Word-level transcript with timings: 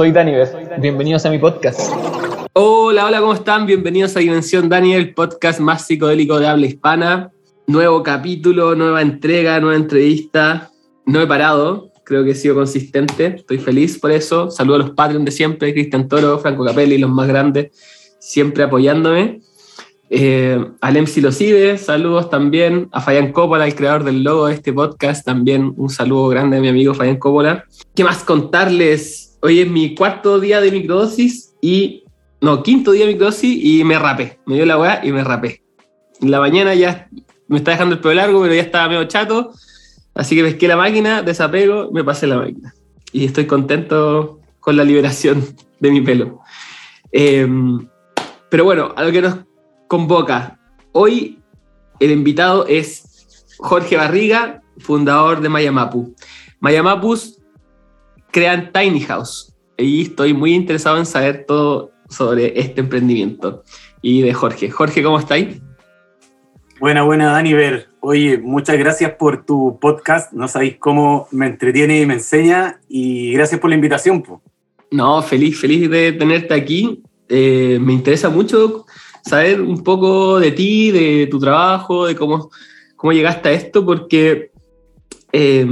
soy 0.00 0.12
Daniver. 0.12 0.48
Bienvenidos 0.78 1.26
a 1.26 1.30
mi 1.30 1.36
podcast. 1.36 1.92
Hola, 2.54 3.04
hola, 3.04 3.20
¿cómo 3.20 3.34
están? 3.34 3.66
Bienvenidos 3.66 4.16
a 4.16 4.20
Dimensión 4.20 4.66
Daniel, 4.70 5.02
el 5.02 5.12
podcast 5.12 5.60
más 5.60 5.86
psicodélico 5.86 6.40
de 6.40 6.46
habla 6.46 6.64
hispana. 6.64 7.32
Nuevo 7.66 8.02
capítulo, 8.02 8.74
nueva 8.74 9.02
entrega, 9.02 9.60
nueva 9.60 9.76
entrevista. 9.76 10.70
No 11.04 11.20
he 11.20 11.26
parado, 11.26 11.92
creo 12.02 12.24
que 12.24 12.30
he 12.30 12.34
sido 12.34 12.54
consistente, 12.54 13.26
estoy 13.26 13.58
feliz 13.58 13.98
por 13.98 14.10
eso. 14.10 14.50
Saludo 14.50 14.76
a 14.76 14.78
los 14.78 14.90
Patreons 14.92 15.26
de 15.26 15.32
siempre, 15.32 15.74
Cristian 15.74 16.08
Toro, 16.08 16.38
Franco 16.38 16.64
Capelli, 16.64 16.96
los 16.96 17.10
más 17.10 17.28
grandes, 17.28 17.70
siempre 18.18 18.62
apoyándome. 18.62 19.42
Eh, 20.08 20.64
a 20.80 20.90
Lem 20.90 21.06
Silocibe, 21.06 21.76
saludos 21.76 22.30
también. 22.30 22.88
A 22.92 23.02
Fabián 23.02 23.32
Coppola, 23.32 23.66
el 23.66 23.74
creador 23.74 24.04
del 24.04 24.24
logo 24.24 24.46
de 24.46 24.54
este 24.54 24.72
podcast, 24.72 25.26
también 25.26 25.74
un 25.76 25.90
saludo 25.90 26.28
grande 26.28 26.56
a 26.56 26.60
mi 26.62 26.68
amigo 26.68 26.94
Fabián 26.94 27.18
Coppola. 27.18 27.66
¿Qué 27.94 28.02
más 28.02 28.24
contarles? 28.24 29.29
Hoy 29.42 29.60
es 29.60 29.70
mi 29.70 29.94
cuarto 29.94 30.38
día 30.38 30.60
de 30.60 30.70
microdosis 30.70 31.54
y. 31.60 32.04
No, 32.42 32.62
quinto 32.62 32.92
día 32.92 33.06
de 33.06 33.12
microdosis 33.12 33.58
y 33.62 33.84
me 33.84 33.98
rapé. 33.98 34.38
Me 34.46 34.54
dio 34.54 34.66
la 34.66 34.78
weá 34.78 35.00
y 35.04 35.12
me 35.12 35.24
rapé. 35.24 35.62
En 36.20 36.30
la 36.30 36.40
mañana 36.40 36.74
ya 36.74 37.08
me 37.48 37.58
está 37.58 37.72
dejando 37.72 37.94
el 37.94 38.00
pelo 38.00 38.14
largo, 38.14 38.40
pero 38.42 38.54
ya 38.54 38.62
estaba 38.62 38.88
medio 38.88 39.04
chato. 39.04 39.52
Así 40.14 40.36
que 40.36 40.42
pesqué 40.42 40.68
la 40.68 40.76
máquina, 40.76 41.22
desapego, 41.22 41.90
me 41.92 42.04
pasé 42.04 42.26
la 42.26 42.36
máquina. 42.36 42.74
Y 43.12 43.24
estoy 43.24 43.46
contento 43.46 44.40
con 44.60 44.76
la 44.76 44.84
liberación 44.84 45.44
de 45.80 45.90
mi 45.90 46.00
pelo. 46.00 46.40
Eh, 47.12 47.46
pero 48.50 48.64
bueno, 48.64 48.92
a 48.96 49.04
lo 49.04 49.12
que 49.12 49.22
nos 49.22 49.36
convoca. 49.88 50.58
Hoy 50.92 51.38
el 51.98 52.10
invitado 52.10 52.66
es 52.66 53.56
Jorge 53.58 53.96
Barriga, 53.96 54.62
fundador 54.78 55.40
de 55.40 55.48
Mayamapu. 55.48 56.14
Mayamapus 56.60 57.39
crean 58.30 58.70
Tiny 58.72 59.00
House 59.00 59.54
y 59.76 60.02
estoy 60.02 60.34
muy 60.34 60.54
interesado 60.54 60.98
en 60.98 61.06
saber 61.06 61.44
todo 61.46 61.90
sobre 62.08 62.58
este 62.60 62.80
emprendimiento 62.80 63.62
y 64.02 64.22
de 64.22 64.34
Jorge. 64.34 64.70
Jorge, 64.70 65.02
¿cómo 65.02 65.18
estáis? 65.18 65.60
Buena, 66.80 67.02
buena, 67.02 67.32
Dani 67.32 67.52
Ver. 67.52 67.88
Oye, 68.00 68.38
muchas 68.38 68.78
gracias 68.78 69.12
por 69.12 69.44
tu 69.44 69.78
podcast. 69.78 70.32
No 70.32 70.48
sabéis 70.48 70.76
cómo 70.78 71.28
me 71.30 71.46
entretiene 71.46 72.00
y 72.00 72.06
me 72.06 72.14
enseña. 72.14 72.80
Y 72.88 73.32
gracias 73.34 73.60
por 73.60 73.68
la 73.68 73.76
invitación. 73.76 74.22
Po. 74.22 74.42
No, 74.90 75.22
feliz, 75.22 75.60
feliz 75.60 75.90
de 75.90 76.12
tenerte 76.12 76.54
aquí. 76.54 77.02
Eh, 77.28 77.78
me 77.80 77.92
interesa 77.92 78.30
mucho 78.30 78.86
saber 79.22 79.60
un 79.60 79.84
poco 79.84 80.40
de 80.40 80.52
ti, 80.52 80.90
de 80.90 81.28
tu 81.30 81.38
trabajo, 81.38 82.06
de 82.06 82.16
cómo, 82.16 82.50
cómo 82.96 83.12
llegaste 83.12 83.50
a 83.50 83.52
esto, 83.52 83.84
porque 83.84 84.50
eh, 85.32 85.66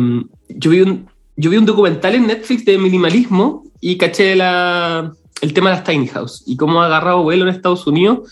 yo, 0.48 0.70
vi 0.70 0.82
un, 0.82 1.08
yo 1.39 1.50
vi 1.50 1.56
un 1.56 1.67
documental 1.67 2.17
en 2.17 2.27
Netflix 2.27 2.64
de 2.64 2.77
minimalismo 2.78 3.62
y 3.81 3.97
caché 3.97 4.34
la, 4.34 5.12
el 5.41 5.55
tema 5.55 5.70
de 5.70 5.77
las 5.77 5.84
tiny 5.84 6.08
house 6.08 6.42
y 6.47 6.56
cómo 6.56 6.83
ha 6.83 6.86
agarrado 6.86 7.22
vuelo 7.22 7.44
en 7.44 7.55
Estados 7.55 7.86
Unidos. 7.86 8.28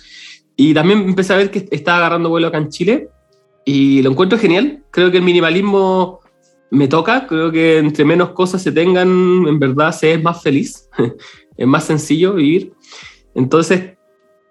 Y 0.56 0.74
también 0.74 0.98
empecé 1.00 1.32
a 1.32 1.36
ver 1.36 1.52
que 1.52 1.68
está 1.70 1.98
agarrando 1.98 2.30
vuelo 2.30 2.48
acá 2.48 2.58
en 2.58 2.68
Chile 2.68 3.08
y 3.64 4.02
lo 4.02 4.10
encuentro 4.10 4.36
genial. 4.40 4.82
Creo 4.90 5.12
que 5.12 5.18
el 5.18 5.22
minimalismo 5.22 6.18
me 6.72 6.88
toca, 6.88 7.28
creo 7.28 7.52
que 7.52 7.78
entre 7.78 8.04
menos 8.04 8.30
cosas 8.30 8.60
se 8.60 8.72
tengan, 8.72 9.08
en 9.46 9.58
verdad 9.60 9.92
se 9.92 10.14
es 10.14 10.22
más 10.22 10.42
feliz, 10.42 10.88
es 11.56 11.66
más 11.66 11.84
sencillo 11.84 12.34
vivir. 12.34 12.72
Entonces, 13.36 13.92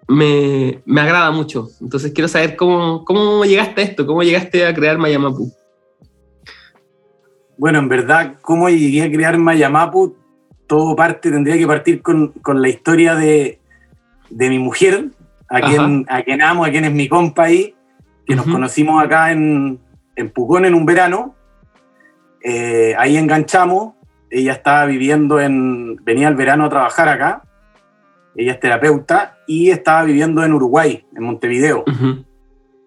me, 0.08 0.82
me, 0.86 1.00
agrada 1.02 1.30
mucho. 1.30 1.68
Entonces 1.82 2.12
quiero 2.12 2.28
saber 2.28 2.56
cómo, 2.56 3.04
cómo 3.04 3.44
llegaste 3.44 3.82
a 3.82 3.84
esto, 3.84 4.06
cómo 4.06 4.22
llegaste 4.22 4.64
a 4.64 4.72
crear 4.72 4.96
Mayamapu. 4.96 5.52
Bueno, 7.58 7.78
en 7.78 7.88
verdad, 7.88 8.34
cómo 8.42 8.68
llegué 8.68 9.02
a 9.02 9.10
crear 9.10 9.38
Mayamapu, 9.38 10.16
todo 10.66 10.94
parte, 10.96 11.30
tendría 11.30 11.56
que 11.56 11.66
partir 11.66 12.02
con, 12.02 12.28
con 12.42 12.60
la 12.60 12.68
historia 12.68 13.14
de, 13.14 13.60
de, 14.30 14.48
mi 14.50 14.58
mujer, 14.58 15.10
a 15.48 15.60
quien, 15.60 16.04
a 16.08 16.22
quien 16.22 16.42
amo, 16.42 16.64
a 16.64 16.70
quien 16.70 16.84
es 16.84 16.92
mi 16.92 17.08
compa 17.08 17.44
ahí, 17.44 17.74
que 18.26 18.34
nos 18.34 18.46
conocimos 18.46 19.02
acá 19.02 19.32
en, 19.32 19.78
en 20.16 20.30
Pucón 20.30 20.64
en 20.64 20.74
un 20.74 20.84
verano. 20.84 21.34
Eh, 22.42 22.94
ahí 22.98 23.16
enganchamos, 23.16 23.94
ella 24.30 24.52
estaba 24.52 24.84
viviendo 24.86 25.40
en, 25.40 25.96
venía 26.04 26.28
al 26.28 26.36
verano 26.36 26.64
a 26.64 26.68
trabajar 26.68 27.08
acá. 27.08 27.42
Ella 28.34 28.52
es 28.52 28.60
terapeuta 28.60 29.38
y 29.46 29.70
estaba 29.70 30.02
viviendo 30.04 30.44
en 30.44 30.52
Uruguay, 30.52 31.06
en 31.16 31.22
Montevideo. 31.22 31.84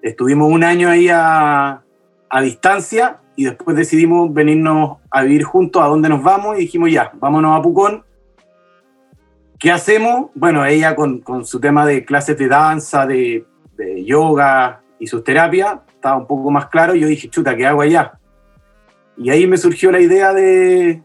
Estuvimos 0.01 0.51
un 0.51 0.63
año 0.63 0.89
ahí 0.89 1.09
a, 1.09 1.81
a, 2.29 2.41
distancia 2.41 3.19
y 3.39 3.45
después 3.45 3.77
decidimos 3.77 4.33
venirnos 4.33 4.97
a 5.09 5.23
vivir 5.23 5.43
juntos 5.43 5.81
a 5.81 5.85
dónde 5.85 6.09
nos 6.09 6.21
vamos 6.21 6.57
y 6.57 6.63
dijimos 6.63 6.91
ya, 6.91 7.13
vámonos 7.13 7.57
a 7.57 7.61
Pucón. 7.61 8.03
¿Qué 9.57 9.71
hacemos? 9.71 10.29
Bueno, 10.35 10.65
ella 10.65 10.93
con, 10.93 11.21
con 11.21 11.45
su 11.45 11.57
tema 11.61 11.85
de 11.85 12.03
clases 12.03 12.37
de 12.37 12.49
danza, 12.49 13.05
de, 13.07 13.45
de 13.77 14.03
yoga 14.03 14.81
y 14.99 15.07
sus 15.07 15.23
terapias, 15.23 15.77
estaba 15.87 16.17
un 16.17 16.27
poco 16.27 16.51
más 16.51 16.65
claro. 16.65 16.95
Yo 16.95 17.07
dije, 17.07 17.29
chuta, 17.29 17.55
¿qué 17.55 17.65
hago 17.65 17.79
allá? 17.79 18.19
Y 19.15 19.29
ahí 19.29 19.47
me 19.47 19.55
surgió 19.55 19.89
la 19.89 20.01
idea 20.01 20.33
de, 20.33 21.01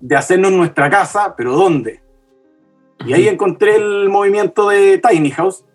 de 0.00 0.16
hacernos 0.16 0.52
nuestra 0.52 0.88
casa, 0.88 1.34
pero 1.36 1.52
¿dónde? 1.52 2.00
Y 3.04 3.12
ahí 3.12 3.28
encontré 3.28 3.76
el 3.76 4.08
movimiento 4.08 4.70
de 4.70 4.96
Tiny 5.06 5.32
House, 5.32 5.66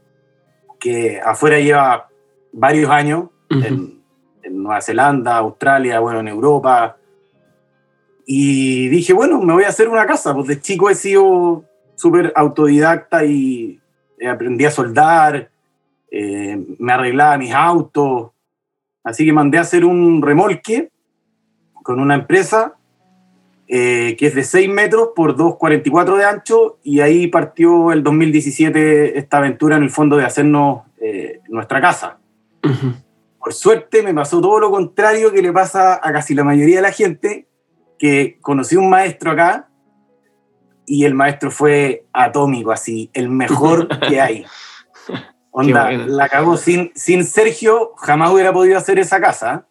que 0.80 1.22
afuera 1.24 1.60
lleva 1.60 2.10
varios 2.52 2.90
años, 2.90 3.26
en, 3.52 3.99
Nueva 4.52 4.82
Zelanda, 4.82 5.38
Australia, 5.38 6.00
bueno, 6.00 6.20
en 6.20 6.28
Europa. 6.28 6.98
Y 8.26 8.88
dije, 8.90 9.14
bueno, 9.14 9.42
me 9.42 9.54
voy 9.54 9.64
a 9.64 9.70
hacer 9.70 9.90
una 9.90 10.06
casa, 10.06 10.34
pues 10.34 10.48
de 10.48 10.62
chico 10.62 10.90
he 10.90 10.96
sido 10.96 11.64
súper 11.96 12.32
autodidacta 12.36 13.26
y 13.26 13.80
aprendí 14.30 14.66
a 14.66 14.72
soldar, 14.72 15.50
eh, 16.12 16.58
me 16.78 16.94
arreglaba 16.94 17.38
mis 17.38 17.54
autos, 17.54 18.32
así 19.04 19.26
que 19.26 19.34
mandé 19.34 19.58
a 19.58 19.62
hacer 19.62 19.86
un 19.86 20.22
remolque 20.22 20.90
con 21.84 22.00
una 22.00 22.16
empresa 22.16 22.76
eh, 23.72 24.16
que 24.18 24.26
es 24.26 24.34
de 24.34 24.44
6 24.44 24.68
metros 24.68 25.10
por 25.16 25.38
2,44 25.38 26.18
de 26.18 26.26
ancho, 26.26 26.80
y 26.84 27.02
ahí 27.02 27.28
partió 27.28 27.92
el 27.92 28.02
2017 28.02 29.20
esta 29.20 29.38
aventura 29.38 29.78
en 29.78 29.84
el 29.84 29.92
fondo 29.92 30.18
de 30.18 30.26
hacernos 30.26 30.82
eh, 31.00 31.42
nuestra 31.50 31.80
casa. 31.80 32.18
Por 33.40 33.54
suerte 33.54 34.04
me 34.04 34.14
pasó 34.14 34.42
todo 34.42 34.60
lo 34.60 34.70
contrario 34.70 35.32
que 35.32 35.42
le 35.42 35.54
pasa 35.54 36.00
a 36.02 36.12
casi 36.12 36.36
la 36.36 36.44
mayoría 36.44 36.78
de 36.78 36.82
la 36.82 36.92
gente, 36.92 37.48
que 37.98 38.38
conocí 38.42 38.76
un 38.76 38.90
maestro 38.90 39.32
acá, 39.32 39.70
y 40.86 41.06
el 41.06 41.14
maestro 41.14 41.52
fue 41.52 42.06
atómico, 42.12 42.72
así, 42.72 43.10
el 43.14 43.30
mejor 43.30 43.88
que 44.10 44.20
hay. 44.20 44.46
Onda, 45.52 45.92
la 45.92 46.28
cagó. 46.28 46.58
Sin, 46.58 46.92
sin 46.96 47.24
Sergio 47.24 47.94
jamás 47.98 48.32
hubiera 48.32 48.52
podido 48.52 48.78
hacer 48.78 49.00
esa 49.00 49.20
casa. 49.20 49.68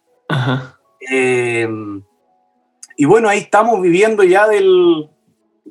Eh, 1.11 1.67
y 2.97 3.05
bueno, 3.05 3.29
ahí 3.29 3.39
estamos 3.39 3.81
viviendo 3.81 4.23
ya 4.23 4.47
del... 4.47 5.09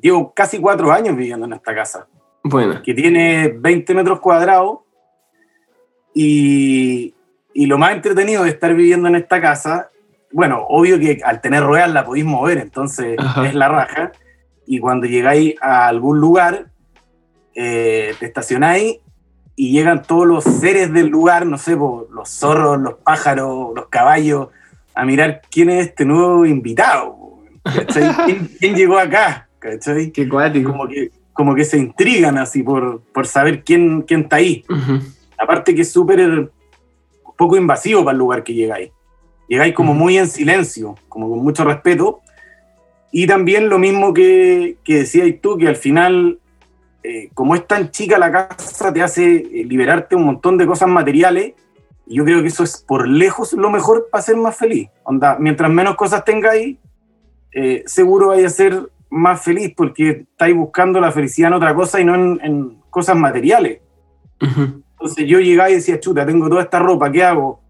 Llevo 0.01 0.33
casi 0.33 0.59
cuatro 0.59 0.91
años 0.91 1.15
viviendo 1.15 1.45
en 1.45 1.53
esta 1.53 1.75
casa. 1.75 2.07
Bueno. 2.43 2.81
Que 2.83 2.93
tiene 2.93 3.49
20 3.55 3.93
metros 3.93 4.19
cuadrados. 4.19 4.79
Y, 6.13 7.13
y 7.53 7.65
lo 7.65 7.77
más 7.77 7.93
entretenido 7.93 8.43
de 8.43 8.49
estar 8.49 8.73
viviendo 8.73 9.07
en 9.07 9.15
esta 9.15 9.41
casa, 9.41 9.89
bueno, 10.31 10.65
obvio 10.67 10.99
que 10.99 11.21
al 11.23 11.41
tener 11.41 11.63
ruedas 11.63 11.91
la 11.91 12.05
podéis 12.05 12.25
mover, 12.25 12.59
entonces 12.59 13.17
es 13.45 13.55
la 13.55 13.67
raja. 13.67 14.11
Y 14.65 14.79
cuando 14.79 15.07
llegáis 15.07 15.55
a 15.61 15.87
algún 15.87 16.19
lugar, 16.19 16.67
eh, 17.55 18.13
te 18.19 18.27
estacionáis 18.27 18.99
y 19.55 19.71
llegan 19.71 20.03
todos 20.03 20.27
los 20.27 20.43
seres 20.43 20.93
del 20.93 21.07
lugar, 21.07 21.45
no 21.45 21.57
sé, 21.57 21.75
los 21.75 22.29
zorros, 22.29 22.79
los 22.79 22.93
pájaros, 22.95 23.71
los 23.75 23.87
caballos, 23.87 24.49
a 24.93 25.05
mirar 25.05 25.41
quién 25.49 25.69
es 25.69 25.87
este 25.87 26.05
nuevo 26.05 26.45
invitado. 26.45 27.17
¿Quién, 28.59 28.75
llegó 28.75 28.97
acá? 28.97 29.49
¿cachai? 29.59 30.11
Qué 30.11 30.29
cuático. 30.29 30.71
Como 30.71 30.87
que, 30.87 31.11
como 31.33 31.55
que 31.55 31.65
se 31.65 31.77
intrigan 31.77 32.37
así 32.37 32.63
por, 32.63 33.01
por 33.13 33.27
saber 33.27 33.63
quién, 33.63 34.03
quién 34.03 34.21
está 34.21 34.37
ahí. 34.37 34.63
Aparte 35.37 35.73
que 35.73 35.81
es 35.81 35.91
súper 35.91 36.51
poco 37.39 37.55
invasivo 37.55 38.03
para 38.03 38.11
el 38.11 38.19
lugar 38.19 38.43
que 38.43 38.53
llegáis. 38.53 38.91
Llegáis 39.47 39.73
como 39.73 39.93
muy 39.93 40.17
en 40.17 40.27
silencio, 40.27 40.95
como 41.07 41.29
con 41.29 41.39
mucho 41.39 41.63
respeto. 41.63 42.19
Y 43.13 43.27
también 43.27 43.69
lo 43.69 43.79
mismo 43.79 44.13
que, 44.13 44.75
que 44.83 44.97
decías 44.97 45.25
tú, 45.41 45.57
que 45.57 45.69
al 45.69 45.77
final, 45.77 46.37
eh, 47.01 47.29
como 47.33 47.55
es 47.55 47.65
tan 47.65 47.91
chica 47.91 48.19
la 48.19 48.29
casa, 48.29 48.91
te 48.91 49.01
hace 49.01 49.37
eh, 49.37 49.63
liberarte 49.63 50.17
un 50.17 50.25
montón 50.25 50.57
de 50.57 50.67
cosas 50.67 50.89
materiales. 50.89 51.53
Y 52.05 52.17
yo 52.17 52.25
creo 52.25 52.41
que 52.41 52.49
eso 52.49 52.63
es 52.63 52.83
por 52.85 53.07
lejos 53.07 53.53
lo 53.53 53.69
mejor 53.69 54.09
para 54.11 54.21
ser 54.21 54.35
más 54.35 54.57
feliz. 54.57 54.89
Onda, 55.03 55.37
mientras 55.39 55.71
menos 55.71 55.95
cosas 55.95 56.25
tengáis, 56.25 56.77
eh, 57.53 57.83
seguro 57.85 58.27
vais 58.27 58.45
a 58.45 58.49
ser 58.49 58.89
más 59.09 59.41
feliz 59.41 59.73
porque 59.77 60.25
estáis 60.29 60.55
buscando 60.55 60.99
la 60.99 61.13
felicidad 61.13 61.47
en 61.47 61.53
otra 61.53 61.73
cosa 61.73 62.01
y 62.01 62.03
no 62.03 62.15
en, 62.15 62.79
cosas 62.89 63.15
materiales. 63.15 63.79
Entonces 64.99 65.25
yo 65.27 65.39
llegaba 65.39 65.69
y 65.69 65.75
decía, 65.75 65.99
chuta, 65.99 66.25
tengo 66.25 66.49
toda 66.49 66.63
esta 66.63 66.79
ropa, 66.79 67.11
¿qué 67.11 67.23
hago? 67.23 67.61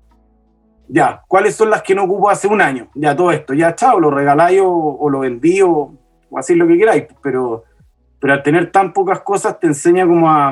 ya, 0.89 1.23
¿cuáles 1.27 1.55
son 1.55 1.69
las 1.69 1.83
que 1.83 1.93
no 1.93 2.03
ocupo 2.03 2.29
hace 2.29 2.47
un 2.47 2.61
año? 2.61 2.89
Ya 2.95 3.15
todo 3.15 3.31
esto, 3.31 3.53
ya 3.53 3.75
chao, 3.75 3.99
lo 3.99 4.09
regaláis 4.09 4.59
o, 4.63 5.07
lo 5.09 5.19
vendí 5.19 5.61
o, 5.61 5.93
o 6.29 6.37
así 6.37 6.55
lo 6.55 6.67
que 6.67 6.77
queráis, 6.77 7.03
pero, 7.21 7.63
pero 8.19 8.33
al 8.33 8.43
tener 8.43 8.71
tan 8.71 8.91
pocas 8.91 9.21
cosas 9.21 9.59
te 9.59 9.67
enseña 9.67 10.07
como 10.07 10.29
a, 10.29 10.51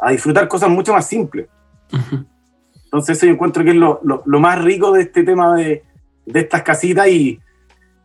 a 0.00 0.10
disfrutar 0.10 0.48
cosas 0.48 0.68
mucho 0.70 0.92
más 0.92 1.06
simples. 1.06 1.46
Entonces 2.84 3.16
eso 3.16 3.26
yo 3.26 3.32
encuentro 3.32 3.62
que 3.62 3.70
es 3.70 3.76
lo, 3.76 4.00
lo, 4.02 4.40
más 4.40 4.60
rico 4.60 4.92
de 4.92 5.02
este 5.02 5.22
tema 5.22 5.54
de, 5.56 5.84
de 6.26 6.40
estas 6.40 6.62
casitas 6.62 7.06
y, 7.06 7.40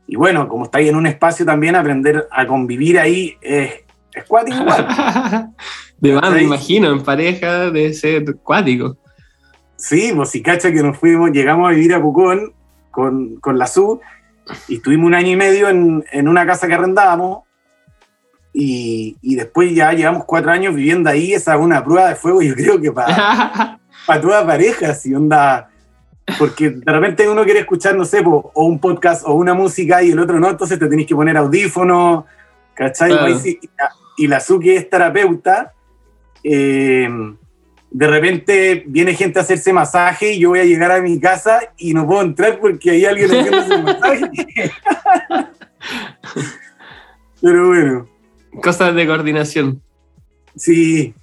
y, 0.06 0.16
bueno, 0.16 0.48
como 0.48 0.66
estáis 0.66 0.90
en 0.90 0.96
un 0.96 1.08
espacio 1.08 1.46
también, 1.48 1.76
aprender 1.76 2.28
a 2.30 2.46
convivir 2.46 3.00
ahí 3.00 3.36
es, 3.42 3.86
es 4.20 4.26
cuático 4.26 4.58
igual. 4.58 4.88
de 5.98 6.14
más, 6.14 6.32
me 6.32 6.44
imagino, 6.44 6.92
en 6.92 7.04
pareja 7.04 7.72
debe 7.72 7.94
ser 7.94 8.36
cuático. 8.38 8.98
Sí, 9.76 10.12
pues 10.16 10.30
si 10.30 10.42
cacha 10.42 10.72
que 10.72 10.84
nos 10.84 10.98
fuimos, 10.98 11.32
llegamos 11.32 11.70
a 11.70 11.74
vivir 11.74 11.94
a 11.94 12.02
Pucón 12.02 12.54
con, 12.92 13.38
con 13.38 13.58
la 13.58 13.66
SU 13.66 14.00
y 14.68 14.76
estuvimos 14.76 15.08
un 15.08 15.16
año 15.16 15.32
y 15.32 15.36
medio 15.36 15.70
en, 15.70 16.04
en 16.12 16.28
una 16.28 16.46
casa 16.46 16.68
que 16.68 16.74
arrendábamos 16.74 17.44
y, 18.52 19.16
y, 19.22 19.36
después 19.36 19.74
ya 19.74 19.94
llevamos 19.94 20.26
cuatro 20.26 20.52
años 20.52 20.74
viviendo 20.74 21.10
ahí, 21.10 21.34
esa 21.34 21.54
es 21.54 21.62
una 21.62 21.84
prueba 21.84 22.10
de 22.10 22.16
fuego, 22.16 22.42
yo 22.42 22.56
creo 22.56 22.82
que 22.82 22.92
para, 22.92 23.80
para 24.08 24.22
toda 24.22 24.46
pareja, 24.46 24.94
si 24.96 25.14
onda, 25.14 25.70
porque 26.38 26.72
de 26.72 26.92
repente 26.92 27.30
uno 27.30 27.44
quiere 27.44 27.60
escuchar, 27.60 27.96
no 27.96 28.06
sé, 28.06 28.24
o 28.26 28.52
un 28.56 28.80
podcast 28.80 29.24
o 29.26 29.34
una 29.34 29.54
música 29.54 30.02
y 30.02 30.12
el 30.12 30.20
otro 30.20 30.40
no, 30.40 30.50
entonces 30.50 30.80
te 30.80 30.88
tenés 30.88 31.06
que 31.06 31.16
poner 31.16 31.38
audífonos, 31.38 32.26
¿cachai? 32.74 33.14
Y, 34.20 34.28
la 34.28 34.40
Suki 34.40 34.72
es 34.72 34.90
terapeuta, 34.90 35.74
eh, 36.44 37.10
de 37.92 38.08
repente 38.08 38.84
viene 38.86 39.16
gente 39.16 39.40
a 39.40 39.42
hacerse 39.42 39.74
masaje 39.74 40.34
y 40.34 40.40
yo 40.40 40.50
voy 40.50 40.60
a 40.60 40.66
llegar 40.66 40.92
a 40.92 41.02
mi 41.02 41.20
casa 41.20 41.60
y 41.78 41.94
no 41.94 42.06
puedo 42.06 42.22
entrar 42.22 42.60
porque 42.60 42.92
hay 42.92 43.06
alguien 43.06 43.32
haciendo 43.32 43.58
ese 43.58 43.78
masaje. 43.82 44.72
Pero 47.42 47.68
bueno. 47.68 48.08
Cosas 48.62 48.94
de 48.94 49.08
coordinación. 49.08 49.82
Sí. 50.56 51.14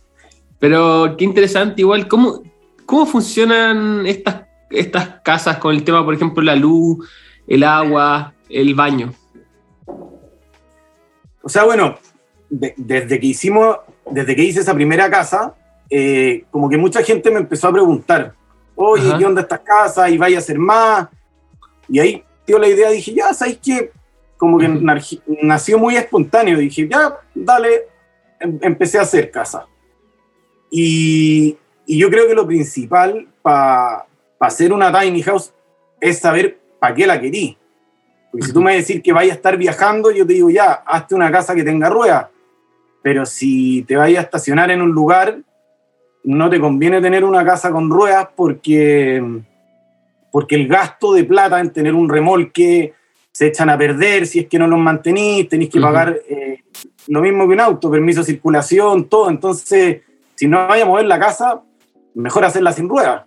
Pero 0.59 1.17
qué 1.17 1.25
interesante, 1.25 1.83
igual, 1.83 2.09
¿cómo, 2.09 2.43
cómo 2.85 3.07
funcionan 3.07 4.07
estas, 4.07 4.43
estas 4.71 5.21
casas 5.23 5.59
con 5.59 5.75
el 5.75 5.85
tema, 5.85 6.05
por 6.05 6.15
ejemplo, 6.15 6.43
la 6.43 6.57
luz, 6.57 7.09
el 7.47 7.63
agua, 7.63 8.35
el 8.49 8.75
baño? 8.75 9.13
O 11.43 11.49
sea, 11.49 11.65
bueno, 11.65 11.97
desde 12.49 13.21
que 13.21 13.27
hicimos, 13.27 13.79
desde 14.11 14.37
que 14.37 14.43
hice 14.43 14.61
esa 14.61 14.75
primera 14.75 15.11
casa, 15.11 15.55
eh, 15.91 16.45
como 16.51 16.69
que 16.69 16.77
mucha 16.77 17.03
gente 17.03 17.31
me 17.31 17.41
empezó 17.41 17.69
a 17.69 17.73
preguntar, 17.73 18.35
oye, 18.75 19.13
¿qué 19.19 19.25
onda 19.25 19.43
estas 19.43 19.61
casas? 19.61 20.11
¿Y 20.11 20.19
vaya 20.19 20.39
a 20.39 20.43
ser 20.43 20.59
más? 20.59 21.09
Y 21.89 21.99
ahí 21.99 22.25
dio 22.47 22.59
la 22.59 22.69
idea, 22.69 22.91
dije, 22.91 23.15
ya, 23.15 23.33
¿sabes 23.35 23.59
qué? 23.63 23.91
como 24.37 24.59
que 24.59 24.69
nació 25.43 25.79
muy 25.79 25.97
espontáneo. 25.97 26.59
Dije, 26.59 26.89
ya, 26.89 27.19
dale, 27.35 27.89
em, 28.41 28.59
empecé 28.63 28.99
a 28.99 29.03
hacer 29.03 29.31
casa. 29.31 29.67
Y, 30.71 31.57
y 31.87 31.99
yo 31.99 32.11
creo 32.11 32.27
que 32.27 32.35
lo 32.35 32.47
principal 32.47 33.29
para 33.43 34.07
hacer 34.41 34.73
una 34.73 34.93
tiny 34.93 35.23
house 35.23 35.53
es 36.01 36.19
saber 36.19 36.59
para 36.79 36.95
qué 36.95 37.07
la 37.07 37.21
querí. 37.21 37.57
Porque 38.31 38.47
si 38.47 38.53
tú 38.53 38.61
me 38.61 38.77
decís 38.77 39.03
que 39.03 39.13
vaya 39.13 39.33
a 39.33 39.37
estar 39.37 39.57
viajando, 39.57 40.11
yo 40.11 40.27
te 40.27 40.35
digo, 40.35 40.51
ya, 40.51 40.73
hazte 40.87 41.15
una 41.15 41.31
casa 41.31 41.55
que 41.55 41.65
tenga 41.65 41.89
ruedas. 41.89 42.27
Pero 43.07 43.25
si 43.25 43.85
te 43.85 43.95
vayas 43.95 44.19
a 44.19 44.23
estacionar 44.23 44.69
en 44.73 44.83
un 44.83 44.91
lugar, 44.91 45.39
no 46.25 46.51
te 46.51 46.59
conviene 46.59 47.01
tener 47.01 47.23
una 47.23 47.45
casa 47.45 47.71
con 47.71 47.89
ruedas 47.89 48.27
porque, 48.35 49.23
porque 50.33 50.57
el 50.57 50.67
gasto 50.67 51.13
de 51.13 51.23
plata 51.23 51.61
en 51.61 51.71
tener 51.71 51.95
un 51.95 52.09
remolque, 52.09 52.95
se 53.31 53.47
echan 53.47 53.71
a 53.71 53.79
perder 53.79 54.27
si 54.27 54.41
es 54.41 54.49
que 54.49 54.59
no 54.59 54.67
los 54.67 54.81
mantenís, 54.81 55.49
tenéis 55.49 55.71
que 55.71 55.81
pagar 55.81 56.21
eh, 56.29 56.65
lo 57.07 57.21
mismo 57.21 57.47
que 57.47 57.55
un 57.55 57.61
auto, 57.61 57.93
permiso 57.93 58.23
de 58.23 58.27
circulación, 58.27 59.05
todo. 59.05 59.31
Entonces, 59.31 60.01
si 60.35 60.49
no 60.49 60.67
vaya 60.67 60.83
a 60.83 60.89
mover 60.89 61.07
la 61.07 61.21
casa, 61.21 61.63
mejor 62.17 62.45
hacerla 62.45 62.73
sin 62.73 62.89
ruedas. 62.89 63.23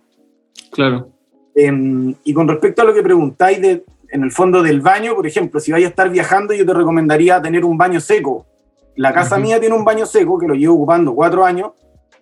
Claro. 0.72 1.08
Em, 1.54 2.14
y 2.22 2.34
con 2.34 2.46
respecto 2.46 2.82
a 2.82 2.84
lo 2.84 2.92
que 2.92 3.02
preguntáis 3.02 3.62
de, 3.62 3.82
en 4.10 4.24
el 4.24 4.30
fondo 4.30 4.62
del 4.62 4.82
baño, 4.82 5.14
por 5.14 5.26
ejemplo, 5.26 5.58
si 5.58 5.72
vais 5.72 5.86
a 5.86 5.88
estar 5.88 6.10
viajando, 6.10 6.52
yo 6.52 6.66
te 6.66 6.74
recomendaría 6.74 7.40
tener 7.40 7.64
un 7.64 7.78
baño 7.78 7.98
seco. 7.98 8.44
La 9.00 9.14
casa 9.14 9.38
mía 9.38 9.58
tiene 9.58 9.74
un 9.74 9.82
baño 9.82 10.04
seco 10.04 10.38
que 10.38 10.46
lo 10.46 10.52
llevo 10.52 10.74
ocupando 10.74 11.14
cuatro 11.14 11.42
años, 11.42 11.70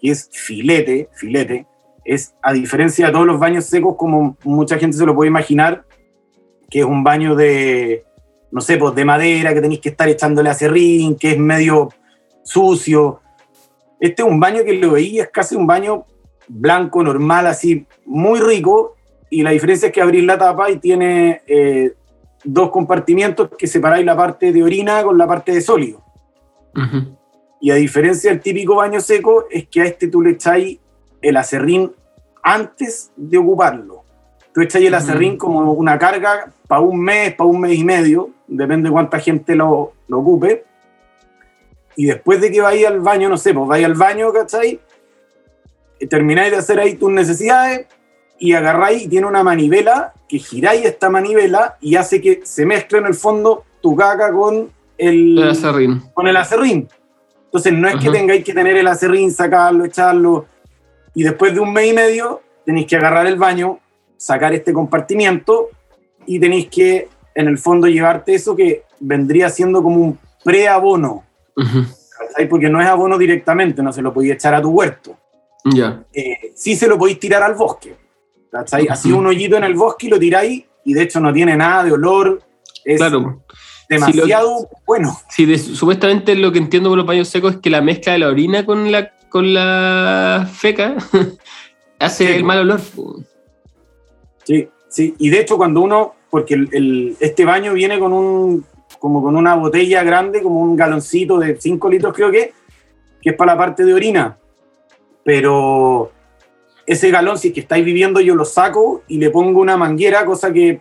y 0.00 0.12
es 0.12 0.30
filete, 0.30 1.08
filete. 1.12 1.66
Es, 2.04 2.36
a 2.40 2.52
diferencia 2.52 3.06
de 3.06 3.12
todos 3.12 3.26
los 3.26 3.40
baños 3.40 3.64
secos, 3.64 3.96
como 3.96 4.36
mucha 4.44 4.78
gente 4.78 4.96
se 4.96 5.04
lo 5.04 5.12
puede 5.12 5.26
imaginar, 5.26 5.84
que 6.70 6.78
es 6.78 6.84
un 6.84 7.02
baño 7.02 7.34
de, 7.34 8.04
no 8.52 8.60
sé, 8.60 8.76
pues 8.76 8.94
de 8.94 9.04
madera, 9.04 9.52
que 9.54 9.60
tenéis 9.60 9.80
que 9.80 9.88
estar 9.88 10.08
echándole 10.08 10.50
acerrín, 10.50 11.16
que 11.16 11.32
es 11.32 11.38
medio 11.40 11.88
sucio. 12.44 13.22
Este 13.98 14.22
es 14.22 14.28
un 14.28 14.38
baño 14.38 14.62
que 14.62 14.74
lo 14.74 14.92
veía, 14.92 15.24
es 15.24 15.30
casi 15.30 15.56
un 15.56 15.66
baño 15.66 16.06
blanco, 16.46 17.02
normal, 17.02 17.48
así, 17.48 17.88
muy 18.06 18.38
rico, 18.38 18.94
y 19.30 19.42
la 19.42 19.50
diferencia 19.50 19.88
es 19.88 19.92
que 19.92 20.00
abrís 20.00 20.22
la 20.22 20.38
tapa 20.38 20.70
y 20.70 20.76
tiene 20.76 21.42
eh, 21.48 21.94
dos 22.44 22.70
compartimientos 22.70 23.50
que 23.58 23.66
separáis 23.66 24.06
la 24.06 24.16
parte 24.16 24.52
de 24.52 24.62
orina 24.62 25.02
con 25.02 25.18
la 25.18 25.26
parte 25.26 25.50
de 25.50 25.60
sólido. 25.60 26.06
Y 27.60 27.70
a 27.70 27.74
diferencia 27.74 28.30
del 28.30 28.40
típico 28.40 28.76
baño 28.76 29.00
seco, 29.00 29.46
es 29.50 29.68
que 29.68 29.82
a 29.82 29.84
este 29.84 30.08
tú 30.08 30.22
le 30.22 30.30
echáis 30.30 30.78
el 31.20 31.36
acerrín 31.36 31.92
antes 32.42 33.10
de 33.16 33.38
ocuparlo. 33.38 34.04
Tú 34.52 34.60
echas 34.60 34.82
el 34.82 34.94
acerrín 34.94 35.36
como 35.36 35.72
una 35.72 35.98
carga 35.98 36.52
para 36.66 36.80
un 36.80 37.00
mes, 37.00 37.34
para 37.34 37.48
un 37.48 37.60
mes 37.60 37.78
y 37.78 37.84
medio, 37.84 38.30
depende 38.46 38.88
de 38.88 38.92
cuánta 38.92 39.18
gente 39.18 39.54
lo, 39.54 39.92
lo 40.06 40.18
ocupe. 40.20 40.64
Y 41.96 42.06
después 42.06 42.40
de 42.40 42.50
que 42.50 42.60
vayas 42.60 42.92
al 42.92 43.00
baño, 43.00 43.28
no 43.28 43.36
sé, 43.36 43.52
pues 43.52 43.68
vayas 43.68 43.90
al 43.90 43.96
baño, 43.96 44.32
¿cachai? 44.32 44.80
Termináis 46.08 46.52
de 46.52 46.58
hacer 46.58 46.78
ahí 46.78 46.94
tus 46.94 47.10
necesidades 47.10 47.86
y 48.38 48.52
agarráis 48.52 49.02
y 49.02 49.08
tiene 49.08 49.26
una 49.26 49.42
manivela 49.42 50.12
que 50.28 50.38
giráis 50.38 50.84
esta 50.84 51.10
manivela 51.10 51.76
y 51.80 51.96
hace 51.96 52.20
que 52.20 52.42
se 52.44 52.64
mezcle 52.66 52.98
en 52.98 53.06
el 53.06 53.14
fondo 53.14 53.64
tu 53.80 53.96
caca 53.96 54.32
con 54.32 54.70
el, 54.98 55.38
el 55.38 55.50
acerrín. 55.50 56.02
Con 56.12 56.26
el 56.28 56.36
acerrín. 56.36 56.88
Entonces 57.44 57.72
no 57.72 57.88
es 57.88 57.96
que 57.96 58.10
tengáis 58.10 58.44
que 58.44 58.52
tener 58.52 58.76
el 58.76 58.86
acerrín, 58.86 59.32
sacarlo, 59.32 59.84
echarlo 59.84 60.46
y 61.14 61.24
después 61.24 61.52
de 61.52 61.58
un 61.58 61.72
mes 61.72 61.90
y 61.90 61.92
medio 61.94 62.42
tenéis 62.64 62.86
que 62.86 62.96
agarrar 62.96 63.26
el 63.26 63.36
baño, 63.36 63.80
sacar 64.16 64.54
este 64.54 64.72
compartimiento 64.72 65.70
y 66.26 66.38
tenéis 66.38 66.68
que, 66.68 67.08
en 67.34 67.48
el 67.48 67.58
fondo, 67.58 67.88
llevarte 67.88 68.34
eso 68.34 68.54
que 68.54 68.84
vendría 69.00 69.48
siendo 69.48 69.82
como 69.82 69.96
un 69.96 70.18
preabono. 70.44 71.24
Porque 72.48 72.68
no 72.68 72.80
es 72.80 72.86
abono 72.86 73.18
directamente, 73.18 73.82
no 73.82 73.92
se 73.92 74.00
lo 74.00 74.12
podéis 74.12 74.34
echar 74.34 74.54
a 74.54 74.62
tu 74.62 74.68
huerto. 74.68 75.16
Ya. 75.64 76.04
Eh, 76.12 76.52
sí 76.54 76.76
se 76.76 76.86
lo 76.86 76.96
podéis 76.96 77.18
tirar 77.18 77.42
al 77.42 77.54
bosque. 77.54 77.96
Así 78.88 79.10
un 79.10 79.26
hoyito 79.26 79.56
en 79.56 79.64
el 79.64 79.74
bosque 79.74 80.06
y 80.06 80.10
lo 80.10 80.20
tiráis, 80.20 80.64
y 80.84 80.94
de 80.94 81.02
hecho 81.02 81.18
no 81.18 81.32
tiene 81.32 81.56
nada 81.56 81.82
de 81.82 81.92
olor. 81.92 82.42
Es 82.84 82.98
claro. 82.98 83.42
Demasiado 83.88 84.68
bueno. 84.86 85.18
Sí, 85.30 85.58
supuestamente 85.58 86.34
lo 86.34 86.52
que 86.52 86.58
entiendo 86.58 86.90
por 86.90 86.98
los 86.98 87.06
baños 87.06 87.28
secos 87.28 87.54
es 87.54 87.60
que 87.60 87.70
la 87.70 87.80
mezcla 87.80 88.12
de 88.12 88.18
la 88.18 88.28
orina 88.28 88.66
con 88.66 88.92
la, 88.92 89.12
con 89.28 89.54
la 89.54 90.48
feca 90.52 90.96
hace 91.98 92.36
el 92.36 92.44
mal 92.44 92.60
olor. 92.60 92.80
Sí, 94.44 94.68
sí. 94.88 95.14
Y 95.18 95.30
de 95.30 95.40
hecho, 95.40 95.56
cuando 95.56 95.80
uno 95.80 96.14
porque 96.30 96.54
el, 96.54 97.16
este 97.20 97.44
baño 97.44 97.72
viene 97.72 97.98
con 97.98 98.12
un 98.12 98.64
como 98.98 99.22
con 99.22 99.36
una 99.36 99.54
botella 99.54 100.02
grande, 100.02 100.42
como 100.42 100.60
un 100.60 100.76
galoncito 100.76 101.38
de 101.38 101.60
5 101.60 101.88
litros 101.88 102.14
creo 102.14 102.30
que, 102.30 102.52
que 103.22 103.30
es 103.30 103.36
para 103.36 103.52
la 103.52 103.58
parte 103.58 103.84
de 103.84 103.94
orina. 103.94 104.36
Pero 105.24 106.10
ese 106.86 107.10
galón, 107.10 107.38
si 107.38 107.48
es 107.48 107.54
que 107.54 107.60
estáis 107.60 107.84
viviendo, 107.84 108.20
yo 108.20 108.34
lo 108.34 108.44
saco 108.44 109.02
y 109.06 109.18
le 109.18 109.30
pongo 109.30 109.60
una 109.60 109.76
manguera, 109.76 110.24
cosa 110.24 110.52
que 110.52 110.80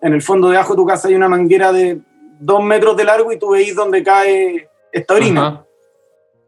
en 0.00 0.12
el 0.12 0.22
fondo 0.22 0.48
debajo 0.48 0.72
de 0.72 0.76
tu 0.76 0.86
casa 0.86 1.08
hay 1.08 1.14
una 1.14 1.28
manguera 1.28 1.72
de 1.72 2.00
2 2.42 2.64
metros 2.64 2.96
de 2.96 3.04
largo 3.04 3.32
y 3.32 3.38
tú 3.38 3.50
veis 3.50 3.74
dónde 3.74 4.02
cae 4.02 4.68
esta 4.90 5.14
orina. 5.14 5.64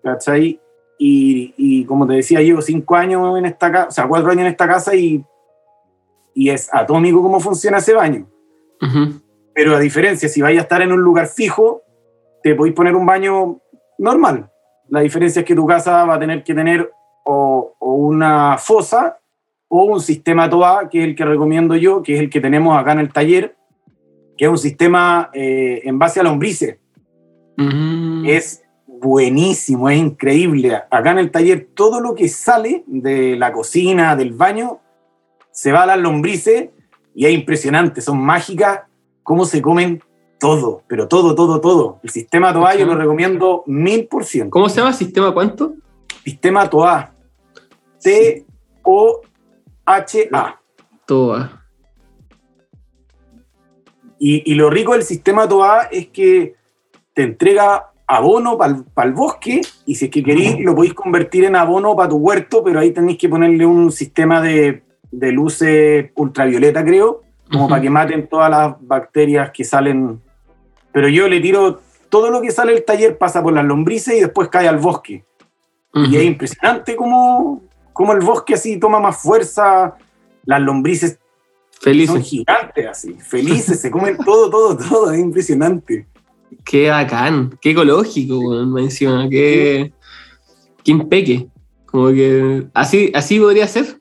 ¿Cachai? 0.02 0.60
Y, 0.98 1.54
y, 1.56 1.84
como 1.84 2.06
te 2.06 2.14
decía, 2.14 2.40
llevo 2.40 2.60
5 2.60 2.96
años 2.96 3.38
en 3.38 3.46
esta 3.46 3.70
casa, 3.70 3.88
o 3.88 3.90
sea, 3.90 4.08
4 4.08 4.30
años 4.30 4.42
en 4.42 4.48
esta 4.48 4.66
casa 4.66 4.94
y, 4.94 5.24
y 6.34 6.50
es 6.50 6.72
atómico 6.72 7.22
cómo 7.22 7.40
funciona 7.40 7.78
ese 7.78 7.94
baño. 7.94 8.26
Pero 9.54 9.76
a 9.76 9.80
diferencia, 9.80 10.28
si 10.28 10.42
vais 10.42 10.58
a 10.58 10.62
estar 10.62 10.82
en 10.82 10.92
un 10.92 11.00
lugar 11.00 11.28
fijo, 11.28 11.82
te 12.42 12.54
podéis 12.54 12.74
poner 12.74 12.94
un 12.94 13.06
baño 13.06 13.60
normal. 13.98 14.50
La 14.88 15.00
diferencia 15.00 15.40
es 15.40 15.46
que 15.46 15.54
tu 15.54 15.66
casa 15.66 16.04
va 16.04 16.14
a 16.16 16.18
tener 16.18 16.44
que 16.44 16.54
tener 16.54 16.90
o, 17.24 17.74
una 17.80 18.58
fosa 18.58 19.18
o 19.68 19.84
un 19.84 20.00
sistema 20.00 20.50
TOA, 20.50 20.88
que 20.90 20.98
es 20.98 21.04
el 21.06 21.14
que 21.14 21.24
recomiendo 21.24 21.76
yo, 21.76 22.02
que 22.02 22.14
es 22.14 22.20
el 22.20 22.28
que 22.28 22.40
tenemos 22.40 22.76
acá 22.76 22.92
en 22.92 22.98
el 22.98 23.12
taller, 23.12 23.56
que 24.36 24.44
es 24.44 24.50
un 24.50 24.58
sistema 24.58 25.30
eh, 25.32 25.82
en 25.84 25.98
base 25.98 26.20
a 26.20 26.22
lombrices. 26.22 26.78
Es 28.26 28.64
buenísimo, 28.86 29.88
es 29.90 29.98
increíble. 29.98 30.74
Acá 30.90 31.12
en 31.12 31.18
el 31.18 31.30
taller 31.30 31.68
todo 31.74 32.00
lo 32.00 32.14
que 32.14 32.28
sale 32.28 32.82
de 32.86 33.36
la 33.36 33.52
cocina, 33.52 34.16
del 34.16 34.32
baño, 34.32 34.80
se 35.50 35.70
va 35.70 35.84
a 35.84 35.86
las 35.86 35.98
lombrices 35.98 36.70
y 37.14 37.26
es 37.26 37.32
impresionante, 37.32 38.00
son 38.00 38.18
mágicas 38.18 38.80
cómo 39.22 39.44
se 39.44 39.62
comen 39.62 40.02
todo, 40.38 40.82
pero 40.86 41.06
todo, 41.08 41.34
todo, 41.34 41.60
todo. 41.60 42.00
El 42.02 42.10
sistema 42.10 42.52
TOA 42.52 42.74
yo 42.76 42.86
lo 42.86 42.96
recomiendo 42.96 43.62
mil 43.66 44.06
por 44.06 44.24
ciento. 44.24 44.50
¿Cómo 44.50 44.68
se 44.68 44.80
llama? 44.80 44.92
¿Sistema 44.92 45.32
cuánto? 45.32 45.74
Sistema 46.22 46.68
TOA. 46.68 47.12
T-O-H-A. 48.02 48.44
TOA. 51.06 51.63
Y, 54.18 54.50
y, 54.50 54.54
lo 54.54 54.70
rico 54.70 54.92
del 54.92 55.02
sistema 55.02 55.48
TOA 55.48 55.88
es 55.90 56.08
que 56.08 56.54
te 57.12 57.22
entrega 57.22 57.90
abono 58.06 58.58
para 58.58 59.08
el 59.08 59.14
bosque 59.14 59.60
y 59.86 59.94
si 59.94 60.06
es 60.06 60.10
que 60.10 60.22
queréis 60.22 60.60
lo 60.60 60.74
podéis 60.74 60.94
convertir 60.94 61.44
en 61.44 61.56
abono 61.56 61.96
para 61.96 62.10
tu 62.10 62.16
huerto, 62.16 62.62
pero 62.62 62.80
ahí 62.80 62.90
tenéis 62.90 63.18
que 63.18 63.28
ponerle 63.28 63.64
un 63.64 63.90
sistema 63.90 64.40
de, 64.40 64.82
de 65.10 65.32
luces 65.32 66.10
ultravioleta, 66.14 66.84
creo, 66.84 67.22
como 67.50 67.68
para 67.68 67.80
que 67.80 67.90
maten 67.90 68.28
todas 68.28 68.50
las 68.50 68.74
bacterias 68.80 69.50
que 69.50 69.64
salen. 69.64 70.20
Pero 70.92 71.08
yo 71.08 71.28
le 71.28 71.40
tiro 71.40 71.80
todo 72.08 72.30
lo 72.30 72.40
que 72.40 72.50
sale 72.50 72.72
del 72.72 72.84
taller 72.84 73.18
pasa 73.18 73.42
por 73.42 73.52
las 73.52 73.64
lombrices 73.64 74.16
y 74.16 74.20
después 74.20 74.48
cae 74.48 74.68
al 74.68 74.78
bosque. 74.78 75.24
Y 75.94 76.16
es 76.16 76.24
impresionante 76.24 76.96
cómo, 76.96 77.62
cómo, 77.92 78.12
el 78.12 78.20
bosque 78.20 78.54
así 78.54 78.78
toma 78.78 78.98
más 78.98 79.16
fuerza, 79.16 79.94
las 80.44 80.60
lombrices 80.60 81.20
felices. 81.84 82.14
son 82.14 82.22
gigantes 82.22 82.86
así, 82.86 83.14
felices, 83.14 83.80
se 83.80 83.90
comen 83.90 84.16
todo, 84.16 84.50
todo, 84.50 84.76
todo, 84.76 85.12
es 85.12 85.20
impresionante. 85.20 86.06
Qué 86.64 86.90
bacán, 86.90 87.58
qué 87.60 87.70
ecológico, 87.70 88.40
me 88.66 88.82
encima, 88.82 89.28
qué, 89.28 89.92
qué 90.82 90.92
impeque. 90.92 91.48
Como 91.86 92.08
que 92.08 92.66
así, 92.74 93.12
así 93.14 93.38
podría 93.38 93.68
ser. 93.68 94.00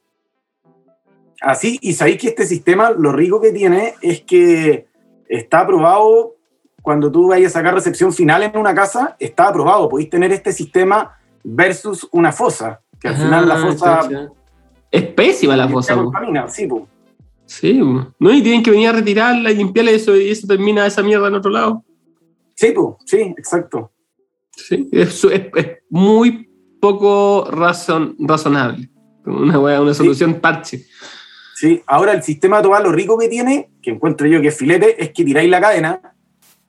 Así, 1.42 1.78
y 1.82 1.94
sabéis 1.94 2.18
que 2.20 2.30
este 2.30 2.46
sistema, 2.46 2.92
lo 2.92 3.12
rico 3.12 3.42
que 3.42 3.52
tiene 3.52 3.96
es 4.02 4.22
que 4.22 4.88
está 5.28 5.60
aprobado 5.62 6.36
cuando 6.82 7.12
tú 7.12 7.30
vayas 7.30 7.52
a 7.52 7.60
sacar 7.60 7.74
recepción 7.74 8.14
final 8.14 8.44
en 8.44 8.58
una 8.58 8.74
casa, 8.74 9.16
está 9.20 9.48
aprobado. 9.48 9.90
Podéis 9.90 10.10
tener 10.10 10.32
este 10.32 10.52
sistema 10.52 11.18
versus 11.44 12.08
una 12.12 12.32
fosa, 12.32 12.82
que 13.00 13.10
al 13.10 13.16
final 13.16 13.48
la 13.48 13.58
fosa. 13.58 14.10
Es 14.90 15.04
pésima 15.08 15.56
la 15.56 15.68
fosa. 15.68 15.96
Sí, 16.50 16.68
pues. 16.68 16.84
Sí, 17.54 17.74
no, 17.74 18.34
y 18.34 18.42
tienen 18.42 18.64
que 18.64 18.72
venir 18.72 18.88
a 18.88 18.94
retirarla 18.94 19.52
y 19.52 19.56
limpiarla 19.56 19.92
eso, 19.92 20.18
y 20.18 20.32
eso 20.32 20.48
termina 20.48 20.88
esa 20.88 21.04
mierda 21.04 21.28
en 21.28 21.36
otro 21.36 21.52
lado. 21.52 21.86
Sí, 22.56 22.72
pues, 22.72 22.96
sí, 23.06 23.18
exacto. 23.38 23.92
Sí, 24.56 24.90
es, 24.92 25.24
es, 25.26 25.42
es 25.56 25.68
muy 25.88 26.50
poco 26.82 27.48
razon, 27.52 28.16
razonable. 28.18 28.90
Una, 29.28 29.60
una 29.60 29.94
solución 29.94 30.34
sí. 30.34 30.40
parche. 30.42 30.86
Sí, 31.54 31.84
ahora 31.86 32.14
el 32.14 32.24
sistema 32.24 32.60
total, 32.60 32.86
lo 32.86 32.92
rico 32.92 33.20
que 33.20 33.30
tiene, 33.30 33.70
que 33.84 33.92
encuentro 33.92 34.26
yo 34.26 34.42
que 34.42 34.48
es 34.48 34.58
filete, 34.58 35.02
es 35.02 35.12
que 35.12 35.24
tiráis 35.24 35.52
la 35.52 35.62
cadena 35.62 36.16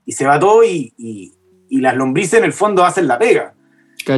y 0.05 0.13
se 0.13 0.27
va 0.27 0.39
todo 0.39 0.63
y, 0.65 0.93
y, 0.99 1.33
y 1.71 1.81
las 1.81 1.97
lombrices 1.97 2.41
en 2.41 2.45
el 2.45 2.53
fondo 2.53 2.85
hacen 2.85 3.09
la 3.09 3.19
pega. 3.19 3.55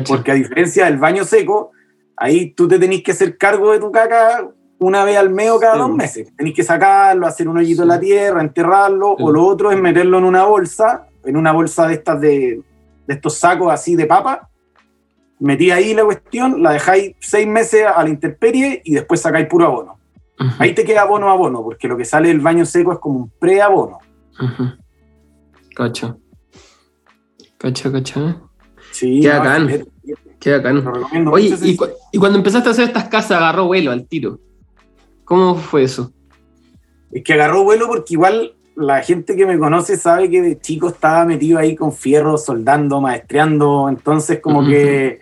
Porque 0.05 0.33
a 0.33 0.35
diferencia 0.35 0.87
del 0.87 0.99
baño 0.99 1.25
seco, 1.25 1.71
ahí 2.17 2.51
tú 2.55 2.67
te 2.67 2.81
tenés 2.81 3.05
que 3.05 3.13
hacer 3.13 3.39
cargo 3.39 3.71
de 3.71 3.79
tu 3.79 3.93
caca 3.93 4.51
una 4.79 5.05
vez 5.05 5.17
al 5.17 5.31
mes 5.31 5.51
o 5.51 5.59
cada 5.59 5.75
sí. 5.75 5.79
dos 5.81 5.91
meses. 5.91 6.37
Tenés 6.37 6.55
que 6.55 6.63
sacarlo, 6.63 7.27
hacer 7.27 7.49
un 7.49 7.59
hoyito 7.59 7.79
sí. 7.79 7.83
en 7.83 7.89
la 7.89 8.01
tierra, 8.01 8.41
enterrarlo, 8.41 9.15
sí. 9.17 9.25
o 9.25 9.31
lo 9.31 9.45
otro 9.47 9.71
es 9.71 9.79
meterlo 9.79 10.19
en 10.19 10.25
una 10.25 10.45
bolsa, 10.45 11.07
en 11.25 11.37
una 11.37 11.53
bolsa 11.53 11.87
de 11.89 11.95
estas 11.95 12.21
de, 12.21 12.63
de 13.07 13.15
estos 13.15 13.39
sacos 13.39 13.73
así 13.73 13.97
de 13.97 14.07
papa. 14.07 14.49
Metí 15.39 15.71
ahí 15.71 15.95
la 15.95 16.05
cuestión, 16.05 16.63
la 16.63 16.73
dejáis 16.73 17.15
seis 17.21 17.47
meses 17.47 17.85
a 17.85 18.03
la 18.03 18.09
intemperie 18.09 18.81
y 18.85 18.95
después 18.95 19.21
sacáis 19.21 19.47
puro 19.49 19.67
abono. 19.67 19.99
Uh 20.39 20.45
-huh. 20.45 20.55
Ahí 20.59 20.75
te 20.75 20.85
queda 20.85 21.03
abono 21.03 21.29
a 21.29 21.33
abono, 21.33 21.63
porque 21.63 21.89
lo 21.89 21.97
que 21.97 22.05
sale 22.05 22.29
del 22.29 22.41
baño 22.41 22.65
seco 22.65 22.93
es 22.93 22.99
como 22.99 23.19
un 23.21 23.31
pre-abono. 23.39 23.99
-huh. 24.39 24.77
Cacho. 25.75 26.19
Cacho, 27.59 27.93
cacho. 27.93 28.51
Sí, 28.93 29.21
Qué 29.21 29.29
bacán. 29.29 29.87
Qué 30.41 30.53
bacán. 30.53 31.29
Oye, 31.29 31.55
y, 31.63 31.77
cu 31.77 31.87
y, 32.13 32.19
cuando 32.19 32.39
empezaste 32.39 32.69
a 32.69 32.73
hacer 32.73 32.85
estas 32.85 33.09
casas, 33.09 33.39
agarró 33.39 33.67
vuelo 33.67 33.91
al 33.91 34.07
tiro. 34.07 34.39
¿Cómo 35.27 35.57
fue 35.57 35.83
eso? 35.83 36.13
Es 37.11 37.23
que 37.25 37.35
agarró 37.35 37.65
vuelo 37.65 37.89
porque 37.89 38.15
igual 38.15 38.55
la 38.77 39.03
gente 39.03 39.35
que 39.35 39.45
me 39.45 39.59
conoce 39.59 39.97
sabe 39.97 40.31
que 40.31 40.41
de 40.41 40.61
chico 40.61 40.89
estaba 40.89 41.25
metido 41.25 41.59
ahí 41.59 41.75
con 41.75 41.93
fierro, 41.93 42.39
soldando, 42.39 43.01
maestreando. 43.01 43.89
Entonces, 43.89 44.41
como 44.41 44.61
uh 44.61 44.63
-huh. 44.63 44.71
que. 44.71 45.21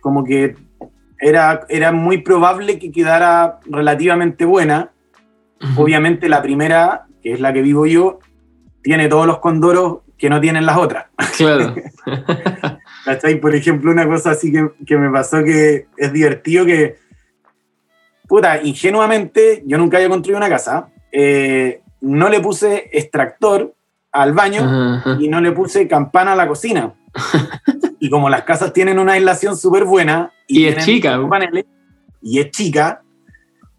Como 0.00 0.24
que 0.24 0.56
era, 1.20 1.64
era 1.68 1.92
muy 1.92 2.18
probable 2.18 2.78
que 2.78 2.90
quedara 2.90 3.60
relativamente 3.66 4.46
buena. 4.46 4.90
Uh 5.60 5.66
-huh. 5.66 5.82
Obviamente, 5.82 6.28
la 6.30 6.40
primera, 6.40 7.06
que 7.22 7.34
es 7.34 7.40
la 7.40 7.52
que 7.52 7.60
vivo 7.60 7.84
yo, 7.84 8.20
tiene 8.82 9.08
todos 9.08 9.26
los 9.26 9.38
condoros 9.38 9.98
que 10.16 10.30
no 10.30 10.40
tienen 10.40 10.64
las 10.64 10.78
otras. 10.78 11.06
Claro. 11.36 11.74
¿Cachai? 13.04 13.38
Por 13.40 13.54
ejemplo, 13.54 13.90
una 13.90 14.06
cosa 14.06 14.30
así 14.30 14.50
que, 14.50 14.70
que, 14.86 14.96
me 14.96 15.10
pasó 15.10 15.44
que 15.44 15.88
es 15.96 16.12
divertido 16.12 16.64
que, 16.64 17.01
puta, 18.32 18.62
ingenuamente, 18.62 19.62
yo 19.66 19.76
nunca 19.76 19.98
había 19.98 20.08
construido 20.08 20.38
una 20.38 20.48
casa, 20.48 20.88
eh, 21.12 21.82
no 22.00 22.30
le 22.30 22.40
puse 22.40 22.88
extractor 22.90 23.74
al 24.10 24.32
baño 24.32 25.02
y 25.20 25.28
no 25.28 25.38
le 25.38 25.52
puse 25.52 25.86
campana 25.86 26.32
a 26.32 26.36
la 26.36 26.48
cocina. 26.48 26.94
y 28.00 28.08
como 28.08 28.30
las 28.30 28.44
casas 28.44 28.72
tienen 28.72 28.98
una 28.98 29.12
aislación 29.12 29.54
súper 29.54 29.84
buena 29.84 30.32
y, 30.46 30.60
y 30.60 30.68
es 30.68 30.82
chica, 30.82 31.20
paneles, 31.28 31.66
y 32.22 32.38
es 32.38 32.50
chica, 32.50 33.02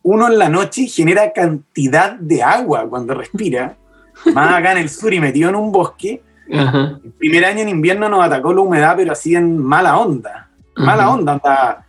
uno 0.04 0.28
en 0.28 0.38
la 0.38 0.50
noche 0.50 0.86
genera 0.86 1.34
cantidad 1.34 2.12
de 2.14 2.44
agua 2.44 2.88
cuando 2.88 3.16
respira, 3.16 3.76
más 4.36 4.54
acá 4.54 4.74
en 4.74 4.78
el 4.78 4.90
sur 4.90 5.12
y 5.12 5.20
metido 5.20 5.50
en 5.50 5.56
un 5.56 5.72
bosque, 5.72 6.22
-huh. 6.48 7.02
El 7.04 7.12
primer 7.14 7.44
año 7.46 7.62
en 7.62 7.70
invierno 7.70 8.08
nos 8.08 8.24
atacó 8.24 8.54
la 8.54 8.62
humedad, 8.62 8.94
pero 8.98 9.14
así 9.14 9.34
en 9.34 9.58
mala 9.58 9.98
onda. 9.98 10.52
Mala 10.76 11.08
-huh. 11.08 11.14
onda, 11.14 11.83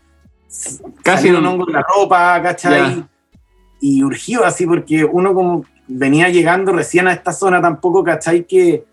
Casi 1.02 1.30
un 1.30 1.44
hongo 1.44 1.66
en 1.68 1.74
la 1.74 1.82
ropa, 1.82 2.40
¿cachai? 2.42 2.94
Yeah. 2.94 3.08
Y 3.80 4.02
urgió 4.02 4.44
así 4.44 4.66
porque 4.66 5.04
uno 5.04 5.34
como 5.34 5.64
venía 5.86 6.28
llegando 6.28 6.72
recién 6.72 7.08
a 7.08 7.12
esta 7.12 7.32
zona 7.32 7.60
tampoco, 7.60 8.02
¿cachai? 8.02 8.44
Que 8.44 8.84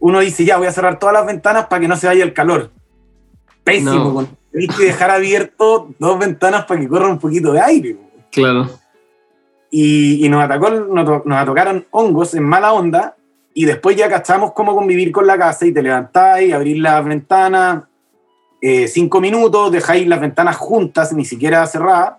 uno 0.00 0.20
dice, 0.20 0.44
ya 0.44 0.58
voy 0.58 0.66
a 0.66 0.72
cerrar 0.72 0.98
todas 0.98 1.14
las 1.14 1.26
ventanas 1.26 1.66
para 1.66 1.80
que 1.80 1.88
no 1.88 1.96
se 1.96 2.06
vaya 2.06 2.24
el 2.24 2.34
calor. 2.34 2.70
Pésimo, 3.62 4.22
no. 4.22 4.28
tenéis 4.52 4.76
que 4.76 4.84
dejar 4.84 5.10
abierto 5.10 5.94
dos 5.98 6.18
ventanas 6.18 6.66
para 6.66 6.80
que 6.80 6.88
corra 6.88 7.08
un 7.08 7.18
poquito 7.18 7.52
de 7.52 7.60
aire. 7.60 7.96
Claro. 8.30 8.68
Y, 9.70 10.24
y 10.24 10.28
nos, 10.28 10.44
atacó, 10.44 10.70
nos, 10.70 11.24
nos 11.24 11.38
atacaron 11.38 11.86
hongos 11.90 12.34
en 12.34 12.42
mala 12.44 12.72
onda 12.72 13.16
y 13.54 13.64
después 13.64 13.96
ya 13.96 14.08
cachamos 14.08 14.52
cómo 14.52 14.74
convivir 14.74 15.10
con 15.12 15.26
la 15.26 15.38
casa 15.38 15.64
y 15.64 15.72
te 15.72 15.82
levantáis, 15.82 16.52
abrís 16.52 16.78
las 16.78 17.04
ventanas, 17.04 17.84
eh, 18.66 18.88
cinco 18.88 19.20
minutos, 19.20 19.70
dejáis 19.70 20.08
las 20.08 20.22
ventanas 20.22 20.56
juntas, 20.56 21.12
ni 21.12 21.26
siquiera 21.26 21.66
cerradas, 21.66 22.14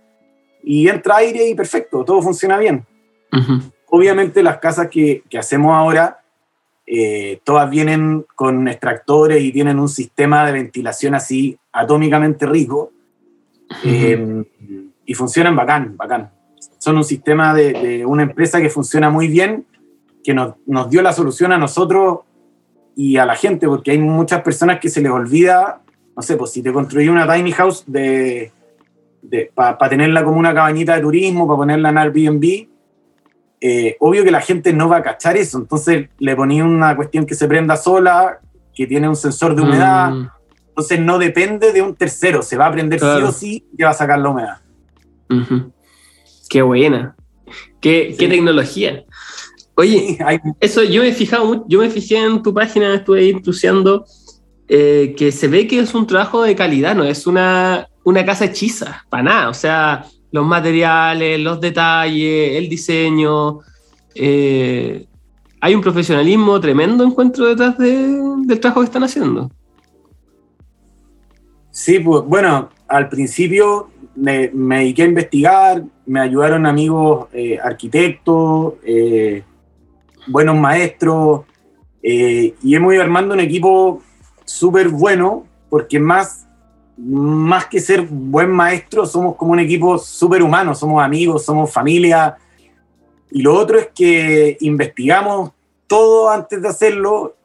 y 0.64 0.88
entra 0.88 1.16
aire 1.16 1.50
y 1.50 1.56
perfecto, 1.56 2.06
todo 2.06 2.22
funciona 2.22 2.60
bien. 2.60 2.86
Uh 3.34 3.38
-huh. 3.38 3.72
Obviamente 3.90 4.44
las 4.44 4.60
casas 4.60 4.90
que, 4.92 5.24
que 5.28 5.40
hacemos 5.40 5.74
ahora, 5.74 6.20
eh, 6.86 7.40
todas 7.44 7.68
vienen 7.68 8.28
con 8.36 8.68
extractores 8.68 9.42
y 9.42 9.52
tienen 9.52 9.80
un 9.80 9.90
sistema 9.90 10.46
de 10.46 10.52
ventilación 10.52 11.16
así 11.16 11.58
atómicamente 11.72 12.46
rico, 12.46 12.92
uh 12.92 13.74
-huh. 13.74 13.80
eh, 13.84 14.46
y 15.04 15.14
funcionan 15.16 15.56
bacán, 15.56 15.98
bacán. 15.98 16.30
Son 16.78 16.96
un 16.96 17.04
sistema 17.04 17.56
de, 17.56 17.74
de 17.74 18.06
una 18.06 18.22
empresa 18.22 18.62
que 18.62 18.70
funciona 18.70 19.10
muy 19.10 19.30
bien, 19.30 19.66
que 20.24 20.36
nos, 20.36 20.54
nos, 20.68 20.92
dio 20.92 21.02
la 21.02 21.12
solución 21.12 21.52
a 21.54 21.58
nosotros 21.58 22.20
y 22.96 23.18
a 23.18 23.26
la 23.26 23.36
gente, 23.36 23.66
porque 23.68 23.90
hay 23.90 23.98
muchas 23.98 24.44
personas 24.44 24.80
que 24.80 24.90
se 24.90 25.02
les 25.02 25.12
olvida, 25.12 25.82
no 26.16 26.22
sé, 26.22 26.38
pues 26.38 26.52
si 26.52 26.62
te 26.62 26.72
construí 26.72 27.10
una 27.10 27.32
tiny 27.32 27.52
house 27.52 27.84
de, 27.86 28.52
de 29.22 29.52
para 29.54 29.78
pa 29.78 29.90
tenerla 29.90 30.24
como 30.24 30.40
una 30.40 30.54
cabañita 30.54 30.96
de 30.96 31.02
turismo, 31.02 31.46
para 31.48 31.58
ponerla 31.58 31.90
en 31.90 31.98
Airbnb, 31.98 32.68
eh, 33.60 33.98
obvio 34.00 34.24
que 34.24 34.32
la 34.32 34.42
gente 34.42 34.72
no 34.74 34.88
va 34.88 34.98
a 34.98 35.04
cachar 35.04 35.36
eso, 35.38 35.58
entonces 35.58 36.10
le 36.20 36.36
ponía 36.36 36.64
una 36.64 36.96
cuestión 36.96 37.26
que 37.26 37.36
se 37.36 37.48
prenda 37.48 37.76
sola, 37.76 38.40
que 38.74 38.88
tiene 38.88 39.10
un 39.10 39.16
sensor 39.16 39.56
de 39.56 39.62
humedad, 39.62 40.12
mm. 40.12 40.30
entonces 40.70 41.00
no 41.00 41.18
depende 41.18 41.74
de 41.74 41.82
un 41.82 41.96
tercero, 41.96 42.42
se 42.42 42.58
va 42.58 42.68
a 42.68 42.72
prender 42.72 43.00
claro. 43.00 43.20
sí 43.20 43.24
o 43.24 43.32
sí 43.32 43.66
y 43.78 43.84
va 43.84 43.90
a 43.90 43.94
sacar 43.94 44.20
la 44.20 44.30
humedad. 44.30 44.58
Uh 45.30 45.36
-huh. 45.36 45.72
Qué 46.50 46.62
buena, 46.62 47.16
qué, 47.82 48.10
sí. 48.12 48.18
qué 48.18 48.28
tecnología. 48.28 49.04
Oye, 49.78 50.18
eso 50.62 50.84
yo 50.84 51.02
me 51.02 51.10
he 51.10 51.14
fijado, 51.14 51.66
yo 51.68 51.80
me 51.80 51.90
fijé 51.90 52.18
en 52.18 52.42
tu 52.42 52.54
página, 52.54 52.96
estuve 52.96 53.20
ahí 53.20 53.42
eh, 54.68 55.14
que 55.16 55.32
se 55.32 55.48
ve 55.48 55.68
que 55.68 55.80
es 55.80 55.94
un 55.94 56.08
trabajo 56.08 56.42
de 56.42 56.56
calidad, 56.56 56.96
no 56.96 57.04
es 57.04 57.28
una, 57.28 57.88
una 58.04 58.26
casa 58.26 58.46
hechiza, 58.46 59.06
para 59.10 59.24
nada. 59.24 59.50
O 59.50 59.54
sea, 59.54 60.06
los 60.32 60.46
materiales, 60.46 61.40
los 61.40 61.62
detalles, 61.62 62.58
el 62.58 62.68
diseño. 62.68 63.60
Eh, 64.16 65.06
hay 65.62 65.76
un 65.76 65.82
profesionalismo 65.82 66.60
tremendo, 66.60 67.04
encuentro, 67.04 67.46
detrás 67.46 67.78
de, 67.78 68.18
del 68.46 68.60
trabajo 68.60 68.82
que 68.82 68.86
están 68.86 69.04
haciendo. 69.04 69.52
Sí, 71.70 72.00
pues 72.00 72.24
bueno, 72.24 72.70
al 72.88 73.10
principio 73.10 73.90
me, 74.16 74.50
me 74.52 74.80
dediqué 74.80 75.04
a 75.04 75.08
investigar, 75.08 75.84
me 76.08 76.22
ayudaron 76.22 76.66
amigos 76.66 77.28
eh, 77.34 77.60
arquitectos, 77.62 78.76
buenos 80.28 80.56
maestros, 80.58 81.42
y 82.02 82.76
hemos 82.76 82.94
ido 82.94 83.04
armando 83.04 83.34
un 83.34 83.40
equipo 83.40 84.02
súper 84.46 84.90
bueno, 84.90 85.46
porque 85.70 86.00
más, 86.00 86.48
más 86.98 87.66
que 87.66 87.80
ser 87.80 88.02
buen 88.02 88.52
maestro, 88.52 89.06
somos 89.06 89.36
como 89.36 89.52
un 89.52 89.60
equipo 89.60 89.98
súper 89.98 90.42
humano, 90.42 90.74
somos 90.74 91.04
amigos, 91.04 91.44
somos 91.44 91.72
familia. 91.72 92.38
Y 93.32 93.42
lo 93.42 93.54
otro 93.56 93.78
es 93.78 93.90
que 93.94 94.58
investigamos 94.62 95.52
todo 95.88 96.30
antes 96.30 96.62
de 96.62 96.68
hacerlo. 96.68 97.36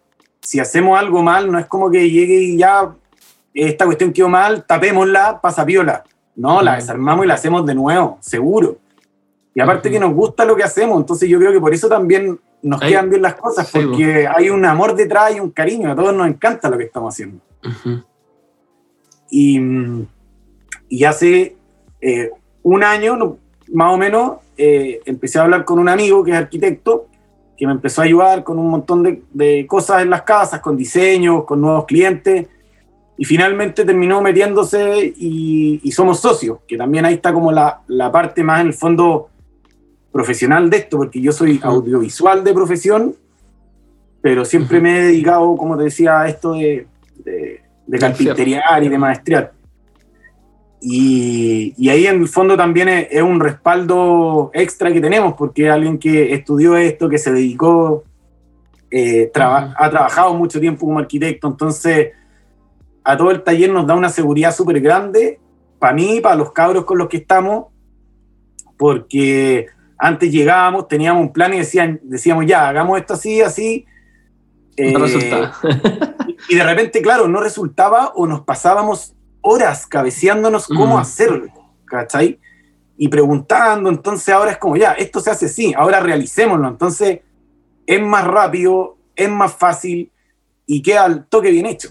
Si 0.40 0.61
hacemos 0.61 0.99
algo 0.99 1.23
mal, 1.23 1.50
no 1.50 1.59
es 1.59 1.66
como 1.66 1.90
que 1.90 2.09
llegue 2.09 2.40
y 2.40 2.59
ya 2.59 2.95
esta 3.52 3.85
cuestión 3.85 4.12
quedó 4.12 4.28
mal, 4.28 4.64
tapémosla, 4.64 5.40
pasa 5.40 5.66
piola. 5.66 6.04
No, 6.37 6.62
la 6.62 6.76
desarmamos 6.76 7.25
y 7.25 7.28
la 7.28 7.35
hacemos 7.35 7.66
de 7.66 7.75
nuevo, 7.75 8.19
seguro. 8.21 8.78
Y 9.54 9.61
aparte 9.61 9.90
que 9.90 9.99
nos 9.99 10.14
gusta 10.14 10.45
lo 10.45 10.54
que 10.54 10.62
hacemos, 10.62 10.99
entonces 10.99 11.28
yo 11.28 11.38
creo 11.38 11.52
que 11.52 11.61
por 11.61 11.75
eso 11.75 11.88
también 11.88 12.38
nos 12.62 12.81
quedan 12.81 13.11
bien 13.11 13.23
las 13.23 13.35
cosas, 13.35 13.71
porque 13.71 14.26
hay 14.26 14.50
un 14.50 14.64
amor 14.64 14.95
detrás 14.95 15.35
y 15.35 15.40
un 15.40 15.50
cariño, 15.50 15.90
a 15.90 15.97
todos 15.97 16.14
nos 16.14 16.26
encanta 16.29 16.69
lo 16.69 16.79
que 16.79 16.85
estamos 16.85 17.14
haciendo. 17.14 17.40
y, 19.31 19.61
y, 20.88 21.05
hace 21.05 21.57
eh, 22.00 22.31
un 22.62 22.85
año, 22.85 23.38
más 23.73 23.93
o 23.93 23.97
menos, 23.97 24.38
eh, 24.57 25.00
empecé 25.05 25.38
a 25.38 25.43
hablar 25.43 25.64
con 25.64 25.79
un 25.79 25.88
amigo 25.88 26.23
que 26.25 26.33
es 26.33 26.37
arquitecto, 26.37 27.07
que 27.57 27.67
me 27.67 27.73
empezó 27.73 28.00
a 28.00 28.05
ayudar 28.05 28.43
con 28.43 28.59
un 28.59 28.69
montón 28.69 29.02
de, 29.02 29.23
de 29.33 29.67
cosas 29.67 30.02
en 30.02 30.11
las 30.11 30.23
casas, 30.23 30.61
con 30.61 30.76
diseños, 30.76 31.45
con 31.45 31.61
nuevos 31.61 31.85
clientes 31.87 32.47
y 33.21 33.25
finalmente 33.26 33.85
terminó 33.85 34.23
metiéndose 34.23 35.12
y, 35.14 35.93
somos 35.93 36.21
socios, 36.21 36.61
que 36.67 36.79
también 36.79 37.05
ahí 37.05 37.14
está 37.14 37.35
como 37.35 37.52
la, 37.52 37.83
la, 37.87 38.11
parte 38.11 38.43
más 38.43 38.62
en 38.62 38.69
el 38.69 38.73
fondo 38.73 39.29
profesional 40.12 40.71
de 40.71 40.79
esto, 40.79 40.99
porque 40.99 41.21
yo 41.21 41.33
soy 41.33 41.61
audiovisual 41.62 42.43
de 42.43 42.52
profesión, 42.52 43.14
pero 44.21 44.45
siempre 44.45 44.81
me 44.81 44.99
he 44.99 45.02
dedicado, 45.02 45.57
como 45.57 45.76
te 45.76 45.85
decía, 45.85 46.21
a 46.21 46.29
esto 46.29 46.55
de, 46.55 46.87
de, 47.25 47.61
de 47.87 47.99
carpinteriar 47.99 48.83
y 48.83 48.88
de 48.88 48.99
maestría. 48.99 49.52
Y, 50.83 51.75
y, 51.76 51.90
ahí 51.90 52.07
en 52.07 52.23
el 52.23 52.29
fondo 52.29 52.57
también 52.57 52.88
es, 52.88 53.23
un 53.23 53.38
respaldo 53.38 54.50
extra 54.55 54.90
que 54.93 55.00
tenemos, 55.00 55.35
porque 55.35 55.69
alguien 55.69 55.99
que 55.99 56.33
estudió 56.33 56.76
esto, 56.76 57.09
que 57.09 57.19
se 57.19 57.33
dedicó, 57.33 58.05
eh, 58.90 59.31
ha 59.35 59.90
trabajado 59.90 60.35
mucho 60.35 60.59
tiempo 60.59 60.87
como 60.87 60.99
arquitecto, 60.99 61.49
entonces 61.49 62.12
a 63.05 63.17
todo 63.17 63.31
el 63.31 63.43
taller 63.43 63.71
nos 63.71 63.87
da 63.87 63.95
una 63.95 64.09
seguridad 64.09 64.55
súper 64.55 64.81
grande, 64.81 65.38
para 65.79 65.93
mí, 65.93 66.21
para 66.21 66.37
los 66.37 66.52
cabros 66.52 66.85
con 66.85 66.99
los 66.99 67.09
que 67.09 67.19
estamos, 67.19 67.67
porque 68.79 69.67
antes 70.00 70.33
llegábamos, 70.33 70.88
teníamos 70.88 71.23
un 71.23 71.33
plan 71.33 71.52
y 71.52 71.59
decían, 71.59 72.00
decíamos, 72.02 72.47
ya, 72.47 72.69
hagamos 72.69 72.99
esto 72.99 73.14
así, 73.14 73.42
así. 73.42 73.87
no 74.78 75.07
eh, 75.07 75.50
y 76.49 76.54
de 76.57 76.64
repente, 76.64 77.02
claro, 77.02 77.28
no 77.28 77.40
resultaba 77.40 78.12
o 78.14 78.26
nos 78.26 78.40
pasábamos 78.40 79.14
horas 79.42 79.87
cabeceándonos 79.87 80.66
cómo 80.66 80.98
hacerlo, 80.98 81.48
¿cachai? 81.85 82.40
Y 82.96 83.09
preguntando, 83.09 83.90
entonces 83.90 84.33
ahora 84.35 84.53
es 84.53 84.59
como, 84.59 84.77
ya, 84.77 84.92
esto 84.92 85.20
se 85.20 85.31
hace 85.31 85.46
así, 85.46 85.75
ahora 85.77 86.01
realicémoslo, 86.01 86.68
entonces 86.68 87.20
es 87.87 88.03
más 88.03 88.27
rápido, 88.27 88.96
es 89.14 89.29
más 89.29 89.53
fácil 89.53 90.11
y 90.66 90.83
queda 90.83 91.05
al 91.05 91.27
toque 91.27 91.51
bien 91.51 91.66
hecho. 91.66 91.90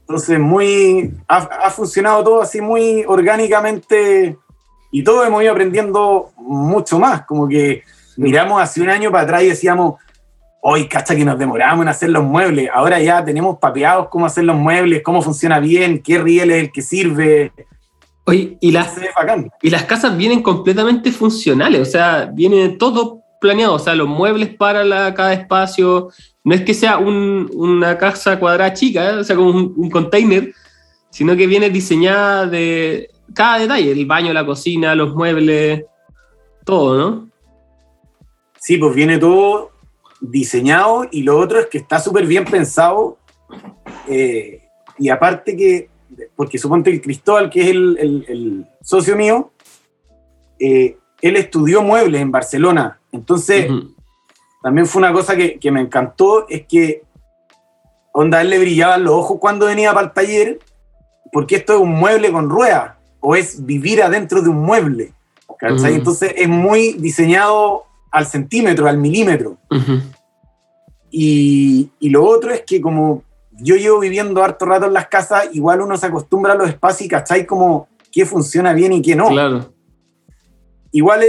Entonces, 0.00 0.38
muy, 0.38 1.14
ha, 1.26 1.70
funcionado 1.70 2.22
todo 2.22 2.42
así 2.42 2.60
muy 2.60 3.04
orgánicamente 3.06 4.38
y 4.94 5.02
todos 5.02 5.26
hemos 5.26 5.42
ido 5.42 5.50
aprendiendo 5.50 6.30
mucho 6.36 7.00
más. 7.00 7.26
Como 7.26 7.48
que 7.48 7.82
miramos 8.16 8.62
hace 8.62 8.80
un 8.80 8.88
año 8.88 9.10
para 9.10 9.24
atrás 9.24 9.42
y 9.42 9.48
decíamos, 9.48 9.96
hoy, 10.60 10.86
cacha 10.86 11.16
que 11.16 11.24
nos 11.24 11.36
demoramos 11.36 11.82
en 11.82 11.88
hacer 11.88 12.10
los 12.10 12.22
muebles. 12.22 12.70
Ahora 12.72 13.00
ya 13.00 13.24
tenemos 13.24 13.58
papeados 13.58 14.06
cómo 14.08 14.24
hacer 14.24 14.44
los 14.44 14.54
muebles, 14.54 15.02
cómo 15.02 15.20
funciona 15.20 15.58
bien, 15.58 16.00
qué 16.00 16.18
riel 16.18 16.52
es 16.52 16.62
el 16.62 16.70
que 16.70 16.80
sirve. 16.80 17.50
Oye, 18.24 18.56
y 18.60 18.70
las, 18.70 18.94
y 19.62 19.70
las 19.70 19.82
casas 19.82 20.16
vienen 20.16 20.42
completamente 20.44 21.10
funcionales, 21.10 21.80
o 21.80 21.90
sea, 21.90 22.30
viene 22.32 22.68
todo 22.68 23.20
planeado, 23.40 23.74
o 23.74 23.78
sea, 23.80 23.96
los 23.96 24.06
muebles 24.06 24.54
para 24.54 24.84
la, 24.84 25.12
cada 25.12 25.32
espacio, 25.32 26.10
no 26.44 26.54
es 26.54 26.60
que 26.60 26.72
sea 26.72 26.98
una 26.98 27.98
casa 27.98 28.38
cuadrada 28.38 28.72
chica, 28.74 29.10
¿eh? 29.10 29.14
o 29.14 29.24
sea, 29.24 29.34
como 29.34 29.50
un, 29.50 29.90
container, 29.90 30.54
sino 31.10 31.36
que 31.36 31.48
viene 31.48 31.68
diseñada 31.68 32.46
de 32.46 33.10
cada 33.32 33.58
detalle, 33.58 33.92
el 33.92 34.06
baño, 34.06 34.32
la 34.32 34.44
cocina, 34.44 34.94
los 34.94 35.14
muebles, 35.14 35.84
todo, 36.64 36.98
¿no? 36.98 37.30
Sí, 38.58 38.76
pues 38.78 38.94
viene 38.94 39.18
todo 39.18 39.72
diseñado 40.20 41.06
y 41.10 41.22
lo 41.22 41.38
otro 41.38 41.60
es 41.60 41.66
que 41.66 41.78
está 41.78 42.00
súper 42.00 42.26
bien 42.26 42.44
pensado 42.44 43.18
eh, 44.08 44.62
y 44.98 45.08
aparte 45.08 45.56
que, 45.56 45.90
porque 46.36 46.58
suponte 46.58 46.90
el 46.90 47.00
Cristóbal, 47.00 47.50
que 47.50 47.60
es 47.60 47.68
el, 47.68 48.66
socio 48.82 49.16
mío, 49.16 49.52
eh, 50.58 50.96
él 51.20 51.36
estudió 51.36 51.82
muebles 51.82 52.20
en 52.20 52.30
Barcelona, 52.30 53.00
entonces 53.12 53.70
también 54.62 54.86
fue 54.86 55.00
una 55.00 55.12
cosa 55.12 55.36
que, 55.36 55.70
me 55.70 55.80
encantó, 55.80 56.48
es 56.48 56.66
que 56.66 57.02
onda, 58.12 58.40
él 58.40 58.50
le 58.50 58.58
brillaban 58.58 59.04
los 59.04 59.14
ojos 59.14 59.38
cuando 59.40 59.66
venía 59.66 59.92
para 59.92 60.06
el 60.06 60.12
taller, 60.12 60.58
porque 61.32 61.56
esto 61.56 61.74
es 61.74 61.80
un 61.80 61.90
mueble 61.90 62.30
con 62.30 62.48
ruedas, 62.48 62.93
o 63.26 63.34
es 63.34 63.64
vivir 63.64 64.02
adentro 64.02 64.42
de 64.42 64.50
un 64.50 64.58
mueble. 64.58 65.14
Entonces 65.62 66.34
es 66.36 66.46
muy 66.46 66.92
diseñado 66.92 67.84
al 68.10 68.26
centímetro, 68.26 68.86
al 68.86 68.98
milímetro. 68.98 69.56
y, 71.10 71.88
y, 71.98 72.10
lo 72.10 72.22
otro 72.22 72.52
es 72.52 72.64
que 72.66 72.82
como 72.82 73.22
yo 73.52 73.76
llevo 73.76 74.00
viviendo 74.00 74.44
harto 74.44 74.66
rato 74.66 74.84
en 74.84 74.92
las 74.92 75.08
casas, 75.08 75.48
igual 75.54 75.80
uno 75.80 75.96
se 75.96 76.04
acostumbra 76.04 76.52
a 76.52 76.56
los 76.56 76.68
espacios 76.68 77.06
y 77.06 77.08
cachai 77.08 77.46
como 77.46 77.88
qué 78.12 78.26
funciona 78.26 78.74
bien 78.74 78.92
y 78.92 79.00
qué 79.00 79.16
no. 79.16 79.28
Claro. 79.28 79.72
Igual, 80.92 81.22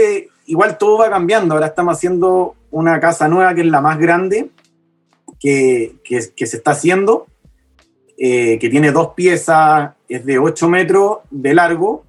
igual 0.47 0.77
todo 0.77 0.97
va 0.97 1.09
cambiando. 1.09 1.53
Ahora 1.53 1.67
estamos 1.67 1.95
haciendo 1.95 2.55
una 2.71 2.99
casa 2.99 3.29
nueva 3.29 3.55
que 3.55 3.61
es 3.61 3.67
la 3.67 3.79
más 3.79 3.97
grande 3.97 4.49
que, 5.39 5.95
que, 6.03 6.45
se 6.45 6.57
está 6.57 6.71
haciendo, 6.71 7.27
eh, 8.17 8.59
que 8.59 8.69
tiene 8.69 8.91
dos 8.91 9.13
piezas, 9.15 9.94
es 10.07 10.25
de 10.25 10.39
8 10.39 10.69
metros 10.69 11.17
de 11.29 11.53
largo 11.53 12.03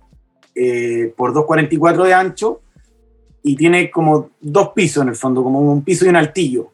eh, 0.55 1.13
por 1.17 1.33
2,44 1.33 2.05
de 2.05 2.15
ancho 2.15 2.61
y 3.43 3.57
tiene 3.57 3.91
como 3.91 4.31
dos 4.41 4.71
pisos 4.71 5.03
en 5.03 5.11
el 5.11 5.17
fondo, 5.17 5.43
como 5.43 5.61
un 5.61 5.83
piso 5.83 6.05
y 6.05 6.09
un 6.09 6.17
altillo. 6.17 6.71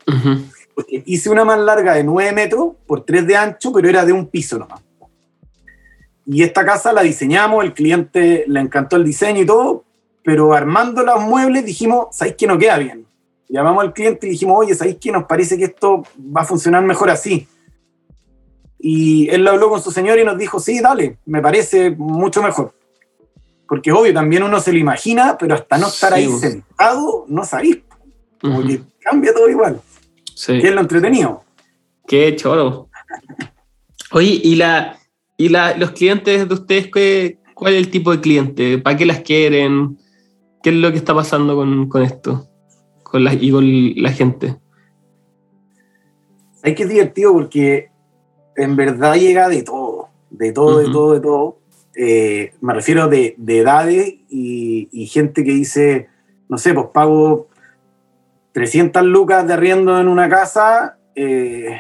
hice 0.88 1.30
una 1.30 1.44
más 1.44 1.58
larga 1.58 1.94
de 1.94 2.04
9 2.04 2.32
metros 2.32 2.72
por 2.86 3.04
3 3.04 3.26
de 3.26 3.36
ancho, 3.36 3.72
pero 3.72 3.88
era 3.88 4.04
de 4.04 4.12
un 4.12 4.26
piso 4.26 4.58
nomás. 4.58 4.80
Y 6.24 6.42
esta 6.42 6.64
casa 6.64 6.92
la 6.92 7.02
diseñamos, 7.02 7.64
el 7.64 7.74
cliente 7.74 8.44
le 8.46 8.60
encantó 8.60 8.96
el 8.96 9.04
diseño 9.04 9.42
y 9.42 9.46
todo, 9.46 9.84
pero 10.24 10.54
armando 10.54 11.02
los 11.02 11.20
muebles 11.20 11.64
dijimos, 11.64 12.06
¿sabéis 12.12 12.36
que 12.36 12.46
no 12.46 12.56
queda 12.56 12.78
bien? 12.78 13.06
llamamos 13.52 13.84
al 13.84 13.92
cliente 13.92 14.26
y 14.26 14.30
dijimos, 14.30 14.56
oye, 14.58 14.74
¿sabéis 14.74 14.96
qué? 14.98 15.12
Nos 15.12 15.24
parece 15.24 15.58
que 15.58 15.64
esto 15.64 16.04
va 16.18 16.40
a 16.40 16.44
funcionar 16.44 16.82
mejor 16.82 17.10
así. 17.10 17.46
Y 18.82 19.28
él 19.30 19.44
lo 19.44 19.52
habló 19.52 19.70
con 19.70 19.80
su 19.80 19.90
señor 19.90 20.18
y 20.18 20.24
nos 20.24 20.36
dijo, 20.36 20.58
sí, 20.58 20.80
dale, 20.80 21.18
me 21.24 21.40
parece 21.40 21.90
mucho 21.90 22.42
mejor. 22.42 22.74
Porque 23.66 23.92
obvio, 23.92 24.12
también 24.12 24.42
uno 24.42 24.60
se 24.60 24.72
lo 24.72 24.78
imagina, 24.78 25.38
pero 25.38 25.54
hasta 25.54 25.78
no 25.78 25.86
estar 25.86 26.12
ahí 26.12 26.28
sentado, 26.38 27.24
no 27.28 27.44
sabéis. 27.44 27.78
Como 28.40 28.62
que 28.66 28.82
cambia 29.00 29.32
todo 29.32 29.48
igual. 29.48 29.80
Sí. 30.34 30.58
Que 30.60 30.68
es 30.68 30.74
lo 30.74 30.80
entretenido. 30.80 31.44
Qué 32.06 32.34
choro. 32.36 32.88
Oye, 34.10 34.40
¿y, 34.42 34.56
la, 34.56 34.98
y 35.38 35.48
la, 35.48 35.76
los 35.76 35.92
clientes 35.92 36.46
de 36.46 36.54
ustedes, 36.54 36.90
qué, 36.92 37.38
cuál 37.54 37.74
es 37.74 37.78
el 37.78 37.90
tipo 37.90 38.10
de 38.10 38.20
cliente? 38.20 38.78
¿Para 38.78 38.96
qué 38.96 39.06
las 39.06 39.20
quieren? 39.20 39.96
¿Qué 40.62 40.70
es 40.70 40.76
lo 40.76 40.90
que 40.90 40.98
está 40.98 41.14
pasando 41.14 41.54
con, 41.54 41.88
con 41.88 42.02
esto? 42.02 42.48
con 43.12 43.24
la, 43.24 43.34
y 43.34 43.50
con 43.50 44.02
la 44.02 44.10
gente. 44.10 44.56
Hay 46.62 46.74
que 46.74 46.84
es 46.84 46.88
divertido 46.88 47.34
porque 47.34 47.90
en 48.56 48.76
verdad 48.76 49.14
llega 49.14 49.48
de 49.48 49.62
todo, 49.62 50.08
de 50.30 50.52
todo, 50.52 50.78
de 50.78 50.90
todo, 50.90 51.14
de 51.14 51.20
todo. 51.20 51.58
Eh, 51.94 52.54
me 52.60 52.72
refiero 52.72 53.08
de, 53.08 53.34
de 53.36 53.58
edades 53.58 54.14
y, 54.28 55.06
gente 55.06 55.44
que 55.44 55.52
dice, 55.52 56.08
no 56.48 56.56
sé, 56.56 56.72
pues 56.72 56.86
pago 56.92 57.48
300 58.52 59.02
lucas 59.04 59.46
de 59.46 59.52
arriendo 59.52 60.00
en 60.00 60.08
una 60.08 60.28
casa, 60.28 60.96
eh, 61.14 61.78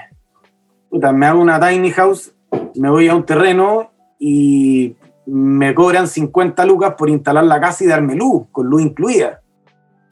me 0.90 1.26
hago 1.26 1.40
una 1.40 1.58
tiny 1.58 1.90
house, 1.92 2.34
me 2.74 2.90
voy 2.90 3.08
a 3.08 3.14
un 3.14 3.24
terreno 3.24 3.90
y 4.18 4.96
me 5.26 5.74
cobran 5.74 6.06
50 6.06 6.64
lucas 6.66 6.94
por 6.96 7.08
instalar 7.08 7.44
la 7.44 7.60
casa 7.60 7.84
y 7.84 7.86
darme 7.86 8.14
luz, 8.14 8.46
con 8.52 8.66
luz 8.66 8.82
incluida. 8.82 9.40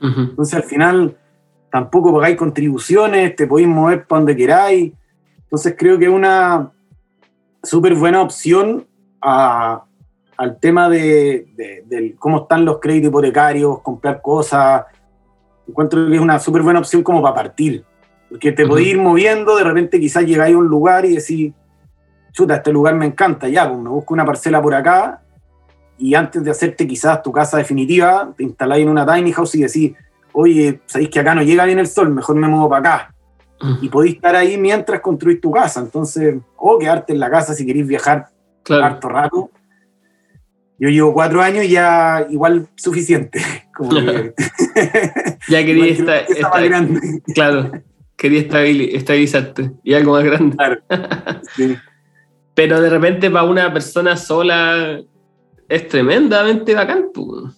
Entonces 0.00 0.54
al 0.54 0.62
final 0.62 1.16
tampoco 1.70 2.14
pagáis 2.14 2.36
contribuciones, 2.36 3.36
te 3.36 3.46
podéis 3.46 3.68
mover 3.68 4.06
para 4.06 4.20
donde 4.20 4.36
queráis. 4.36 4.92
Entonces 5.50 5.74
creo 5.76 5.98
que 5.98 6.04
es 6.04 6.10
una 6.10 6.70
súper 7.62 7.94
buena 7.96 8.22
opción 8.22 8.86
a, 9.20 9.82
al 10.36 10.60
tema 10.60 10.88
de, 10.88 11.48
de- 11.86 12.14
cómo 12.20 12.42
están 12.42 12.64
los 12.64 12.78
créditos 12.78 13.08
hipotecarios, 13.08 13.80
comprar 13.82 14.22
cosas, 14.22 14.84
encuentro 15.66 16.06
que 16.06 16.14
es 16.14 16.20
una 16.20 16.38
súper 16.38 16.62
buena 16.62 16.78
opción 16.78 17.02
como 17.02 17.20
para 17.20 17.34
partir. 17.34 17.84
Porque 18.28 18.52
te 18.52 18.62
Ujú. 18.62 18.70
podés 18.72 18.86
ir 18.86 18.98
moviendo, 18.98 19.56
de 19.56 19.64
repente 19.64 19.98
quizás 19.98 20.24
llegáis 20.24 20.54
a 20.54 20.58
un 20.58 20.68
lugar 20.68 21.04
y 21.04 21.16
decís, 21.16 21.52
chuta, 22.30 22.54
este 22.54 22.72
lugar 22.72 22.94
me 22.94 23.06
encanta, 23.06 23.48
ya, 23.48 23.68
pues 23.68 23.80
me 23.80 23.90
busco 23.90 24.14
una 24.14 24.24
parcela 24.24 24.62
por 24.62 24.72
acá 24.72 25.20
y 25.98 26.14
antes 26.14 26.44
de 26.44 26.50
hacerte 26.52 26.86
quizás 26.86 27.22
tu 27.22 27.32
casa 27.32 27.58
definitiva, 27.58 28.32
te 28.36 28.44
instaláis 28.44 28.84
en 28.84 28.88
una 28.88 29.04
tiny 29.04 29.32
house 29.32 29.56
y 29.56 29.62
decís, 29.62 29.92
oye, 30.32 30.80
sabéis 30.86 31.10
que 31.10 31.18
acá 31.18 31.34
no 31.34 31.42
llega 31.42 31.64
bien 31.64 31.80
el 31.80 31.88
sol, 31.88 32.08
mejor 32.10 32.36
me 32.36 32.46
muevo 32.46 32.68
para 32.68 32.94
acá. 32.94 33.14
Y 33.82 33.88
podéis 33.88 34.14
estar 34.16 34.34
ahí 34.36 34.56
mientras 34.56 35.00
construís 35.00 35.40
tu 35.40 35.50
casa. 35.50 35.80
Entonces, 35.80 36.36
o 36.56 36.78
quedarte 36.78 37.12
en 37.12 37.20
la 37.20 37.30
casa 37.30 37.54
si 37.54 37.66
queréis 37.66 37.86
viajar 37.86 38.28
Claro. 38.62 38.84
harto 38.84 39.08
rato. 39.08 39.50
Yo 40.78 40.88
llevo 40.88 41.12
cuatro 41.12 41.42
años 41.42 41.64
y 41.64 41.70
ya 41.70 42.26
igual 42.30 42.68
suficiente. 42.76 43.40
Como 43.74 43.90
que, 43.90 44.34
Ya 45.48 45.64
quería 45.64 45.86
estar, 45.86 46.24
estar- 46.30 46.64
grande. 46.64 47.22
claro, 47.34 47.70
quería 48.16 48.40
estabili- 48.48 48.90
estabilizarte 48.94 49.72
y 49.82 49.94
algo 49.94 50.12
más 50.12 50.24
grande. 50.24 50.56
Claro. 50.56 50.80
Sí. 51.56 51.76
Pero 52.54 52.80
de 52.80 52.90
repente 52.90 53.30
para 53.30 53.44
una 53.44 53.72
persona 53.72 54.16
sola 54.16 55.00
es 55.68 55.88
tremendamente 55.88 56.74
bacán. 56.74 57.06
pues. 57.14 57.54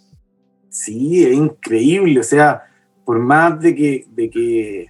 Sí, 0.68 1.24
es 1.24 1.32
increíble. 1.34 2.20
O 2.20 2.22
sea, 2.22 2.62
por 3.04 3.18
más 3.18 3.58
de 3.60 3.74
que, 3.74 4.04
de 4.10 4.30
que, 4.30 4.86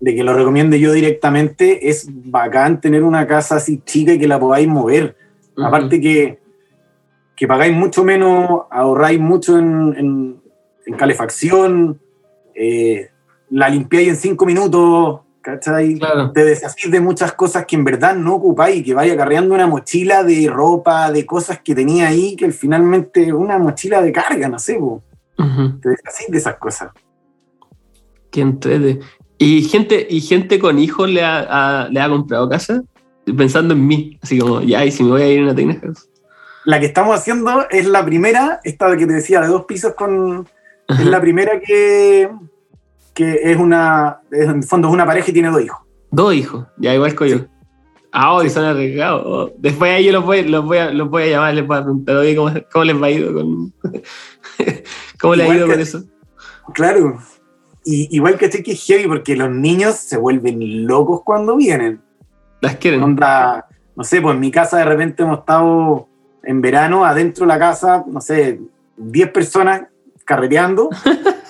de 0.00 0.14
que 0.14 0.22
lo 0.24 0.34
recomiende 0.34 0.78
yo 0.78 0.92
directamente, 0.92 1.88
es 1.88 2.08
bacán 2.10 2.80
tener 2.80 3.02
una 3.02 3.26
casa 3.26 3.56
así 3.56 3.80
chica 3.84 4.12
y 4.12 4.18
que 4.18 4.28
la 4.28 4.38
podáis 4.38 4.68
mover. 4.68 5.16
Aparte 5.56 6.00
que, 6.00 6.38
que 7.34 7.46
pagáis 7.46 7.74
mucho 7.74 8.04
menos, 8.04 8.62
ahorráis 8.70 9.18
mucho 9.20 9.58
en, 9.58 9.94
en- 9.96 10.42
en 10.86 10.94
calefacción, 10.94 11.98
eh, 12.54 13.10
la 13.50 13.68
limpiáis 13.68 14.08
en 14.08 14.16
cinco 14.16 14.44
minutos, 14.46 15.20
¿cachai? 15.40 15.98
Claro. 15.98 16.30
Te 16.32 16.44
deshacís 16.44 16.90
de 16.90 17.00
muchas 17.00 17.32
cosas 17.32 17.64
que 17.66 17.74
en 17.76 17.84
verdad 17.84 18.14
no 18.14 18.34
ocupáis, 18.34 18.84
que 18.84 18.94
vaya 18.94 19.16
cargando 19.16 19.54
una 19.54 19.66
mochila 19.66 20.22
de 20.24 20.48
ropa, 20.48 21.10
de 21.10 21.24
cosas 21.26 21.60
que 21.60 21.74
tenía 21.74 22.08
ahí, 22.08 22.36
que 22.36 22.50
finalmente 22.52 23.32
una 23.32 23.58
mochila 23.58 24.00
de 24.02 24.12
carga, 24.12 24.48
no 24.48 24.58
sé. 24.58 24.78
Ujú. 24.78 25.78
te 25.80 25.88
deshacís 25.90 26.28
de 26.30 26.38
esas 26.38 26.56
cosas. 26.56 26.90
Qué 28.30 28.40
entrete. 28.42 29.00
¿Y 29.38 29.62
gente, 29.64 30.06
¿Y 30.08 30.20
gente 30.20 30.58
con 30.58 30.78
hijos 30.78 31.08
le 31.10 31.22
ha, 31.22 31.88
le 31.90 32.00
ha 32.00 32.08
comprado 32.08 32.48
casa? 32.48 32.82
Pensando 33.36 33.74
en 33.74 33.86
mí, 33.86 34.18
así 34.22 34.38
como, 34.38 34.60
ya, 34.62 34.84
y 34.84 34.90
si 34.92 35.02
me 35.02 35.10
voy 35.10 35.22
a 35.22 35.28
ir 35.28 35.40
a 35.40 35.42
una 35.44 35.54
tiny 35.54 35.74
house. 35.76 36.08
La 36.64 36.80
que 36.80 36.86
estamos 36.86 37.14
haciendo 37.14 37.66
es 37.70 37.86
la 37.86 38.04
primera, 38.04 38.60
esta 38.64 38.96
que 38.96 39.06
te 39.06 39.12
decía, 39.14 39.40
de 39.40 39.48
dos 39.48 39.64
pisos 39.66 39.94
con, 39.94 40.48
es 40.88 41.04
la 41.06 41.20
primera 41.20 41.60
que, 41.60 42.28
que 43.14 43.40
es 43.42 43.56
una, 43.56 44.20
en 44.30 44.62
fondo 44.62 44.88
es 44.88 44.94
una 44.94 45.06
pareja 45.06 45.30
y 45.30 45.34
tiene 45.34 45.50
dos 45.50 45.60
hijos. 45.62 45.78
Dos 46.10 46.34
hijos, 46.34 46.66
ya 46.78 46.94
igual 46.94 47.14
que 47.16 47.28
yo. 47.28 47.38
Ah, 48.12 48.32
hoy 48.32 48.48
son 48.48 48.64
arriesgados. 48.64 49.22
Oh, 49.26 49.52
Después 49.58 49.92
ahí 49.92 50.06
yo 50.06 50.12
los 50.12 50.24
voy, 50.24 50.42
los 50.44 50.64
voy, 50.64 50.78
a, 50.78 50.90
los 50.90 51.10
voy 51.10 51.24
a 51.24 51.26
llamar, 51.26 51.54
les 51.54 51.66
voy 51.66 51.76
a 51.76 51.82
preguntar, 51.82 52.16
oye, 52.16 52.34
¿cómo, 52.34 52.50
cómo 52.72 52.84
les 52.84 53.02
va 53.02 53.06
a 53.06 53.10
ido 53.10 53.34
con. 53.34 53.72
¿Cómo 55.20 55.34
les 55.34 55.50
ha 55.50 55.54
ido 55.54 55.66
que- 55.66 55.72
con 55.72 55.80
eso? 55.80 56.04
Claro. 56.74 57.18
Y, 57.88 58.08
igual 58.16 58.36
que 58.36 58.50
que 58.50 58.72
es 58.72 58.84
heavy 58.84 59.06
porque 59.06 59.36
los 59.36 59.48
niños 59.48 59.94
se 59.94 60.16
vuelven 60.16 60.86
locos 60.88 61.22
cuando 61.22 61.56
vienen. 61.56 62.00
Las 62.60 62.76
quieren. 62.76 63.00
Onda, 63.02 63.68
no 63.94 64.02
sé, 64.02 64.20
pues 64.20 64.34
en 64.34 64.40
mi 64.40 64.50
casa 64.50 64.78
de 64.78 64.84
repente 64.84 65.22
hemos 65.22 65.38
estado 65.38 66.08
en 66.42 66.60
verano 66.60 67.04
adentro 67.04 67.46
de 67.46 67.48
la 67.48 67.58
casa, 67.60 68.04
no 68.08 68.20
sé, 68.20 68.60
10 68.96 69.30
personas 69.30 69.82
carreteando 70.24 70.90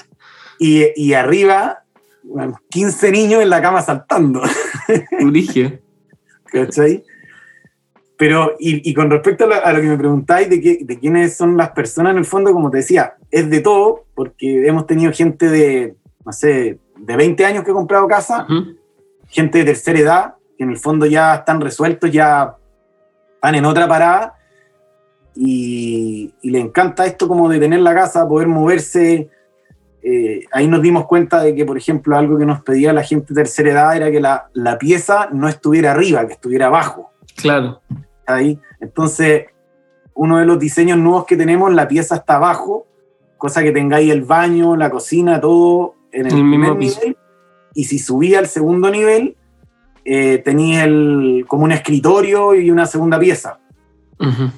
y, 0.58 0.84
y 0.94 1.14
arriba 1.14 1.82
bueno, 2.22 2.60
15 2.70 3.12
niños 3.12 3.40
en 3.42 3.48
la 3.48 3.62
cama 3.62 3.80
saltando. 3.80 4.42
Brigio. 5.22 5.78
¿Cachai? 6.44 7.02
Pero, 8.18 8.56
y, 8.58 8.90
y 8.90 8.92
con 8.94 9.10
respecto 9.10 9.44
a 9.44 9.46
lo, 9.46 9.54
a 9.64 9.72
lo 9.72 9.80
que 9.80 9.86
me 9.88 9.96
preguntáis 9.96 10.50
de, 10.50 10.60
qué- 10.60 10.78
de 10.82 10.98
quiénes 10.98 11.34
son 11.36 11.56
las 11.56 11.70
personas, 11.70 12.12
en 12.12 12.18
el 12.18 12.24
fondo, 12.24 12.52
como 12.52 12.70
te 12.70 12.78
decía, 12.78 13.14
es 13.30 13.48
de 13.48 13.60
todo, 13.60 14.04
porque 14.14 14.66
hemos 14.66 14.86
tenido 14.86 15.12
gente 15.12 15.48
de, 15.48 15.94
no 16.26 16.32
sé, 16.32 16.80
de 16.98 17.16
20 17.16 17.46
años 17.46 17.64
que 17.64 17.70
ha 17.70 17.74
comprado 17.74 18.08
casa, 18.08 18.46
gente 19.28 19.58
de 19.58 19.64
tercera 19.64 19.98
edad, 19.98 20.34
que 20.58 20.64
en 20.64 20.70
el 20.70 20.76
fondo 20.76 21.06
ya 21.06 21.36
están 21.36 21.60
resueltos, 21.60 22.10
ya 22.10 22.56
están 23.36 23.54
en 23.54 23.64
otra 23.64 23.86
parada, 23.86 24.34
y, 25.36 26.34
y 26.42 26.50
le 26.50 26.58
encanta 26.58 27.06
esto 27.06 27.28
como 27.28 27.48
de 27.48 27.60
tener 27.60 27.80
la 27.80 27.94
casa, 27.94 28.26
poder 28.26 28.48
moverse. 28.48 29.30
Eh, 30.02 30.44
ahí 30.50 30.66
nos 30.66 30.82
dimos 30.82 31.06
cuenta 31.06 31.42
de 31.42 31.54
que, 31.54 31.64
por 31.64 31.76
ejemplo, 31.76 32.16
algo 32.16 32.38
que 32.38 32.46
nos 32.46 32.62
pedía 32.62 32.92
la 32.92 33.02
gente 33.02 33.34
de 33.34 33.42
tercera 33.42 33.70
edad 33.70 33.96
era 33.96 34.10
que 34.10 34.20
la, 34.20 34.48
la 34.54 34.78
pieza 34.78 35.28
no 35.32 35.48
estuviera 35.48 35.92
arriba, 35.92 36.26
que 36.26 36.32
estuviera 36.32 36.66
abajo. 36.66 37.12
Claro. 37.36 37.82
ahí. 38.26 38.58
Entonces, 38.80 39.46
uno 40.14 40.38
de 40.38 40.46
los 40.46 40.58
diseños 40.58 40.98
nuevos 40.98 41.26
que 41.26 41.36
tenemos, 41.36 41.72
la 41.72 41.86
pieza 41.86 42.16
está 42.16 42.36
abajo, 42.36 42.86
cosa 43.36 43.62
que 43.62 43.72
tengáis 43.72 44.10
el 44.10 44.22
baño, 44.22 44.74
la 44.74 44.90
cocina, 44.90 45.40
todo 45.40 45.94
en 46.20 46.26
el, 46.26 46.34
el 46.34 46.44
mismo 46.44 46.78
piso. 46.78 47.00
nivel. 47.00 47.16
Y 47.74 47.84
si 47.84 47.98
subía 47.98 48.38
al 48.38 48.46
segundo 48.48 48.90
nivel, 48.90 49.36
eh, 50.04 50.38
tenía 50.44 50.84
el, 50.84 51.44
como 51.48 51.64
un 51.64 51.72
escritorio 51.72 52.54
y 52.54 52.70
una 52.70 52.86
segunda 52.86 53.18
pieza, 53.18 53.58
Ujú. 54.18 54.50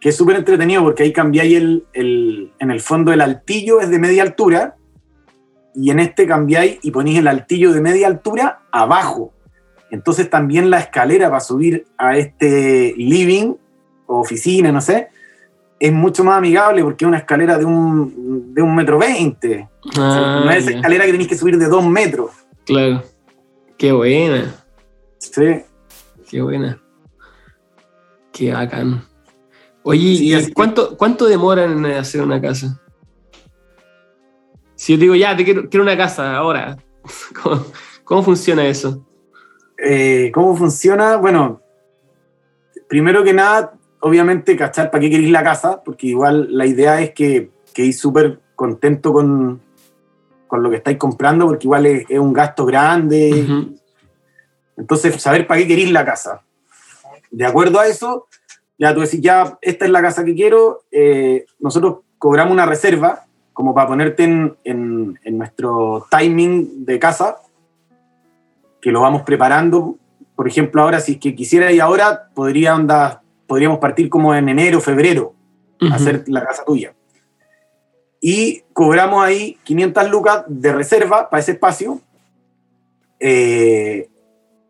que 0.00 0.08
es 0.08 0.16
súper 0.16 0.36
entretenido 0.36 0.82
porque 0.82 1.02
ahí 1.04 1.12
cambiáis 1.12 1.54
el, 1.56 1.84
el- 1.92 2.52
en 2.58 2.70
el 2.70 2.80
fondo 2.80 3.12
el 3.12 3.20
altillo 3.20 3.80
es 3.80 3.90
de 3.90 3.98
media 3.98 4.22
altura 4.22 4.76
y 5.74 5.90
en 5.90 6.00
este 6.00 6.26
cambiáis 6.26 6.78
y 6.82 6.90
ponéis 6.90 7.18
el 7.18 7.28
altillo 7.28 7.72
de 7.72 7.80
media 7.80 8.06
altura 8.08 8.60
abajo. 8.72 9.32
Entonces 9.90 10.28
también 10.28 10.68
la 10.70 10.80
escalera 10.80 11.28
para 11.28 11.40
subir 11.40 11.86
a 11.96 12.16
este 12.16 12.94
living 12.96 13.54
o 14.06 14.20
oficina, 14.20 14.72
no 14.72 14.80
sé, 14.80 15.08
es 15.80 15.92
mucho 15.92 16.24
más 16.24 16.38
amigable 16.38 16.82
porque 16.82 17.04
es 17.04 17.08
una 17.08 17.18
escalera 17.18 17.56
de 17.58 17.64
un, 17.64 18.52
de 18.54 18.62
un 18.62 18.74
metro 18.74 18.98
veinte. 18.98 19.68
Ah, 19.96 20.42
no 20.44 20.50
es 20.50 20.58
esa 20.66 20.76
escalera 20.76 21.04
que 21.04 21.12
tenéis 21.12 21.28
que 21.28 21.36
subir 21.36 21.56
de 21.58 21.66
dos 21.66 21.84
metros. 21.86 22.30
Claro. 22.66 23.02
Qué 23.76 23.92
buena. 23.92 24.54
¿sí? 25.18 25.62
Qué 26.28 26.42
buena. 26.42 26.80
Qué 28.32 28.52
bacán. 28.52 29.04
Oye, 29.82 30.16
Sí, 30.16 30.26
¿y 30.28 30.34
así 30.34 30.46
que- 30.48 30.52
cuánto, 30.54 30.96
cuánto 30.96 31.26
demoran 31.26 31.84
en 31.84 31.92
hacer 31.92 32.22
una 32.22 32.40
casa? 32.40 32.80
Si 34.74 34.92
yo 34.94 34.98
digo, 34.98 35.14
ya, 35.14 35.36
te 35.36 35.44
quiero, 35.44 35.68
quiero 35.68 35.82
una 35.82 35.96
casa 35.96 36.36
ahora, 36.36 36.76
¿cómo, 37.42 37.64
cómo 38.04 38.22
funciona 38.22 38.66
eso? 38.66 39.04
Eh, 39.76 40.30
¿Cómo 40.34 40.56
funciona? 40.56 41.16
Bueno, 41.16 41.60
primero 42.88 43.22
que 43.24 43.32
nada, 43.32 43.77
obviamente, 44.00 44.56
cachar 44.56 44.90
para 44.90 45.00
qué 45.00 45.10
queréis 45.10 45.30
la 45.30 45.42
casa, 45.42 45.82
porque 45.84 46.06
igual 46.08 46.48
la 46.56 46.66
idea 46.66 47.00
es 47.00 47.12
que 47.12 47.50
quedéis 47.74 47.98
súper 47.98 48.40
contento 48.54 49.12
con, 49.12 49.60
con 50.46 50.62
lo 50.62 50.70
que 50.70 50.76
estáis 50.76 50.98
comprando, 50.98 51.46
porque 51.46 51.66
igual 51.66 51.86
es, 51.86 52.06
es 52.08 52.18
un 52.18 52.32
gasto 52.32 52.64
grande. 52.66 53.30
Entonces, 54.76 55.20
saber 55.20 55.46
para 55.46 55.60
qué 55.60 55.66
queréis 55.68 55.90
la 55.90 56.04
casa. 56.04 56.42
De 57.30 57.44
acuerdo 57.44 57.80
a 57.80 57.86
eso, 57.86 58.26
ya 58.78 58.94
tú 58.94 59.00
decís, 59.00 59.20
ya, 59.20 59.58
esta 59.60 59.84
es 59.84 59.90
la 59.90 60.00
casa 60.02 60.24
que 60.24 60.34
quiero, 60.34 60.82
eh, 60.90 61.44
nosotros 61.58 61.98
cobramos 62.18 62.52
una 62.52 62.66
reserva 62.66 63.24
como 63.52 63.74
para 63.74 63.88
ponerte 63.88 64.22
en, 64.24 64.56
en- 64.64 65.18
en 65.24 65.36
nuestro 65.38 66.06
timing 66.10 66.84
de 66.84 66.98
casa, 67.00 67.38
que 68.80 68.92
lo 68.92 69.00
vamos 69.00 69.22
preparando. 69.22 69.96
Por 70.36 70.46
ejemplo, 70.46 70.80
ahora, 70.82 71.00
si 71.00 71.12
es 71.14 71.18
que 71.18 71.34
quisiera 71.34 71.72
y 71.72 71.80
ahora, 71.80 72.28
podría 72.34 72.76
onda, 72.76 73.22
podríamos 73.48 73.78
partir 73.78 74.08
como 74.08 74.32
en 74.34 74.48
enero, 74.48 74.80
febrero, 74.80 75.34
Ujú. 75.80 75.92
a 75.92 75.96
hacer 75.96 76.24
la 76.28 76.44
casa 76.44 76.64
tuya. 76.64 76.94
Y 78.20 78.62
cobramos 78.72 79.24
ahí 79.24 79.58
500 79.64 80.10
lucas 80.10 80.44
de 80.46 80.72
reserva 80.72 81.28
para 81.30 81.40
ese 81.40 81.52
espacio, 81.52 82.00
eh, 83.18 84.08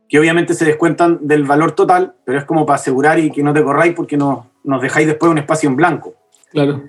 que 0.08 0.18
obviamente 0.18 0.54
se 0.54 0.64
descuentan 0.64 1.18
del 1.20 1.44
valor 1.44 1.72
total, 1.72 2.14
pero 2.24 2.38
es 2.38 2.44
como 2.44 2.64
para 2.64 2.76
asegurar 2.76 3.18
y 3.18 3.30
que 3.30 3.42
no 3.42 3.52
te 3.52 3.62
corráis 3.62 3.94
porque 3.94 4.16
nos, 4.16 4.46
nos 4.64 4.80
dejáis 4.80 5.06
después 5.06 5.30
un 5.30 5.38
espacio 5.38 5.68
en 5.68 5.76
blanco. 5.76 6.14
Claro. 6.50 6.84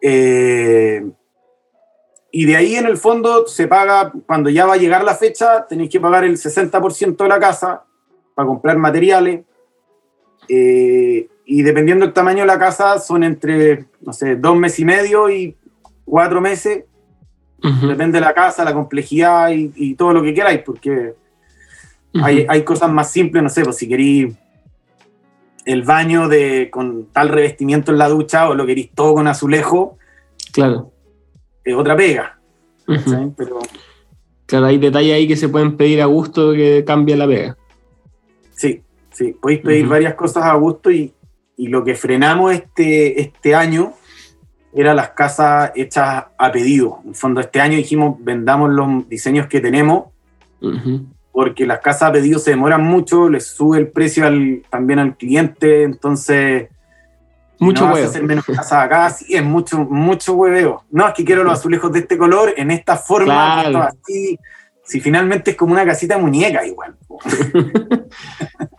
Eh, 0.00 1.04
y 2.30 2.44
de 2.44 2.56
ahí 2.56 2.76
en 2.76 2.86
el 2.86 2.96
fondo 2.96 3.46
se 3.46 3.66
paga, 3.66 4.12
cuando 4.26 4.50
ya 4.50 4.66
va 4.66 4.74
a 4.74 4.78
llegar 4.78 5.02
la 5.04 5.14
fecha, 5.14 5.66
tenéis 5.66 5.90
que 5.90 6.00
pagar 6.00 6.24
el 6.24 6.36
60% 6.36 7.16
de 7.16 7.28
la 7.28 7.40
casa 7.40 7.84
para 8.34 8.46
comprar 8.46 8.78
materiales. 8.78 9.44
Eh, 10.48 11.28
y 11.44 11.62
dependiendo 11.62 12.04
del 12.04 12.12
tamaño 12.14 12.40
de 12.40 12.46
la 12.46 12.58
casa, 12.58 12.98
son 12.98 13.24
entre, 13.24 13.86
no 14.00 14.12
sé, 14.12 14.36
dos 14.36 14.56
meses 14.56 14.80
y 14.80 14.84
medio 14.84 15.30
y 15.30 15.56
cuatro 16.04 16.40
meses. 16.40 16.84
Depende 17.60 18.18
de 18.20 18.24
la 18.24 18.34
casa, 18.34 18.64
la 18.64 18.72
complejidad 18.72 19.50
y, 19.50 19.72
y 19.74 19.94
todo 19.94 20.12
lo 20.12 20.22
que 20.22 20.32
queráis, 20.32 20.60
porque 20.60 21.14
hay, 22.14 22.46
hay 22.48 22.62
cosas 22.62 22.88
más 22.90 23.10
simples, 23.10 23.42
no 23.42 23.48
sé, 23.48 23.64
pues 23.64 23.76
si 23.76 23.88
queréis 23.88 24.34
el 25.64 25.82
baño 25.82 26.28
de, 26.28 26.68
con 26.70 27.06
tal 27.06 27.28
revestimiento 27.28 27.90
en 27.92 27.98
la 27.98 28.08
ducha 28.08 28.48
o 28.48 28.54
lo 28.54 28.64
querís 28.64 28.90
todo 28.94 29.14
con 29.14 29.26
azulejo, 29.26 29.98
Claro. 30.52 30.92
es 31.64 31.74
otra 31.74 31.96
pega. 31.96 32.38
Pero 33.36 33.58
Claro, 34.46 34.66
hay 34.66 34.78
detalles 34.78 35.14
ahí 35.14 35.28
que 35.28 35.36
se 35.36 35.48
pueden 35.48 35.76
pedir 35.76 36.00
a 36.00 36.06
gusto 36.06 36.52
que 36.52 36.84
cambia 36.86 37.16
la 37.16 37.26
pega. 37.26 37.56
sí, 38.54 38.82
sí, 39.18 39.32
podéis 39.40 39.60
pedir 39.60 39.86
varias 39.88 40.14
cosas 40.14 40.44
a 40.44 40.54
gusto 40.54 40.90
y, 40.90 41.12
y 41.56 41.66
lo 41.68 41.82
que 41.84 41.94
frenamos 41.94 42.52
este, 42.52 43.20
este 43.20 43.54
año 43.54 43.92
era 44.72 44.94
las 44.94 45.10
casas 45.10 45.72
hechas 45.74 46.26
a 46.38 46.52
pedido. 46.52 47.00
En 47.02 47.08
el 47.10 47.14
fondo, 47.16 47.40
este 47.40 47.60
año 47.60 47.76
dijimos, 47.76 48.16
vendamos 48.20 48.70
los 48.70 49.08
diseños 49.08 49.46
que 49.48 49.60
tenemos 49.60 50.04
porque 51.32 51.66
las 51.66 51.78
casas 51.80 52.02
a 52.10 52.12
pedido 52.12 52.38
se 52.38 52.50
demoran 52.50 52.82
mucho, 52.82 53.28
les 53.28 53.46
sube 53.46 53.78
el 53.78 53.88
precio 53.88 54.26
al- 54.26 54.62
también 54.70 54.98
al 54.98 55.16
cliente, 55.16 55.84
entonces 55.84 56.68
Mucho 57.60 57.86
no 57.86 57.94
huevo. 57.94 58.06
hacer 58.08 58.22
menos 58.24 58.44
casas 58.44 58.72
acá, 58.72 59.08
sí, 59.10 59.34
es 59.34 59.42
mucho, 59.44 59.78
mucho 59.78 60.34
hueveo. 60.34 60.84
No, 60.90 61.06
es 61.08 61.14
que 61.14 61.24
quiero 61.24 61.44
los 61.44 61.52
azulejos 61.54 61.92
de 61.92 62.00
este 62.00 62.18
color, 62.18 62.54
en 62.56 62.70
esta 62.72 62.96
forma, 62.96 63.62
Claro. 63.62 63.68
esto 63.68 63.82
así. 64.04 64.38
Si 64.88 65.00
finalmente 65.00 65.50
es 65.50 65.56
como 65.56 65.72
una 65.72 65.84
casita 65.84 66.16
de 66.16 66.22
muñeca 66.22 66.66
igual. 66.66 66.96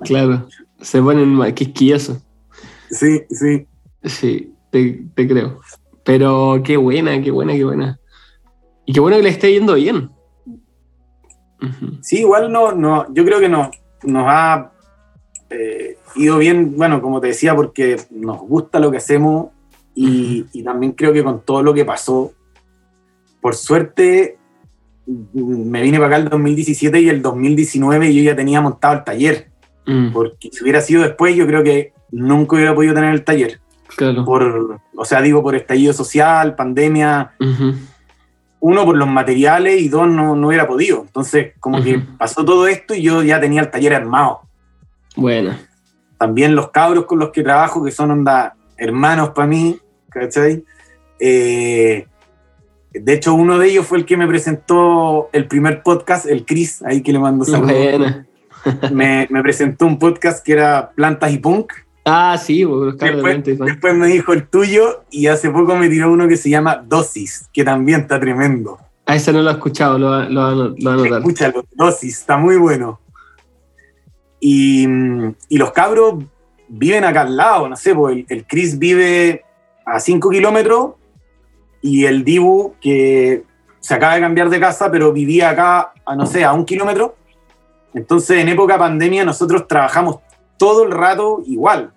Claro. 0.01 0.47
Se 0.81 1.01
ponen 1.01 1.27
más 1.27 1.53
quisquillosos. 1.53 2.17
Sí, 2.89 3.21
sí. 3.29 3.67
Sí, 4.03 4.53
te, 4.71 5.03
te 5.13 5.27
creo. 5.27 5.59
Pero 6.03 6.61
qué 6.63 6.77
buena, 6.77 7.21
qué 7.21 7.29
buena, 7.29 7.53
qué 7.53 7.63
buena. 7.63 7.99
Y 8.85 8.93
qué 8.93 8.99
bueno 8.99 9.17
que 9.17 9.23
le 9.23 9.29
esté 9.29 9.51
yendo 9.51 9.75
bien. 9.75 10.09
Sí, 12.01 12.19
igual 12.19 12.51
no, 12.51 12.71
no, 12.71 13.13
yo 13.13 13.25
creo 13.25 13.39
que 13.39 13.49
no, 13.49 13.69
nos 14.03 14.23
ha 14.25 14.71
eh, 15.49 15.97
ido 16.15 16.37
bien, 16.37 16.75
bueno, 16.77 17.01
como 17.01 17.19
te 17.19 17.27
decía, 17.27 17.55
porque 17.55 17.97
nos 18.09 18.39
gusta 18.39 18.79
lo 18.79 18.89
que 18.89 18.97
hacemos 18.97 19.49
y, 19.93 20.45
y 20.53 20.63
también 20.63 20.93
creo 20.93 21.11
que 21.11 21.23
con 21.23 21.41
todo 21.41 21.61
lo 21.61 21.73
que 21.73 21.83
pasó, 21.83 22.31
por 23.41 23.55
suerte 23.55 24.38
me 25.33 25.81
vine 25.81 25.97
para 25.97 26.07
acá 26.07 26.17
el 26.17 26.29
2017 26.29 26.99
y 27.01 27.09
el 27.09 27.21
2019 27.21 28.13
yo 28.13 28.21
ya 28.23 28.35
tenía 28.35 28.61
montado 28.61 28.95
el 28.95 29.03
taller, 29.03 29.47
Mm, 29.85 30.11
porque 30.11 30.49
si 30.51 30.61
hubiera 30.63 30.81
sido 30.81 31.01
después 31.01 31.35
yo 31.35 31.47
creo 31.47 31.63
que 31.63 31.93
nunca 32.11 32.55
hubiera 32.57 32.75
podido 32.75 32.93
tener 32.93 33.11
el 33.11 33.23
taller, 33.23 33.59
claro. 33.95 34.23
por, 34.23 34.79
o 34.95 35.05
sea, 35.05 35.19
digo, 35.21 35.41
por 35.41 35.55
estallido 35.55 35.93
social, 35.93 36.53
pandemia, 36.55 37.31
Ujú. 37.39 37.73
uno 38.59 38.85
por 38.85 38.95
los 38.97 39.07
materiales 39.07 39.81
y 39.81 39.89
dos 39.89 40.07
no, 40.07 40.35
no 40.35 40.47
hubiera 40.49 40.67
podido. 40.67 41.01
Entonces, 41.01 41.53
como 41.59 41.81
que 41.81 41.97
Ujú. 41.97 42.17
pasó 42.17 42.45
todo 42.45 42.67
esto 42.67 42.93
y 42.93 43.01
yo 43.01 43.23
ya 43.23 43.39
tenía 43.39 43.61
el 43.61 43.71
taller 43.71 43.95
armado. 43.95 44.41
Bueno. 45.15 45.55
También 46.19 46.55
los 46.55 46.69
cabros 46.69 47.05
con 47.05 47.17
los 47.17 47.31
que 47.31 47.41
trabajo, 47.41 47.83
que 47.83 47.91
son 47.91 48.11
onda 48.11 48.55
hermanos 48.77 49.29
para 49.31 49.47
mí, 49.47 49.79
¿cachai? 50.09 50.63
Eh, 51.19 52.05
de 52.93 53.13
hecho, 53.13 53.33
uno 53.33 53.57
de 53.59 53.67
ellos 53.69 53.85
fue 53.85 53.99
el 53.99 54.05
que 54.05 54.17
me 54.17 54.27
presentó 54.27 55.29
el 55.33 55.47
primer 55.47 55.83
podcast, 55.83 56.25
el 56.25 56.45
Chris, 56.45 56.81
ahí 56.83 57.01
que 57.01 57.13
le 57.13 57.19
mando 57.19 57.45
saludos. 57.45 58.15
Me, 58.91 59.27
me 59.29 59.41
presentó 59.41 59.85
un 59.85 59.97
podcast 59.99 60.43
que 60.45 60.53
era 60.53 60.91
Plantas 60.95 61.31
y 61.31 61.37
Punk. 61.37 61.71
Ah, 62.05 62.37
sí, 62.43 62.65
pues, 62.65 62.95
claro, 62.95 63.21
Después, 63.21 63.57
fan. 63.57 63.67
después 63.67 63.95
me 63.95 64.07
dijo 64.07 64.33
el 64.33 64.47
tuyo 64.47 65.03
y 65.11 65.27
hace 65.27 65.49
poco 65.51 65.75
me 65.75 65.87
tiró 65.89 66.11
uno 66.11 66.27
que 66.27 66.35
se 66.37 66.49
llama 66.49 66.77
Dosis, 66.85 67.47
que 67.53 67.63
también 67.63 68.01
está 68.01 68.19
tremendo. 68.19 68.79
Ah, 69.05 69.15
ese 69.15 69.31
no 69.33 69.41
lo 69.41 69.49
he 69.49 69.53
escuchado, 69.53 69.97
lo, 69.97 70.09
va- 70.09 70.23
a 70.23 70.51
anotar. 70.51 71.19
Escúchalo, 71.19 71.65
dosis, 71.75 72.19
está 72.19 72.37
muy 72.37 72.57
bueno. 72.57 72.99
Y, 74.39 74.87
y 75.49 75.57
los 75.57 75.71
cabros 75.71 76.23
viven 76.67 77.03
acá 77.03 77.21
al 77.21 77.35
lado, 77.35 77.67
no 77.69 77.75
sé, 77.75 77.93
pues 77.95 78.15
el, 78.17 78.25
el 78.29 78.45
Chris 78.45 78.77
vive 78.79 79.43
a 79.85 79.99
5 79.99 80.29
kilómetros 80.29 80.91
y 81.81 82.05
el 82.05 82.23
Dibu, 82.23 82.75
que 82.81 83.43
se 83.79 83.93
acaba 83.93 84.15
de 84.15 84.21
cambiar 84.21 84.49
de 84.49 84.59
casa, 84.59 84.91
pero 84.91 85.13
vivía 85.13 85.49
acá, 85.49 85.93
a, 86.05 86.15
no 86.15 86.25
sé, 86.25 86.43
a 86.43 86.53
un 86.53 86.65
kilómetro. 86.65 87.15
Entonces, 87.93 88.37
en 88.37 88.49
época 88.49 88.77
pandemia, 88.77 89.25
nosotros 89.25 89.67
trabajamos 89.67 90.19
todo 90.57 90.83
el 90.83 90.91
rato 90.91 91.41
igual. 91.45 91.91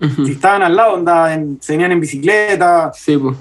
Ujú. 0.00 0.26
Si 0.26 0.32
estaban 0.32 0.62
al 0.62 0.76
lado, 0.76 0.96
andaban, 0.96 1.58
se 1.60 1.72
venían 1.72 1.92
en 1.92 2.00
bicicleta, 2.00 2.92
Sí, 2.94 3.16
pues. 3.16 3.36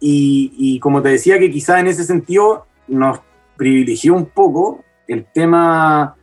Y, 0.00 0.52
y 0.56 0.80
como 0.80 1.02
te 1.02 1.10
decía, 1.10 1.38
que 1.38 1.50
quizás 1.50 1.80
en 1.80 1.86
ese 1.86 2.04
sentido 2.04 2.66
nos 2.88 3.20
privilegió 3.56 4.14
un 4.14 4.26
poco 4.26 4.82
el 5.06 5.26
tema 5.26 6.16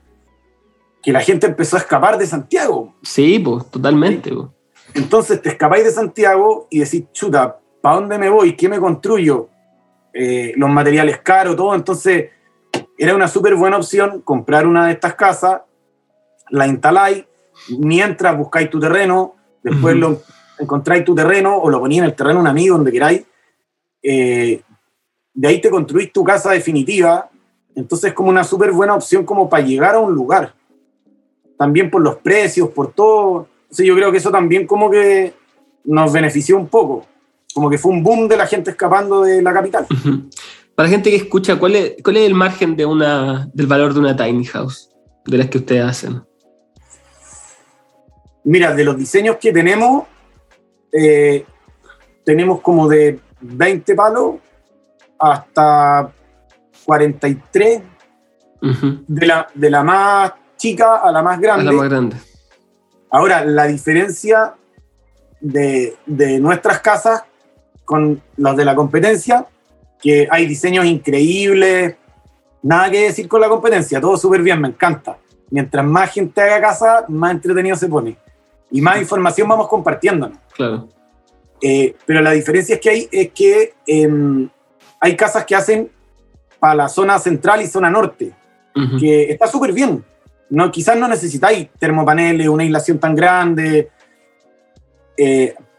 que 1.01 1.11
la 1.11 1.21
gente 1.21 1.47
empezó 1.47 1.77
a 1.77 1.79
escapar 1.79 2.17
de 2.17 2.25
Santiago. 2.25 2.93
Sí, 3.01 3.39
pues, 3.39 3.69
totalmente. 3.69 4.31
Entonces 4.93 5.41
te 5.41 5.49
escapáis 5.49 5.83
de 5.83 5.91
Santiago 5.91 6.67
y 6.69 6.79
decís, 6.79 7.05
chuta, 7.11 7.59
¿para 7.87 8.01
dónde 8.01 8.17
me 8.17 8.29
voy? 8.29 8.53
¿Qué 8.57 8.67
me 8.67 8.81
construyo? 8.81 9.47
Eh, 10.11 10.51
los 10.57 10.69
materiales 10.69 11.19
caros, 11.19 11.55
todo. 11.55 11.73
Entonces 11.73 12.31
era 12.97 13.15
una 13.15 13.29
súper 13.29 13.55
buena 13.55 13.77
opción 13.77 14.19
comprar 14.23 14.67
una 14.67 14.87
de 14.87 14.91
estas 14.91 15.15
casas, 15.15 15.61
la 16.49 16.67
instaláis, 16.67 17.23
mientras 17.79 18.37
buscáis 18.37 18.69
tu 18.69 18.77
terreno, 18.77 19.35
después 19.63 19.95
Ujú. 19.95 20.01
lo 20.01 20.21
encontráis 20.59 21.05
tu 21.05 21.15
terreno 21.15 21.55
o 21.55 21.69
lo 21.69 21.79
ponéis 21.79 21.99
en 21.99 22.05
el 22.07 22.13
terreno 22.13 22.39
de 22.39 22.41
un 22.41 22.47
amigo, 22.47 22.75
donde 22.75 22.91
queráis. 22.91 23.23
Eh, 24.03 24.61
de 25.33 25.47
ahí 25.47 25.61
te 25.61 25.69
construís 25.69 26.11
tu 26.11 26.25
casa 26.25 26.51
definitiva. 26.51 27.29
Entonces 27.73 28.09
es 28.09 28.13
como 28.13 28.27
una 28.27 28.43
súper 28.43 28.73
buena 28.73 28.95
opción 28.95 29.23
como 29.23 29.49
para 29.49 29.63
llegar 29.63 29.95
a 29.95 29.99
un 29.99 30.13
lugar. 30.13 30.53
También 31.57 31.89
por 31.89 32.01
los 32.01 32.17
precios, 32.17 32.67
por 32.67 32.91
todo. 32.91 33.47
Entonces 33.61 33.85
yo 33.85 33.95
creo 33.95 34.11
que 34.11 34.17
eso 34.17 34.29
también 34.29 34.67
como 34.67 34.91
que 34.91 35.33
nos 35.85 36.11
benefició 36.11 36.57
un 36.57 36.67
poco. 36.67 37.05
Como 37.57 37.71
que 37.71 37.79
fue 37.79 37.91
un 37.91 38.03
boom 38.03 38.27
de 38.27 38.37
la 38.37 38.45
gente 38.45 38.69
escapando 38.69 39.23
de 39.23 39.41
la 39.41 39.51
capital. 39.51 39.87
Ujú. 39.89 40.29
Para 40.75 40.87
la 40.89 40.91
gente 40.93 41.09
que 41.09 41.15
escucha, 41.15 41.57
¿cuál 41.57 41.75
es, 41.75 41.95
cuál 42.03 42.17
es 42.17 42.27
el 42.27 42.35
margen 42.35 42.75
de 42.75 42.85
una, 42.85 43.49
del 43.51 43.65
valor 43.65 43.95
de 43.95 43.99
una 43.99 44.15
tiny 44.15 44.45
house? 44.45 44.91
De 45.25 45.39
las 45.39 45.47
que 45.47 45.57
ustedes 45.57 45.83
hacen. 45.83 46.21
Mira, 48.43 48.75
de 48.75 48.83
los 48.83 48.95
diseños 48.95 49.37
que 49.37 49.51
tenemos, 49.51 50.03
eh, 50.93 51.45
tenemos 52.23 52.61
como 52.61 52.87
de 52.87 53.19
20 53.41 53.95
palos 53.95 54.35
hasta 55.17 56.11
43, 56.85 57.81
Ujú. 58.61 58.99
de 59.07 59.25
la, 59.25 59.47
de 59.55 59.69
la 59.71 59.81
más 59.83 60.31
chica 60.57 60.97
a 60.97 61.11
la 61.11 61.23
más 61.23 61.39
A 61.39 61.41
grande. 61.41 61.65
la 61.65 61.71
más 61.71 61.89
grande. 61.89 62.15
Ahora, 63.09 63.43
la 63.43 63.65
diferencia 63.65 64.53
de, 65.41 65.95
de 66.05 66.39
nuestras 66.39 66.81
casas 66.81 67.23
con 67.87 68.21
las 68.35 68.57
de 68.57 68.65
la 68.65 68.75
competencia, 68.75 69.45
que 70.01 70.27
hay 70.29 70.45
diseños 70.45 70.85
increíbles, 70.85 71.95
nada 72.61 72.91
que 72.91 73.03
decir 73.03 73.29
con 73.29 73.39
la 73.39 73.47
competencia, 73.47 74.01
todo 74.01 74.17
súper 74.17 74.41
bien, 74.41 74.59
me 74.59 74.67
encanta. 74.67 75.17
Mientras 75.49 75.85
más 75.85 76.11
gente 76.11 76.41
haga 76.41 76.59
casa, 76.59 77.05
más 77.07 77.31
entretenido 77.31 77.77
se 77.77 77.87
pone. 77.87 78.17
Y 78.71 78.81
más 78.81 78.99
información 78.99 79.47
vamos 79.47 79.69
compartiéndonos. 79.69 80.37
Claro. 80.53 80.89
Eh, 81.61 81.95
pero 82.05 82.19
la 82.21 82.31
diferencia 82.31 82.75
es 82.75 82.81
que 82.81 82.89
hay, 82.89 83.07
es 83.09 83.31
que 83.31 83.73
em, 83.87 84.49
hay 84.99 85.15
casas 85.15 85.45
que 85.45 85.55
hacen 85.55 85.89
para 86.59 86.75
la 86.75 86.89
zona 86.89 87.17
central 87.19 87.61
y 87.61 87.67
zona 87.67 87.89
norte 87.89 88.33
que 88.99 89.31
está 89.31 89.47
súper 89.47 89.71
bien. 89.71 90.03
No, 90.49 90.69
quizás 90.71 90.97
no 90.97 91.07
necesitáis 91.07 91.69
termopaneles, 91.79 92.49
una 92.49 92.63
aislación 92.63 92.99
tan 92.99 93.15
grande. 93.15 93.89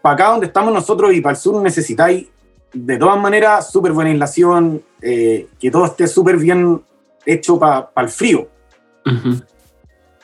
Para 0.08 0.24
acá 0.24 0.30
donde 0.30 0.46
estamos 0.46 0.72
nosotros 0.72 1.12
y 1.12 1.20
para 1.20 1.34
el 1.34 1.38
sur 1.38 1.60
necesitáis 1.62 2.26
de 2.72 2.96
todas 2.96 3.18
maneras 3.20 3.70
súper 3.70 3.92
buena 3.92 4.08
aislación, 4.10 4.82
eh, 5.02 5.48
que 5.60 5.70
todo 5.70 5.84
esté 5.84 6.06
súper 6.06 6.38
bien 6.38 6.82
hecho 7.26 7.58
para 7.58 7.90
el 7.96 8.08
frío. 8.08 8.48
Ujú. 9.04 9.42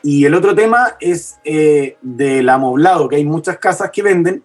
Y 0.02 0.24
el 0.24 0.34
otro 0.34 0.54
tema 0.54 0.96
es 1.00 1.36
eh, 1.44 1.98
del 2.00 2.48
amoblado, 2.48 3.08
que 3.10 3.16
hay 3.16 3.26
muchas 3.26 3.58
casas 3.58 3.90
que 3.90 4.02
venden 4.02 4.42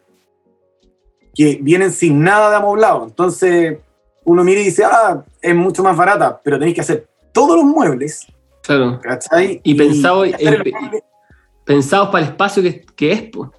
que 1.34 1.58
vienen 1.62 1.91
sin 1.93 2.21
nada 2.21 2.49
de 2.49 2.58
amoblado. 2.58 3.06
Entonces 3.06 3.78
uno 4.25 4.43
mira 4.43 4.60
y 4.60 4.65
dice, 4.65 4.84
ah, 4.84 5.23
es 5.41 5.56
mucho 5.56 5.84
más 5.84 5.95
barata, 5.95 6.38
pero 6.43 6.60
tenéis 6.60 6.75
que 6.75 6.82
hacer 6.82 7.08
todos 7.32 7.56
los 7.56 7.63
muebles, 7.65 8.28
Claro. 8.62 8.99
¿cachai? 9.02 9.62
Y 9.63 9.73
muebles- 9.73 11.04
Pensados 11.63 12.10
para 12.10 12.25
el 12.25 12.32
espacio 12.32 12.62
que, 12.62 12.82
que 12.95 13.12
es, 13.13 13.21
pues. 13.32 13.49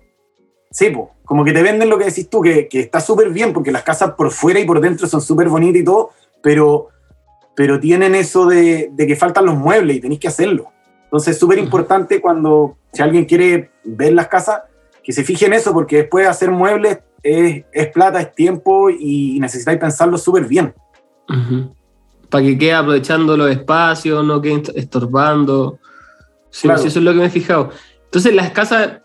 Sí, 0.71 0.91
po, 0.91 1.11
como 1.25 1.45
que 1.45 1.53
te 1.53 1.63
venden 1.63 1.89
lo 1.89 1.99
que 1.99 2.05
decís 2.05 2.29
tú, 2.31 2.41
que, 2.41 2.69
que 2.69 2.81
está 2.81 3.01
súper 3.01 3.31
bien, 3.31 3.53
porque 3.53 3.73
las 3.73 3.83
casas 3.83 4.13
por 4.13 4.31
fuera 4.31 4.61
y 4.61 4.65
por 4.65 4.81
dentro 4.81 5.07
son 5.09 5.21
súper 5.21 5.49
bonitas 5.49 5.81
y 5.83 5.85
todo, 5.85 6.11
pero, 6.43 6.89
pero 7.57 7.81
tienen 7.81 8.15
eso 8.15 8.47
de, 8.47 8.89
de 8.93 9.07
que 9.07 9.17
faltan 9.17 9.47
los 9.47 9.57
muebles 9.57 9.97
y 9.97 10.01
tenéis 10.01 10.21
que 10.21 10.29
hacerlo. 10.29 10.71
Entonces 11.05 11.35
es 11.35 11.41
súper 11.41 11.59
importante 11.59 12.21
cuando, 12.21 12.77
si 12.93 13.03
alguien 13.03 13.25
quiere 13.25 13.71
ver 13.85 14.13
las 14.13 14.29
casas, 14.29 14.63
que 15.03 15.13
se 15.13 15.25
fije 15.25 15.47
en 15.47 15.55
eso, 15.55 15.73
porque 15.73 15.97
después 15.97 16.25
de 16.25 16.31
hacer 16.31 16.51
muebles 16.53 16.99
es, 17.23 17.65
es 17.73 17.87
plata, 17.89 18.21
es 18.21 18.33
tiempo 18.35 18.91
y 18.91 19.41
necesitáis 19.41 19.79
pensarlo 19.79 20.17
súper 20.19 20.45
bien. 20.47 20.73
Para 22.29 22.45
que 22.45 22.57
quede 22.59 22.75
aprovechando 22.75 23.37
los 23.37 23.51
espacios, 23.51 24.25
no 24.25 24.41
quede 24.41 24.63
estorbando. 24.77 25.79
Sí, 26.51 26.69
Claro. 26.69 26.81
sí, 26.81 26.89
eso 26.89 26.99
es 27.01 27.05
lo 27.05 27.13
que 27.13 27.19
me 27.19 27.27
he 27.27 27.31
fijado. 27.31 27.71
Entonces, 28.05 28.35
las 28.35 28.51
casas 28.51 29.01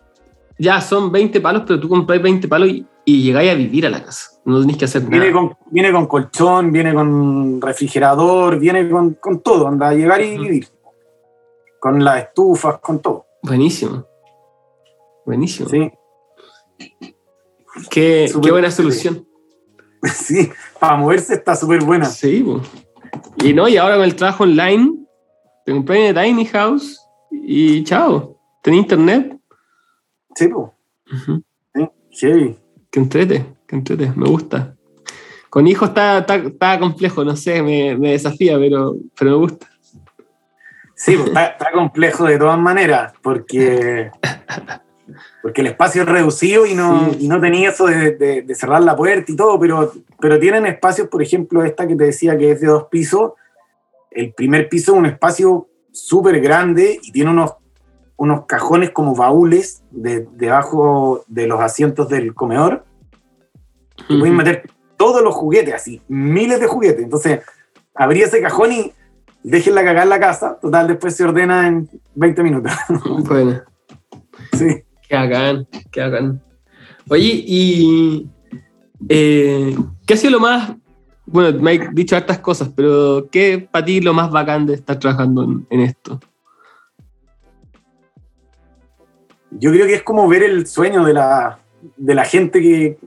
ya 0.58 0.82
son 0.82 1.12
20 1.12 1.42
palos, 1.42 1.64
pero 1.68 1.80
tú 1.80 1.90
compráis 1.90 2.22
20 2.22 2.48
palos 2.48 2.70
y, 2.70 2.86
y 3.06 3.24
llegáis 3.24 3.52
a 3.52 3.56
vivir 3.56 3.86
a 3.86 3.90
la 3.90 4.04
casa. 4.04 4.32
No 4.46 4.60
tenéis 4.60 4.78
que 4.78 4.86
hacer 4.86 5.02
Viene 5.04 5.32
nada. 5.32 5.40
con, 5.40 5.58
viene 5.72 5.92
con 5.92 6.06
colchón, 6.08 6.72
viene 6.72 6.94
con 6.94 7.60
refrigerador, 7.62 8.60
viene 8.60 8.90
con, 8.90 9.16
con 9.16 9.42
todo, 9.42 9.68
anda 9.68 9.90
a 9.90 9.94
llegar 9.94 10.22
y 10.22 10.38
vivir. 10.38 10.68
Con 11.80 12.04
las 12.04 12.24
estufas, 12.24 12.80
con 12.80 13.00
todo. 13.00 13.26
Buenísimo. 13.44 14.06
Buenísimo. 15.26 15.70
Sí, 15.70 15.92
Qué, 17.90 18.32
qué 18.42 18.52
buena 18.52 18.72
solución. 18.72 19.28
sí. 20.04 20.50
Para 20.80 20.98
moverse 20.98 21.34
está 21.34 21.56
súper 21.56 21.84
buena. 21.84 22.06
Sí. 22.06 22.46
Y 23.44 23.54
no, 23.54 23.68
y 23.68 23.78
ahora 23.78 23.96
con 23.96 24.06
el 24.06 24.16
trabajo 24.16 24.44
online, 24.44 24.94
te 25.66 25.72
compré 25.74 26.08
en 26.10 26.16
Tiny 26.16 26.46
House 26.46 27.00
y 27.32 27.84
chao. 27.84 28.40
Tenés 28.62 28.82
internet. 28.82 29.35
Sí, 30.36 30.48
pues. 30.48 30.70
Sí, 32.12 32.28
heavy. 32.28 32.58
Que 32.92 33.00
entrete, 33.00 33.46
que 33.68 33.76
entrete, 33.76 34.12
me 34.16 34.28
gusta. 34.28 34.76
Con 35.50 35.68
hijos 35.68 35.90
está, 35.90 36.20
está, 36.20 36.36
está 36.36 36.80
complejo, 36.80 37.24
no 37.24 37.36
sé, 37.36 37.62
me, 37.64 37.98
me 37.98 38.12
desafía, 38.12 38.58
pero, 38.58 38.96
pero 39.18 39.32
me 39.32 39.38
gusta. 39.38 39.68
Sí, 40.96 41.16
pues, 41.16 41.28
está, 41.28 41.46
está 41.48 41.72
complejo 41.72 42.26
de 42.26 42.38
todas 42.38 42.60
maneras, 42.60 43.14
porque, 43.22 44.12
porque 45.42 45.62
el 45.62 45.68
espacio 45.68 46.02
es 46.04 46.10
reducido 46.10 46.66
y 46.66 46.74
no, 46.74 47.12
Sí. 47.12 47.18
y 47.22 47.28
no 47.28 47.40
tenía 47.40 47.70
eso 47.70 47.86
de, 47.86 48.12
de- 48.16 48.42
de 48.42 48.56
cerrar 48.56 48.82
la 48.82 48.96
puerta 48.96 49.32
y 49.32 49.36
todo, 49.36 49.60
pero, 49.60 49.92
pero 50.20 50.40
tienen 50.40 50.66
espacios, 50.66 51.08
por 51.08 51.22
ejemplo, 51.22 51.64
esta 51.64 51.88
que 51.88 51.96
te 51.96 52.06
decía 52.06 52.38
que 52.38 52.52
es 52.52 52.62
de 52.62 52.68
dos 52.68 52.86
pisos. 52.90 53.34
El 54.12 54.34
primer 54.34 54.70
piso 54.70 54.94
es 54.94 54.98
un 55.00 55.06
espacio 55.06 55.68
súper 55.92 56.40
grande 56.40 57.00
y 57.02 57.12
tiene 57.12 57.32
unos, 57.32 57.54
unos 58.18 58.46
cajones 58.46 58.92
como 58.92 59.16
baúles 59.16 59.84
de- 59.92 60.28
debajo 60.34 61.24
de 61.28 61.48
los 61.48 61.60
asientos 61.60 62.08
del 62.10 62.34
comedor. 62.34 62.86
Y 64.10 64.20
pueden 64.20 64.36
meter 64.36 64.70
todos 64.98 65.22
los 65.22 65.34
juguetes, 65.36 65.74
así, 65.74 66.02
miles 66.08 66.60
de 66.60 66.68
juguetes. 66.68 67.04
Entonces, 67.04 67.42
abrí 67.94 68.22
ese 68.22 68.42
cajón 68.42 68.72
y 68.72 68.94
déjenla 69.44 69.84
cagar 69.84 70.04
en 70.04 70.10
la 70.10 70.20
casa. 70.20 70.58
Total, 70.62 70.88
después 70.88 71.16
se 71.16 71.24
ordena 71.24 71.68
en 71.68 71.90
20 72.16 72.44
minutos. 72.44 72.72
Bueno, 73.28 73.62
sí. 74.54 74.84
qué 75.08 75.16
bacán, 75.16 75.68
qué 75.92 76.02
bacán. 76.02 76.42
Oye, 77.10 77.44
y 77.46 78.30
eh, 79.10 79.76
¿qué 80.08 80.14
ha 80.14 80.18
sido 80.18 80.32
lo 80.32 80.40
más, 80.40 80.74
bueno, 81.26 81.60
me 81.60 81.72
has 81.74 81.94
dicho 81.94 82.16
hartas 82.16 82.40
cosas, 82.40 82.70
pero 82.76 83.28
¿qué 83.32 83.68
para 83.72 83.86
ti 83.86 84.02
lo 84.02 84.14
más 84.14 84.32
bacán 84.32 84.66
de 84.66 84.74
estar 84.76 84.98
trabajando 84.98 85.44
en, 85.44 85.68
en 85.70 85.80
esto? 85.82 86.20
Yo 89.60 89.72
creo 89.72 89.86
que 89.88 89.96
es 89.96 90.04
como 90.04 90.28
ver 90.28 90.44
el 90.44 90.68
sueño 90.68 91.04
de 91.06 91.14
la, 91.14 91.60
de 91.98 92.16
la 92.16 92.26
gente 92.26 92.62
que, 92.62 92.98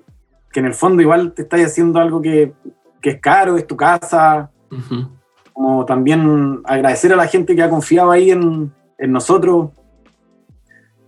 que 0.52 0.60
en 0.60 0.66
el 0.66 0.74
fondo 0.74 1.02
igual 1.02 1.32
te 1.32 1.42
está 1.42 1.56
haciendo 1.56 1.98
algo 2.00 2.20
que, 2.22 2.52
que 3.00 3.10
es 3.10 3.20
caro, 3.20 3.56
es 3.56 3.66
tu 3.66 3.76
casa. 3.76 4.50
Ujú. 4.70 5.08
Como 5.52 5.84
también 5.84 6.60
agradecer 6.64 7.12
a 7.12 7.16
la 7.16 7.26
gente 7.26 7.54
que 7.56 7.62
ha 7.62 7.70
confiado 7.70 8.10
ahí 8.10 8.30
en, 8.30 8.72
en 8.98 9.12
nosotros. 9.12 9.70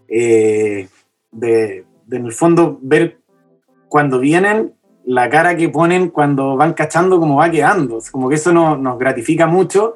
Eh, 0.09 0.89
de, 1.31 1.85
de 2.07 2.17
en 2.17 2.27
el 2.27 2.33
fondo 2.33 2.79
ver 2.83 3.19
cuando 3.89 4.19
vienen 4.19 4.75
la 5.05 5.31
cara 5.31 5.57
que 5.57 5.69
ponen 5.69 6.09
cuando 6.11 6.57
van 6.57 6.73
cachando 6.75 7.19
cómo 7.21 7.37
va 7.37 7.51
quedando. 7.51 7.99
Como 8.11 8.29
que 8.29 8.35
eso 8.35 8.53
no- 8.53 8.77
nos 8.77 8.99
gratifica 8.99 9.47
mucho. 9.47 9.95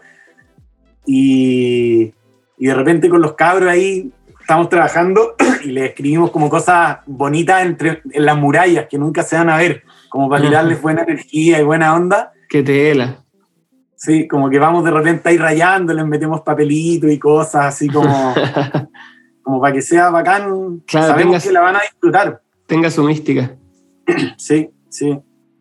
Y, 1.07 2.15
y 2.59 2.67
de 2.67 2.75
repente 2.75 3.09
con 3.09 3.21
los 3.21 3.35
cabros 3.35 3.69
ahí 3.69 4.11
estamos 4.45 4.69
trabajando 4.69 5.37
y 5.65 5.69
le 5.69 5.87
escribimos 5.87 6.31
como 6.31 6.51
cosas 6.51 6.99
bonitas 7.07 7.65
entre, 7.65 8.03
en 8.11 8.27
las 8.27 8.37
murallas 8.37 8.87
que 8.91 8.99
nunca 8.99 9.23
se 9.23 9.37
van 9.37 9.49
a 9.49 9.57
ver, 9.57 9.83
como 10.11 10.29
para 10.29 10.45
tirarles 10.45 10.83
buena 10.83 11.03
energía 11.03 11.61
y 11.61 11.65
buena 11.65 11.95
onda. 11.95 12.33
Qué 12.49 12.63
tela. 12.63 13.25
Sí, 13.97 14.29
como 14.29 14.51
que 14.51 14.59
vamos 14.59 14.85
de 14.85 14.91
repente 14.91 15.31
ahí 15.31 15.39
rayando, 15.39 15.95
les 15.95 16.07
metemos 16.07 16.43
papelitos 16.43 17.11
y 17.11 17.19
cosas 17.19 17.65
así 17.67 17.89
como, 17.89 18.35
como 19.43 19.61
para 19.63 19.73
que 19.73 19.81
sea 19.81 20.11
bacán. 20.11 20.83
Claro, 20.87 21.07
Sabemos 21.07 21.43
que 21.43 21.51
la 21.53 21.61
van 21.63 21.77
a 21.77 21.81
disfrutar. 21.81 22.43
Tenga 22.67 22.91
su 22.91 23.03
mística. 23.03 23.57
Sí, 24.37 24.69
sí. 24.91 25.19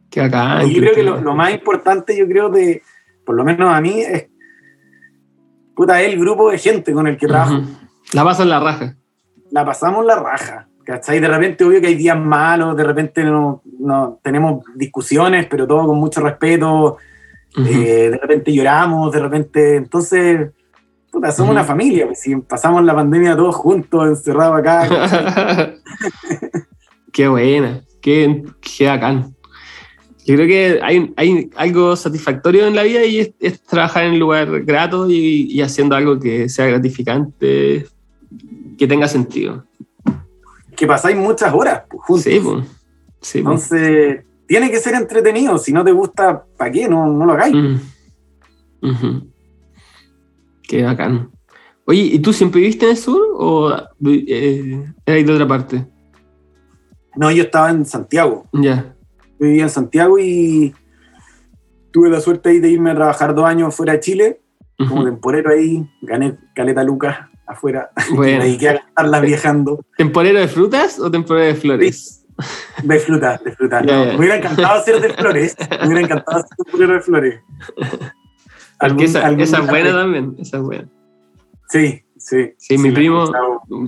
Qué 0.09 0.19
bacán. 0.19 0.67
y 0.67 0.73
yo 0.73 0.81
creo 0.81 0.93
que 0.93 1.03
lo, 1.03 1.33
más 1.33 1.53
importante, 1.53 2.17
yo 2.17 2.27
creo, 2.27 2.49
de, 2.49 2.81
por 3.25 3.35
lo 3.35 3.45
menos 3.45 3.73
a 3.73 3.79
mí, 3.79 4.01
es 4.01 4.27
puta, 5.73 6.01
el 6.01 6.19
grupo 6.19 6.51
de 6.51 6.57
gente 6.57 6.91
con 6.91 7.07
el 7.07 7.15
que 7.15 7.27
trabajo. 7.27 7.61
La 8.13 8.23
pasan 8.23 8.49
la 8.49 8.59
raja. 8.59 8.95
La 9.51 9.65
pasamos 9.65 10.05
la 10.05 10.15
raja. 10.15 10.67
¿Cachai? 10.83 11.19
De 11.19 11.27
repente, 11.27 11.63
obvio 11.63 11.79
que 11.79 11.87
hay 11.87 11.95
días 11.95 12.17
malos, 12.17 12.75
de 12.75 12.83
repente 12.83 13.23
no, 13.23 13.61
no 13.79 14.19
tenemos 14.21 14.63
discusiones, 14.75 15.47
pero 15.49 15.65
todo 15.65 15.87
con 15.87 15.97
mucho 15.97 16.21
respeto. 16.21 16.97
Eh, 17.57 18.09
de 18.11 18.17
repente 18.17 18.53
lloramos, 18.53 19.11
de 19.11 19.19
repente. 19.19 19.75
Entonces, 19.77 20.51
puta, 21.11 21.31
somos 21.31 21.51
una 21.51 21.63
familia. 21.63 22.05
pues, 22.05 22.19
si 22.19 22.35
pasamos 22.35 22.83
la 22.83 22.93
pandemia 22.93 23.35
todos 23.35 23.55
juntos, 23.55 24.07
encerrados 24.07 24.59
acá. 24.59 25.73
qué 27.13 27.27
buena, 27.27 27.81
qué, 28.01 28.43
qué 28.59 28.87
bacán. 28.87 29.33
Yo 30.25 30.35
creo 30.35 30.47
que 30.47 30.79
hay, 30.81 31.13
hay 31.17 31.49
algo 31.55 31.95
satisfactorio 31.95 32.65
en 32.65 32.75
la 32.75 32.83
vida 32.83 33.03
y 33.05 33.19
es, 33.19 33.31
es 33.39 33.61
trabajar 33.61 34.05
en 34.05 34.13
un 34.13 34.19
lugar 34.19 34.63
grato 34.63 35.09
y, 35.09 35.51
y 35.51 35.61
haciendo 35.61 35.95
algo 35.95 36.17
que 36.19 36.47
sea 36.47 36.65
gratificante, 36.65 37.85
que 38.77 38.87
tenga 38.87 39.07
sentido. 39.07 39.65
que 40.75 40.87
pasáis 40.87 41.15
muchas 41.15 41.53
horas 41.53 41.83
pues, 41.89 42.01
juntos. 42.03 42.23
Sí, 42.23 42.39
pues. 42.39 42.65
Sí, 43.21 43.41
pues. 43.41 43.71
Entonces, 43.71 44.25
tiene 44.47 44.69
que 44.69 44.79
ser 44.79 44.95
entretenido. 44.95 45.57
Si 45.57 45.71
no 45.71 45.83
te 45.83 45.91
gusta, 45.91 46.45
¿para 46.57 46.71
qué? 46.71 46.87
No, 46.87 47.07
no 47.07 47.25
lo 47.25 47.33
hagáis. 47.33 47.55
Mm. 48.81 49.17
Qué 50.67 50.83
bacán. 50.83 51.31
Oye, 51.85 52.01
¿y 52.01 52.19
tú 52.19 52.33
siempre 52.33 52.61
viviste 52.61 52.85
en 52.85 52.91
el 52.91 52.97
sur 52.97 53.21
o 53.35 53.71
eh, 54.05 54.93
eras 55.05 55.25
de 55.25 55.33
otra 55.33 55.47
parte? 55.47 55.85
No, 57.15 57.31
yo 57.31 57.43
estaba 57.43 57.69
en 57.69 57.85
Santiago. 57.85 58.45
Ya. 58.53 58.95
Yo 59.39 59.47
vivía 59.47 59.63
en 59.63 59.69
Santiago 59.69 60.17
y 60.19 60.73
tuve 61.91 62.09
la 62.09 62.21
suerte 62.21 62.49
ahí 62.49 62.59
de 62.59 62.69
irme 62.69 62.91
a 62.91 62.95
trabajar 62.95 63.35
dos 63.35 63.45
años 63.45 63.75
fuera 63.75 63.93
de 63.93 63.99
Chile, 63.99 64.41
como 64.77 65.05
temporero 65.05 65.51
ahí, 65.51 65.87
gané 66.01 66.37
caleta 66.55 66.83
lucas 66.83 67.29
afuera, 67.47 67.89
Bueno. 68.15 68.43
dediqué 68.43 68.69
a 68.69 68.73
gastarla 68.73 69.19
viajando, 69.21 69.85
¿Temporero 69.97 70.39
de 70.39 70.47
frutas 70.47 70.99
o 70.99 71.09
temporero 71.11 71.47
de 71.47 71.55
flores? 71.55 72.19
de 72.83 72.99
fruta, 72.99 73.39
de 73.45 73.51
fruta. 73.51 73.81
Ya, 73.85 73.95
No, 73.95 74.05
ya. 74.05 74.11
Me 74.13 74.17
hubiera 74.17 74.35
encantado 74.37 74.83
ser 74.83 74.99
de 75.01 75.09
flores, 75.13 75.55
me 75.81 75.85
hubiera 75.87 76.01
encantado 76.01 76.39
ser 76.41 76.57
temporero 76.65 76.93
de 76.93 77.01
flores. 77.01 77.39
Algún- 78.79 79.03
esa, 79.03 79.29
es 79.29 79.67
buena 79.69 79.91
también. 79.91 80.35
Esa 80.39 80.57
es 80.57 80.63
buena. 80.63 80.89
Sí, 81.69 82.03
sí. 82.17 82.51
Sí, 82.57 82.77
mi 82.77 82.91
primo-. 82.91 83.31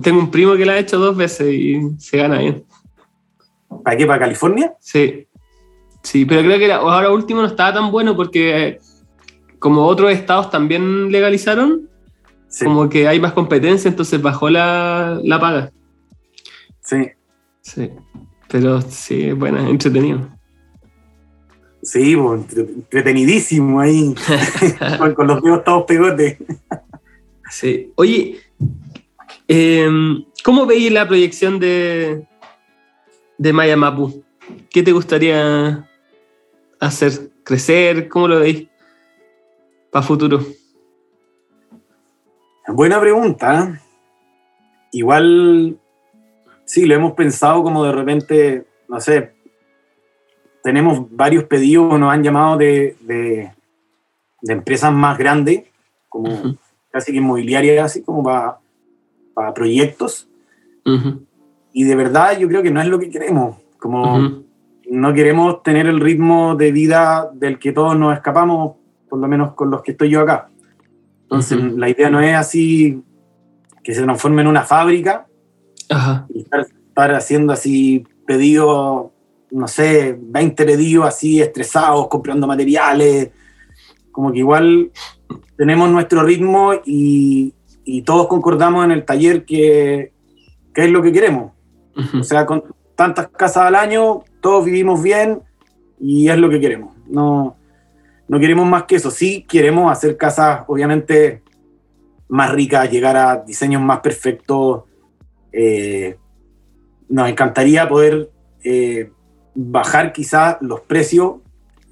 Tengo 0.02 0.20
un 0.20 0.30
primo 0.30 0.54
que 0.56 0.64
la 0.64 0.72
ha 0.74 0.78
hecho 0.78 0.98
dos 0.98 1.16
veces 1.16 1.52
y 1.52 1.80
se 1.98 2.16
gana 2.18 2.38
bien. 2.38 2.64
¿Para 3.84 3.96
qué? 3.96 4.06
¿Para 4.06 4.20
California? 4.20 4.74
Sí. 4.80 5.26
Sí, 6.02 6.24
pero 6.24 6.40
creo 6.42 6.58
que 6.58 6.72
ahora 6.72 7.10
último 7.10 7.40
no 7.42 7.48
estaba 7.48 7.74
tan 7.74 7.90
bueno 7.90 8.14
porque 8.16 8.66
eh, 8.68 8.80
como 9.58 9.84
otros 9.86 10.12
estados 10.12 10.50
también 10.50 11.10
legalizaron, 11.10 11.90
Sí, 12.56 12.64
como 12.64 12.88
que 12.88 13.06
hay 13.06 13.20
más 13.20 13.34
competencia, 13.34 13.86
entonces 13.90 14.22
bajó 14.22 14.48
la, 14.48 15.20
la 15.22 15.38
paga. 15.38 15.72
sí. 16.80 17.10
Sí. 17.60 17.90
Pero 18.48 18.80
sí, 18.80 19.24
es 19.24 19.36
buena, 19.36 19.68
entretenido. 19.68 20.30
Sí, 21.82 22.16
pues, 22.16 22.40
entre- 22.40 22.62
entretenidísimo 22.62 23.80
ahí, 23.80 24.14
con, 24.98 25.14
con 25.14 25.26
los 25.26 25.42
dedos 25.42 25.64
todos 25.64 25.84
pegotes. 25.84 26.38
Sí. 27.50 27.92
Oye, 27.96 28.38
em, 29.48 30.24
¿cómo 30.44 30.64
veis 30.64 30.90
la 30.92 31.06
proyección 31.06 31.58
de, 31.58 32.24
de 33.36 33.52
Maya 33.52 33.76
Mapu? 33.76 34.24
¿Qué 34.70 34.82
te 34.82 34.92
gustaría 34.92 35.86
hacer? 36.80 37.30
¿Crecer? 37.44 38.08
¿Cómo 38.08 38.28
lo 38.28 38.40
veis 38.40 38.66
para 39.90 40.06
futuro? 40.06 40.40
Buena 42.68 43.00
pregunta. 43.00 43.80
Igual, 44.92 45.78
sí, 46.64 46.86
lo 46.86 46.94
hemos 46.94 47.12
pensado 47.12 47.62
como 47.62 47.84
de 47.84 47.92
repente, 47.92 48.66
no 48.88 49.00
sé, 49.00 49.32
tenemos 50.62 51.06
varios 51.14 51.44
pedidos, 51.44 51.98
nos 51.98 52.12
han 52.12 52.22
llamado 52.22 52.56
de, 52.56 52.96
de- 53.00 53.52
de 54.42 54.52
empresas 54.52 54.92
más 54.92 55.16
grandes, 55.18 55.64
como 56.08 56.28
casi 56.90 57.12
que 57.12 57.18
inmobiliarias, 57.18 57.84
así 57.84 58.02
como 58.02 58.22
para, 58.22 58.58
para 59.34 59.54
proyectos. 59.54 60.28
Y 61.72 61.84
de 61.84 61.94
verdad 61.96 62.38
yo 62.38 62.48
creo 62.48 62.62
que 62.62 62.70
no 62.70 62.80
es 62.80 62.86
lo 62.88 62.98
que 62.98 63.10
queremos. 63.10 63.56
Como 63.78 64.18
no 64.88 65.12
queremos 65.14 65.62
tener 65.62 65.86
el 65.86 66.00
ritmo 66.00 66.54
de 66.56 66.72
vida 66.72 67.28
del 67.34 67.58
que 67.58 67.72
todos 67.72 67.96
nos 67.98 68.14
escapamos, 68.14 68.76
por 69.08 69.18
lo 69.18 69.28
menos 69.28 69.54
con 69.54 69.70
los 69.70 69.82
que 69.82 69.92
estoy 69.92 70.10
yo 70.10 70.20
acá. 70.20 70.48
Entonces, 71.26 71.58
Ujú. 71.58 71.76
la 71.76 71.88
idea 71.88 72.08
no 72.08 72.20
es 72.20 72.34
así 72.34 73.02
que 73.82 73.94
se 73.94 74.02
transforme 74.02 74.42
en 74.42 74.48
una 74.48 74.62
fábrica 74.62 75.26
Ajá. 75.88 76.26
y 76.32 76.40
estar 76.40 76.66
estar 76.96 77.14
haciendo 77.14 77.52
así 77.52 78.06
pedidos, 78.26 79.08
no 79.50 79.68
sé, 79.68 80.16
20 80.18 80.64
pedidos 80.64 81.06
así 81.06 81.42
estresados, 81.42 82.08
comprando 82.08 82.46
materiales. 82.46 83.30
Como 84.10 84.32
que 84.32 84.38
igual 84.38 84.90
tenemos 85.58 85.90
nuestro 85.90 86.22
ritmo 86.22 86.72
y, 86.86 87.52
y 87.84 88.00
todos 88.00 88.28
concordamos 88.28 88.84
en 88.86 88.92
el 88.92 89.04
taller 89.04 89.44
que, 89.44 90.14
que 90.72 90.84
es 90.84 90.90
lo 90.90 91.02
que 91.02 91.12
queremos. 91.12 91.52
O 92.18 92.24
sea, 92.24 92.46
con 92.46 92.64
tantas 92.94 93.28
casas 93.28 93.64
al 93.66 93.74
año, 93.74 94.22
todos 94.40 94.64
vivimos 94.64 95.02
bien 95.02 95.42
y 96.00 96.28
es 96.28 96.38
lo 96.38 96.48
que 96.48 96.60
queremos. 96.60 96.94
No, 97.08 97.56
no 98.28 98.38
queremos 98.40 98.66
más 98.66 98.84
que 98.84 98.96
eso. 98.96 99.10
Sí 99.10 99.44
queremos 99.48 99.90
hacer 99.90 100.16
casas, 100.16 100.62
obviamente, 100.66 101.42
más 102.28 102.50
ricas, 102.52 102.90
llegar 102.90 103.16
a 103.16 103.36
diseños 103.36 103.82
más 103.82 104.00
perfectos. 104.00 104.84
Eh, 105.52 106.16
nos 107.08 107.28
encantaría 107.28 107.88
poder 107.88 108.30
eh, 108.64 109.10
bajar 109.54 110.12
quizás 110.12 110.56
los 110.60 110.80
precios, 110.80 111.36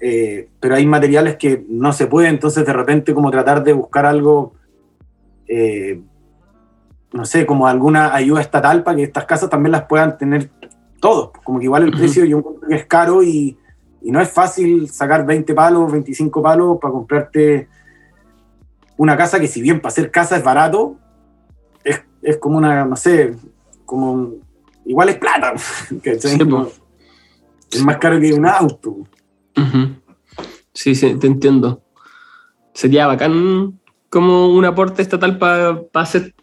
eh, 0.01 0.49
pero 0.59 0.75
hay 0.75 0.85
materiales 0.85 1.37
que 1.37 1.65
no 1.69 1.93
se 1.93 2.07
puede, 2.07 2.27
entonces 2.27 2.65
de 2.65 2.73
repente 2.73 3.13
como 3.13 3.31
tratar 3.31 3.63
de 3.63 3.73
buscar 3.73 4.05
algo 4.05 4.53
no 7.13 7.23
sé, 7.23 7.45
como 7.45 7.67
alguna 7.67 8.13
ayuda 8.13 8.41
estatal 8.41 8.83
para 8.83 8.97
que 8.97 9.03
estas 9.03 9.23
casas 9.23 9.49
también 9.49 9.71
las 9.71 9.83
puedan 9.83 10.17
tener 10.17 10.49
todos. 10.99 11.31
Como 11.43 11.59
que 11.59 11.65
igual 11.65 11.83
el 11.83 11.91
precio 11.91 12.25
yo 12.25 12.39
encuentro 12.39 12.67
que 12.67 12.75
es 12.75 12.85
caro 12.85 13.23
y, 13.23 13.57
y, 14.05 14.11
no 14.11 14.21
es 14.21 14.29
fácil 14.29 14.89
sacar 14.89 15.25
20 15.25 15.53
palos, 15.53 15.91
25 15.91 16.41
palos 16.41 16.77
para 16.79 16.91
comprarte 16.93 17.67
una 18.97 19.17
casa 19.17 19.39
que 19.39 19.47
si 19.47 19.61
bien 19.61 19.79
para 19.79 19.89
hacer 19.91 20.11
casa 20.11 20.37
es 20.37 20.43
barato, 20.43 20.95
es, 21.83 22.01
es 22.21 22.37
como 22.37 22.57
una, 22.57 22.85
no 22.85 22.95
sé, 22.95 23.35
como 23.85 24.33
igual 24.85 25.09
es 25.09 25.17
plata. 25.17 25.53
es 26.03 27.83
más 27.83 27.97
caro 27.97 28.19
que 28.19 28.33
un 28.33 28.45
auto. 28.45 28.97
Sí, 30.73 30.95
sí, 30.95 31.15
te 31.15 31.27
entiendo. 31.27 31.81
Sería 32.73 33.07
bacán 33.07 33.79
como 34.09 34.49
un 34.53 34.65
aporte 34.65 35.01
estatal 35.01 35.37
para 35.37 35.81
hacer 35.93 36.33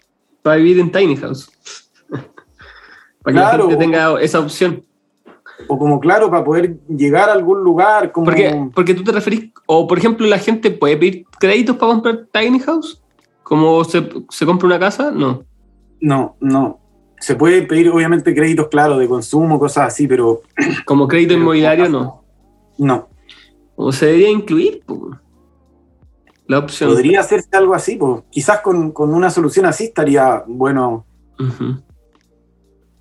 para 0.42 0.56
vivir 0.56 0.80
en 0.80 0.90
Tiny 0.90 1.16
House. 1.16 1.50
para 3.22 3.34
que 3.34 3.40
la 3.40 3.50
gente 3.50 3.76
tenga 3.76 4.20
esa 4.20 4.40
opción. 4.40 4.84
O 5.68 5.78
como 5.78 6.00
claro, 6.00 6.30
para 6.30 6.44
poder 6.44 6.78
llegar 6.88 7.28
a 7.28 7.32
algún 7.32 7.62
lugar. 7.62 8.12
Como... 8.12 8.26
Porque, 8.26 8.70
porque 8.74 8.94
tú 8.94 9.04
te 9.04 9.12
referís, 9.12 9.50
o 9.66 9.86
por 9.86 9.98
ejemplo, 9.98 10.26
la 10.26 10.38
gente 10.38 10.70
puede 10.70 10.96
pedir 10.96 11.26
créditos 11.38 11.76
para 11.76 11.92
comprar 11.92 12.26
Tiny 12.32 12.60
House. 12.60 13.00
¿Como 13.42 13.84
se, 13.84 14.08
se 14.30 14.46
compra 14.46 14.66
una 14.66 14.78
casa? 14.78 15.10
No. 15.10 15.44
No, 16.00 16.36
no. 16.40 16.80
Se 17.20 17.36
puede 17.36 17.62
pedir, 17.62 17.88
obviamente, 17.90 18.34
créditos, 18.34 18.68
claro, 18.68 18.98
de 18.98 19.06
consumo, 19.06 19.58
cosas 19.58 19.88
así, 19.88 20.08
pero. 20.08 20.42
Como 20.86 21.06
crédito 21.06 21.34
inmobiliario, 21.34 21.88
no. 21.88 22.24
No. 22.78 23.08
O 23.76 23.92
se 23.92 24.06
debería 24.06 24.30
incluir, 24.30 24.82
la 26.46 26.58
opción. 26.58 26.90
Podría 26.90 27.20
hacerse 27.20 27.48
algo 27.52 27.74
así, 27.74 27.96
pues 27.96 28.22
quizás 28.30 28.60
con, 28.60 28.92
una 28.96 29.30
solución 29.30 29.66
así 29.66 29.84
estaría 29.84 30.44
bueno. 30.46 31.06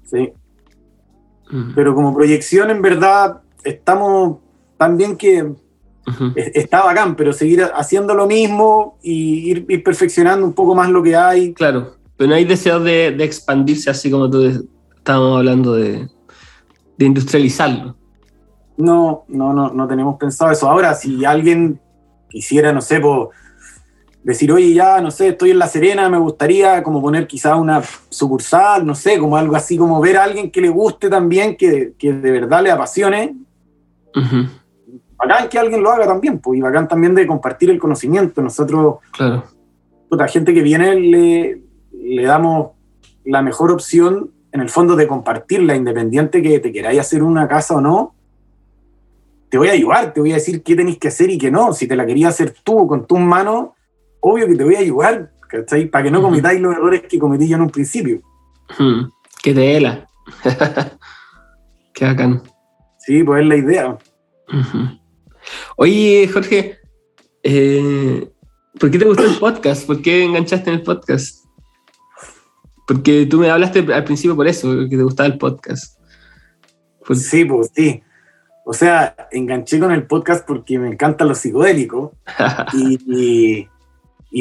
Sí. 0.04 0.32
Pero 1.76 1.93
como 1.93 2.14
proyección, 2.14 2.70
en 2.70 2.82
verdad, 2.82 3.41
estamos 3.64 4.38
tan 4.78 4.97
bien 4.97 5.18
que 5.18 5.54
está 6.36 6.84
bacán, 6.84 7.16
pero 7.16 7.34
seguir 7.34 7.64
haciendo 7.76 8.14
lo 8.14 8.28
mismo 8.28 8.97
y 9.02 9.52
ir, 9.52 9.84
perfeccionando 9.84 10.45
un 10.45 10.54
poco 10.54 10.76
más 10.76 10.89
lo 10.89 11.04
que 11.04 11.16
hay. 11.16 11.54
Claro, 11.54 11.95
pero 12.18 12.30
no 12.30 12.36
hay 12.36 12.45
deseo 12.45 12.80
de, 12.80 13.08
expandirse 13.24 13.89
así 13.89 14.10
como 14.10 14.30
tú 14.30 14.68
estábamos 14.95 15.38
hablando 15.38 15.76
de, 15.76 16.08
de 16.97 17.06
industrializarlo. 17.06 17.95
No, 18.78 19.26
no, 19.28 19.54
no, 19.54 19.72
no 19.72 19.88
tenemos 19.88 20.18
pensado 20.18 20.52
eso. 20.52 20.70
Ahora, 20.70 20.93
si 20.95 21.26
alguien 21.26 21.80
quisiera, 22.30 22.72
no 22.72 22.82
sé, 22.82 22.99
decir, 24.24 24.51
oye, 24.51 24.74
ya, 24.74 25.01
no 25.01 25.09
sé, 25.11 25.30
estoy 25.30 25.51
en 25.51 25.59
La 25.59 25.67
Serena, 25.67 26.09
me 26.09 26.17
gustaría 26.17 26.84
como 26.84 27.01
poner 27.01 27.28
quizás 27.28 27.57
una 27.57 27.82
sucursal, 28.09 28.86
no 28.86 28.93
sé, 28.93 29.17
como 29.17 29.36
algo 29.36 29.55
así, 29.55 29.78
como 29.78 29.99
ver 29.99 30.17
a 30.17 30.24
alguien 30.24 30.51
que 30.51 30.61
le 30.61 30.69
guste 30.69 31.09
también, 31.09 31.55
que, 31.57 31.93
de 31.99 32.32
verdad 32.32 32.61
le 32.63 32.72
apasione. 32.72 33.36
Bacán 35.17 35.49
que 35.49 35.59
alguien 35.59 35.82
lo 35.82 35.91
haga 35.91 36.05
también, 36.05 36.39
pues, 36.39 36.59
y 36.59 36.61
bacán 36.61 36.88
también 36.88 37.15
de 37.15 37.26
compartir 37.26 37.69
el 37.69 37.80
conocimiento. 37.80 38.41
Nosotros, 38.41 38.97
claro. 39.11 39.43
la 40.09 40.28
gente 40.28 40.53
que 40.53 40.61
viene 40.61 40.95
le, 40.95 41.61
le 41.93 42.24
damos 42.24 42.72
la 43.26 43.41
mejor 43.41 43.72
opción 43.72 44.32
en 44.51 44.61
el 44.61 44.69
fondo 44.69 44.95
de 44.95 45.07
compartirla, 45.07 45.76
independiente 45.76 46.41
que 46.41 46.59
te 46.59 46.72
queráis 46.72 46.99
hacer 46.99 47.24
una 47.24 47.47
casa 47.47 47.76
o 47.76 47.82
no, 47.82 48.13
te 49.49 49.57
voy 49.57 49.69
a 49.69 49.74
ayudar, 49.74 50.13
te 50.13 50.22
voy 50.22 50.32
a 50.32 50.36
decir 50.36 50.63
qué 50.63 50.76
tenéis 50.76 50.97
que 50.97 51.09
hacer 51.09 51.30
y 51.30 51.38
qué 51.38 51.51
no. 51.51 51.74
Si 51.74 51.88
te 51.88 51.95
la 51.95 52.05
querías 52.05 52.34
hacer 52.34 52.55
tú 52.63 52.88
con 52.88 53.05
tus 53.05 53.19
manos, 53.19 53.72
obvio 54.22 54.47
que 54.47 54.55
te 54.55 54.63
voy 54.63 54.76
a 54.76 54.80
ayudar, 54.80 55.32
¿cachai? 55.47 55.86
Para 55.86 56.05
que 56.05 56.11
no 56.11 56.22
cometáis 56.22 56.61
los 56.61 56.74
errores 56.74 57.03
que 57.09 57.19
cometí 57.19 57.47
yo 57.47 57.57
en 57.57 57.63
un 57.63 57.69
principio. 57.69 58.22
Que 59.43 59.53
te 59.53 59.78
hela. 59.78 60.07
qué 61.93 62.05
bacán. 62.05 62.41
Sí, 62.99 63.24
pues 63.24 63.41
es 63.41 63.47
la 63.47 63.55
idea. 63.57 63.97
Oye, 65.76 66.30
Jorge, 66.32 66.80
eh, 67.43 68.32
¿por 68.80 68.91
qué 68.91 68.99
te 68.99 69.05
gustó 69.05 69.26
el 69.26 69.38
podcast? 69.38 69.86
¿Por 69.86 70.01
qué 70.01 70.24
enganchaste 70.24 70.69
en 70.69 70.78
el 70.78 70.84
podcast? 70.84 71.45
Porque 72.88 73.26
tú 73.26 73.39
me 73.39 73.49
hablaste 73.49 73.80
al 73.93 74.03
principio 74.03 74.36
por 74.36 74.47
eso, 74.47 74.88
que 74.89 74.97
te 74.97 75.03
gustaba 75.03 75.28
el 75.28 75.38
podcast. 75.38 75.99
Sí, 77.13 77.45
pues 77.45 77.72
sí. 77.76 78.01
O 78.65 78.74
sea, 78.74 79.15
enganché 79.32 79.80
con 79.80 79.91
el 79.91 80.05
podcast 80.05 80.45
porque 80.47 80.78
me 80.78 80.88
encantan 80.88 81.28
los 81.28 81.39
psicodélicos 81.39 82.11
y, 82.74 83.67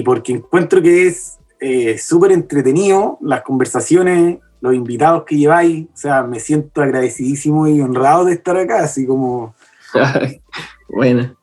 porque 0.05 0.33
encuentro 0.33 0.81
que 0.81 1.07
es 1.07 1.39
eh, 1.61 1.99
súper 1.99 2.33
entretenido 2.33 3.19
las 3.21 3.43
conversaciones, 3.43 4.39
los 4.61 4.75
invitados 4.75 5.25
que 5.25 5.37
lleváis. 5.37 5.87
O 5.93 5.97
sea, 5.97 6.23
me 6.23 6.41
siento 6.41 6.83
agradecidísimo 6.83 7.67
y 7.69 7.81
honrado 7.81 8.25
de 8.25 8.35
estar 8.35 8.57
acá, 8.57 8.85
así 8.85 9.07
como. 9.07 9.55
bueno. 10.89 11.37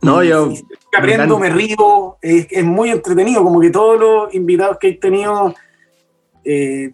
No, 0.00 0.22
yo. 0.24 0.52
aprendo, 0.96 1.38
me, 1.38 1.48
río, 1.48 2.16
es, 2.20 2.64
muy 2.64 2.90
entretenido, 2.90 3.44
como 3.44 3.60
que 3.60 3.70
todos 3.70 4.00
los 4.00 4.34
invitados 4.34 4.78
que 4.78 4.88
he 4.88 4.94
tenido. 4.94 5.54
Eh, 6.44 6.92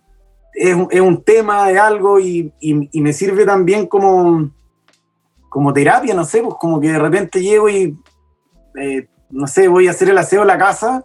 es, 0.53 1.01
un 1.01 1.23
tema, 1.23 1.69
de 1.69 1.79
algo 1.79 2.19
y 2.19 2.53
me 2.93 3.13
sirve 3.13 3.47
también 3.47 3.87
como 3.87 4.51
como 5.49 5.73
terapia, 5.73 6.15
no 6.15 6.25
sé, 6.25 6.43
pues 6.43 6.55
como 6.59 6.81
que 6.81 6.93
de 6.93 6.99
repente 6.99 7.41
llego 7.41 7.69
y, 7.69 7.97
eh, 8.81 9.09
no 9.31 9.47
sé, 9.47 9.68
voy 9.68 9.89
a 9.89 9.91
hacer 9.91 10.09
el 10.11 10.18
aseo 10.18 10.43
en 10.43 10.49
la 10.49 10.59
casa, 10.59 11.05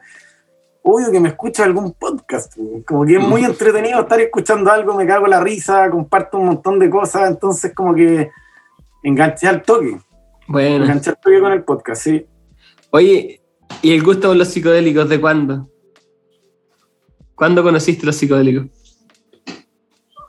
obvio 0.81 1.11
que 1.11 1.19
me 1.19 1.29
escucho 1.29 1.63
algún 1.63 1.93
podcast, 1.93 2.55
como 2.85 3.05
que 3.05 3.15
es 3.15 3.21
muy 3.21 3.43
entretenido 3.43 4.01
estar 4.01 4.19
escuchando 4.19 4.71
algo, 4.71 4.95
me 4.95 5.07
cago 5.07 5.27
la 5.27 5.39
risa, 5.39 5.89
comparto 5.89 6.37
un 6.37 6.47
montón 6.47 6.77
de 6.79 6.89
cosas, 6.89 7.29
entonces 7.29 7.73
como 7.73 7.95
que 7.95 8.29
enganché 9.01 9.47
al 9.47 9.63
toque. 9.63 9.97
Bueno. 10.47 10.83
Enganché 10.83 11.11
al 11.11 11.19
toque 11.19 11.39
con 11.39 11.51
el 11.51 11.63
podcast, 11.63 12.03
sí. 12.03 12.25
Oye, 12.91 13.41
¿y 13.81 13.93
el 13.93 14.03
gusto 14.03 14.27
por 14.27 14.37
los 14.37 14.49
psicodélicos 14.49 15.07
de 15.09 15.19
cuándo? 15.19 15.69
¿Cuándo 17.35 17.63
conociste 17.63 18.05
los 18.05 18.15
psicodélicos? 18.15 18.67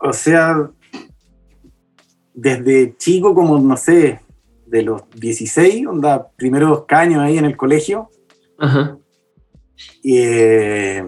O 0.00 0.12
sea, 0.12 0.70
desde 2.32 2.96
chico, 2.96 3.34
como 3.34 3.58
no 3.58 3.76
sé, 3.76 4.20
de 4.74 4.82
los 4.82 5.02
16, 5.14 5.86
onda, 5.86 6.32
primeros 6.34 6.82
años 6.88 7.20
ahí 7.20 7.38
en 7.38 7.44
el 7.44 7.56
colegio. 7.56 8.10
Ajá. 8.58 8.98
Y, 10.02 10.18
eh, 10.18 11.04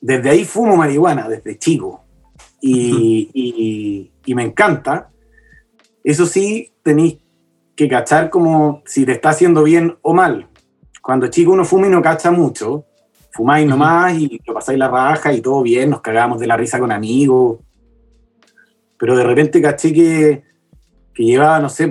desde 0.00 0.30
ahí 0.30 0.44
fumo 0.44 0.76
marihuana, 0.76 1.28
desde 1.28 1.58
chico. 1.58 2.04
Y, 2.60 3.30
y, 4.24 4.34
me 4.34 4.44
encanta. 4.44 5.10
Eso 6.04 6.24
sí, 6.24 6.72
tenéis 6.84 7.18
que 7.74 7.88
cachar 7.88 8.30
como 8.30 8.82
si 8.86 9.04
te 9.04 9.12
está 9.12 9.30
haciendo 9.30 9.64
bien 9.64 9.98
o 10.02 10.14
mal. 10.14 10.46
Cuando 11.02 11.26
chico 11.26 11.50
uno 11.50 11.64
fuma 11.64 11.88
y 11.88 11.90
no 11.90 12.00
cacha 12.00 12.30
mucho, 12.30 12.84
fumáis 13.32 13.66
nomás 13.66 14.14
y 14.14 14.40
lo 14.46 14.54
pasáis 14.54 14.78
la 14.78 14.88
raja 14.88 15.32
y 15.32 15.40
todo 15.40 15.62
bien, 15.62 15.90
nos 15.90 16.00
cagamos 16.00 16.38
de 16.38 16.46
la 16.46 16.56
risa 16.56 16.78
con 16.78 16.92
amigos, 16.92 17.58
pero 18.96 19.16
de 19.16 19.24
repente 19.24 19.60
caché 19.60 19.92
que, 19.92 20.44
que 21.14 21.24
llevaba, 21.24 21.58
no 21.58 21.68
sé, 21.68 21.88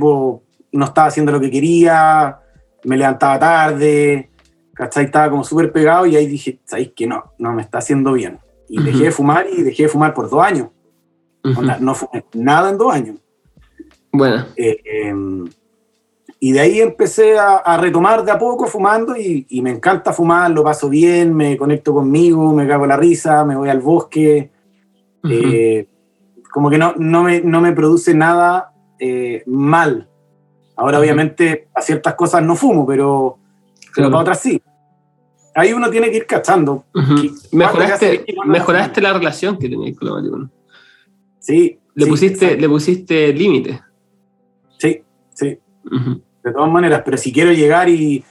no 0.72 0.86
estaba 0.86 1.07
haciendo 1.07 1.32
lo 1.32 1.39
que 1.39 1.51
quería, 1.51 2.39
me 2.84 2.97
levantaba 2.97 3.39
tarde, 3.39 4.30
¿cachai? 4.74 5.05
Estaba 5.05 5.30
como 5.30 5.43
súper 5.43 5.72
pegado 5.72 6.05
y 6.05 6.15
ahí 6.15 6.28
dije, 6.28 6.59
¿sabéis 6.65 6.91
que 6.95 7.07
no? 7.07 7.34
No 7.38 7.53
me 7.53 7.61
está 7.61 7.80
haciendo 7.80 8.13
bien. 8.13 8.39
Y 8.70 8.82
dejé 8.82 9.05
de 9.05 9.11
fumar 9.11 9.47
y 9.51 9.63
dejé 9.63 9.84
de 9.84 9.89
fumar 9.89 10.13
por 10.13 10.30
dos 10.30 10.43
años. 10.43 10.70
no 11.80 11.95
fumé 11.95 12.26
nada 12.34 12.70
en 12.70 12.78
dos 12.78 12.93
años. 12.93 13.18
Bueno. 14.11 14.45
Eh, 14.55 14.78
em, 14.86 15.47
y 16.39 16.51
de 16.51 16.59
ahí 16.59 16.82
empecé 16.82 17.38
a, 17.39 17.78
retomar 17.78 18.24
de 18.24 18.32
a 18.32 18.38
poco 18.38 18.68
fumando 18.68 19.15
y, 19.18 19.47
me 19.61 19.72
encanta 19.72 20.13
fumar, 20.13 20.51
lo 20.51 20.63
paso 20.63 20.88
bien, 20.88 21.36
me 21.36 21.57
conecto 21.57 21.93
conmigo, 21.93 22.53
me 22.53 22.68
cago 22.68 22.86
la 22.86 22.95
risa, 22.95 23.43
me 23.43 23.55
voy 23.55 23.70
al 23.70 23.80
bosque 23.80 24.51
como 26.57 26.72
que 26.72 26.80
no, 26.80 26.95
no, 26.97 27.24
me, 27.24 27.41
no 27.41 27.61
me 27.61 27.72
produce 27.72 28.15
nada 28.15 28.74
eh, 28.99 29.43
mal. 29.45 30.09
Ahora, 30.78 31.00
obviamente, 31.00 31.68
a 31.74 31.82
ciertas 31.82 32.14
cosas 32.14 32.44
no 32.44 32.56
fumo, 32.56 32.86
pero, 32.86 33.40
pero 33.96 34.10
para 34.10 34.22
otras 34.22 34.40
sí. 34.40 34.62
Ahí 35.56 35.74
uno 35.74 35.90
tiene 35.90 36.12
que 36.12 36.18
ir 36.18 36.28
cachando. 36.28 36.86
Ujú. 36.94 37.16
¿Cuándo 37.16 37.32
ya 37.50 37.52
Mejoraste, 37.52 38.26
mejoraste 38.46 39.02
la 39.02 39.14
relación 39.14 39.58
que 39.58 39.68
tenías 39.68 39.98
con 39.98 40.08
la 40.08 40.14
marihuana. 40.14 40.52
Sí. 41.40 41.80
Le 41.96 42.06
sí, 42.06 42.12
pusiste, 42.12 42.46
exacto. 42.46 42.62
le 42.62 42.70
pusiste 42.70 43.34
límite. 43.34 43.82
Sí, 44.78 45.02
sí. 45.34 45.60
De 46.44 46.54
todas 46.54 46.72
maneras, 46.72 47.02
pero 47.04 47.18
si 47.18 47.34
quiero 47.34 47.52
llegar 47.52 47.90
y, 47.90 48.24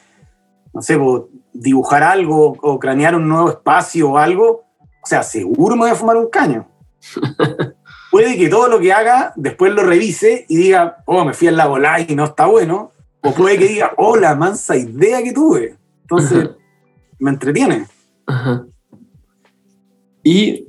no 0.73 0.81
sé, 0.81 0.97
po, 0.97 1.29
dibujar 1.53 2.05
algo 2.05 2.57
o 2.63 2.79
cranear 2.79 3.17
un 3.17 3.29
nuevo 3.29 3.51
espacio 3.51 4.11
o 4.11 4.19
algo, 4.19 4.67
o 5.03 5.07
sea, 5.07 5.25
seguro 5.25 5.75
me 5.75 5.83
voy 5.83 5.91
a 5.91 5.97
fumar 5.97 6.17
un 6.17 6.31
caño. 6.31 6.69
Puede 8.17 8.37
que 8.39 8.49
todo 8.49 8.69
lo 8.69 8.81
que 8.81 8.93
haga 8.93 9.33
después 9.37 9.73
lo 9.75 9.83
revise 9.83 10.47
y 10.49 10.57
diga, 10.57 11.03
oh, 11.07 11.25
me 11.25 11.35
fui 11.35 11.49
al 11.49 11.57
lago 11.57 11.79
Lai 11.79 12.07
y 12.09 12.14
no 12.17 12.25
está 12.25 12.47
bueno. 12.47 12.93
O 13.23 13.33
puede 13.33 13.59
que 13.59 13.67
diga, 13.69 13.93
oh, 13.99 14.17
la 14.17 14.35
mansa 14.35 14.77
idea 14.77 15.23
que 15.23 15.33
tuve. 15.33 15.75
Entonces, 16.03 16.45
Ajá. 16.45 16.57
me 17.19 17.31
entretiene. 17.31 17.87
Ajá. 18.27 18.64
Y 20.23 20.67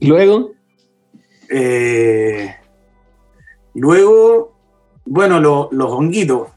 luego, 0.00 0.52
Eh, 1.54 2.54
luego, 3.74 4.54
bueno, 5.04 5.38
lo- 5.40 5.68
los 5.72 5.90
honguitos, 5.92 6.48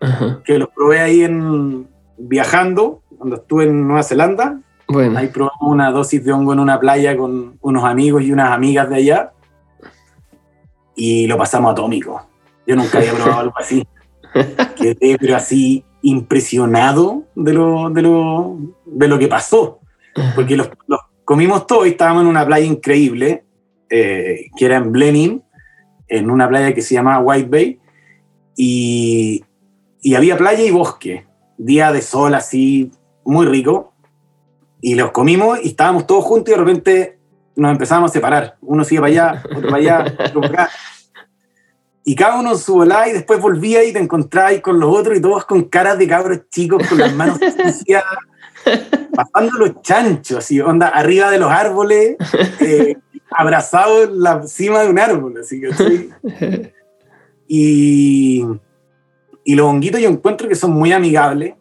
Ajá. 0.00 0.40
que 0.44 0.58
los 0.58 0.68
probé 0.68 1.00
ahí 1.00 1.22
en 1.24 1.88
viajando, 2.16 3.02
cuando 3.18 3.36
estuve 3.36 3.64
en 3.64 3.86
Nueva 3.88 4.02
Zelanda. 4.04 4.60
bueno, 4.88 5.18
Ahí 5.18 5.26
probamos 5.28 5.56
una 5.62 5.90
dosis 5.90 6.24
de 6.24 6.32
hongo 6.32 6.52
en 6.52 6.60
una 6.60 6.78
playa 6.78 7.16
con 7.16 7.58
unos 7.60 7.82
amigos 7.84 8.22
y 8.22 8.30
unas 8.30 8.52
amigas 8.52 8.88
de 8.88 8.94
allá. 8.96 9.32
Y 10.96 11.26
lo 11.26 11.36
pasamos 11.36 11.72
atómico. 11.72 12.26
Yo 12.66 12.74
nunca 12.74 12.98
había 12.98 13.12
probado 13.12 13.40
algo 13.40 13.54
así. 13.58 13.86
Quedé, 14.76 15.16
pero 15.18 15.36
así, 15.36 15.84
impresionado 16.02 17.24
de 17.34 17.52
lo, 17.52 17.90
de 17.90 18.02
lo, 18.02 18.58
de 18.84 19.08
lo 19.08 19.18
que 19.18 19.28
pasó. 19.28 19.80
Porque 20.34 20.56
los, 20.56 20.70
los 20.86 21.00
comimos 21.24 21.66
todos 21.66 21.86
y 21.86 21.90
estábamos 21.90 22.22
en 22.22 22.28
una 22.28 22.46
playa 22.46 22.66
increíble, 22.66 23.44
eh, 23.90 24.46
que 24.56 24.64
era 24.64 24.76
en 24.76 24.90
Blenheim, 24.90 25.42
en 26.08 26.30
una 26.30 26.48
playa 26.48 26.74
que 26.74 26.82
se 26.82 26.94
llama 26.94 27.20
White 27.20 27.48
Bay. 27.48 27.78
Y, 28.56 29.44
y 30.00 30.14
había 30.14 30.36
playa 30.36 30.64
y 30.64 30.70
bosque. 30.70 31.26
Día 31.58 31.92
de 31.92 32.02
sol 32.02 32.34
así, 32.34 32.90
muy 33.24 33.46
rico 33.46 33.92
y 34.80 34.94
los 34.94 35.10
comimos 35.10 35.58
y 35.62 35.68
estábamos 35.68 36.06
todos 36.06 36.24
juntos 36.24 36.48
y 36.48 36.52
de 36.52 36.64
repente 36.64 37.18
nos 37.56 37.72
empezamos 37.72 38.10
a 38.10 38.12
separar. 38.12 38.56
Uno 38.60 38.84
iba 38.88 39.00
para 39.00 39.10
allá, 39.10 39.42
otro 39.44 39.62
para 39.62 39.76
allá, 39.76 40.16
otro 40.26 40.40
para 40.42 40.52
acá. 40.52 40.70
Y 42.08 42.14
cada 42.14 42.38
uno 42.38 42.52
en 42.52 42.58
su 42.58 42.74
volá 42.74 43.08
y 43.08 43.12
después 43.14 43.40
volvía 43.40 43.82
y 43.82 43.92
te 43.92 43.98
encontrabas 43.98 44.60
con 44.60 44.78
los 44.78 44.96
otros 44.96 45.18
y 45.18 45.20
todos 45.20 45.44
con 45.44 45.64
caras 45.64 45.98
de 45.98 46.06
cabros 46.06 46.48
chicos, 46.50 46.86
con 46.86 46.98
las 46.98 47.12
manos 47.12 47.36
sucias, 47.40 48.04
pasando 49.12 49.58
los 49.58 49.82
chanchos, 49.82 50.38
así, 50.38 50.60
onda, 50.60 50.86
arriba 50.86 51.32
de 51.32 51.38
los 51.40 51.50
árboles, 51.50 52.16
eh, 52.60 52.96
abrazados 53.28 54.08
en 54.08 54.20
la 54.20 54.46
cima 54.46 54.84
de 54.84 54.90
un 54.90 55.00
árbol, 55.00 55.34
así 55.40 55.60
que 55.60 55.74
sí. 55.74 56.10
Y, 57.48 58.44
y 59.42 59.54
los 59.56 59.66
honguitos 59.66 60.00
yo 60.00 60.08
encuentro 60.08 60.48
que 60.48 60.54
son 60.54 60.70
muy 60.72 60.92
amigables. 60.92 61.54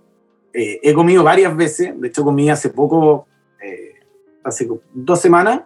Eh, 0.53 0.79
he 0.83 0.93
comido 0.93 1.23
varias 1.23 1.57
veces, 1.57 1.99
de 1.99 2.07
hecho 2.07 2.23
comí 2.23 2.51
hace 2.51 2.69
poco, 2.69 3.27
eh, 3.63 3.95
hace 4.43 4.67
dos 4.93 5.19
semanas, 5.19 5.61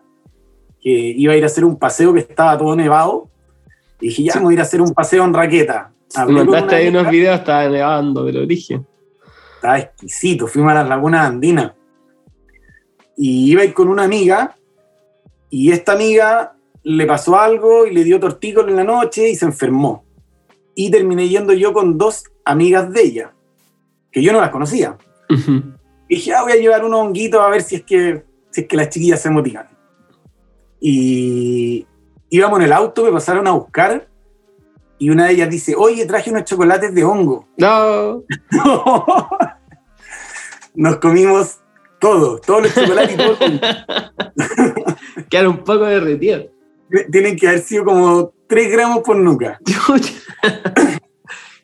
que 0.82 0.90
iba 0.90 1.34
a 1.34 1.36
ir 1.36 1.44
a 1.44 1.48
hacer 1.48 1.66
un 1.66 1.78
paseo 1.78 2.14
que 2.14 2.22
estaba 2.22 2.58
todo 2.58 2.78
nevado. 2.78 3.29
Y 4.00 4.08
dije, 4.08 4.24
ya 4.24 4.36
me 4.36 4.42
voy 4.42 4.54
a 4.54 4.56
ir 4.56 4.60
a 4.60 4.64
hacer 4.64 4.82
un 4.82 4.94
paseo 4.94 5.24
en 5.26 5.34
raqueta. 5.34 5.92
Hablé 6.16 6.44
mandaste 6.44 6.76
ahí 6.76 6.88
unos 6.88 7.10
videos, 7.10 7.40
estaba 7.40 7.68
nevando, 7.68 8.26
pero 8.26 8.46
dije. 8.46 8.82
Estaba 9.56 9.80
exquisito, 9.80 10.48
fuimos 10.48 10.72
a 10.72 10.76
las 10.76 10.90
lagunas 10.90 11.28
andinas. 11.28 11.74
Y 13.18 13.52
iba 13.52 13.62
a 13.62 13.66
ir 13.66 13.74
con 13.74 13.90
una 13.90 14.04
amiga, 14.04 14.56
y 15.50 15.72
esta 15.72 15.94
amiga 15.94 16.56
le 16.84 17.06
pasó 17.06 17.38
algo 17.38 17.86
y 17.86 17.94
le 17.94 18.04
dio 18.04 18.20
tortícolis 18.20 18.70
en 18.70 18.78
la 18.78 18.84
noche 18.84 19.30
y 19.30 19.36
se 19.36 19.46
enfermó. 19.46 20.06
Y 20.76 20.90
terminé 20.90 21.28
yendo 21.28 21.54
yo 21.54 21.74
con 21.74 21.98
dos 21.98 22.24
amigas 22.46 22.92
de 22.94 23.02
ella, 23.02 23.34
que 24.12 24.22
yo 24.22 24.32
no 24.32 24.40
las 24.40 24.50
conocía. 24.50 24.98
Y 26.08 26.16
dije, 26.16 26.34
ah, 26.34 26.44
voy 26.44 26.54
a 26.54 26.56
llevar 26.56 26.86
unos 26.86 27.02
honguitos 27.02 27.42
a 27.42 27.50
ver 27.50 27.62
si 27.62 27.76
es 27.76 27.84
que, 27.84 28.24
si 28.50 28.62
es 28.62 28.68
que 28.68 28.78
las 28.78 28.90
chiquillas 28.90 29.22
se 29.22 29.30
motivan. 29.30 29.68
Y 30.80 31.86
íbamos 32.30 32.60
en 32.60 32.66
el 32.66 32.74
auto, 32.74 33.04
me 33.04 33.12
pasaron 33.12 33.48
a 33.48 33.52
buscar 33.52 34.08
y 34.98 35.10
una 35.10 35.26
de 35.28 35.34
ellas 35.34 35.50
dice, 35.50 35.76
oye, 35.78 36.06
traje 36.06 36.30
unos 36.30 36.44
chocolates 36.46 36.94
de 36.94 37.04
hongo. 37.04 37.48
No, 37.58 38.24
Nos 40.76 40.98
comimos 40.98 41.58
todos, 42.00 42.42
todos 42.42 42.64
los 42.64 42.76
chocolates 42.76 43.16
y 43.16 43.18
todo. 43.18 43.38
el- 43.42 43.62
quedaron 45.30 45.52
un 45.54 45.64
poco 45.64 45.86
derretidos. 45.86 46.46
Tienen 47.12 47.36
que 47.36 47.48
haber 47.48 47.60
sido 47.62 47.86
como 47.86 48.32
3 48.48 48.72
gramos 48.72 49.00
por 49.00 49.16
nuca. 49.18 49.60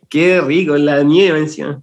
Qué 0.09 0.41
rico, 0.41 0.75
la 0.77 1.03
nieve 1.03 1.39
encima. 1.39 1.81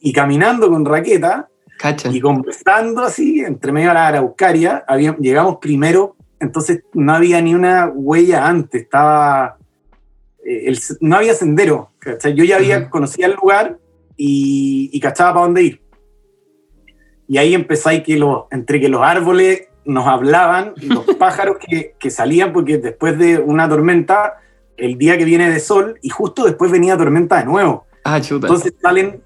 Y 0.00 0.12
caminando 0.12 0.68
con 0.68 0.84
raqueta 0.84 1.48
Cacha. 1.78 2.10
y 2.10 2.20
conversando 2.20 3.02
así, 3.02 3.40
entre 3.40 3.72
medio 3.72 3.88
de 3.88 3.94
la 3.94 4.08
Araucaria, 4.08 4.84
había- 4.86 5.16
llegamos 5.18 5.56
primero, 5.60 6.16
entonces 6.42 6.82
no 6.92 7.14
había 7.14 7.40
ni 7.40 7.54
una 7.54 7.86
huella 7.94 8.46
antes, 8.46 8.82
estaba. 8.82 9.56
eh, 10.44 10.64
el- 10.66 10.78
no 11.00 11.16
había 11.16 11.34
sendero. 11.34 11.90
¿cachai? 12.00 12.34
Yo 12.34 12.44
ya 12.44 12.56
había 12.56 12.78
Ujú. 12.80 12.90
conocía 12.90 13.26
el 13.26 13.34
lugar 13.34 13.78
y, 14.16 14.90
y 14.92 15.00
cachaba 15.00 15.34
para 15.34 15.46
dónde 15.46 15.62
ir. 15.62 15.82
Y 17.28 17.38
ahí 17.38 17.54
empezáis 17.54 18.02
que 18.02 18.18
los, 18.18 18.44
entre 18.50 18.80
que 18.80 18.88
los 18.88 19.00
árboles 19.02 19.68
nos 19.84 20.06
hablaban, 20.06 20.74
los 20.82 21.04
pájaros 21.18 21.56
que, 21.64 21.94
que 21.98 22.10
salían, 22.10 22.52
porque 22.52 22.78
después 22.78 23.16
de 23.18 23.38
una 23.38 23.68
tormenta, 23.68 24.34
el 24.76 24.98
día 24.98 25.16
que 25.16 25.24
viene 25.24 25.48
de 25.50 25.60
sol, 25.60 25.98
y 26.02 26.08
justo 26.08 26.44
después 26.44 26.70
venía 26.70 26.96
tormenta 26.96 27.38
de 27.38 27.44
nuevo. 27.46 27.86
Ah, 28.04 28.20
chuta. 28.20 28.48
Entonces 28.48 28.74
salen 28.82 29.22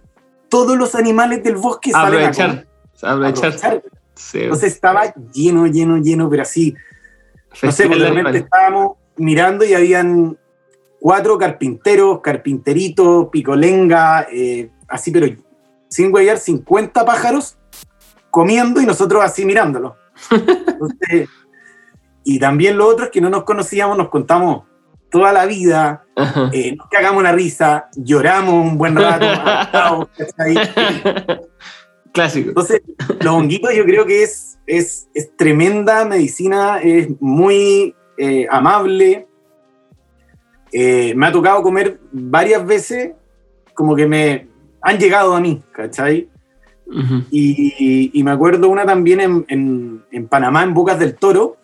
todos 0.49 0.77
los 0.77 0.95
animales 0.95 1.43
del 1.43 1.57
bosque 1.57 1.91
salen 1.93 2.21
a 2.25 2.29
aprovechar. 2.29 2.49
comer, 2.51 2.67
Aprovechar. 3.03 3.47
aprovechar. 3.53 3.83
Sí. 4.15 4.41
Entonces 4.43 4.73
estaba 4.75 5.15
lleno, 5.33 5.67
lleno, 5.67 5.97
lleno, 5.99 6.29
pero 6.31 6.43
así. 6.43 6.75
No 7.63 7.73
sé, 7.73 7.85
repente 7.85 8.07
animales. 8.07 8.43
estábamos 8.45 8.97
mirando 9.17 9.65
y 9.65 9.75
habían 9.75 10.39
cuatro 11.01 11.39
carpinteros, 11.39 12.21
carpinteritos, 12.21 13.29
picolenga, 13.29 14.27
eh, 14.31 14.71
así, 14.89 15.11
pero 15.11 15.27
sin 15.89 16.13
huellar, 16.13 16.39
50 16.39 17.05
pájaros 17.05 17.57
comiendo 18.31 18.81
y 18.81 18.87
nosotros 18.87 19.23
así 19.23 19.45
mirándolos. 19.45 19.95
Entonces, 20.31 21.29
y 22.25 22.39
también 22.39 22.77
lo 22.77 22.87
otro 22.87 23.07
es 23.07 23.11
que 23.11 23.21
no 23.21 23.31
nos 23.31 23.45
conocíamos, 23.45 23.97
nos 23.97 24.09
contamos 24.09 24.65
toda 25.11 25.33
la 25.33 25.47
vida, 25.47 26.05
eh, 26.53 26.75
nos 26.77 26.89
cagamos 26.89 27.23
la 27.23 27.33
risa, 27.33 27.89
lloramos 27.95 28.55
un 28.55 28.77
buen 28.77 28.97
rato. 28.97 30.11
Clásico. 32.17 32.49
Entonces, 32.49 32.81
los 33.21 33.35
honguitos 33.35 33.75
yo 33.75 33.85
creo 33.85 34.07
que 34.07 34.23
es, 34.23 34.59
es, 34.67 35.09
es 35.15 35.37
tremenda 35.37 36.05
medicina, 36.07 36.81
es 36.83 37.09
muy 37.21 37.95
eh, 38.19 38.47
amable. 38.51 39.27
Eh, 40.73 41.13
me 41.15 41.27
ha 41.27 41.33
tocado 41.33 41.63
comer 41.63 42.01
varias 42.13 42.67
veces, 42.67 43.13
como 43.75 43.95
que 43.95 44.07
me 44.07 44.49
han 44.81 44.99
llegado 44.99 45.35
a 45.37 45.41
mí, 45.41 45.63
¿cachai? 45.73 46.29
Y, 47.31 48.11
y 48.15 48.23
me 48.23 48.31
acuerdo 48.31 48.69
una 48.69 48.87
también 48.87 49.21
en, 49.21 49.45
en- 49.49 50.05
en 50.11 50.29
Panamá, 50.29 50.63
en 50.63 50.73
Bocas 50.73 50.99
del 50.99 51.17
Toro, 51.17 51.57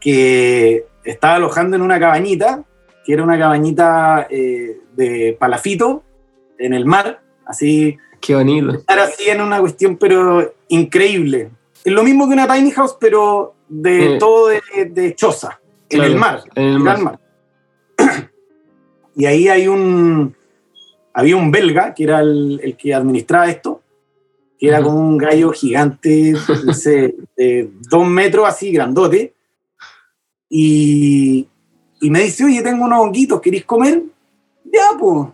que 0.00 0.84
estaba 1.04 1.36
alojando 1.36 1.76
en 1.76 1.82
una 1.82 2.00
cabañita, 2.00 2.64
que 3.04 3.12
era 3.12 3.22
una 3.22 3.38
cabañita 3.38 4.26
eh, 4.30 4.80
de 4.96 5.36
palafito 5.38 6.02
en 6.58 6.74
el 6.74 6.84
mar, 6.86 7.20
así 7.46 7.96
Qué 8.20 8.34
bonito. 8.34 8.72
estar 8.72 8.98
así 8.98 9.28
en 9.28 9.40
una 9.40 9.60
cuestión, 9.60 9.96
pero 9.96 10.52
increíble. 10.68 11.50
Es 11.84 11.92
lo 11.92 12.02
mismo 12.02 12.26
que 12.28 12.34
una 12.34 12.52
tiny 12.52 12.70
house, 12.72 12.96
pero 13.00 13.54
de 13.68 14.16
Eh. 14.16 14.18
todo 14.18 14.48
de, 14.48 14.60
de 14.90 15.14
choza, 15.14 15.60
en 15.88 15.98
Claro, 15.98 16.12
el 16.12 16.18
mar. 16.18 16.42
en 16.54 16.64
el 16.64 16.76
en 16.76 16.82
mar. 16.82 16.98
mar. 17.02 17.18
Y 19.14 19.26
ahí 19.26 19.48
hay 19.48 19.66
un. 19.68 20.34
Había 21.14 21.36
un 21.36 21.50
belga, 21.50 21.94
que 21.94 22.04
era 22.04 22.20
el, 22.20 22.60
el 22.62 22.76
que 22.76 22.94
administraba 22.94 23.48
esto, 23.50 23.82
que 24.58 24.68
era 24.68 24.80
Ujú. 24.80 24.90
como 24.90 25.00
un 25.08 25.18
gallo 25.18 25.50
gigante, 25.50 26.34
no 26.64 26.72
sé, 26.72 27.16
de 27.36 27.70
dos 27.90 28.06
metros 28.06 28.46
así, 28.48 28.70
grandote. 28.70 29.34
Y, 30.48 31.48
y 32.00 32.10
me 32.10 32.20
dice, 32.22 32.44
oye, 32.44 32.62
tengo 32.62 32.84
unos 32.84 33.00
honguitos, 33.00 33.40
¿queréis 33.40 33.64
comer? 33.64 34.02
Ya, 34.64 34.96
pues. 34.98 35.28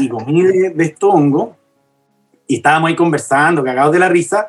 Y 0.00 0.08
comí 0.08 0.42
de, 0.42 0.70
de 0.70 0.84
estos 0.84 1.14
hongos. 1.14 1.50
Y 2.50 2.56
estábamos 2.56 2.88
ahí 2.88 2.96
conversando, 2.96 3.62
cagados 3.62 3.92
de 3.92 3.98
la 4.00 4.08
risa. 4.08 4.48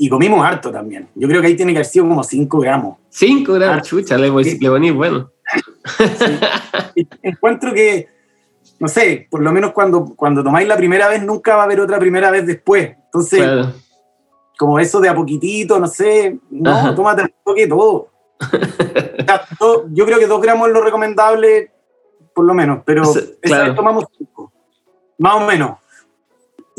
y 0.00 0.08
comimos 0.08 0.44
harto 0.44 0.70
también. 0.70 1.08
Yo 1.14 1.26
creo 1.28 1.40
que 1.40 1.48
ahí 1.48 1.56
tiene 1.56 1.72
que 1.72 1.78
haber 1.78 1.86
sido 1.86 2.08
como 2.08 2.22
5 2.22 2.58
gramos. 2.60 2.98
5 3.08 3.52
gramos, 3.54 3.82
chucha, 3.88 4.16
le, 4.16 4.30
le 4.30 4.68
poní 4.70 4.90
bueno. 4.92 5.30
Sí. 6.94 7.08
Encuentro 7.22 7.72
que, 7.74 8.06
no 8.78 8.86
sé, 8.88 9.26
por 9.30 9.42
lo 9.42 9.50
menos 9.52 9.72
cuando, 9.72 10.14
cuando 10.16 10.42
tomáis 10.44 10.68
la 10.68 10.76
primera 10.76 11.08
vez, 11.08 11.22
nunca 11.24 11.56
va 11.56 11.62
a 11.62 11.64
haber 11.64 11.80
otra 11.80 11.98
primera 11.98 12.30
vez 12.30 12.46
después. 12.46 12.96
Entonces, 13.06 13.40
Claro. 13.42 13.72
como 14.58 14.78
eso 14.78 15.00
de 15.00 15.08
a 15.08 15.14
poquitito, 15.14 15.78
no 15.80 15.86
sé, 15.88 16.38
no, 16.50 16.70
Ajá. 16.70 16.94
tómate 16.94 17.22
un 17.22 17.32
toque 17.44 17.66
todo. 17.66 18.08
O 19.20 19.24
sea, 19.24 19.86
yo 19.90 20.06
creo 20.06 20.18
que 20.18 20.26
2 20.26 20.40
gramos 20.40 20.68
es 20.68 20.74
lo 20.74 20.80
recomendable, 20.82 21.70
por 22.34 22.44
lo 22.44 22.54
menos, 22.54 22.80
pero 22.86 23.04
Sí, 23.04 23.18
esa 23.18 23.36
claro. 23.42 23.64
vez 23.66 23.74
tomamos 23.74 24.04
5, 24.16 24.52
más 25.18 25.34
o 25.34 25.40
menos. 25.46 25.72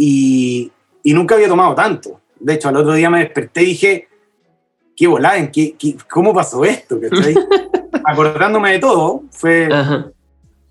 Y, 0.01 0.71
y 1.03 1.13
nunca 1.13 1.35
había 1.35 1.49
tomado 1.49 1.75
tanto. 1.75 2.21
De 2.39 2.53
hecho, 2.53 2.69
al 2.69 2.77
otro 2.77 2.93
día 2.93 3.09
me 3.09 3.19
desperté 3.19 3.63
y 3.63 3.65
dije, 3.65 4.07
qué 4.95 5.07
volada, 5.07 5.37
¿en 5.37 5.51
qué, 5.51 5.75
qué- 5.77 5.97
¿cómo 6.09 6.33
pasó 6.33 6.63
esto? 6.63 6.97
Acordándome 8.05 8.71
de 8.71 8.79
todo, 8.79 9.23
fue, 9.29 9.67
Ajá. 9.71 10.09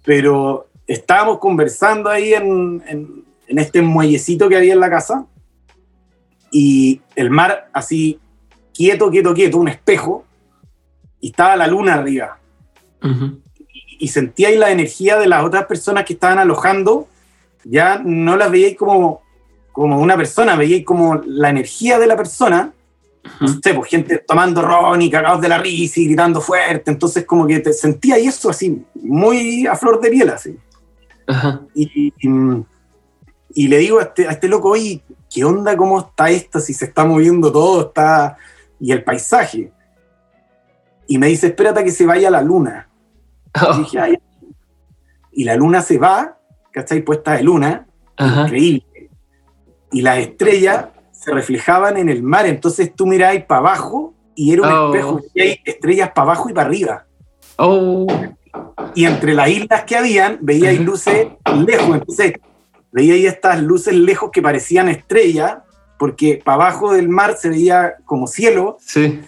pero 0.04 0.66
estábamos 0.86 1.38
conversando 1.38 2.08
ahí 2.08 2.32
en, 2.32 2.82
en- 2.88 3.24
en 3.46 3.58
este 3.58 3.82
muellecito 3.82 4.48
que 4.48 4.56
había 4.56 4.72
en 4.72 4.80
la 4.80 4.88
casa 4.90 5.26
y 6.50 7.00
el 7.14 7.30
mar 7.30 7.68
así 7.72 8.18
quieto, 8.74 9.10
quieto, 9.10 9.34
quieto, 9.34 9.58
un 9.58 9.68
espejo 9.68 10.24
y 11.20 11.28
estaba 11.30 11.56
la 11.56 11.66
luna 11.66 11.94
arriba 11.94 12.38
y, 13.02 13.98
y 14.00 14.08
sentíais 14.08 14.58
la 14.58 14.70
energía 14.70 15.18
de 15.18 15.26
las 15.26 15.44
otras 15.44 15.66
personas 15.66 16.04
que 16.04 16.14
estaban 16.14 16.38
alojando, 16.38 17.08
ya 17.64 18.00
no 18.04 18.36
las 18.36 18.50
veíais 18.50 18.76
como, 18.76 19.22
como 19.72 20.00
una 20.00 20.16
persona, 20.16 20.56
veíais 20.56 20.84
como 20.84 21.16
la 21.24 21.50
energía 21.50 21.98
de 21.98 22.06
la 22.06 22.16
persona 22.16 22.72
no 23.40 23.46
Ujú. 23.50 23.60
sé, 23.62 23.74
pues 23.74 23.90
gente 23.90 24.24
tomando 24.26 24.62
ron 24.62 25.02
y 25.02 25.10
cagados 25.10 25.40
de 25.42 25.48
la 25.48 25.58
risa 25.58 26.00
y 26.00 26.06
gritando 26.06 26.40
fuerte, 26.40 26.90
entonces 26.90 27.26
como 27.26 27.46
que 27.46 27.58
te 27.60 27.72
sentía 27.74 28.16
eso 28.16 28.48
así, 28.48 28.82
muy 28.94 29.66
a 29.66 29.74
flor 29.76 30.00
de 30.00 30.08
piel 30.10 30.30
así. 30.30 30.56
Y, 31.74 32.12
y- 32.20 32.64
y 33.54 33.68
le 33.68 33.78
digo 33.78 33.98
a 33.98 34.02
este, 34.04 34.26
a 34.28 34.30
este 34.30 34.48
loco, 34.48 34.70
oye, 34.70 35.02
¿qué 35.30 35.44
onda? 35.44 35.76
¿Cómo 35.76 35.98
está 36.00 36.30
esto? 36.30 36.58
Si 36.60 36.72
se 36.72 36.86
está 36.86 37.04
moviendo 37.04 37.50
todo, 37.52 37.88
está... 37.88 38.38
Y 38.80 38.92
el 38.92 39.02
paisaje. 39.04 39.72
Y 41.06 41.18
me 41.18 41.26
dice, 41.26 41.48
espérate 41.48 41.80
a 41.80 41.84
que 41.84 41.90
se 41.90 42.06
vaya 42.06 42.30
la 42.30 42.40
luna. 42.40 42.88
Y 43.54 43.58
Oh, 43.66 43.74
dije, 43.78 43.98
"Ay". 43.98 44.18
Y 45.32 45.44
la 45.44 45.56
luna 45.56 45.82
se 45.82 45.98
va, 45.98 46.37
¿cachai? 46.72 47.02
Puesta 47.02 47.32
de 47.32 47.42
luna, 47.42 47.86
Ajá. 48.16 48.42
increíble. 48.42 49.10
Y 49.92 50.02
las 50.02 50.18
estrellas 50.18 50.86
se 51.12 51.32
reflejaban 51.32 51.96
en 51.96 52.08
el 52.08 52.22
mar, 52.22 52.46
entonces 52.46 52.94
tú 52.94 53.06
mirabas 53.06 53.42
para 53.44 53.58
abajo 53.60 54.14
y 54.34 54.52
era 54.52 54.62
un 54.62 54.68
Oh. 54.68 54.86
espejo, 54.94 55.20
y 55.34 55.40
hay 55.40 55.60
estrellas 55.64 56.10
para 56.14 56.22
abajo 56.32 56.48
y 56.50 56.52
para 56.52 56.66
arriba. 56.68 57.06
Oh. 57.56 58.06
Y 58.94 59.04
entre 59.04 59.34
las 59.34 59.48
islas 59.48 59.84
que 59.84 59.96
habían, 59.96 60.38
veía 60.40 60.70
Ajá. 60.70 60.80
luces 60.82 61.26
lejos, 61.66 61.94
entonces 61.96 62.32
veía 62.92 63.14
ahí 63.14 63.26
estas 63.26 63.60
luces 63.62 63.94
lejos 63.94 64.30
que 64.30 64.40
parecían 64.42 64.88
estrellas, 64.88 65.58
porque 65.98 66.40
para 66.44 66.54
abajo 66.66 66.92
del 66.92 67.08
mar 67.08 67.36
se 67.36 67.48
veía 67.48 67.96
como 68.04 68.26
cielo, 68.28 68.76
Sí. 68.80 69.20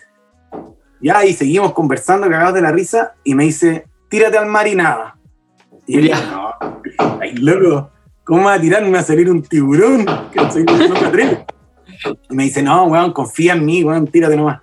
ya, 1.01 1.25
y 1.25 1.33
seguimos 1.35 1.73
conversando, 1.73 2.29
cagados 2.31 2.55
de 2.55 2.63
la 2.63 2.71
risa, 2.73 3.15
y 3.25 3.35
me 3.35 3.45
dice, 3.45 3.87
tírate 4.09 4.39
al 4.39 4.47
mar 4.47 4.69
y 4.69 4.77
nada. 4.77 5.17
Y 5.93 6.09
yo 6.09 6.15
no, 6.31 6.55
ay, 7.21 7.35
loco, 7.35 7.91
¿cómo 8.23 8.45
va 8.45 8.55
a 8.55 8.61
tirarme 8.61 8.97
a 8.97 9.03
salir 9.03 9.29
un 9.29 9.43
tiburón? 9.43 10.07
Que 10.31 10.39
soy- 10.51 10.63
no 10.65 11.11
me. 11.11 11.45
Y 12.31 12.35
me 12.35 12.45
dice, 12.45 12.63
no, 12.63 12.85
weón, 12.85 13.13
confía 13.13 13.55
en 13.55 13.65
mí, 13.65 13.83
weón, 13.83 14.07
tírate 14.07 14.37
nomás. 14.37 14.61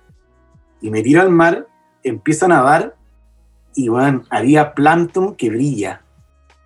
Y 0.80 0.90
me 0.90 1.02
tiro 1.02 1.20
al 1.20 1.28
mar, 1.30 1.66
empiezo 2.02 2.46
a 2.46 2.48
nadar, 2.48 2.96
y 3.74 3.90
weón, 3.90 4.24
había 4.30 4.72
plancton 4.74 5.34
que 5.34 5.50
brilla. 5.50 6.00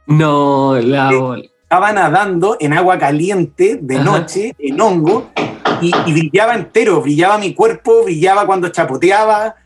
No, 0.06 0.76
la 0.80 1.10
Sí. 1.10 1.16
bola. 1.16 1.44
Estaba 1.62 1.92
nadando 1.92 2.56
en 2.60 2.74
agua 2.74 2.98
caliente, 2.98 3.78
de 3.82 3.96
Ajá. 3.96 4.04
noche, 4.04 4.54
en 4.58 4.80
hongo, 4.80 5.30
y, 5.80 5.90
y 6.06 6.12
brillaba 6.12 6.54
entero, 6.54 7.00
brillaba 7.00 7.38
mi 7.38 7.52
cuerpo, 7.54 8.04
brillaba 8.04 8.46
cuando 8.46 8.68
chapoteaba, 8.68 9.56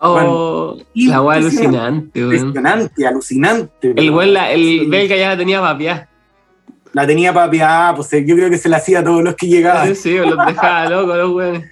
Oh, 0.00 0.76
la 0.94 1.22
weá 1.22 1.38
alucinante, 1.38 2.20
weón. 2.20 2.34
Impresionante, 2.34 3.06
alucinante. 3.06 3.94
El 3.96 4.10
weón. 4.10 4.36
el 4.36 4.86
belga 4.88 5.16
ya 5.16 5.28
la 5.30 5.36
tenía 5.36 5.60
papiada. 5.60 6.08
La 6.92 7.06
tenía 7.06 7.34
papeada, 7.34 7.94
pues 7.96 8.12
eh, 8.12 8.24
yo 8.24 8.36
creo 8.36 8.48
que 8.48 8.58
se 8.58 8.68
la 8.68 8.78
hacía 8.78 9.00
a 9.00 9.04
todos 9.04 9.22
los 9.22 9.34
que 9.34 9.48
llegaban. 9.48 9.88
Sí, 9.94 9.94
sí, 9.94 10.16
los 10.18 10.46
dejaba 10.46 10.88
locos 10.88 11.16
los 11.16 11.30
weones. 11.34 11.64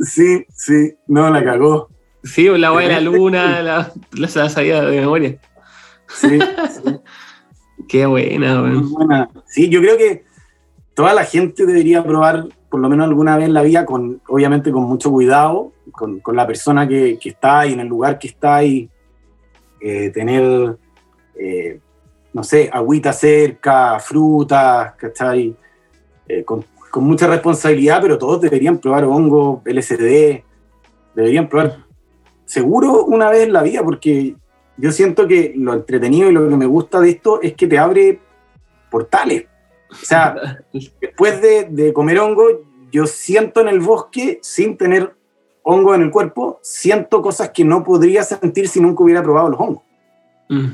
Sí, 0.00 0.44
sí, 0.54 0.94
no, 1.06 1.30
la 1.30 1.44
cagó. 1.44 1.88
Sí, 2.24 2.48
la 2.48 2.72
weá 2.72 2.88
de 2.88 2.94
la 2.94 3.00
luna, 3.00 3.62
la, 3.62 3.92
la 4.12 4.28
se 4.28 4.38
la 4.38 4.48
sabía 4.48 4.82
de 4.82 5.00
memoria. 5.00 5.38
Sí, 6.08 6.38
sí, 6.38 6.96
Qué 7.88 8.06
buena, 8.06 8.62
weón. 8.62 8.90
buena. 8.92 9.30
Sí, 9.46 9.68
yo 9.68 9.80
creo 9.80 9.96
que 9.96 10.24
toda 10.94 11.14
la 11.14 11.24
gente 11.24 11.66
debería 11.66 12.02
probar 12.02 12.46
por 12.70 12.80
lo 12.80 12.88
menos 12.88 13.06
alguna 13.08 13.36
vez 13.36 13.46
en 13.46 13.54
la 13.54 13.62
vida, 13.62 13.86
con, 13.86 14.20
obviamente 14.28 14.70
con 14.70 14.82
mucho 14.84 15.10
cuidado, 15.10 15.72
con, 15.92 16.20
con 16.20 16.36
la 16.36 16.46
persona 16.46 16.86
que, 16.86 17.18
que 17.18 17.30
está 17.30 17.66
y 17.66 17.72
en 17.72 17.80
el 17.80 17.88
lugar 17.88 18.18
que 18.18 18.28
está 18.28 18.62
y 18.62 18.88
eh, 19.80 20.10
tener, 20.10 20.76
eh, 21.38 21.80
no 22.32 22.42
sé, 22.42 22.68
agüita 22.72 23.12
cerca, 23.12 23.98
frutas, 24.00 24.94
¿cachai? 24.94 25.54
Eh, 26.26 26.44
con, 26.44 26.64
con 26.90 27.04
mucha 27.04 27.26
responsabilidad, 27.26 28.00
pero 28.02 28.18
todos 28.18 28.40
deberían 28.40 28.78
probar 28.78 29.04
hongo, 29.04 29.62
LSD, 29.64 30.42
deberían 31.14 31.48
probar 31.48 31.84
seguro 32.44 33.04
una 33.04 33.30
vez 33.30 33.44
en 33.44 33.52
la 33.52 33.62
vida, 33.62 33.82
porque 33.84 34.34
yo 34.76 34.92
siento 34.92 35.26
que 35.26 35.52
lo 35.56 35.74
entretenido 35.74 36.30
y 36.30 36.32
lo 36.32 36.48
que 36.48 36.56
me 36.56 36.66
gusta 36.66 37.00
de 37.00 37.10
esto 37.10 37.40
es 37.42 37.54
que 37.54 37.66
te 37.66 37.78
abre 37.78 38.20
portales. 38.90 39.46
O 39.90 40.04
sea, 40.04 40.58
después 41.00 41.40
de, 41.40 41.64
de 41.70 41.92
comer 41.92 42.18
hongo, 42.18 42.46
yo 42.90 43.06
siento 43.06 43.60
en 43.60 43.68
el 43.68 43.80
bosque, 43.80 44.38
sin 44.42 44.76
tener 44.76 45.14
hongo 45.70 45.94
en 45.94 46.00
el 46.00 46.10
cuerpo, 46.10 46.60
siento 46.62 47.20
cosas 47.20 47.50
que 47.50 47.62
no 47.62 47.84
podría 47.84 48.22
sentir 48.22 48.68
si 48.68 48.80
nunca 48.80 49.02
hubiera 49.02 49.22
probado 49.22 49.50
los 49.50 49.60
hongos. 49.60 49.82
Mm. 50.48 50.68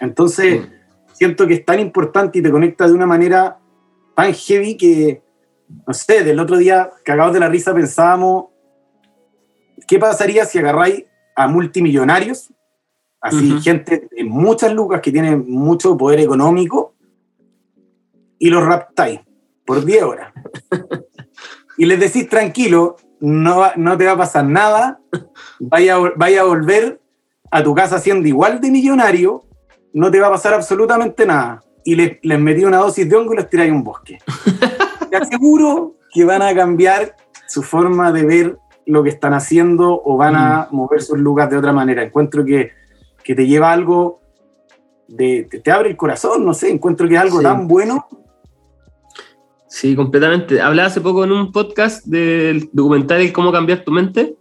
Entonces, 0.00 0.66
siento 1.12 1.46
que 1.46 1.54
es 1.54 1.64
tan 1.66 1.80
importante 1.80 2.38
y 2.38 2.42
te 2.42 2.50
conecta 2.50 2.86
de 2.86 2.94
una 2.94 3.04
manera 3.04 3.58
tan 4.14 4.32
heavy 4.32 4.78
que, 4.78 5.22
no 5.86 5.92
sé, 5.92 6.24
del 6.24 6.40
otro 6.40 6.56
día, 6.56 6.90
cagados 7.04 7.34
de 7.34 7.40
la 7.40 7.50
risa, 7.50 7.74
pensábamos, 7.74 8.46
¿qué 9.86 9.98
pasaría 9.98 10.46
si 10.46 10.60
agarráis 10.60 11.04
a 11.34 11.46
multimillonarios, 11.46 12.54
así, 13.20 13.60
gente 13.60 14.08
de 14.10 14.24
muchas 14.24 14.72
lucas 14.72 15.02
que 15.02 15.12
tienen 15.12 15.44
mucho 15.46 15.94
poder 15.94 16.20
económico, 16.20 16.94
y 18.38 18.48
los 18.48 18.64
raptáis 18.64 19.20
por 19.66 19.84
10 19.84 20.02
horas? 20.04 20.32
y 21.76 21.84
les 21.84 22.00
decís, 22.00 22.26
tranquilo, 22.30 22.96
no, 23.20 23.58
va- 23.58 23.72
no 23.76 23.96
te 23.96 24.06
va 24.06 24.12
a 24.12 24.16
pasar 24.16 24.44
nada, 24.44 25.00
vaya, 25.58 25.96
vaya 26.16 26.42
a 26.42 26.44
volver 26.44 27.00
a 27.50 27.62
tu 27.62 27.74
casa 27.74 27.98
siendo 27.98 28.28
igual 28.28 28.60
de 28.60 28.70
millonario, 28.70 29.44
no 29.92 30.10
te 30.10 30.20
va 30.20 30.26
a 30.28 30.32
pasar 30.32 30.54
absolutamente 30.54 31.24
nada. 31.26 31.62
Y 31.84 31.94
les, 31.94 32.18
les 32.22 32.38
metí 32.40 32.64
una 32.64 32.78
dosis 32.78 33.08
de 33.08 33.16
hongo 33.16 33.32
y 33.32 33.36
los 33.36 33.48
tiráis 33.48 33.70
a 33.70 33.74
un 33.74 33.84
bosque. 33.84 34.18
Te 35.10 35.16
aseguro 35.16 35.94
que 36.12 36.24
van 36.24 36.42
a 36.42 36.54
cambiar 36.54 37.14
su 37.46 37.62
forma 37.62 38.10
de 38.12 38.24
ver 38.24 38.58
lo 38.86 39.02
que 39.04 39.10
están 39.10 39.34
haciendo 39.34 40.00
o 40.04 40.16
van 40.16 40.34
a 40.36 40.68
mover 40.72 41.00
sus 41.02 41.18
lugares 41.18 41.52
de 41.52 41.58
otra 41.58 41.72
manera. 41.72 42.02
Encuentro 42.02 42.44
que, 42.44 42.72
que 43.22 43.34
te 43.34 43.46
lleva 43.46 43.70
algo, 43.72 44.20
de, 45.08 45.46
te, 45.48 45.60
te 45.60 45.70
abre 45.70 45.90
el 45.90 45.96
corazón, 45.96 46.44
no 46.44 46.52
sé, 46.54 46.70
encuentro 46.70 47.06
que 47.08 47.14
es 47.14 47.20
algo 47.20 47.38
Sí. 47.38 47.44
tan 47.44 47.68
bueno. 47.68 48.06
Sí, 49.76 49.94
completamente. 49.94 50.62
Hablaba 50.62 50.88
hace 50.88 51.02
poco 51.02 51.24
en 51.24 51.32
un 51.32 51.52
podcast 51.52 52.06
del 52.06 52.70
documental 52.72 53.20
El 53.20 53.30
Cómo 53.30 53.52
cambiar 53.52 53.84
tu 53.84 53.92
mente. 53.92 54.34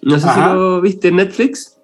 No 0.00 0.16
sé 0.20 0.28
Ajá. 0.28 0.50
si 0.50 0.54
lo 0.54 0.80
viste 0.80 1.08
en 1.08 1.16
Netflix. 1.16 1.76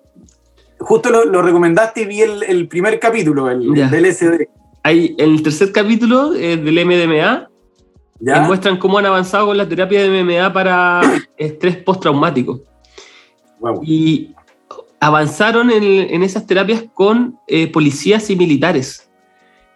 Justo 0.79 1.11
lo, 1.11 1.25
lo 1.25 1.43
recomendaste 1.43 2.03
y 2.03 2.05
vi 2.05 2.21
el, 2.21 2.45
el 2.45 2.69
primer 2.69 3.01
capítulo, 3.01 3.51
el, 3.51 3.75
del 3.75 4.05
LSD. 4.05 4.47
Hay, 4.85 5.17
en 5.19 5.31
el 5.31 5.43
tercer 5.43 5.73
capítulo 5.73 6.33
eh, 6.37 6.57
del 6.57 6.87
MDMA, 6.87 7.49
¿ya? 8.21 8.35
que 8.35 8.41
muestran 8.47 8.77
cómo 8.77 8.99
han 8.99 9.07
avanzado 9.07 9.47
con 9.47 9.57
la 9.57 9.69
terapia 9.69 10.09
de 10.09 10.23
MMA 10.23 10.53
para 10.53 11.01
estrés 11.37 11.79
postraumático. 11.79 12.61
Guau. 13.59 13.81
Y 13.83 14.33
avanzaron 15.01 15.73
en, 15.73 15.83
en 15.83 16.23
esas 16.23 16.47
terapias 16.47 16.85
con 16.95 17.37
eh, 17.49 17.67
policías 17.67 18.31
y 18.31 18.37
militares. 18.37 19.11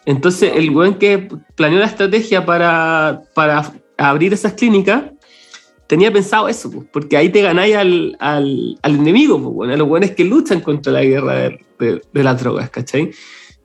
Entonces, 0.09 0.53
el 0.57 0.71
buen 0.71 0.95
que 0.95 1.29
planeó 1.55 1.79
la 1.81 1.85
estrategia 1.85 2.47
para, 2.47 3.21
para 3.35 3.71
abrir 3.99 4.33
esas 4.33 4.55
clínicas 4.55 5.03
tenía 5.87 6.11
pensado 6.11 6.49
eso, 6.49 6.71
pues, 6.71 6.87
porque 6.91 7.17
ahí 7.19 7.29
te 7.29 7.43
ganáis 7.43 7.77
al, 7.77 8.17
al, 8.19 8.79
al 8.81 8.95
enemigo, 8.95 9.39
pues, 9.43 9.55
bueno, 9.55 9.75
a 9.75 9.77
los 9.77 9.87
buenos 9.87 10.13
que 10.13 10.25
luchan 10.25 10.61
contra 10.63 10.93
la 10.95 11.05
guerra 11.05 11.35
de, 11.35 11.59
de- 11.79 12.03
de 12.11 12.25
las 12.25 12.41
drogas, 12.41 12.71
¿cachai? 12.71 13.11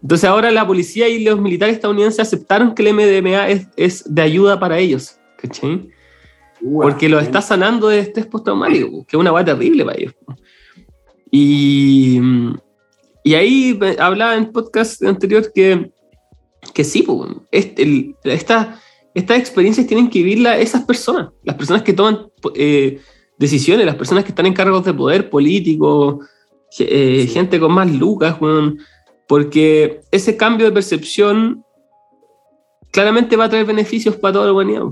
Entonces, 0.02 0.30
ahora 0.30 0.52
la 0.52 0.68
policía 0.68 1.08
y 1.08 1.24
los 1.24 1.40
militares 1.40 1.76
estadounidenses 1.76 2.20
aceptaron 2.20 2.76
que 2.76 2.84
el 2.86 2.94
MDMA 2.94 3.48
es, 3.48 3.68
es 3.78 4.04
de 4.14 4.22
ayuda 4.22 4.60
para 4.60 4.78
ellos, 4.80 5.18
¿cachai? 5.38 5.88
porque 6.62 7.08
lo 7.10 7.20
está 7.20 7.42
sanando 7.42 7.88
de 7.90 8.00
estrés 8.00 8.26
postraumático, 8.26 9.06
que 9.06 9.16
es 9.16 9.20
una 9.20 9.32
guay 9.32 9.46
terrible 9.46 9.84
para 9.86 9.98
ellos. 9.98 10.14
Y, 11.32 12.20
y 13.24 13.34
ahí 13.34 13.80
hablaba 14.00 14.36
en 14.36 14.52
podcast 14.52 15.04
anterior 15.04 15.52
que, 15.54 15.92
que 16.74 16.84
sí, 16.84 17.06
este, 17.52 18.16
esta, 18.24 18.80
estas 19.14 19.38
experiencias 19.38 19.88
tienen 19.88 20.10
que 20.10 20.20
vivirlas 20.20 20.60
esas 20.60 20.84
personas, 20.84 21.30
las 21.44 21.56
personas 21.56 21.84
que 21.84 21.94
toman 21.94 22.28
eh, 22.56 23.00
decisiones, 23.38 23.86
las 23.86 23.96
personas 23.96 24.24
que 24.24 24.30
están 24.30 24.46
en 24.46 24.54
cargos 24.54 24.84
de 24.86 24.94
poder 24.94 25.30
político, 25.30 26.20
eh, 26.80 27.28
gente 27.32 27.60
con 27.60 27.72
más 27.72 27.92
lucas, 27.92 28.38
porque 29.28 30.02
ese 30.12 30.36
cambio 30.36 30.66
de 30.66 30.72
percepción 30.72 31.64
claramente 32.92 33.36
va 33.36 33.46
a 33.46 33.50
traer 33.50 33.66
beneficios 33.66 34.16
para 34.16 34.34
toda 34.34 34.46
la 34.48 34.54
humanidad. 34.54 34.84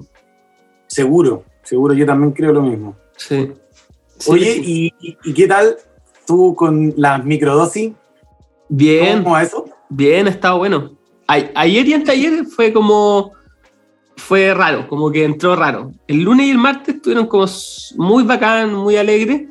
Seguro, 0.87 1.43
seguro, 1.63 1.93
yo 1.93 2.05
también 2.05 2.31
creo 2.31 2.53
lo 2.53 2.61
mismo. 2.61 2.95
Sí. 3.17 3.51
Oye, 4.27 4.61
¿y, 4.63 5.33
qué 5.33 5.47
tal 5.47 5.77
tú 6.27 6.53
con 6.55 6.93
las 6.97 7.23
microdosis? 7.23 7.93
Bien. 8.69 9.23
¿Cómo 9.23 9.37
eso? 9.37 9.65
Bien, 9.89 10.27
ha 10.27 10.29
estado 10.29 10.59
bueno. 10.59 10.91
Ayer 11.55 11.87
y 11.87 11.93
anteayer 11.93 12.45
fue 12.45 12.73
como. 12.73 13.33
Fue 14.17 14.53
raro, 14.53 14.87
como 14.87 15.11
que 15.11 15.23
entró 15.23 15.55
raro. 15.55 15.91
El 16.07 16.21
lunes 16.21 16.45
y 16.45 16.51
el 16.51 16.57
martes 16.57 16.95
estuvieron 16.95 17.27
como 17.27 17.45
muy 17.97 18.23
bacán, 18.23 18.73
muy 18.73 18.95
alegres. 18.97 19.47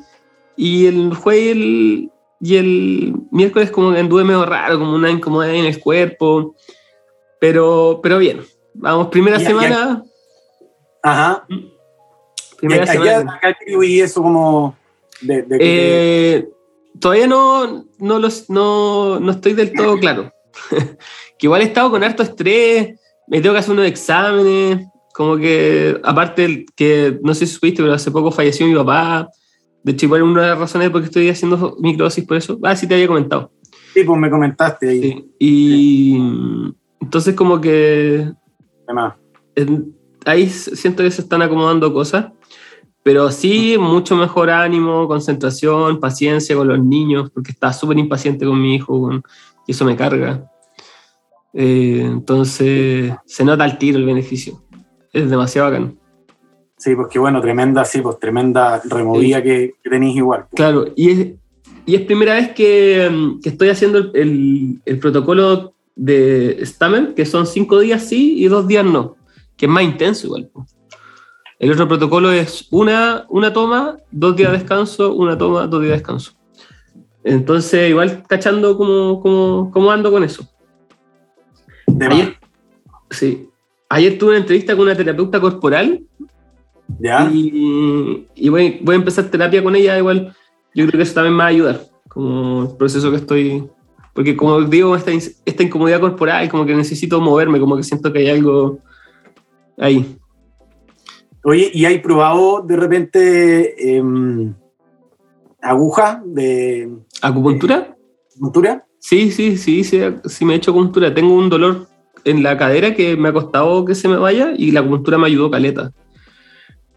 Y 0.57 0.87
el 0.87 1.15
jueves 1.15 1.45
y 1.45 1.51
el, 1.51 2.11
y 2.41 2.57
el 2.57 3.15
miércoles 3.31 3.71
como 3.71 3.93
que 3.93 3.99
anduve 3.99 4.23
medio 4.23 4.45
raro, 4.45 4.79
como 4.79 4.95
una 4.95 5.11
incomodidad 5.11 5.55
en 5.55 5.65
el 5.65 5.81
cuerpo. 5.81 6.55
Pero, 7.41 8.01
pero 8.03 8.19
bien. 8.19 8.43
Vamos, 8.75 9.09
primera 9.09 9.41
semana. 9.41 10.05
Ajá. 11.03 11.47
Primera 12.59 12.87
semana. 12.87 13.41
y 13.83 14.01
eso 14.01 14.23
como... 14.23 14.77
Eh, 15.29 16.49
todavía 16.99 17.27
no, 17.27 17.85
no, 17.99 18.19
los, 18.19 18.49
no, 18.49 19.21
no 19.21 19.33
estoy 19.33 19.55
del 19.55 19.73
todo 19.73 19.97
claro. 20.01 20.33
Que 21.41 21.47
igual 21.47 21.63
he 21.63 21.65
estado 21.65 21.91
con 21.91 22.05
harto 22.05 22.23
estrés, 22.23 23.01
me 23.27 23.41
tengo 23.41 23.55
que 23.55 23.59
hacer 23.59 23.73
unos 23.73 23.87
exámenes, 23.87 24.87
como 25.15 25.37
que, 25.37 25.99
aparte 26.05 26.67
que 26.77 27.19
no 27.23 27.35
sé 27.35 27.47
si 27.47 27.55
supiste, 27.55 27.83
pero 27.83 27.95
hace 27.95 28.11
poco 28.11 28.31
falleció 28.31 28.67
mi 28.67 28.75
papá. 28.75 29.29
De 29.83 29.93
hecho, 29.93 30.07
igual 30.07 30.23
una 30.23 30.43
de 30.43 30.49
las 30.49 30.59
razones 30.59 30.91
por 30.91 31.01
qué 31.01 31.07
estoy 31.07 31.29
haciendo 31.29 31.77
microdosis 31.81 32.25
por 32.25 32.37
eso. 32.37 32.59
Ah, 32.63 32.77
sí 32.77 32.87
te 32.87 32.95
había 32.95 33.07
comentado. 33.07 33.51
Sí, 33.95 34.05
pues 34.05 34.21
me 34.21 34.31
comentaste 34.31 34.89
ahí. 34.89 35.27
Y 35.39 36.17
entonces 37.01 37.35
como 37.35 37.61
que... 37.61 38.31
Además 38.87 39.15
ahí 40.25 40.49
siento 40.49 41.03
que 41.03 41.11
se 41.11 41.23
están 41.23 41.43
acomodando 41.43 41.93
cosas, 41.93 42.27
pero 43.03 43.31
sí 43.31 43.77
mucho 43.79 44.17
mejor 44.17 44.51
ánimo, 44.51 45.09
concentración, 45.09 46.01
paciencia 46.01 46.57
con 46.57 46.69
los 46.69 46.83
niños, 46.83 47.31
porque 47.31 47.53
está 47.53 47.73
súper 47.73 47.99
impaciente 47.99 48.45
con 48.45 48.61
mi 48.61 48.75
hijo 48.75 49.11
y 49.67 49.73
eso 49.73 49.85
me 49.85 49.97
carga. 49.97 50.50
Eh, 51.53 52.03
entonces 52.05 53.13
se 53.25 53.45
nota 53.45 53.65
al 53.65 53.79
tiro 53.79 53.99
el 53.99 54.05
beneficio. 54.05 54.63
Es 55.13 55.29
demasiado 55.29 55.71
bacán. 55.71 55.99
Sí, 56.77 56.95
pues 56.95 57.09
qué 57.09 57.19
bueno, 57.19 57.41
tremenda, 57.41 57.85
sí, 57.85 58.01
pues 58.01 58.19
tremenda 58.19 58.81
removida 58.85 59.43
que, 59.43 59.75
tenéis 59.83 60.17
igual. 60.17 60.47
Pues. 60.51 60.57
Claro, 60.57 60.87
y 60.97 61.11
es, 61.11 61.27
y 61.85 61.95
es 61.95 62.03
primera 62.03 62.35
vez 62.35 62.53
que, 62.53 63.39
que 63.43 63.49
estoy 63.51 63.69
haciendo 63.69 63.99
el, 64.15 64.81
el, 64.85 64.99
protocolo 64.99 65.75
de 65.95 66.59
Stamen, 66.63 67.15
que 67.15 67.27
son 67.27 67.47
cinco 67.47 67.81
días 67.81 68.05
sí 68.05 68.43
y 68.43 68.47
dos 68.47 68.67
días 68.67 68.85
no 68.85 69.17
que 69.61 69.67
es 69.67 69.71
más 69.71 69.83
intenso 69.83 70.27
igual. 70.27 70.51
El 71.59 71.71
otro 71.73 71.87
protocolo 71.87 72.33
es 72.33 72.67
una, 72.71 73.27
una 73.29 73.53
toma, 73.53 73.99
dos 74.11 74.35
días 74.35 74.53
de 74.53 74.57
descanso, 74.57 75.13
una 75.13 75.37
toma, 75.37 75.67
dos 75.67 75.83
días 75.83 75.91
de 75.91 75.97
descanso. 75.99 76.33
Entonces, 77.23 77.91
igual 77.91 78.23
cachando 78.27 78.79
cómo, 78.79 79.21
cómo, 79.21 79.71
cómo 79.71 79.91
ando 79.91 80.11
con 80.11 80.25
eso. 80.25 80.49
Ayer, 82.11 82.37
sí. 83.11 83.49
Ayer 83.89 84.19
tuve 84.19 84.31
una 84.31 84.39
entrevista 84.39 84.77
con 84.77 84.87
una 84.87 84.97
terapeuta 84.97 85.41
corporal. 85.41 86.03
¿Ya? 86.99 87.31
Y, 87.33 88.27
y 88.35 88.49
voy, 88.49 88.81
voy, 88.83 88.95
a 88.95 88.99
empezar 88.99 89.25
terapia 89.31 89.63
con 89.63 89.75
ella, 89.77 89.99
igual. 89.99 90.35
Yo 90.75 90.87
creo 90.87 90.99
que 90.99 91.03
eso 91.03 91.15
también 91.15 91.35
me 91.35 91.39
va 91.39 91.45
a 91.45 91.49
ayudar. 91.49 91.81
Como 92.09 92.63
el 92.63 92.77
proceso 92.77 93.11
que 93.11 93.17
estoy. 93.17 93.69
Porque, 94.15 94.37
como 94.37 94.61
digo, 94.63 94.95
esta, 94.97 95.13
esta 95.13 95.63
incomodidad 95.63 96.01
corporal, 96.01 96.49
como 96.49 96.67
que 96.67 96.75
necesito 96.75 97.21
moverme, 97.21 97.61
como 97.61 97.77
que 97.77 97.83
siento 97.83 98.13
que 98.13 98.21
hay 98.21 98.31
algo 98.31 98.79
ahí. 99.79 100.17
Oye, 101.45 101.71
¿y 101.73 101.85
hay 101.85 101.99
probado 102.01 102.63
de 102.63 102.77
repente 102.77 103.97
em, 103.97 104.55
aguja 105.63 106.23
de... 106.25 106.91
¿Acupuntura? 107.23 107.97
¿Acupuntura? 108.31 108.87
Sí, 109.01 109.33
sí, 109.33 109.57
sí, 109.57 109.83
sí, 109.83 110.01
sí 110.27 110.45
me 110.45 110.55
he 110.55 110.57
hecho 110.59 110.71
acupuntura. 110.71 111.13
Tengo 111.13 111.35
un 111.35 111.49
dolor 111.49 111.89
en 112.25 112.43
la 112.43 112.57
cadera 112.57 112.95
que 112.95 113.17
me 113.17 113.31
ha 113.31 113.33
costado 113.33 113.85
que 113.85 113.95
se 113.95 114.09
me 114.09 114.17
vaya 114.17 114.53
y 114.57 114.71
la 114.71 114.81
acupuntura 114.81 115.19
me 115.19 115.27
ayudó 115.27 115.51
caleta. 115.51 115.91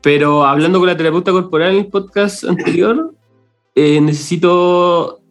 Pero 0.01 0.43
hablando 0.43 0.79
con 0.79 0.87
la 0.87 0.97
terapeuta 0.97 1.31
corporal 1.31 1.71
en 1.71 1.77
el 1.77 1.87
podcast 1.87 2.43
anterior, 2.43 3.15
eh, 3.73 4.01
necesito 4.01 5.21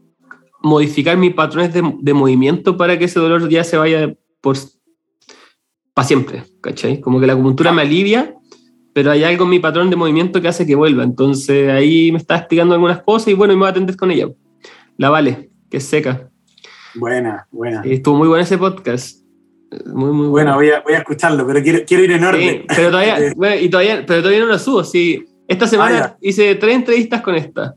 modificar 0.63 1.19
mis 1.19 1.35
patrones 1.35 1.75
de, 1.75 2.15
movimiento 2.15 2.77
para 2.77 2.99
que 2.99 3.05
ese 3.05 3.21
dolor 3.21 3.49
ya 3.51 3.65
se 3.65 3.77
vaya 3.77 4.15
por 4.41 4.57
para 5.93 6.09
siempre, 6.09 6.45
¿cachai? 6.63 7.01
Como 7.01 7.21
que 7.21 7.27
la 7.27 7.35
acupuntura 7.35 7.71
me 7.71 7.83
alivia, 7.83 8.35
pero 8.95 9.11
hay 9.11 9.25
algo 9.25 9.45
en 9.45 9.51
mi 9.51 9.59
patrón 9.59 9.91
de 9.91 9.97
movimiento 9.97 10.41
que 10.41 10.49
hace 10.49 10.67
que 10.67 10.75
vuelva. 10.75 11.03
Entonces 11.05 11.69
ahí 11.69 12.11
me 12.11 12.17
está 12.17 12.37
explicando 12.37 12.75
algunas 12.75 13.03
cosas 13.03 13.29
y 13.29 13.35
bueno, 13.35 13.53
me 13.53 13.59
voy 13.59 13.67
a 13.67 13.71
atender 13.73 13.95
con 13.95 14.11
ella. 14.11 14.29
La 14.97 15.11
Vale, 15.11 15.51
que 15.69 15.81
seca. 15.81 16.32
Buena, 16.95 17.47
buena. 17.51 17.83
estuvo 17.85 18.17
muy 18.17 18.29
bueno 18.29 18.43
ese 18.43 18.59
podcast. 18.59 19.23
Muy, 19.87 20.13
muy 20.13 20.29
bueno. 20.29 20.55
voy 20.55 20.71
a, 20.71 20.81
voy 20.81 20.93
a 20.93 20.99
escucharlo, 20.99 21.47
pero 21.47 21.63
quiero, 21.63 21.81
quiero 21.87 22.05
ir 22.05 22.13
en 22.13 22.25
orden. 22.25 22.65
pero, 22.69 22.91
todavía, 22.91 23.57
y 23.61 23.69
todavía, 23.71 24.05
pero 24.07 24.21
todavía 24.21 24.41
no 24.41 24.47
lo 24.47 24.59
subo. 24.59 24.85
Sí. 24.85 25.25
Esta 25.49 25.67
semana 25.67 26.05
ah, 26.05 26.17
hice 26.21 26.55
tres 26.55 26.75
entrevistas 26.75 27.21
con 27.23 27.35
esta. 27.35 27.75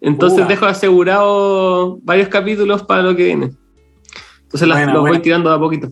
Entonces 0.00 0.46
dejo 0.48 0.66
asegurado 0.66 1.98
varios 2.02 2.28
capítulos 2.28 2.82
para 2.82 3.02
lo 3.02 3.16
que 3.16 3.24
viene. 3.24 3.50
Entonces 4.42 4.68
las, 4.68 4.92
los 4.92 5.00
voy 5.00 5.18
tirando 5.20 5.50
a 5.50 5.58
poquito. 5.58 5.90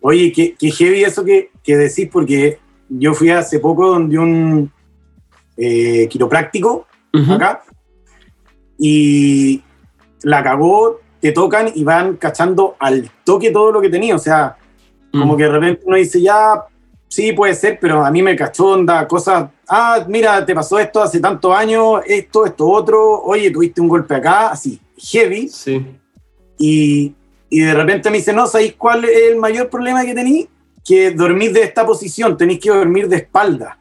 Oye, 0.00 0.32
qué, 0.32 0.70
heavy 0.70 1.02
eso 1.02 1.24
que, 1.24 1.50
decís, 1.64 2.08
porque 2.12 2.58
yo 2.88 3.14
fui 3.14 3.30
hace 3.30 3.58
poco 3.58 3.88
donde 3.88 4.18
un 4.18 4.70
eh, 5.56 6.08
quiropráctico 6.10 6.86
acá 7.30 7.62
y 8.78 9.62
la 10.22 10.42
cagó, 10.42 11.00
te 11.24 11.32
tocan 11.32 11.72
y 11.74 11.82
van 11.84 12.16
cachando 12.16 12.76
al 12.78 13.10
toque 13.24 13.50
todo 13.50 13.72
lo 13.72 13.80
que 13.80 13.88
tenía. 13.88 14.14
O 14.14 14.18
sea, 14.18 14.58
como 15.10 15.32
mm. 15.32 15.36
que 15.38 15.42
de 15.44 15.48
repente 15.48 15.82
uno 15.86 15.96
dice, 15.96 16.20
ya, 16.20 16.66
sí, 17.08 17.32
puede 17.32 17.54
ser, 17.54 17.78
pero 17.80 18.04
a 18.04 18.10
mí 18.10 18.22
me 18.22 18.36
cachó 18.36 18.72
onda, 18.72 19.08
cosas, 19.08 19.48
ah, 19.66 20.04
mira, 20.06 20.44
te 20.44 20.54
pasó 20.54 20.78
esto 20.78 21.02
hace 21.02 21.20
tantos 21.20 21.56
años, 21.56 22.02
esto, 22.06 22.44
esto, 22.44 22.68
otro, 22.68 23.22
oye, 23.22 23.50
tuviste 23.50 23.80
un 23.80 23.88
golpe 23.88 24.16
acá, 24.16 24.48
así, 24.48 24.78
heavy. 24.98 25.48
Sí. 25.48 25.96
Y, 26.58 27.14
y 27.48 27.60
de 27.60 27.72
repente 27.72 28.10
me 28.10 28.18
dice, 28.18 28.34
no, 28.34 28.46
¿sabéis 28.46 28.74
cuál 28.74 29.06
es 29.06 29.30
el 29.30 29.36
mayor 29.38 29.70
problema 29.70 30.04
que 30.04 30.14
tenéis? 30.14 30.48
Que 30.84 31.12
dormir 31.12 31.54
de 31.54 31.62
esta 31.62 31.86
posición, 31.86 32.36
tenéis 32.36 32.60
que 32.60 32.68
dormir 32.68 33.08
de 33.08 33.16
espalda. 33.16 33.78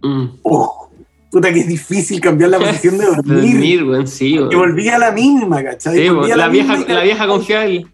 Mm. 0.00 0.28
Oh, 0.44 0.88
puta 1.30 1.52
que 1.52 1.60
es 1.60 1.68
difícil 1.68 2.20
cambiar 2.20 2.50
la 2.50 2.58
posición 2.60 2.98
de 2.98 3.06
dormir. 3.06 3.80
dormir, 3.80 4.08
sí, 4.08 4.36
güey. 4.36 4.52
Y 4.52 4.56
volví 4.56 4.88
a 4.88 4.98
la 4.98 5.12
misma, 5.12 5.62
¿cachai? 5.62 5.96
Sí, 5.96 6.08
la, 6.36 6.48
vieja, 6.48 6.76
la 6.88 7.02
vieja 7.02 7.26
confiable. 7.26 7.86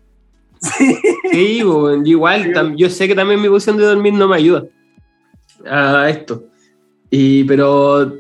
Sí, 0.61 0.97
sí 1.31 1.63
igual, 2.05 2.77
yo 2.77 2.89
sé 2.89 3.07
que 3.07 3.15
también 3.15 3.41
mi 3.41 3.49
posición 3.49 3.77
de 3.77 3.85
dormir 3.85 4.15
no 4.15 4.27
me 4.29 4.37
ayuda 4.37 4.65
a 5.69 6.09
esto. 6.09 6.45
Y, 7.11 7.45
pero 7.45 8.13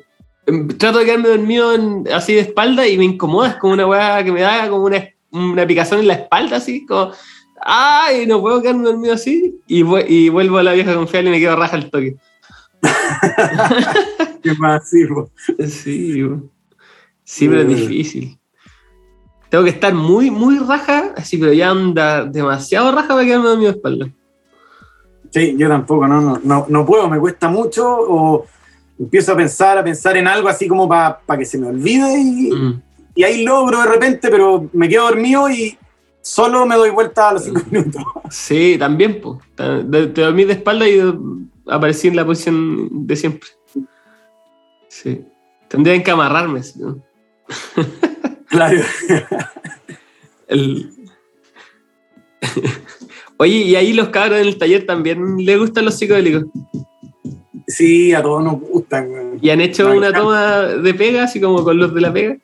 em, 0.46 0.68
trato 0.68 0.98
de 0.98 1.06
quedarme 1.06 1.30
dormido 1.30 1.70
así 2.14 2.34
de 2.34 2.40
espalda 2.40 2.86
y 2.86 2.98
me 2.98 3.04
incomoda, 3.04 3.48
es 3.48 3.56
como 3.56 3.72
una 3.72 3.86
weá 3.86 4.22
que 4.22 4.32
me 4.32 4.42
da 4.42 4.68
como 4.68 4.84
una 4.84 5.08
una 5.36 5.66
picazón 5.66 6.00
en 6.00 6.08
la 6.08 6.14
espalda, 6.14 6.56
así, 6.56 6.86
como, 6.86 7.12
¡ay! 7.62 8.26
No 8.26 8.40
puedo 8.40 8.62
quedarme 8.62 8.84
dormido 8.84 9.14
así. 9.14 9.60
Y, 9.66 9.84
y 10.08 10.28
vuelvo 10.28 10.58
a 10.58 10.62
la 10.62 10.72
vieja 10.72 10.94
confiable 10.94 11.30
y 11.30 11.32
me 11.32 11.40
quedo 11.40 11.56
raja 11.56 11.76
el 11.76 11.90
toque. 11.90 12.16
Qué 14.42 14.54
masivo. 14.54 15.30
Sí, 15.66 16.24
sí, 17.24 17.46
es 17.46 17.68
difícil. 17.68 18.38
Tengo 19.48 19.64
que 19.64 19.70
estar 19.70 19.94
muy, 19.94 20.30
muy 20.30 20.58
raja, 20.58 21.12
así, 21.16 21.38
pero 21.38 21.52
ya 21.52 21.70
anda 21.70 22.24
demasiado 22.24 22.92
raja 22.92 23.08
para 23.08 23.24
quedarme 23.24 23.48
dormido 23.48 23.72
de 23.72 23.76
espalda. 23.76 24.08
Sí, 25.30 25.54
yo 25.56 25.68
tampoco, 25.68 26.06
no, 26.08 26.20
no, 26.20 26.40
no, 26.42 26.66
no 26.68 26.86
puedo, 26.86 27.08
me 27.08 27.18
cuesta 27.18 27.48
mucho 27.48 27.86
o 27.86 28.46
empiezo 28.98 29.32
a 29.32 29.36
pensar, 29.36 29.78
a 29.78 29.84
pensar 29.84 30.16
en 30.16 30.26
algo 30.26 30.48
así 30.48 30.66
como 30.66 30.88
para 30.88 31.20
que 31.38 31.44
se 31.44 31.58
me 31.58 31.68
olvide 31.68 32.18
y, 32.18 32.50
mm 32.52 32.82
y 33.16 33.24
ahí 33.24 33.44
logro 33.44 33.80
de 33.80 33.86
repente, 33.86 34.28
pero 34.30 34.68
me 34.74 34.88
quedo 34.88 35.04
dormido 35.04 35.50
y 35.50 35.76
solo 36.20 36.66
me 36.66 36.76
doy 36.76 36.90
vuelta 36.90 37.30
a 37.30 37.32
los 37.32 37.44
cinco 37.44 37.62
minutos. 37.70 38.02
Sí, 38.30 38.76
también, 38.78 39.20
pues. 39.20 39.38
Te, 39.56 40.06
dormí 40.22 40.44
de 40.44 40.52
espalda 40.52 40.86
y 40.86 41.00
aparecí 41.66 42.08
en 42.08 42.16
la 42.16 42.24
posición 42.24 43.06
de 43.06 43.16
siempre. 43.16 43.48
Sí. 44.88 45.24
Tendrían 45.68 46.02
que 46.02 46.10
amarrarme. 46.10 46.62
¿sí, 46.62 46.80
no? 46.80 47.02
Claro. 48.48 48.80
El- 50.48 50.90
Oye, 53.38 53.56
y 53.56 53.76
ahí 53.76 53.92
los 53.92 54.08
cabros 54.08 54.38
en 54.40 54.46
el 54.46 54.58
taller 54.58 54.86
también 54.86 55.44
les 55.44 55.58
gustan 55.58 55.84
los 55.84 55.96
psicodélicos. 55.98 56.44
Sí, 57.66 58.14
a 58.14 58.22
todos 58.22 58.42
nos 58.42 58.60
gustan. 58.60 59.38
¿Y 59.42 59.50
han 59.50 59.60
hecho 59.60 59.90
una 59.90 60.12
toma 60.12 60.62
de 60.62 60.94
pega, 60.94 61.24
así 61.24 61.40
como 61.40 61.62
con 61.64 61.76
los 61.76 61.92
de 61.92 62.00
la 62.00 62.12
pega? 62.12 62.36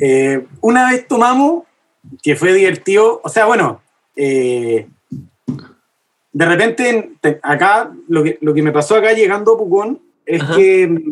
Eh, 0.00 0.46
una 0.60 0.90
vez 0.90 1.06
tomamos, 1.08 1.64
que 2.22 2.36
fue 2.36 2.54
divertido, 2.54 3.20
o 3.22 3.28
sea, 3.28 3.46
bueno, 3.46 3.82
eh, 4.14 4.86
de 6.36 6.44
repente 6.44 7.12
te- 7.22 7.40
acá, 7.42 7.90
lo 8.08 8.22
que, 8.22 8.36
lo 8.42 8.52
que 8.52 8.62
me 8.62 8.70
pasó 8.70 8.94
acá 8.96 9.14
llegando 9.14 9.54
a 9.54 9.56
Pucón 9.58 9.98
es 10.26 10.42
Ajá. 10.42 10.54
que 10.54 11.02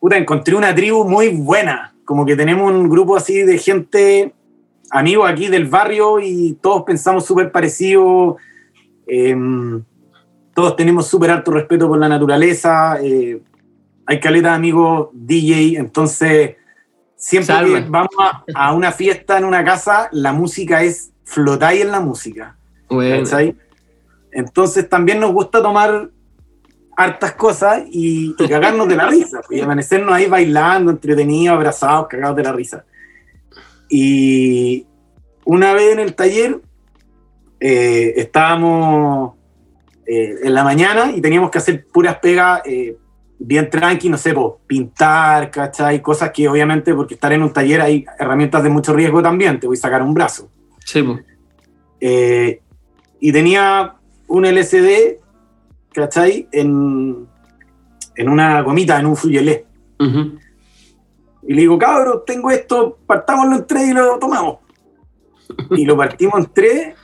puta, 0.00 0.16
encontré 0.16 0.56
una 0.56 0.74
tribu 0.74 1.04
muy 1.08 1.28
buena, 1.28 1.94
como 2.04 2.26
que 2.26 2.34
tenemos 2.34 2.72
un 2.72 2.88
grupo 2.88 3.14
así 3.16 3.42
de 3.42 3.56
gente, 3.56 4.34
amigos 4.90 5.30
aquí 5.30 5.46
del 5.46 5.66
barrio 5.66 6.18
y 6.18 6.58
todos 6.60 6.82
pensamos 6.82 7.24
súper 7.24 7.52
parecido, 7.52 8.36
em, 9.06 9.80
todos 10.54 10.74
tenemos 10.74 11.06
súper 11.06 11.30
alto 11.30 11.52
respeto 11.52 11.86
por 11.86 11.98
la 12.00 12.08
naturaleza, 12.08 12.98
eh, 13.00 13.40
hay 14.06 14.18
caleta 14.18 14.48
de 14.48 14.54
amigos 14.56 15.10
DJ, 15.12 15.78
entonces 15.78 16.56
siempre 17.14 17.54
que 17.64 17.80
vamos 17.88 18.10
a, 18.18 18.42
a 18.56 18.74
una 18.74 18.90
fiesta 18.90 19.38
en 19.38 19.44
una 19.44 19.64
casa, 19.64 20.08
la 20.10 20.32
música 20.32 20.82
es 20.82 21.12
flotáis 21.22 21.82
en 21.82 21.92
la 21.92 22.00
música. 22.00 22.56
Bueno, 22.90 23.24
¿cachai? 23.24 23.56
Entonces 24.34 24.88
también 24.88 25.20
nos 25.20 25.32
gusta 25.32 25.62
tomar 25.62 26.10
hartas 26.96 27.32
cosas 27.32 27.82
y, 27.90 28.34
y 28.38 28.48
cagarnos 28.48 28.86
de 28.88 28.96
la 28.96 29.06
risa, 29.08 29.40
y 29.50 29.60
amanecernos 29.60 30.14
ahí 30.14 30.26
bailando, 30.26 30.90
entretenidos, 30.90 31.56
abrazados, 31.56 32.08
cagados 32.08 32.36
de 32.36 32.42
la 32.42 32.52
risa. 32.52 32.84
Y 33.88 34.86
una 35.44 35.72
vez 35.72 35.92
en 35.92 36.00
el 36.00 36.14
taller 36.14 36.60
eh, 37.60 38.14
estábamos 38.16 39.34
eh, 40.06 40.36
en 40.42 40.54
la 40.54 40.64
mañana 40.64 41.12
y 41.14 41.20
teníamos 41.20 41.50
que 41.50 41.58
hacer 41.58 41.86
puras 41.86 42.18
pegas 42.18 42.62
eh, 42.64 42.96
bien 43.38 43.70
tranqui, 43.70 44.08
no 44.08 44.18
sé, 44.18 44.32
pues, 44.32 44.54
pintar, 44.66 45.50
¿cachai? 45.50 46.00
Cosas 46.02 46.30
que 46.30 46.48
obviamente, 46.48 46.94
porque 46.94 47.14
estar 47.14 47.32
en 47.32 47.42
un 47.42 47.52
taller 47.52 47.80
hay 47.80 48.04
herramientas 48.18 48.62
de 48.62 48.70
mucho 48.70 48.92
riesgo 48.92 49.22
también, 49.22 49.58
te 49.60 49.66
voy 49.66 49.76
a 49.76 49.80
sacar 49.80 50.02
un 50.02 50.14
brazo. 50.14 50.50
sí, 50.84 51.02
po. 51.02 51.18
Eh, 52.00 52.60
y 53.18 53.32
tenía 53.32 53.94
un 54.28 54.44
LCD, 54.44 55.20
¿cachai? 55.92 56.48
En, 56.52 57.26
en 58.16 58.28
una 58.28 58.60
gomita, 58.62 58.98
en 58.98 59.06
un. 59.06 59.12
Ujú. 59.12 60.38
Y 61.46 61.54
le 61.54 61.60
digo, 61.60 61.78
cabros, 61.78 62.24
tengo 62.24 62.50
esto, 62.50 62.98
partámoslo 63.06 63.56
en 63.56 63.66
tres 63.66 63.88
y 63.88 63.92
lo 63.92 64.18
tomamos. 64.18 64.58
Y 65.70 65.84
lo 65.84 65.96
partimos 65.96 66.38
en 66.38 66.50
tres. 66.52 66.94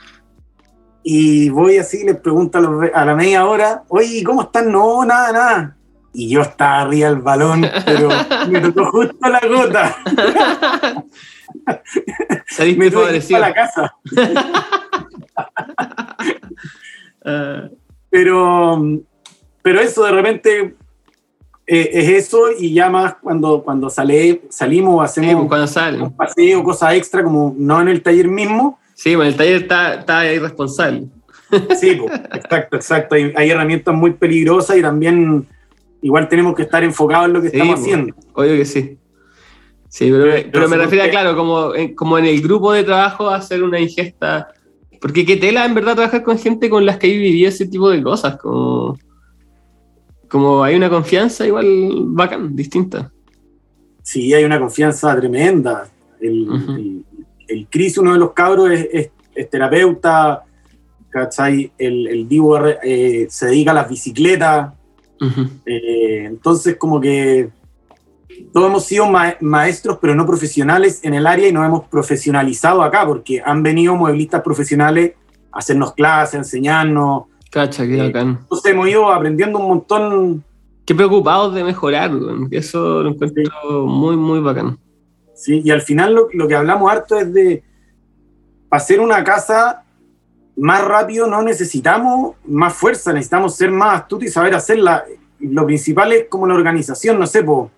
Y 1.03 1.49
voy 1.49 1.77
así, 1.77 2.03
les 2.03 2.17
pregunto 2.17 2.57
a, 2.57 2.61
los 2.61 2.89
a 2.93 3.05
la 3.05 3.15
media 3.15 3.45
hora, 3.45 3.83
oye, 3.87 4.23
¿cómo 4.23 4.43
están? 4.43 4.71
No, 4.71 5.03
nada, 5.05 5.31
nada. 5.31 5.77
Y 6.13 6.29
yo 6.29 6.41
estaba 6.41 6.81
arriba 6.81 7.09
del 7.09 7.19
balón, 7.19 7.65
pero 7.85 8.09
me 8.49 8.59
tocó 8.59 8.91
justo 8.91 9.29
la 9.29 9.41
gota. 9.47 9.95
Me 12.77 12.91
tuve 12.91 13.21
para 13.21 13.39
la 13.39 13.53
casa. 13.53 13.95
Pero, 18.09 18.99
pero 19.61 19.79
eso 19.79 20.03
de 20.03 20.11
repente 20.11 20.75
eh, 21.67 21.89
es 21.93 22.09
eso 22.09 22.47
y 22.57 22.73
ya 22.73 22.89
más 22.89 23.15
cuando, 23.21 23.63
cuando 23.63 23.89
sale, 23.89 24.41
salimos 24.49 24.93
sí, 25.11 25.21
pues, 25.21 25.27
hacemos 25.27 25.47
cuando 25.47 25.67
salen. 25.67 26.01
un 26.01 26.15
paseo, 26.15 26.63
cosas 26.63 26.93
extra, 26.95 27.23
como 27.23 27.55
no 27.57 27.79
en 27.81 27.87
el 27.87 28.01
taller 28.01 28.27
mismo. 28.27 28.79
Sí, 28.93 29.15
bueno, 29.15 29.29
el 29.31 29.37
taller 29.37 29.61
está, 29.63 29.93
está 29.95 30.31
irresponsable. 30.33 31.05
Sí, 31.79 31.95
po, 31.95 32.05
exacto, 32.33 32.75
exacto. 32.77 33.15
Hay, 33.15 33.33
hay 33.35 33.49
herramientas 33.49 33.93
muy 33.93 34.11
peligrosas 34.11 34.77
y 34.77 34.81
también 34.81 35.45
igual 36.01 36.27
tenemos 36.29 36.55
que 36.55 36.61
estar 36.63 36.83
enfocados 36.83 37.27
en 37.27 37.33
lo 37.33 37.41
que 37.41 37.49
Sí, 37.49 37.55
estamos 37.57 37.75
po. 37.75 37.81
haciendo. 37.81 38.15
Obvio 38.33 38.55
que 38.55 38.65
sí. 38.65 38.97
Sí, 39.89 40.09
pero, 40.09 40.23
Pero- 40.23 40.49
pero 40.51 40.69
me 40.69 40.77
refiero 40.77 41.03
a, 41.05 41.09
claro, 41.09 41.35
como 41.35 41.71
como 41.95 42.17
en 42.17 42.25
el 42.25 42.41
grupo 42.41 42.71
de 42.71 42.83
trabajo 42.83 43.29
hacer 43.29 43.61
una 43.63 43.79
ingesta. 43.79 44.47
Porque 45.01 45.25
qué 45.25 45.35
tela, 45.35 45.65
en 45.65 45.73
verdad, 45.73 45.95
trabajar 45.95 46.21
con 46.23 46.37
gente 46.37 46.69
con 46.69 46.85
las 46.85 46.97
que 46.97 47.07
he 47.07 47.17
vivido 47.17 47.49
ese 47.49 47.65
tipo 47.65 47.89
de 47.89 48.03
cosas. 48.03 48.37
Como, 48.37 48.97
como 50.29 50.63
hay 50.63 50.75
una 50.75 50.89
confianza 50.89 51.45
igual 51.45 51.65
bacán, 52.05 52.55
distinta. 52.55 53.11
Sí, 54.03 54.33
hay 54.33 54.43
una 54.43 54.59
confianza 54.59 55.15
tremenda. 55.19 55.89
El, 56.19 56.49
Ujú. 56.49 56.71
el, 56.73 57.05
el 57.47 57.67
Chris, 57.69 57.97
uno 57.97 58.13
de 58.13 58.19
los 58.19 58.31
cabros, 58.33 58.69
es, 58.71 58.87
es- 58.91 59.09
es 59.33 59.49
terapeuta, 59.49 60.43
¿cachai? 61.09 61.71
El, 61.77 62.05
el 62.07 62.27
Divo 62.27 62.59
eh, 62.83 63.27
se 63.29 63.45
dedica 63.47 63.71
a 63.71 63.75
las 63.75 63.89
bicicletas. 63.89 64.73
Eh, 65.65 66.25
entonces, 66.25 66.75
como 66.77 66.99
que 66.99 67.49
todos 68.53 68.67
hemos 68.69 68.85
sido 68.85 69.07
ma- 69.07 69.35
maestros, 69.41 69.97
pero 70.01 70.15
no 70.15 70.25
profesionales 70.25 70.99
en 71.03 71.13
el 71.13 71.25
área 71.27 71.47
y 71.47 71.51
nos 71.53 71.65
hemos 71.65 71.87
profesionalizado 71.87 72.81
acá, 72.83 73.05
porque 73.05 73.41
han 73.43 73.63
venido 73.63 73.95
mueblistas 73.95 74.41
profesionales 74.41 75.13
a 75.51 75.59
hacernos 75.59 75.93
clases, 75.93 76.35
a 76.35 76.37
enseñarnos. 76.39 77.23
Cacha, 77.49 77.85
qué 77.85 77.97
Eh, 77.99 78.07
bacán. 78.07 78.39
Entonces 78.41 78.71
hemos 78.71 78.87
ido 78.87 79.11
aprendiendo 79.11 79.59
un 79.59 79.67
montón. 79.67 80.43
Qué 80.85 80.95
preocupados 80.95 81.53
de 81.53 81.63
mejorar. 81.63 82.11
Eso 82.51 83.03
lo 83.03 83.09
encuentro 83.11 83.85
muy, 83.85 84.15
muy 84.17 84.39
bacán. 84.39 84.77
¿sí? 85.35 85.61
Y 85.63 85.71
al 85.71 85.81
final 85.81 86.13
lo, 86.13 86.27
lo 86.33 86.47
que 86.47 86.55
hablamos 86.55 86.91
harto 86.91 87.17
es 87.17 87.31
de 87.33 87.63
para 88.69 88.81
hacer 88.81 88.99
una 89.01 89.23
casa 89.23 89.83
más 90.57 90.83
rápido 90.85 91.27
no 91.27 91.41
necesitamos 91.41 92.35
más 92.45 92.73
fuerza, 92.73 93.11
necesitamos 93.13 93.55
ser 93.55 93.71
más 93.71 94.01
astutos 94.01 94.25
y 94.27 94.31
saber 94.31 94.53
hacerla. 94.55 95.03
Lo 95.39 95.65
principal 95.65 96.11
es 96.13 96.25
como 96.29 96.45
la 96.47 96.53
organización, 96.53 97.19
no 97.19 97.25
sé, 97.27 97.43
po. 97.43 97.71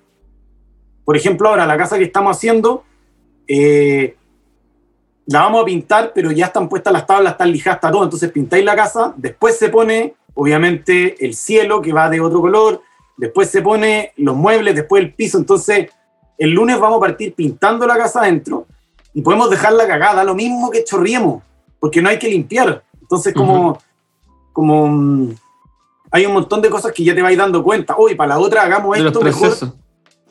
Por 1.05 1.17
ejemplo, 1.17 1.49
ahora 1.49 1.65
la 1.65 1.77
casa 1.77 1.97
que 1.97 2.05
estamos 2.05 2.37
haciendo, 2.37 2.83
eh, 3.47 4.15
la 5.25 5.39
vamos 5.41 5.61
a 5.61 5.65
pintar, 5.65 6.11
pero 6.13 6.31
ya 6.31 6.47
están 6.47 6.69
puestas 6.69 6.93
las 6.93 7.05
tablas, 7.05 7.33
están 7.33 7.51
lijadas, 7.51 7.77
está 7.77 7.91
todo, 7.91 8.03
entonces 8.03 8.31
pintáis 8.31 8.65
la 8.65 8.75
casa, 8.75 9.13
después 9.17 9.57
se 9.57 9.69
pone, 9.69 10.15
obviamente, 10.33 11.25
el 11.25 11.35
cielo 11.35 11.81
que 11.81 11.93
va 11.93 12.09
de 12.09 12.19
otro 12.19 12.41
color, 12.41 12.81
después 13.17 13.49
se 13.49 13.61
pone 13.61 14.11
los 14.17 14.35
muebles, 14.35 14.75
después 14.75 15.03
el 15.03 15.13
piso, 15.13 15.37
entonces 15.37 15.91
el 16.37 16.51
lunes 16.51 16.79
vamos 16.79 16.97
a 16.97 17.01
partir 17.01 17.33
pintando 17.33 17.85
la 17.85 17.97
casa 17.97 18.21
adentro 18.21 18.65
y 19.13 19.21
podemos 19.21 19.49
dejarla 19.49 19.87
cagada, 19.87 20.23
lo 20.23 20.35
mismo 20.35 20.69
que 20.71 20.83
chorriemos, 20.83 21.43
porque 21.79 22.01
no 22.01 22.09
hay 22.09 22.17
que 22.17 22.27
limpiar. 22.27 22.83
Entonces, 22.99 23.33
como, 23.33 23.77
como 24.51 24.87
mm, 24.87 25.35
hay 26.11 26.25
un 26.25 26.33
montón 26.33 26.61
de 26.61 26.69
cosas 26.69 26.91
que 26.91 27.03
ya 27.03 27.13
te 27.13 27.21
vais 27.21 27.37
dando 27.37 27.63
cuenta, 27.63 27.95
hoy 27.97 28.15
para 28.15 28.29
la 28.29 28.39
otra 28.39 28.63
hagamos 28.63 28.97
De 28.97 29.07
esto 29.07 29.21
mejor. 29.21 29.53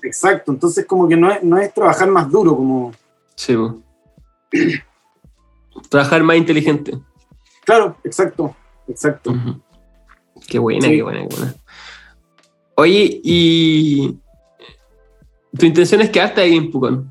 Exacto, 0.02 0.50
entonces 0.52 0.84
como 0.86 1.08
que 1.08 1.16
no 1.16 1.30
es, 1.30 1.42
no 1.42 1.58
es 1.58 1.72
trabajar 1.72 2.08
más 2.10 2.30
duro, 2.30 2.56
como, 2.56 2.92
Sí. 3.34 3.56
Trabajar 5.88 6.22
más 6.22 6.36
inteligente. 6.36 6.98
claro, 7.64 7.96
exacto, 8.04 8.54
exacto. 8.88 9.32
Qué 10.46 10.58
buena, 10.58 10.86
Sí. 10.86 10.96
qué 10.96 11.02
buena, 11.02 11.26
qué 11.28 11.34
buena. 11.36 11.54
Oye, 12.74 13.20
y 13.22 14.18
tu 15.58 15.66
intención 15.66 16.00
es 16.00 16.10
quedarte 16.10 16.40
ahí 16.40 16.56
en 16.56 16.70
Pucón. 16.70 17.10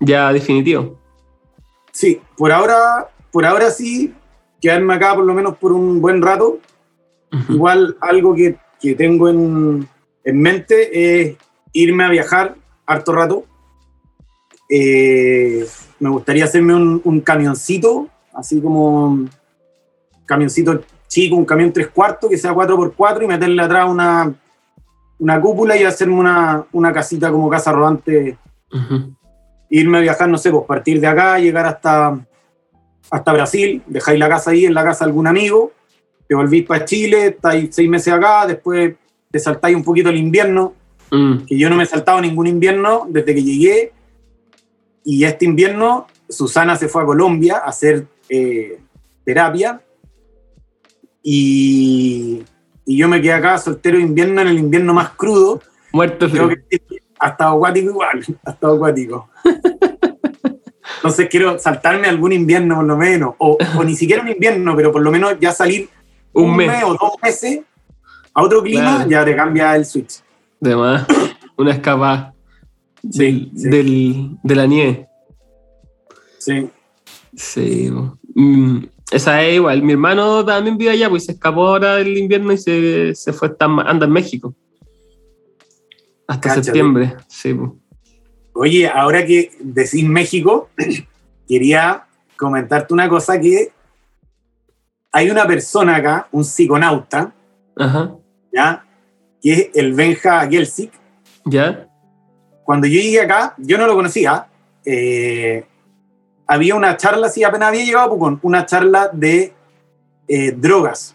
Ya 0.00 0.32
definitivo. 0.32 1.00
Sí, 1.92 2.20
por 2.36 2.52
ahora, 2.52 3.08
por 3.32 3.46
ahora 3.46 3.70
sí, 3.70 4.12
quedarme 4.60 4.94
acá 4.94 5.14
por 5.14 5.24
lo 5.24 5.32
menos 5.34 5.56
por 5.56 5.72
un 5.72 6.00
buen 6.00 6.20
rato. 6.20 6.58
Igual 7.48 7.96
algo 8.00 8.34
que, 8.34 8.56
que 8.80 8.94
tengo 8.94 9.28
en, 9.28 9.88
en 10.24 10.40
mente 10.42 11.24
es 11.30 11.36
irme 11.74 12.04
a 12.04 12.08
viajar 12.08 12.56
harto 12.86 13.12
rato. 13.12 13.44
Eh, 14.70 15.66
me 16.00 16.08
gustaría 16.08 16.44
hacerme 16.44 16.74
un, 16.74 17.02
un 17.04 17.20
camioncito, 17.20 18.08
así 18.32 18.62
como 18.62 19.08
un 19.08 19.30
camioncito 20.24 20.80
chico, 21.06 21.36
un 21.36 21.44
camión 21.44 21.72
tres 21.72 21.88
cuartos 21.88 22.30
que 22.30 22.38
sea 22.38 22.52
4x4 22.54 23.22
y 23.22 23.26
meterle 23.26 23.62
atrás 23.62 23.88
una, 23.88 24.34
una 25.18 25.40
cúpula 25.40 25.76
y 25.76 25.84
hacerme 25.84 26.14
una, 26.14 26.64
una 26.72 26.92
casita 26.92 27.30
como 27.30 27.48
casa 27.48 27.72
rodante 27.72 28.36
Ujú. 28.72 29.14
irme 29.70 29.98
a 29.98 30.00
viajar, 30.00 30.28
no 30.28 30.38
sé, 30.38 30.50
pues 30.50 30.64
partir 30.64 31.00
de 31.00 31.06
acá, 31.06 31.38
llegar 31.38 31.66
hasta, 31.66 32.18
hasta 33.10 33.32
Brasil, 33.32 33.82
dejáis 33.86 34.18
la 34.18 34.28
casa 34.28 34.50
ahí 34.50 34.66
en 34.66 34.74
la 34.74 34.82
casa 34.82 35.04
de 35.04 35.10
algún 35.10 35.26
amigo, 35.26 35.72
te 36.26 36.34
volvís 36.34 36.66
para 36.66 36.84
Chile, 36.84 37.26
estáis 37.28 37.74
seis 37.74 37.88
meses 37.88 38.12
acá, 38.12 38.46
después 38.46 38.94
te 39.30 39.38
saltáis 39.38 39.76
un 39.76 39.84
poquito 39.84 40.08
el 40.08 40.16
invierno, 40.16 40.74
Mm. 41.16 41.46
que 41.46 41.58
yo 41.58 41.70
no 41.70 41.76
me 41.76 41.84
he 41.84 41.86
saltado 41.86 42.20
ningún 42.20 42.46
invierno 42.46 43.06
desde 43.08 43.34
que 43.34 43.42
llegué, 43.42 43.92
y 45.04 45.24
este 45.24 45.44
invierno 45.44 46.06
Susana 46.28 46.76
se 46.76 46.88
fue 46.88 47.02
a 47.02 47.06
Colombia 47.06 47.58
a 47.58 47.68
hacer 47.68 48.06
eh, 48.28 48.80
terapia, 49.24 49.80
y, 51.22 52.42
y 52.84 52.96
yo 52.96 53.08
me 53.08 53.20
quedé 53.20 53.32
acá 53.32 53.58
soltero 53.58 53.96
de 53.98 54.02
invierno 54.04 54.40
en 54.42 54.48
el 54.48 54.58
invierno 54.58 54.92
más 54.94 55.10
crudo. 55.10 55.62
Muerto 55.92 56.28
Creo 56.30 56.48
que 56.48 56.82
ha 57.18 57.28
estado 57.28 57.54
acuático 57.54 57.90
igual, 57.90 58.24
ha 58.44 58.50
estado 58.50 58.74
acuático. 58.74 59.28
Entonces 60.96 61.28
quiero 61.30 61.58
saltarme 61.58 62.08
algún 62.08 62.32
invierno 62.32 62.76
por 62.76 62.84
lo 62.84 62.96
menos, 62.96 63.34
o, 63.38 63.58
o 63.78 63.84
ni 63.84 63.94
siquiera 63.94 64.22
un 64.22 64.28
invierno, 64.30 64.74
pero 64.74 64.90
por 64.90 65.02
lo 65.02 65.10
menos 65.10 65.36
ya 65.38 65.52
salir 65.52 65.88
Un 66.32 66.56
mes. 66.56 66.82
o 66.84 66.92
dos 66.94 67.12
meses 67.22 67.60
a 68.32 68.42
otro 68.42 68.62
clima, 68.62 68.96
Claro. 68.96 69.10
ya 69.10 69.24
te 69.24 69.36
cambia 69.36 69.76
el 69.76 69.84
switch. 69.84 70.23
De 70.64 70.74
más. 70.76 71.06
Una 71.58 71.72
escapada 71.72 72.34
del- 73.02 73.50
sí. 73.54 73.68
del- 73.68 74.38
de 74.42 74.54
la 74.54 74.66
nieve. 74.66 75.08
Sí. 76.38 76.70
Sí. 77.36 77.90
Mm, 78.34 78.84
esa 79.10 79.42
es 79.42 79.56
igual. 79.56 79.82
Mi 79.82 79.92
hermano 79.92 80.44
también 80.44 80.78
vive 80.78 80.92
allá, 80.92 81.08
pues 81.10 81.26
se 81.26 81.32
escapó 81.32 81.66
ahora 81.68 81.96
del 81.96 82.16
invierno 82.16 82.52
y 82.52 82.58
se, 82.58 83.14
se 83.14 83.32
fue, 83.32 83.54
anda 83.60 84.06
en 84.06 84.12
México. 84.12 84.54
Hasta 86.26 86.48
Cáchate. 86.48 86.64
septiembre. 86.64 87.14
Sí, 87.28 87.52
pues. 87.54 87.70
Oye, 88.54 88.88
ahora 88.88 89.26
que 89.26 89.50
decís 89.60 90.04
México, 90.08 90.70
quería 91.48 92.06
comentarte 92.38 92.94
una 92.94 93.08
cosa 93.08 93.38
que 93.40 93.70
hay 95.12 95.30
una 95.30 95.46
persona 95.46 95.96
acá, 95.96 96.28
un 96.32 96.42
psiconauta, 96.44 97.34
Ajá. 97.76 98.16
¿ya? 98.52 98.84
Que 99.44 99.52
es 99.52 99.70
el 99.74 99.92
Benja 99.92 100.48
Gelsic. 100.48 100.90
¿Ya? 101.44 101.86
Cuando 102.64 102.86
yo 102.86 102.94
llegué 102.98 103.20
acá, 103.20 103.54
yo 103.58 103.76
no 103.76 103.86
lo 103.86 103.94
conocía. 103.94 104.46
eh, 104.86 105.66
había 106.46 106.74
una 106.74 106.96
charla, 106.96 107.28
sí, 107.28 107.44
apenas 107.44 107.68
había 107.68 107.84
llegado 107.84 108.06
a 108.06 108.10
Pucón, 108.10 108.38
una 108.42 108.64
charla 108.66 109.10
de 109.12 109.52
eh, 110.28 110.52
drogas. 110.52 111.14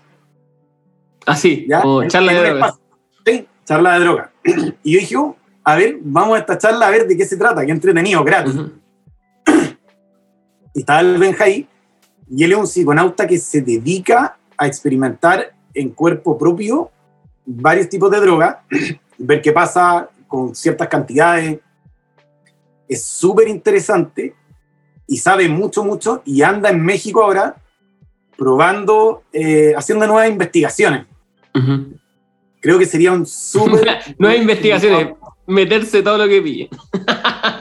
Así, 1.26 1.66
¿ya? 1.68 1.82
como 1.82 2.04
En- 2.04 2.10
charla 2.10 2.34
de 2.34 2.40
drogas. 2.40 2.56
espacio. 2.70 2.84
Sí, 3.26 3.48
charla 3.66 3.94
de 3.96 4.00
drogas. 4.00 4.30
Y 4.84 4.94
yo 4.94 5.00
dije, 5.00 5.18
oh, 5.18 5.36
a 5.64 5.76
ver, 5.76 5.98
vamos 6.02 6.36
a 6.36 6.40
esta 6.40 6.58
charla 6.58 6.88
a 6.88 6.92
ver 6.92 7.08
de 7.08 7.18
qué 7.18 7.26
se 7.26 7.38
trata, 7.38 7.66
qué 7.66 7.72
entretenido, 7.72 8.24
gratis. 8.24 8.56
Y 10.74 10.80
estaba 10.82 11.00
el 11.02 11.18
Benja 11.18 11.46
ahí, 11.46 11.68
y 12.30 12.44
él 12.44 12.52
es 12.52 12.58
un 12.58 12.68
psiconauta 12.68 13.26
que 13.26 13.38
se 13.40 13.62
dedica 13.62 14.38
a 14.58 14.68
experimentar 14.68 15.52
en 15.74 15.90
cuerpo 15.90 16.38
propio 16.38 16.92
varios 17.46 17.90
tipos 17.90 18.10
de 18.12 18.20
droga, 18.20 18.64
ver 19.18 19.42
qué 19.42 19.52
pasa 19.52 20.10
con 20.28 20.56
ciertas 20.56 20.88
cantidades. 20.88 21.60
Es 22.88 23.04
súper 23.04 23.48
interesante 23.48 24.36
y 25.08 25.18
sabe 25.18 25.48
mucho, 25.50 25.84
mucho, 25.84 26.22
y 26.26 26.42
anda 26.42 26.70
en 26.70 26.84
México 26.84 27.24
ahora 27.24 27.56
probando, 28.38 29.24
eh, 29.34 29.74
haciendo 29.76 30.08
nuevas 30.08 30.30
investigaciones. 30.30 31.06
Ujú. 31.54 31.94
Creo 32.62 32.80
que 32.80 32.86
sería 32.86 33.12
un 33.12 33.26
súper... 33.26 34.00
Nuevas 34.18 34.40
investigaciones. 34.40 35.16
Meterse 35.48 36.02
todo 36.04 36.18
lo 36.18 36.28
que 36.28 36.42
pille. 36.42 36.70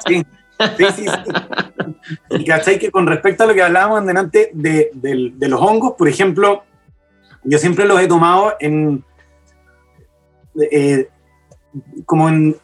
Sí, 0.07 0.23
sí, 0.77 0.85
sí, 0.97 1.07
sí. 1.07 1.95
Y 2.31 2.45
cachai 2.45 2.79
que 2.79 2.91
con 2.91 3.07
respecto 3.07 3.45
a 3.45 3.47
lo 3.47 3.55
que 3.55 3.63
hablábamos 3.63 4.05
delante 4.07 4.51
de, 4.55 4.91
del- 4.95 5.39
de 5.39 5.49
los 5.49 5.61
hongos, 5.61 5.93
por 5.99 6.09
ejemplo, 6.09 6.65
yo 7.45 7.59
siempre 7.59 7.85
los 7.87 8.01
he 8.01 8.07
tomado 8.09 8.55
en. 8.61 9.05
Eh, 10.71 11.09
como 12.07 12.29
en, 12.29 12.57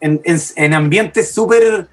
en, 0.00 0.20
en- 0.24 0.38
en 0.56 0.74
ambientes 0.74 1.32
súper 1.32 1.88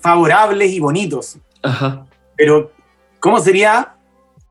favorables 0.00 0.70
y 0.72 0.80
bonitos. 0.80 1.38
Ajá. 1.62 2.06
Pero, 2.36 2.72
¿cómo 3.20 3.38
sería 3.40 3.94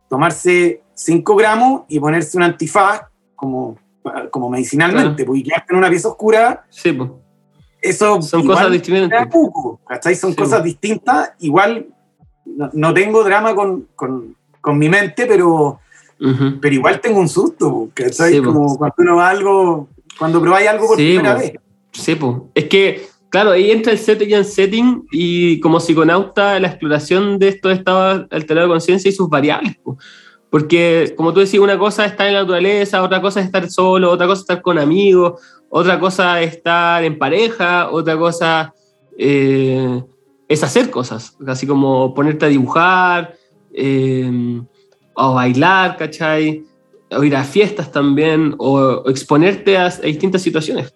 tomarse 0.09 0.81
5 0.93 1.35
gramos 1.35 1.81
y 1.87 1.99
ponerse 1.99 2.37
un 2.37 2.43
antifaz 2.43 3.01
como, 3.35 3.77
como 4.31 4.49
medicinalmente? 4.49 5.25
Porque 5.25 5.43
quedarte 5.43 5.73
en 5.73 5.77
una 5.77 5.89
pieza 5.89 6.09
oscura, 6.09 6.65
Sí, 6.69 6.91
pues. 6.93 7.09
eso. 7.81 8.21
Son 8.21 8.45
cosas 8.45 8.71
distintas. 8.71 9.27
poco. 9.27 9.79
Son 10.15 10.31
Sí, 10.31 10.35
cosas 10.35 10.59
po. 10.59 10.65
distintas. 10.65 11.33
Igual 11.39 11.87
no, 12.45 12.69
no 12.73 12.93
tengo 12.93 13.23
drama 13.23 13.55
con, 13.55 13.87
con- 13.95 14.35
con 14.61 14.77
mi 14.77 14.89
mente, 14.89 15.25
pero, 15.27 15.79
Pero 16.17 16.73
igual 16.75 17.01
tengo 17.01 17.19
un 17.19 17.29
susto, 17.29 17.89
¿cachai? 17.93 18.33
Sí, 18.33 18.41
po. 18.41 18.53
Como 18.53 18.77
cuando 18.77 18.95
uno 18.99 19.15
va 19.17 19.27
a 19.27 19.31
algo, 19.31 19.89
cuando 20.17 20.41
probáis 20.41 20.67
algo 20.69 20.87
por 20.87 20.97
Sí, 20.97 21.03
primera 21.15 21.33
po. 21.35 21.39
vez. 21.39 21.53
Sí, 21.91 22.15
pues. 22.15 22.35
Es 22.53 22.65
que, 22.65 23.07
claro, 23.29 23.51
ahí 23.51 23.71
entra 23.71 23.91
el 23.91 23.99
setting 23.99 24.33
and 24.33 24.45
setting 24.45 25.07
y 25.11 25.59
como 25.59 25.79
psiconauta 25.79 26.59
la 26.59 26.67
exploración 26.69 27.37
de 27.39 27.49
estos 27.49 27.73
estados 27.73 28.25
alterados 28.31 28.69
de 28.69 28.73
conciencia 28.73 29.09
y 29.09 29.11
sus 29.11 29.29
variables. 29.29 29.75
po. 29.77 29.97
Porque, 30.49 31.13
como 31.17 31.33
tú 31.33 31.41
decís, 31.41 31.59
una 31.59 31.77
cosa 31.77 32.05
es 32.05 32.11
estar 32.11 32.27
en 32.27 32.33
la 32.33 32.41
naturaleza, 32.41 33.03
otra 33.03 33.21
cosa 33.21 33.41
es 33.41 33.47
estar 33.47 33.69
solo, 33.69 34.09
otra 34.11 34.25
cosa 34.25 34.39
es 34.39 34.43
estar 34.43 34.61
con 34.61 34.79
amigos, 34.79 35.41
otra 35.69 35.99
cosa 35.99 36.41
es 36.41 36.55
estar 36.55 37.03
en 37.03 37.17
pareja, 37.17 37.89
otra 37.91 38.17
cosa 38.17 38.73
eh, 39.17 40.01
es 40.47 40.63
hacer 40.63 40.89
cosas, 40.89 41.35
así 41.45 41.67
como 41.67 42.13
ponerte 42.13 42.45
a 42.45 42.49
dibujar, 42.49 43.33
eh, 43.73 44.61
o 45.15 45.33
bailar, 45.33 45.97
¿cachai? 45.97 46.63
O 47.11 47.23
ir 47.23 47.35
a 47.35 47.43
fiestas 47.43 47.91
también, 47.91 48.55
o, 48.57 48.77
o 48.79 49.09
exponerte 49.09 49.77
a, 49.77 49.87
a 49.87 49.89
distintas 50.01 50.41
situaciones. 50.41 50.93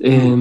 Eh, 0.00 0.36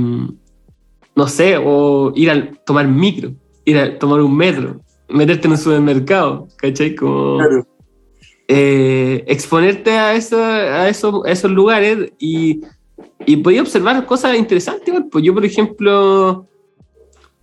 no 1.15 1.27
sé, 1.27 1.57
o 1.57 2.11
ir 2.15 2.29
a 2.31 2.51
tomar 2.65 2.87
micro, 2.87 3.31
ir 3.65 3.77
a 3.77 3.97
tomar 3.99 4.21
un 4.21 4.35
metro, 4.35 4.79
meterte 5.09 5.47
en 5.47 5.51
un 5.51 5.57
supermercado, 5.57 6.47
¿cachai? 6.57 6.95
Como, 6.95 7.37
Claro. 7.37 7.67
eh, 8.47 9.23
exponerte 9.27 9.91
a, 9.91 10.13
eso, 10.15 10.41
a, 10.43 10.87
esos, 10.89 11.25
a 11.25 11.31
esos 11.31 11.51
lugares 11.51 12.11
y, 12.17 12.61
y 13.25 13.37
podía 13.37 13.61
observar 13.61 14.05
cosas 14.05 14.37
interesantes. 14.37 14.93
Pues 15.11 15.23
yo, 15.23 15.33
por 15.33 15.45
ejemplo, 15.45 16.47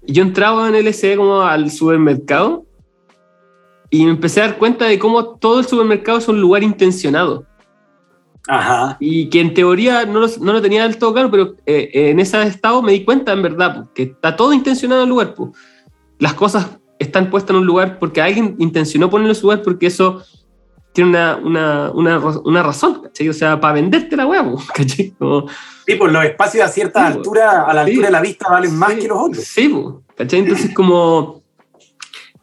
yo 0.07 0.23
entraba 0.23 0.69
en 0.69 0.75
LSD 0.87 1.17
como 1.17 1.43
al 1.43 1.71
supermercado 1.71 2.65
y 3.91 4.05
me 4.05 4.11
empecé 4.11 4.43
a 4.43 4.49
dar 4.49 4.59
cuenta 4.59 4.85
de 4.87 4.99
cómo 4.99 5.25
todo 5.37 5.61
el 5.61 5.67
supermercado 5.67 6.19
es 6.19 6.29
un 6.29 6.41
lugar 6.41 6.63
intencionado 6.63 7.45
Ajá. 8.47 8.97
y 9.01 9.29
que 9.31 9.41
en 9.41 9.53
teoría 9.55 10.05
no 10.07 10.21
lo, 10.21 10.29
no 10.41 10.53
lo 10.53 10.63
tenía 10.63 10.83
del 10.85 10.97
todo 10.99 11.13
claro, 11.13 11.31
pero 11.31 11.55
eh, 11.67 11.91
en 11.93 12.21
ese 12.21 12.43
estado 12.45 12.83
me 12.83 12.93
di 12.93 13.05
cuenta 13.05 13.33
en 13.33 13.43
verdad 13.43 13.77
pues, 13.77 13.89
que 13.95 14.03
está 14.05 14.37
todo 14.37 14.53
intencionado 14.53 15.03
en 15.03 15.05
el 15.05 15.11
lugar. 15.11 15.35
pues. 15.35 15.51
Las 16.19 16.35
cosas 16.35 16.67
están 16.99 17.31
puestas 17.31 17.51
en 17.51 17.57
un 17.57 17.67
lugar 17.67 17.99
porque 17.99 18.21
alguien 18.23 18.57
intencionó 18.59 19.09
ponerlo 19.11 19.33
en 19.33 19.37
su 19.37 19.43
lugar 19.47 19.63
porque 19.63 19.87
eso 19.87 20.23
tiene 20.93 21.11
una, 21.11 21.37
una, 21.43 21.91
una, 21.93 22.19
una 22.19 22.63
razón, 22.63 23.03
¿cachai? 23.03 23.29
O 23.29 23.33
sea, 23.35 23.61
para 23.61 23.75
venderte 23.75 24.17
la 24.17 24.27
hueá, 24.27 24.45
¿cachai? 24.75 25.11
Como- 25.19 25.47
Sí, 25.87 25.95
pues 25.95 26.13
los 26.13 26.25
espacios 26.25 26.65
a 26.65 26.69
cierta 26.69 27.07
Sí, 27.07 27.17
altura, 27.17 27.63
a 27.65 27.73
la 27.73 27.85
Sí. 27.85 27.91
altura 27.91 28.07
de 28.09 28.13
la 28.13 28.21
vista, 28.21 28.49
valen 28.51 28.77
más 28.77 28.93
Sí, 28.93 28.99
que 29.01 29.09
los 29.09 29.19
otros. 29.19 29.45
Sí, 29.45 29.75
¿cachai? 30.17 30.41
Entonces, 30.41 30.75
como. 30.75 31.43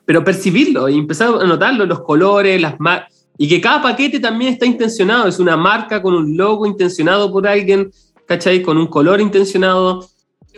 Pero 0.05 0.23
percibirlo 0.23 0.87
y 0.89 0.97
empezar 0.97 1.33
a 1.41 1.45
notarlo, 1.45 1.85
los 1.85 2.01
colores, 2.01 2.61
las 2.61 2.79
marcas. 2.79 3.27
Y 3.37 3.49
que 3.49 3.59
cada 3.59 3.81
paquete 3.81 4.19
también 4.19 4.53
está 4.53 4.65
intencionado. 4.65 5.27
Es 5.27 5.39
una 5.39 5.57
marca 5.57 6.01
con 6.01 6.13
un 6.13 6.37
logo 6.37 6.65
intencionado 6.65 7.31
por 7.31 7.47
alguien, 7.47 7.91
¿cachai? 8.25 8.61
Con 8.61 8.77
un 8.77 8.87
color 8.87 9.19
intencionado, 9.19 10.07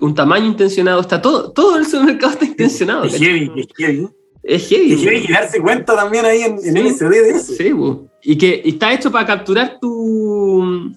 un 0.01 0.13
tamaño 0.13 0.45
intencionado. 0.45 1.01
Está 1.01 1.21
todo, 1.21 1.51
todo 1.51 1.77
el 1.77 1.85
supermercado 1.85 2.33
está 2.33 2.45
intencionado. 2.45 3.05
Es 3.05 3.13
¿cachai? 3.13 3.27
heavy, 3.27 3.51
es 3.61 3.67
heavy. 3.77 4.07
Es 4.43 4.67
heavy. 4.69 4.93
Es 4.93 5.01
heavy 5.01 5.25
y 5.27 5.31
darse 5.31 5.59
cuenta 5.59 5.95
también 5.95 6.25
ahí 6.25 6.41
en, 6.41 6.53
en 6.53 6.61
Sí. 6.61 6.69
LSD 6.93 7.09
de 7.09 7.29
eso. 7.31 7.53
Sí, 7.53 7.73
po. 7.73 8.07
y 8.21 8.37
que 8.37 8.61
y 8.63 8.69
está 8.69 8.93
hecho 8.93 9.11
para 9.11 9.25
capturar 9.25 9.77
tu, 9.81 10.91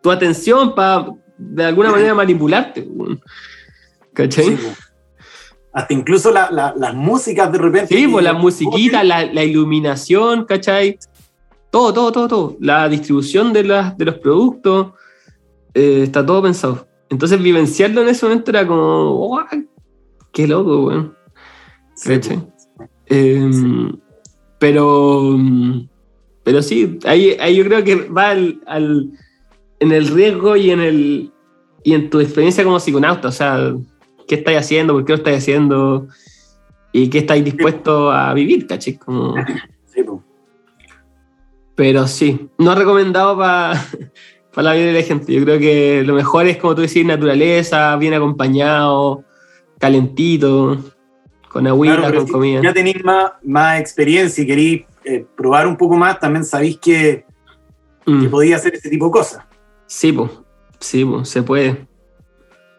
tu 0.00 0.10
atención, 0.10 0.74
para 0.74 1.06
de 1.36 1.64
alguna 1.64 1.90
manera 1.90 2.14
manipularte. 2.14 2.88
¿Cachai? 4.14 4.56
Sí. 4.56 4.58
Hasta 5.72 5.94
incluso 5.94 6.32
la- 6.32 6.50
la- 6.50 6.74
las 6.76 6.94
músicas 6.94 7.50
de 7.52 7.58
repente. 7.58 7.94
Sí, 7.96 8.08
pues 8.08 8.24
la 8.24 8.32
musiquita, 8.32 9.04
la, 9.04 9.24
la 9.26 9.44
iluminación, 9.44 10.44
¿cachai? 10.44 10.98
Todo, 11.70 11.92
todo, 11.94 12.10
todo, 12.12 12.28
todo. 12.28 12.56
La 12.60 12.88
distribución 12.88 13.52
de, 13.52 13.62
las- 13.64 13.96
de 13.96 14.04
los 14.06 14.16
productos, 14.16 14.92
eh, 15.74 16.02
está 16.04 16.26
todo 16.26 16.42
pensado. 16.42 16.88
Entonces 17.08 17.40
vivenciarlo 17.40 18.02
en 18.02 18.08
ese 18.08 18.26
momento 18.26 18.50
era 18.50 18.66
como, 18.66 19.14
"Guau, 19.14 19.46
qué 20.32 20.46
loco, 20.48 20.86
weón. 20.86 21.14
Po. 22.28 22.52
Eh, 23.06 23.50
Pero, 24.58 25.36
pero 26.44 26.62
sí, 26.62 26.98
ahí, 27.06 27.36
ahí 27.40 27.56
yo 27.56 27.64
creo 27.64 27.82
que 27.84 27.94
va 28.08 28.30
al, 28.30 28.60
al- 28.66 29.10
en 29.78 29.92
el 29.92 30.08
riesgo 30.08 30.54
y 30.56 30.70
en, 30.70 30.80
el, 30.80 31.32
y 31.82 31.94
en 31.94 32.10
tu 32.10 32.20
experiencia 32.20 32.62
como 32.64 32.78
psiconauta. 32.78 33.28
O 33.28 33.32
sea, 33.32 33.74
¿qué 34.30 34.36
estáis 34.36 34.58
haciendo? 34.58 34.92
¿Por 34.92 35.04
qué 35.04 35.12
lo 35.12 35.16
estáis 35.16 35.38
haciendo? 35.38 36.06
¿Y 36.92 37.10
qué 37.10 37.18
estáis 37.18 37.44
dispuestos 37.44 38.14
a 38.14 38.32
vivir, 38.32 38.64
cachai? 38.68 38.96
Como, 38.96 39.34
Sí, 39.86 40.04
po. 40.04 40.22
pero 41.74 42.06
sí, 42.06 42.48
no 42.56 42.76
recomendado 42.76 43.36
para 43.36 43.74
la 44.54 44.72
vida 44.74 44.86
de 44.86 44.92
la 44.92 45.02
gente. 45.02 45.32
Yo 45.32 45.42
creo 45.42 45.58
que 45.58 46.04
lo 46.06 46.14
mejor 46.14 46.46
es, 46.46 46.58
como 46.58 46.76
tú 46.76 46.82
decís, 46.82 47.04
naturaleza, 47.04 47.96
bien 47.96 48.14
acompañado, 48.14 49.24
calentito, 49.80 50.78
con 51.48 51.66
agüita, 51.66 51.96
Claro, 51.96 52.18
con 52.18 52.26
si 52.28 52.32
comida. 52.32 52.60
Ya 52.62 52.72
tenéis 52.72 53.02
más, 53.02 53.32
más 53.42 53.80
experiencia 53.80 54.44
y 54.44 54.46
queréis 54.46 54.84
eh, 55.04 55.26
probar 55.36 55.66
un 55.66 55.76
poco 55.76 55.96
más, 55.96 56.20
también 56.20 56.44
sabéis 56.44 56.78
que 56.78 57.24
que 58.04 58.28
podía 58.28 58.56
hacer 58.56 58.74
ese 58.74 58.90
tipo 58.90 59.06
de 59.06 59.12
cosas. 59.12 59.44
Sí, 59.86 60.10
pues, 60.12 60.30
sí, 60.80 61.04
pues, 61.04 61.28
se 61.28 61.42
puede. 61.42 61.86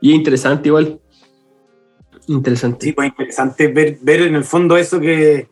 Y 0.01 0.11
es 0.11 0.15
interesante 0.15 0.67
igual. 0.67 0.99
Interesante. 2.31 2.85
Sí, 2.85 2.93
pues 2.93 3.09
interesante 3.09 3.67
ver, 3.67 3.97
ver 4.01 4.21
en 4.21 4.35
el 4.35 4.43
fondo 4.43 4.77
eso 4.77 4.99
que, 4.99 5.47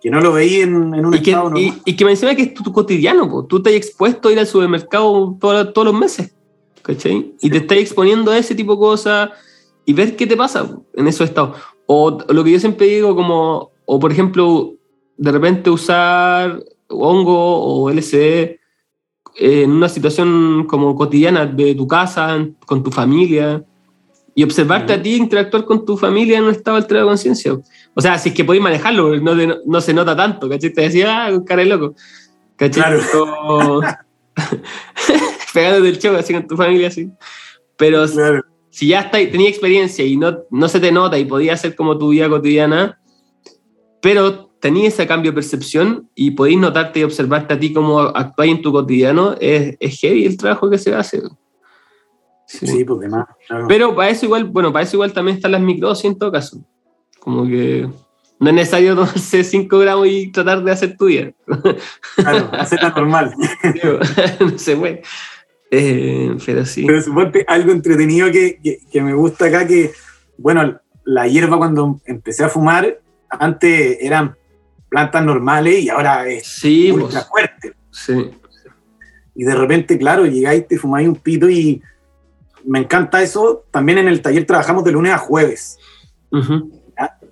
que 0.00 0.10
no 0.10 0.20
lo 0.20 0.32
veí 0.32 0.56
en, 0.60 0.94
en 0.94 1.06
un 1.06 1.14
y 1.14 1.22
que, 1.22 1.30
estado 1.32 1.58
y, 1.58 1.74
y 1.84 1.96
que 1.96 2.04
menciona 2.04 2.34
que 2.34 2.42
es 2.42 2.54
tu, 2.54 2.62
tu 2.62 2.72
cotidiano, 2.72 3.28
po. 3.28 3.44
tú 3.44 3.56
estás 3.58 3.72
expuesto 3.72 4.28
a 4.28 4.32
ir 4.32 4.38
al 4.38 4.46
supermercado 4.46 5.36
todo- 5.40 5.72
todos 5.72 5.86
los 5.86 5.98
meses, 5.98 6.34
¿cachai? 6.82 7.34
Y 7.40 7.50
te 7.50 7.58
estás 7.58 7.78
exponiendo 7.78 8.30
a 8.30 8.38
ese 8.38 8.54
tipo 8.54 8.74
de 8.74 8.78
cosas 8.78 9.30
y 9.84 9.92
ver 9.92 10.14
qué 10.16 10.26
te 10.26 10.36
pasa 10.36 10.64
po, 10.66 10.84
en 10.94 11.08
esos 11.08 11.28
estados. 11.28 11.56
O 11.86 12.18
lo 12.28 12.44
que 12.44 12.52
yo 12.52 12.60
siempre 12.60 12.86
digo, 12.86 13.16
como, 13.16 13.70
o 13.86 13.98
por 13.98 14.12
ejemplo, 14.12 14.74
de 15.16 15.32
repente 15.32 15.68
usar 15.70 16.62
hongo 16.88 17.34
o 17.84 17.90
LSD 17.90 18.58
en 19.36 19.70
una 19.70 19.88
situación 19.88 20.66
como 20.68 20.94
cotidiana 20.94 21.46
de 21.46 21.74
tu 21.74 21.86
casa, 21.86 22.46
con 22.66 22.82
tu 22.82 22.90
familia, 22.90 23.64
y 24.38 24.44
observarte 24.44 24.92
a 24.92 25.02
ti 25.02 25.16
interactuar 25.16 25.64
con 25.64 25.84
tu 25.84 25.96
familia 25.96 26.38
en 26.38 26.44
un 26.44 26.50
estado 26.50 26.76
alterado 26.76 27.06
de 27.06 27.10
conciencia. 27.10 27.58
O 27.94 28.00
sea, 28.00 28.16
si 28.18 28.28
es 28.28 28.34
que 28.36 28.44
podéis 28.44 28.62
manejarlo, 28.62 29.16
no, 29.16 29.36
te- 29.36 29.58
no 29.66 29.80
se 29.80 29.92
nota 29.92 30.14
tanto, 30.14 30.48
¿cachai? 30.48 30.72
Te 30.72 30.82
decía, 30.82 31.26
ah, 31.26 31.44
cara 31.44 31.62
de 31.64 31.68
loco. 31.68 31.96
¿Cachai? 32.54 32.82
Claro. 32.84 33.00
Como- 33.10 33.80
Pegándote 35.52 35.88
el 35.88 35.98
choco 35.98 36.18
así 36.18 36.32
con 36.32 36.46
tu 36.46 36.56
familia, 36.56 36.86
así. 36.86 37.10
Pero 37.76 38.06
Claro. 38.06 38.44
si 38.70 38.86
ya 38.86 39.00
está, 39.00 39.18
tenía 39.18 39.48
experiencia 39.48 40.04
y 40.04 40.16
no, 40.16 40.38
no 40.52 40.68
se 40.68 40.78
te 40.78 40.92
nota 40.92 41.18
y 41.18 41.24
podía 41.24 41.56
ser 41.56 41.74
como 41.74 41.98
tu 41.98 42.10
vida 42.10 42.28
cotidiana, 42.28 43.00
pero 44.00 44.50
tenías 44.60 44.94
ese 44.94 45.08
cambio 45.08 45.32
de 45.32 45.34
percepción 45.34 46.08
y 46.14 46.30
podéis 46.30 46.58
notarte 46.60 47.00
y 47.00 47.02
observarte 47.02 47.54
a 47.54 47.58
ti 47.58 47.72
cómo 47.72 47.98
actuáis 47.98 48.52
en 48.52 48.62
tu 48.62 48.70
cotidiano, 48.70 49.34
es, 49.40 49.76
es 49.80 49.98
heavy 49.98 50.26
el 50.26 50.36
trabajo 50.36 50.70
que 50.70 50.78
se 50.78 50.94
hace. 50.94 51.22
Sí. 52.48 52.66
Sí, 52.66 52.84
pues 52.84 53.00
demás. 53.00 53.26
Claro. 53.46 53.66
Pero 53.68 53.94
para 53.94 54.08
eso 54.08 54.24
igual, 54.24 54.44
bueno, 54.46 54.72
para 54.72 54.84
eso 54.84 54.96
igual 54.96 55.12
también 55.12 55.36
están 55.36 55.52
las 55.52 55.60
microdosis 55.60 56.06
en 56.06 56.18
todo 56.18 56.32
caso. 56.32 56.64
Como 57.20 57.46
que 57.46 57.86
no 58.40 58.48
es 58.48 58.54
necesario 58.54 58.94
tomarse 58.96 59.44
5 59.44 59.78
gramos 59.78 60.06
y 60.08 60.32
tratar 60.32 60.64
de 60.64 60.72
hacer 60.72 60.96
tu 60.96 61.06
día. 61.06 61.32
Claro, 62.16 62.48
hacerla 62.58 62.90
normal. 62.96 63.34
Digo, 63.74 63.98
no 64.40 64.58
se 64.58 64.76
puede. 64.76 65.02
Eh, 65.70 66.34
pero 66.46 66.64
sí. 66.64 66.86
Pero 66.86 67.02
suponte 67.02 67.44
algo 67.46 67.70
entretenido 67.70 68.32
que, 68.32 68.58
que, 68.64 68.78
que 68.90 69.02
me 69.02 69.12
gusta 69.12 69.44
acá, 69.44 69.66
que, 69.66 69.92
bueno, 70.38 70.80
la 71.04 71.28
hierba 71.28 71.58
cuando 71.58 72.00
empecé 72.06 72.44
a 72.44 72.48
fumar, 72.48 72.98
antes 73.28 73.98
eran 74.00 74.34
plantas 74.88 75.22
normales 75.22 75.80
y 75.84 75.90
ahora 75.90 76.26
es 76.26 76.46
Sí, 76.46 76.88
pues, 76.92 77.04
ultra 77.04 77.20
fuerte. 77.24 77.74
sí. 77.90 78.30
Y 79.34 79.44
de 79.44 79.54
repente, 79.54 79.96
claro, 79.96 80.26
llegáis, 80.26 80.66
te 80.66 80.76
fumáis 80.78 81.06
un 81.06 81.14
pito 81.14 81.48
y 81.48 81.80
me 82.64 82.80
encanta 82.80 83.22
eso. 83.22 83.64
También 83.70 83.98
en 83.98 84.08
el 84.08 84.22
taller 84.22 84.46
trabajamos 84.46 84.84
de 84.84 84.92
lunes 84.92 85.12
a 85.12 85.18
jueves, 85.18 85.78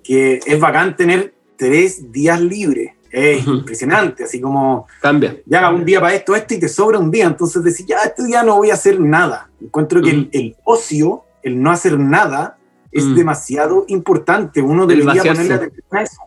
que 0.03 0.39
es 0.45 0.59
bacán 0.59 0.95
tener 0.95 1.33
tres 1.57 2.11
días 2.11 2.39
libres. 2.41 2.91
Es 3.09 3.47
impresionante, 3.47 4.25
así 4.25 4.39
como 4.41 4.85
Cambia. 5.01 5.37
ya 5.45 5.69
un 5.69 5.85
día 5.85 6.01
para 6.01 6.13
esto, 6.13 6.35
esto 6.35 6.53
y 6.53 6.59
te 6.59 6.67
sobra 6.67 6.99
un 6.99 7.09
día. 7.09 7.25
Entonces 7.25 7.63
decís, 7.63 7.85
ya, 7.85 7.99
este 7.99 8.25
día 8.25 8.43
no 8.43 8.57
voy 8.57 8.69
a 8.69 8.73
hacer 8.73 8.99
nada. 8.99 9.49
Encuentro 9.61 10.01
que 10.01 10.09
el, 10.11 10.29
el 10.33 10.55
ocio, 10.65 11.23
el 11.41 11.61
no 11.61 11.71
hacer 11.71 11.97
nada, 11.97 12.57
es 12.91 13.15
demasiado 13.15 13.85
importante. 13.87 14.61
Uno 14.61 14.85
debería 14.85 15.13
vaciarse. 15.13 15.41
ponerle 15.41 15.55
atención 15.55 15.85
a 15.91 16.01
eso. 16.01 16.21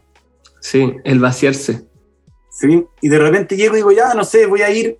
Sí, 0.60 0.96
el 1.04 1.20
vaciarse. 1.20 1.84
¿sí? 2.50 2.86
Y 3.00 3.08
de 3.08 3.18
repente 3.18 3.56
llego 3.56 3.74
y 3.74 3.76
digo, 3.76 3.92
ya, 3.92 4.14
no 4.14 4.24
sé, 4.24 4.46
voy 4.46 4.62
a 4.62 4.70
ir 4.70 4.98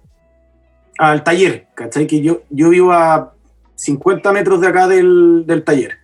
al 0.98 1.22
taller, 1.22 1.68
¿cachai? 1.74 2.06
Que 2.06 2.20
yo, 2.20 2.42
yo 2.50 2.70
vivo 2.70 2.92
a 2.92 3.34
50 3.80 4.32
metros 4.32 4.60
de 4.60 4.66
acá 4.68 4.86
del, 4.86 5.44
del 5.46 5.64
taller. 5.64 5.98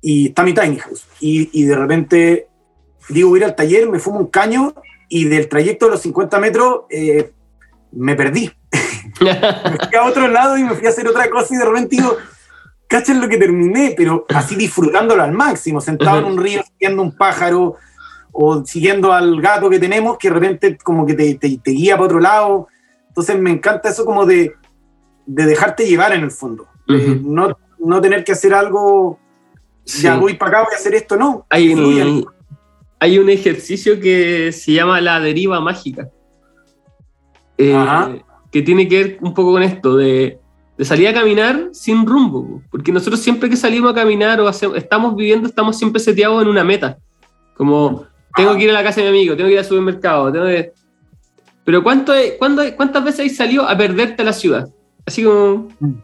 Y 0.00 0.28
está 0.28 0.42
mi 0.42 0.52
tiny 0.54 0.76
house. 0.78 1.04
Y, 1.20 1.48
y 1.52 1.64
de 1.64 1.76
repente 1.76 2.48
digo, 3.08 3.30
voy 3.30 3.38
a 3.38 3.42
ir 3.42 3.44
al 3.46 3.56
taller, 3.56 3.88
me 3.88 3.98
fumo 3.98 4.18
un 4.18 4.26
caño 4.26 4.74
y 5.08 5.24
del 5.24 5.48
trayecto 5.48 5.86
de 5.86 5.92
los 5.92 6.02
50 6.02 6.38
metros 6.40 6.82
eh, 6.90 7.32
me 7.92 8.14
perdí. 8.16 8.50
me 9.20 9.34
fui 9.34 9.96
a 9.98 10.04
otro 10.04 10.28
lado 10.28 10.58
y 10.58 10.64
me 10.64 10.74
fui 10.74 10.86
a 10.86 10.90
hacer 10.90 11.06
otra 11.08 11.30
cosa 11.30 11.54
y 11.54 11.58
de 11.58 11.64
repente 11.64 11.96
digo, 11.96 12.16
cachen 12.88 13.20
lo 13.20 13.28
que 13.28 13.38
terminé, 13.38 13.94
pero 13.96 14.26
así 14.28 14.56
disfrutándolo 14.56 15.22
al 15.22 15.32
máximo, 15.32 15.80
sentado 15.80 16.18
en 16.18 16.24
un 16.26 16.38
río, 16.38 16.62
siguiendo 16.64 17.02
un 17.02 17.16
pájaro 17.16 17.76
o 18.32 18.64
siguiendo 18.64 19.12
al 19.12 19.40
gato 19.40 19.70
que 19.70 19.78
tenemos, 19.78 20.18
que 20.18 20.28
de 20.28 20.34
repente 20.34 20.76
como 20.78 21.06
que 21.06 21.14
te, 21.14 21.34
te- 21.36 21.58
te 21.58 21.70
guía 21.70 21.94
para 21.96 22.04
otro 22.06 22.20
lado. 22.20 22.68
Entonces 23.08 23.38
me 23.38 23.50
encanta 23.50 23.88
eso 23.88 24.04
como 24.04 24.26
de, 24.26 24.52
de 25.30 25.44
dejarte 25.44 25.86
llevar 25.86 26.14
en 26.14 26.22
el 26.22 26.30
fondo, 26.30 26.66
no, 26.86 27.54
no 27.78 28.00
tener 28.00 28.24
que 28.24 28.32
hacer 28.32 28.54
algo, 28.54 29.18
ya 29.84 30.16
voy 30.16 30.34
para 30.34 30.50
acá, 30.50 30.60
voy 30.64 30.74
a 30.74 30.76
hacer 30.78 30.94
esto, 30.94 31.16
no. 31.16 31.44
Hay 31.50 31.72
un, 31.74 32.26
hay 32.98 33.18
un 33.18 33.28
ejercicio 33.28 34.00
que 34.00 34.52
se 34.52 34.72
llama 34.72 35.00
la 35.02 35.20
deriva 35.20 35.60
mágica. 35.60 36.08
Eh, 37.58 37.74
Ajá. 37.74 38.12
que 38.50 38.62
tiene 38.62 38.88
que 38.88 39.02
ver 39.02 39.18
un 39.20 39.34
poco 39.34 39.52
con 39.52 39.62
esto, 39.62 39.96
de, 39.96 40.38
de 40.78 40.84
salir 40.84 41.08
a 41.08 41.12
caminar 41.12 41.68
sin 41.72 42.06
rumbo. 42.06 42.46
po. 42.46 42.62
Porque 42.70 42.90
nosotros 42.90 43.20
siempre 43.20 43.50
que 43.50 43.56
salimos 43.56 43.90
a 43.92 43.94
caminar 43.94 44.40
o 44.40 44.48
hacemos- 44.48 44.76
estamos 44.78 45.14
viviendo, 45.14 45.46
estamos 45.46 45.76
siempre 45.76 46.00
seteados 46.00 46.40
en 46.42 46.48
una 46.48 46.64
meta. 46.64 46.96
Como, 47.56 48.06
tengo 48.34 48.56
que 48.56 48.64
ir 48.64 48.70
a 48.70 48.74
la 48.74 48.82
casa 48.82 49.00
de 49.02 49.10
mi 49.10 49.18
amigo, 49.18 49.36
tengo 49.36 49.48
que 49.48 49.54
ir 49.54 49.58
al 49.58 49.64
supermercado, 49.66 50.32
tengo 50.32 50.46
que... 50.46 50.72
Pero 51.64 51.82
¿cuánto, 51.82 52.12
cuándo, 52.38 52.62
¿cuántas 52.76 53.04
veces 53.04 53.30
has 53.32 53.36
salido 53.36 53.68
a 53.68 53.76
perderte 53.76 54.22
a 54.22 54.24
la 54.24 54.32
ciudad? 54.32 54.68
Así 55.08 55.24
como 55.24 55.68
Mm. 55.80 55.94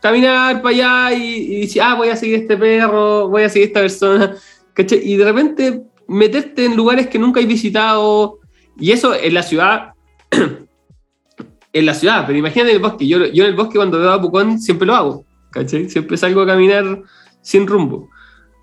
caminar 0.00 0.62
para 0.62 0.74
allá 1.08 1.12
y, 1.18 1.56
y 1.56 1.60
decir, 1.62 1.82
ah, 1.82 1.94
voy 1.96 2.08
a 2.08 2.16
seguir 2.16 2.36
este 2.36 2.56
perro, 2.56 3.28
voy 3.28 3.42
a 3.42 3.48
seguir 3.48 3.68
esta 3.68 3.80
persona, 3.80 4.34
¿cachai? 4.74 5.00
Y 5.02 5.16
de 5.16 5.24
repente 5.24 5.82
meterte 6.06 6.64
en 6.64 6.76
lugares 6.76 7.08
que 7.08 7.18
nunca 7.18 7.40
has 7.40 7.46
visitado, 7.46 8.38
y 8.78 8.92
eso 8.92 9.14
en 9.14 9.34
la 9.34 9.42
ciudad, 9.42 9.92
en 11.72 11.86
la 11.86 11.94
ciudad, 11.94 12.24
pero 12.26 12.38
imagínate 12.38 12.70
en 12.70 12.76
el 12.76 12.82
bosque, 12.82 13.06
yo, 13.06 13.26
yo 13.26 13.44
en 13.44 13.50
el 13.50 13.56
bosque 13.56 13.74
cuando 13.76 13.98
veo 13.98 14.10
a 14.12 14.20
Pucón 14.20 14.58
siempre 14.60 14.86
lo 14.86 14.94
hago, 14.94 15.24
¿cachai? 15.50 15.88
Siempre 15.90 16.16
salgo 16.16 16.40
a 16.42 16.46
caminar 16.46 17.02
sin 17.42 17.66
rumbo. 17.66 18.08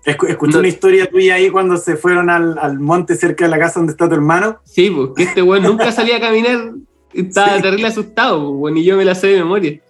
Escu- 0.04 0.28
Escuché 0.28 0.52
No. 0.54 0.58
una 0.60 0.68
historia 0.68 1.06
tuya 1.10 1.34
ahí 1.34 1.50
cuando 1.50 1.76
se 1.76 1.96
fueron 1.96 2.30
al, 2.30 2.58
al 2.58 2.78
monte 2.78 3.14
cerca 3.16 3.44
de 3.44 3.50
la 3.50 3.58
casa 3.58 3.80
donde 3.80 3.92
está 3.92 4.08
tu 4.08 4.14
hermano. 4.14 4.58
Sí, 4.64 4.90
pues, 4.90 5.10
que 5.16 5.22
este 5.24 5.42
weón 5.42 5.64
nunca 5.64 5.90
salía 5.92 6.16
a 6.16 6.20
caminar, 6.20 6.72
estaba 7.20 7.56
Sí. 7.56 7.62
terrible 7.62 7.86
asustado, 7.88 8.38
pues, 8.40 8.54
weón, 8.60 8.76
y 8.78 8.84
yo 8.84 8.96
me 8.96 9.04
la 9.04 9.14
sé 9.14 9.28
de 9.28 9.38
memoria. 9.38 9.80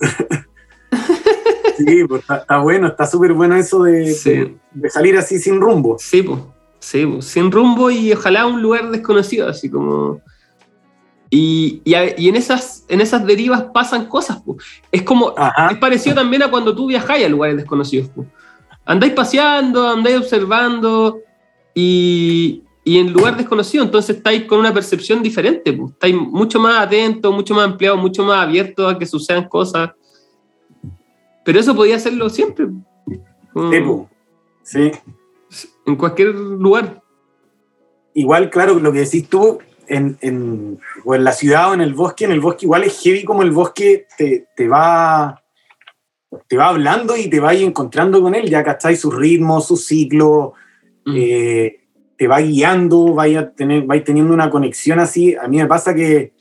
Sí, 1.76 2.04
pues 2.08 2.20
está, 2.20 2.36
está 2.36 2.58
bueno, 2.58 2.86
está 2.86 3.04
súper 3.06 3.32
bueno 3.32 3.56
eso 3.56 3.82
de, 3.82 4.12
Sí. 4.14 4.30
de- 4.30 4.56
de 4.72 4.90
salir 4.90 5.16
así 5.16 5.38
sin 5.40 5.60
rumbo. 5.60 5.96
Sí, 5.98 6.22
pues, 6.22 6.38
sí, 6.78 7.04
pues, 7.04 7.24
sin 7.24 7.50
rumbo 7.50 7.90
y 7.90 8.12
ojalá 8.12 8.46
un 8.46 8.62
lugar 8.62 8.90
desconocido, 8.90 9.48
así 9.48 9.68
como... 9.68 10.20
Y, 11.30 11.82
y, 11.84 11.94
a- 11.94 12.16
y 12.18 12.28
en, 12.28 12.36
esas, 12.36 12.84
en 12.88 13.00
esas 13.00 13.26
derivas 13.26 13.64
pasan 13.74 14.06
cosas, 14.06 14.38
pues. 14.46 14.58
Es 14.92 15.02
como, 15.02 15.34
es 15.70 15.76
parecido 15.78 16.14
también 16.14 16.44
a 16.44 16.50
cuando 16.50 16.76
tú 16.76 16.86
viajáis 16.86 17.26
a 17.26 17.28
lugares 17.28 17.56
desconocidos. 17.56 18.08
po. 18.10 18.24
Andáis 18.84 19.12
paseando, 19.14 19.88
andáis 19.88 20.18
observando 20.18 21.18
y, 21.74 22.62
y 22.84 22.98
en 22.98 23.12
lugar 23.12 23.36
desconocido, 23.36 23.82
entonces 23.82 24.16
estáis 24.16 24.44
con 24.44 24.58
una 24.58 24.72
percepción 24.74 25.22
diferente. 25.22 25.72
po. 25.72 25.88
Estáis 25.88 26.14
mucho 26.14 26.60
más 26.60 26.80
atentos, 26.86 27.34
mucho 27.34 27.54
más 27.54 27.64
ampliados, 27.64 27.98
mucho 28.00 28.24
más 28.24 28.44
abiertos 28.46 28.92
a 28.92 28.98
que 28.98 29.06
sucedan 29.06 29.48
cosas. 29.48 29.90
Pero 31.44 31.60
eso 31.60 31.74
podía 31.74 31.96
hacerlo 31.96 32.28
siempre. 32.28 32.66
sí, 33.06 33.20
pues. 33.54 34.00
Sí. 34.62 34.90
En 35.86 35.96
cualquier 35.96 36.28
lugar. 36.34 37.02
Igual, 38.14 38.48
claro, 38.50 38.78
lo 38.78 38.92
que 38.92 39.00
decís 39.00 39.28
tú, 39.28 39.58
en, 39.86 40.16
en- 40.20 40.78
o 41.04 41.14
en 41.14 41.24
la 41.24 41.32
ciudad 41.32 41.70
o 41.70 41.74
en 41.74 41.80
el 41.82 41.92
bosque, 41.94 42.24
en 42.24 42.32
el 42.32 42.40
bosque 42.40 42.64
igual 42.66 42.84
es 42.84 43.00
heavy 43.02 43.24
como 43.24 43.42
el 43.42 43.50
bosque 43.50 44.06
te, 44.16 44.46
te 44.56 44.66
va 44.68 45.40
te 46.48 46.56
va 46.56 46.68
hablando 46.70 47.16
y 47.16 47.28
te 47.30 47.38
va 47.38 47.54
encontrando 47.54 48.20
con 48.20 48.34
él, 48.34 48.48
ya 48.50 48.64
cacháis 48.64 49.00
su 49.00 49.10
ritmo, 49.10 49.60
su 49.60 49.76
ciclo, 49.76 50.54
Mm. 51.06 51.14
eh, 51.16 51.83
te 52.16 52.28
va 52.28 52.40
guiando, 52.40 53.14
vaya 53.14 53.50
tener, 53.50 53.84
vais 53.84 54.04
teniendo 54.04 54.32
una 54.32 54.50
conexión 54.50 55.00
así. 55.00 55.34
A 55.34 55.48
mí 55.48 55.58
me 55.58 55.66
pasa 55.66 55.94
que, 55.94 56.32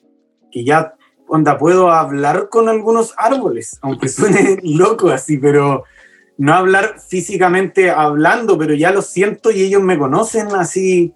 que 0.51 0.63
ya, 0.63 0.95
onda, 1.27 1.57
puedo 1.57 1.91
hablar 1.91 2.49
con 2.49 2.69
algunos 2.69 3.13
árboles, 3.17 3.79
aunque 3.81 4.07
suene 4.07 4.59
loco 4.63 5.09
así, 5.09 5.37
pero 5.37 5.83
no 6.37 6.53
hablar 6.53 6.99
físicamente 6.99 7.89
hablando, 7.89 8.57
pero 8.57 8.73
ya 8.73 8.91
lo 8.91 9.01
siento 9.01 9.51
y 9.51 9.61
ellos 9.61 9.81
me 9.81 9.97
conocen 9.97 10.47
así. 10.55 11.13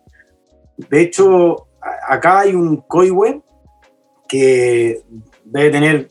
De 0.77 1.01
hecho, 1.01 1.67
acá 2.07 2.39
hay 2.39 2.53
un 2.53 2.77
coihue 2.77 3.41
que 4.27 5.01
debe 5.43 5.69
tener, 5.69 6.09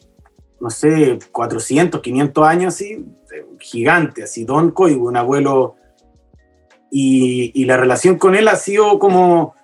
no 0.61 0.71
sé, 0.71 1.19
400, 1.31 2.01
500 2.01 2.47
años 2.47 2.75
así, 2.75 3.05
gigante, 3.59 4.23
así, 4.23 4.45
Don 4.45 4.71
Coihue, 4.71 5.09
un 5.09 5.17
abuelo 5.17 5.77
y, 6.91 7.51
y 7.55 7.65
la 7.65 7.77
relación 7.77 8.17
con 8.17 8.35
él 8.35 8.49
ha 8.49 8.57
sido 8.57 8.99
como 8.99 9.55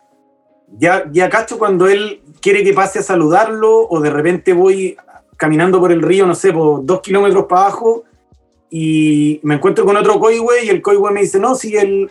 ya, 0.78 1.05
ya 1.12 1.28
cacho 1.31 1.59
cuando 1.59 1.86
él 1.89 2.23
quiere 2.40 2.65
que 2.65 2.73
pase 2.73 2.99
a 2.99 3.03
saludarlo 3.03 3.86
o 3.89 4.01
de 4.01 4.11
repente 4.11 4.53
voy 4.53 4.97
caminando 5.36 5.81
por 5.81 5.93
el 5.93 6.03
río, 6.03 6.27
no 6.27 6.35
sé, 6.35 6.53
por 6.53 6.85
dos 6.85 7.01
kilómetros 7.01 7.47
para 7.49 7.62
abajo 7.62 8.05
y 8.70 9.39
me 9.43 9.57
encuentro 9.57 9.85
con 9.85 9.97
otro 9.97 10.19
coihue 10.19 10.65
y 10.65 10.69
el 10.70 10.81
coihue 10.81 11.11
me 11.12 11.20
dice, 11.23 11.39
no, 11.39 11.55
si 11.55 11.77
el, 11.77 12.11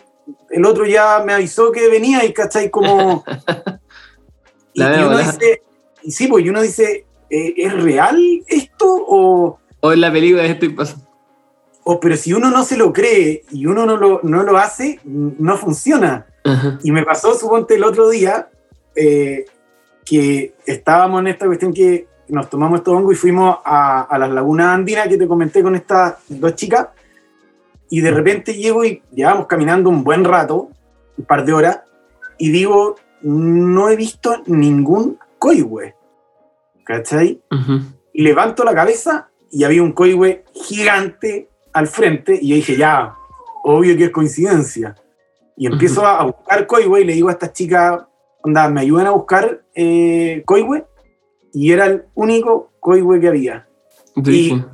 el 0.50 0.64
otro 0.64 0.86
ya 0.86 1.22
me 1.26 1.32
avisó 1.32 1.72
que 1.72 1.88
venía 1.88 2.24
y 2.24 2.32
cachai 2.32 2.70
como... 2.70 3.24
y, 4.74 4.80
La 4.80 4.86
y 4.86 4.98
veo, 4.98 5.06
uno 5.08 5.18
la- 5.18 5.24
dice, 5.24 5.62
y 6.02 6.10
sí, 6.12 6.26
pues 6.28 6.44
y 6.44 6.48
uno 6.50 6.62
dice, 6.62 7.04
eh, 7.30 7.54
¿es 7.56 7.72
real 7.82 8.18
esto? 8.46 8.86
O, 9.08 9.58
O 9.80 9.92
en 9.92 10.00
la 10.00 10.12
película 10.12 10.44
estoy 10.44 10.68
pasando. 10.70 11.04
O 11.84 12.00
pero 12.00 12.16
si 12.16 12.32
uno 12.32 12.50
no 12.50 12.64
se 12.64 12.76
lo 12.76 12.92
cree 12.92 13.44
y 13.50 13.66
uno 13.66 13.86
no 13.86 13.96
lo, 13.96 14.20
no 14.22 14.42
lo 14.42 14.56
hace, 14.56 15.00
no 15.04 15.56
funciona. 15.56 16.26
Ajá. 16.44 16.78
Y 16.82 16.92
me 16.92 17.04
pasó, 17.04 17.34
suponte, 17.34 17.74
el 17.74 17.84
otro 17.84 18.08
día 18.08 18.48
eh, 18.94 19.44
que 20.04 20.54
estábamos 20.66 21.20
en 21.20 21.28
esta 21.28 21.46
cuestión 21.46 21.72
que 21.72 22.06
nos 22.28 22.48
tomamos 22.48 22.78
estos 22.78 22.94
hongos 22.94 23.14
y 23.14 23.16
fuimos 23.16 23.58
a, 23.64 24.02
a 24.02 24.18
las 24.18 24.30
lagunas 24.30 24.68
andinas 24.68 25.08
que 25.08 25.18
te 25.18 25.26
comenté 25.26 25.62
con 25.62 25.74
estas 25.74 26.14
dos 26.28 26.54
chicas. 26.54 26.88
Y 27.90 28.00
de 28.00 28.10
repente 28.10 28.54
llego 28.54 28.84
y 28.84 29.02
llevamos 29.12 29.46
caminando 29.46 29.90
un 29.90 30.02
buen 30.02 30.24
rato, 30.24 30.70
un 31.18 31.24
par 31.24 31.44
de 31.44 31.52
horas, 31.52 31.80
y 32.38 32.50
digo, 32.50 32.96
no 33.22 33.88
he 33.90 33.96
visto 33.96 34.42
ningún 34.46 35.18
coihue. 35.38 35.94
¿Cachai? 36.84 37.40
Ujú. 37.50 37.80
Y 38.12 38.22
levanto 38.22 38.64
la 38.64 38.74
cabeza 38.74 39.28
y 39.50 39.64
había 39.64 39.82
un 39.82 39.92
coihue 39.92 40.44
gigante 40.54 41.48
al 41.72 41.86
frente 41.86 42.38
y 42.40 42.48
yo 42.48 42.56
dije, 42.56 42.76
ya, 42.76 43.14
obvio 43.64 43.96
que 43.96 44.04
es 44.04 44.10
coincidencia. 44.10 44.94
Y 45.56 45.66
empiezo 45.66 46.00
Ujú. 46.00 46.08
a 46.08 46.20
a 46.20 46.24
buscar 46.24 46.66
coihue 46.66 47.02
y 47.02 47.04
le 47.04 47.12
digo 47.14 47.28
a 47.28 47.32
estas 47.32 47.52
chicas, 47.52 48.02
onda, 48.42 48.68
¿me 48.68 48.80
ayudan 48.80 49.06
a 49.06 49.10
buscar 49.10 49.62
eh, 49.74 50.42
coihue? 50.44 50.84
Y 51.52 51.72
era 51.72 51.86
el 51.86 52.04
único 52.14 52.72
coihue 52.80 53.20
que 53.20 53.28
había. 53.28 53.68
Dije. 54.16 54.64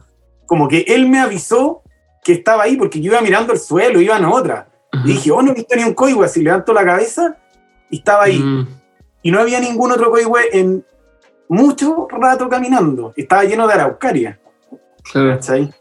Como 0.47 0.69
que 0.69 0.85
él 0.89 1.09
me 1.09 1.21
avisó 1.21 1.83
que 2.25 2.33
estaba 2.33 2.63
ahí 2.63 2.77
porque 2.77 3.01
yo 3.01 3.13
iba 3.13 3.21
mirando 3.21 3.53
el 3.53 3.59
suelo, 3.59 4.01
iba 4.01 4.17
en 4.17 4.25
otra. 4.25 4.69
Ujú. 4.95 5.09
Y 5.09 5.13
dije, 5.13 5.31
oh, 5.31 5.43
no 5.43 5.51
he 5.51 5.55
visto 5.55 5.77
ni 5.77 5.83
un 5.83 5.95
coihue, 5.95 6.25
así 6.25 6.43
levanto 6.43 6.73
la 6.73 6.85
cabeza 6.85 7.37
y 7.91 7.99
estaba 7.99 8.25
ahí. 8.25 8.39
Mm. 8.39 8.67
Y 9.23 9.31
no 9.31 9.41
había 9.41 9.61
ningún 9.61 9.93
otro 9.93 10.11
coihue 10.11 10.49
en 10.53 10.85
mucho 11.49 12.07
rato 12.11 12.49
caminando. 12.49 13.13
Estaba 13.17 13.45
lleno 13.45 13.67
de 13.67 13.75
araucaria. 13.75 14.39
Claro. 15.11 15.31
¿cachai? 15.31 15.73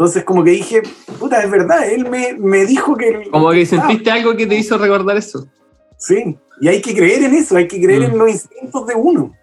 Entonces 0.00 0.24
como 0.24 0.42
que 0.42 0.52
dije, 0.52 0.80
puta, 1.18 1.42
es 1.42 1.50
verdad, 1.50 1.86
él 1.92 2.08
me, 2.08 2.32
me 2.32 2.64
dijo 2.64 2.96
que... 2.96 3.28
Como 3.30 3.50
que 3.50 3.60
Ah, 3.60 3.66
sentiste 3.66 4.10
algo 4.10 4.34
que 4.34 4.46
te 4.46 4.54
hizo 4.56 4.78
recordar 4.78 5.18
eso. 5.18 5.46
sí, 5.98 6.38
y 6.62 6.68
hay 6.68 6.80
que 6.80 6.94
creer 6.94 7.22
en 7.24 7.34
eso, 7.34 7.54
hay 7.56 7.68
que 7.68 7.78
creer 7.82 8.00
Mm. 8.08 8.12
en 8.12 8.18
los 8.18 8.30
instintos 8.30 8.86
de 8.86 8.94
uno. 8.94 9.34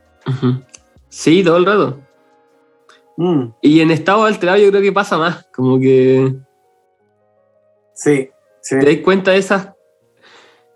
Sí, 1.10 1.44
todo 1.44 1.58
el 1.58 1.66
rato. 1.68 2.00
Mm, 3.18 3.50
Y 3.62 3.82
en 3.82 3.92
estado 3.92 4.24
alterado 4.26 4.58
yo 4.58 4.70
creo 4.72 4.82
que 4.82 4.92
pasa 4.92 5.16
más. 5.20 5.46
Como 5.56 5.80
que 5.80 6.34
sí, 7.94 8.28
sí. 8.62 8.80
te 8.80 8.86
das 8.96 9.04
cuenta 9.04 9.32
de 9.32 9.38
esas. 9.38 9.70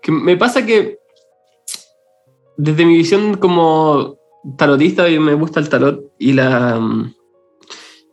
Que 0.00 0.12
me 0.12 0.36
pasa 0.36 0.64
que 0.64 0.98
desde 2.56 2.86
mi 2.86 2.98
visión 2.98 3.36
como 3.36 4.16
tarotista, 4.56 5.08
y 5.08 5.18
me 5.18 5.34
gusta 5.34 5.58
el 5.58 5.68
tarot 5.68 6.04
y 6.18 6.34
la, 6.34 6.78
mm, 6.78 7.14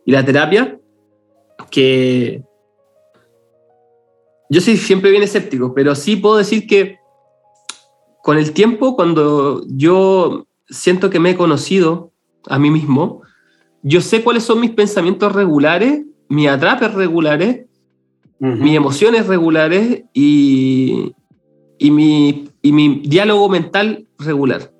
y 0.06 0.10
la 0.12 0.24
terapia, 0.24 0.79
que 1.70 2.42
yo 4.50 4.60
soy 4.60 4.76
siempre 4.76 5.10
bien 5.10 5.22
escéptico, 5.22 5.72
pero 5.74 5.94
sí 5.94 6.16
puedo 6.16 6.36
decir 6.36 6.66
que 6.66 6.98
con 8.22 8.36
el 8.36 8.52
tiempo, 8.52 8.96
cuando 8.96 9.64
yo 9.68 10.46
siento 10.68 11.08
que 11.08 11.20
me 11.20 11.30
he 11.30 11.36
conocido 11.36 12.12
a 12.46 12.58
mí 12.58 12.70
mismo, 12.70 13.22
yo 13.82 14.00
sé 14.00 14.22
cuáles 14.22 14.42
son 14.42 14.60
mis 14.60 14.72
pensamientos 14.72 15.32
regulares, 15.32 16.04
mis 16.28 16.48
atrapes 16.48 16.92
regulares, 16.94 17.66
Ujú. 18.40 18.56
mis 18.56 18.74
emociones 18.74 19.26
regulares 19.26 20.02
y, 20.14 21.12
y, 21.78 21.90
mi, 21.90 22.48
y 22.62 22.72
mi 22.72 23.02
diálogo 23.04 23.48
mental 23.48 24.06
regular. 24.18 24.72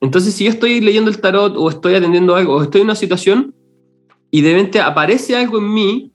Entonces, 0.00 0.34
si 0.34 0.44
yo 0.44 0.50
estoy 0.50 0.80
leyendo 0.80 1.10
el 1.10 1.20
tarot 1.20 1.56
o 1.56 1.70
estoy 1.70 1.94
atendiendo 1.94 2.36
algo 2.36 2.56
o 2.56 2.62
estoy 2.62 2.82
en 2.82 2.88
una 2.88 2.96
situación 2.96 3.54
y 4.34 4.40
de 4.40 4.52
repente 4.52 4.80
aparece 4.80 5.36
algo 5.36 5.58
en 5.58 5.72
mí 5.72 6.12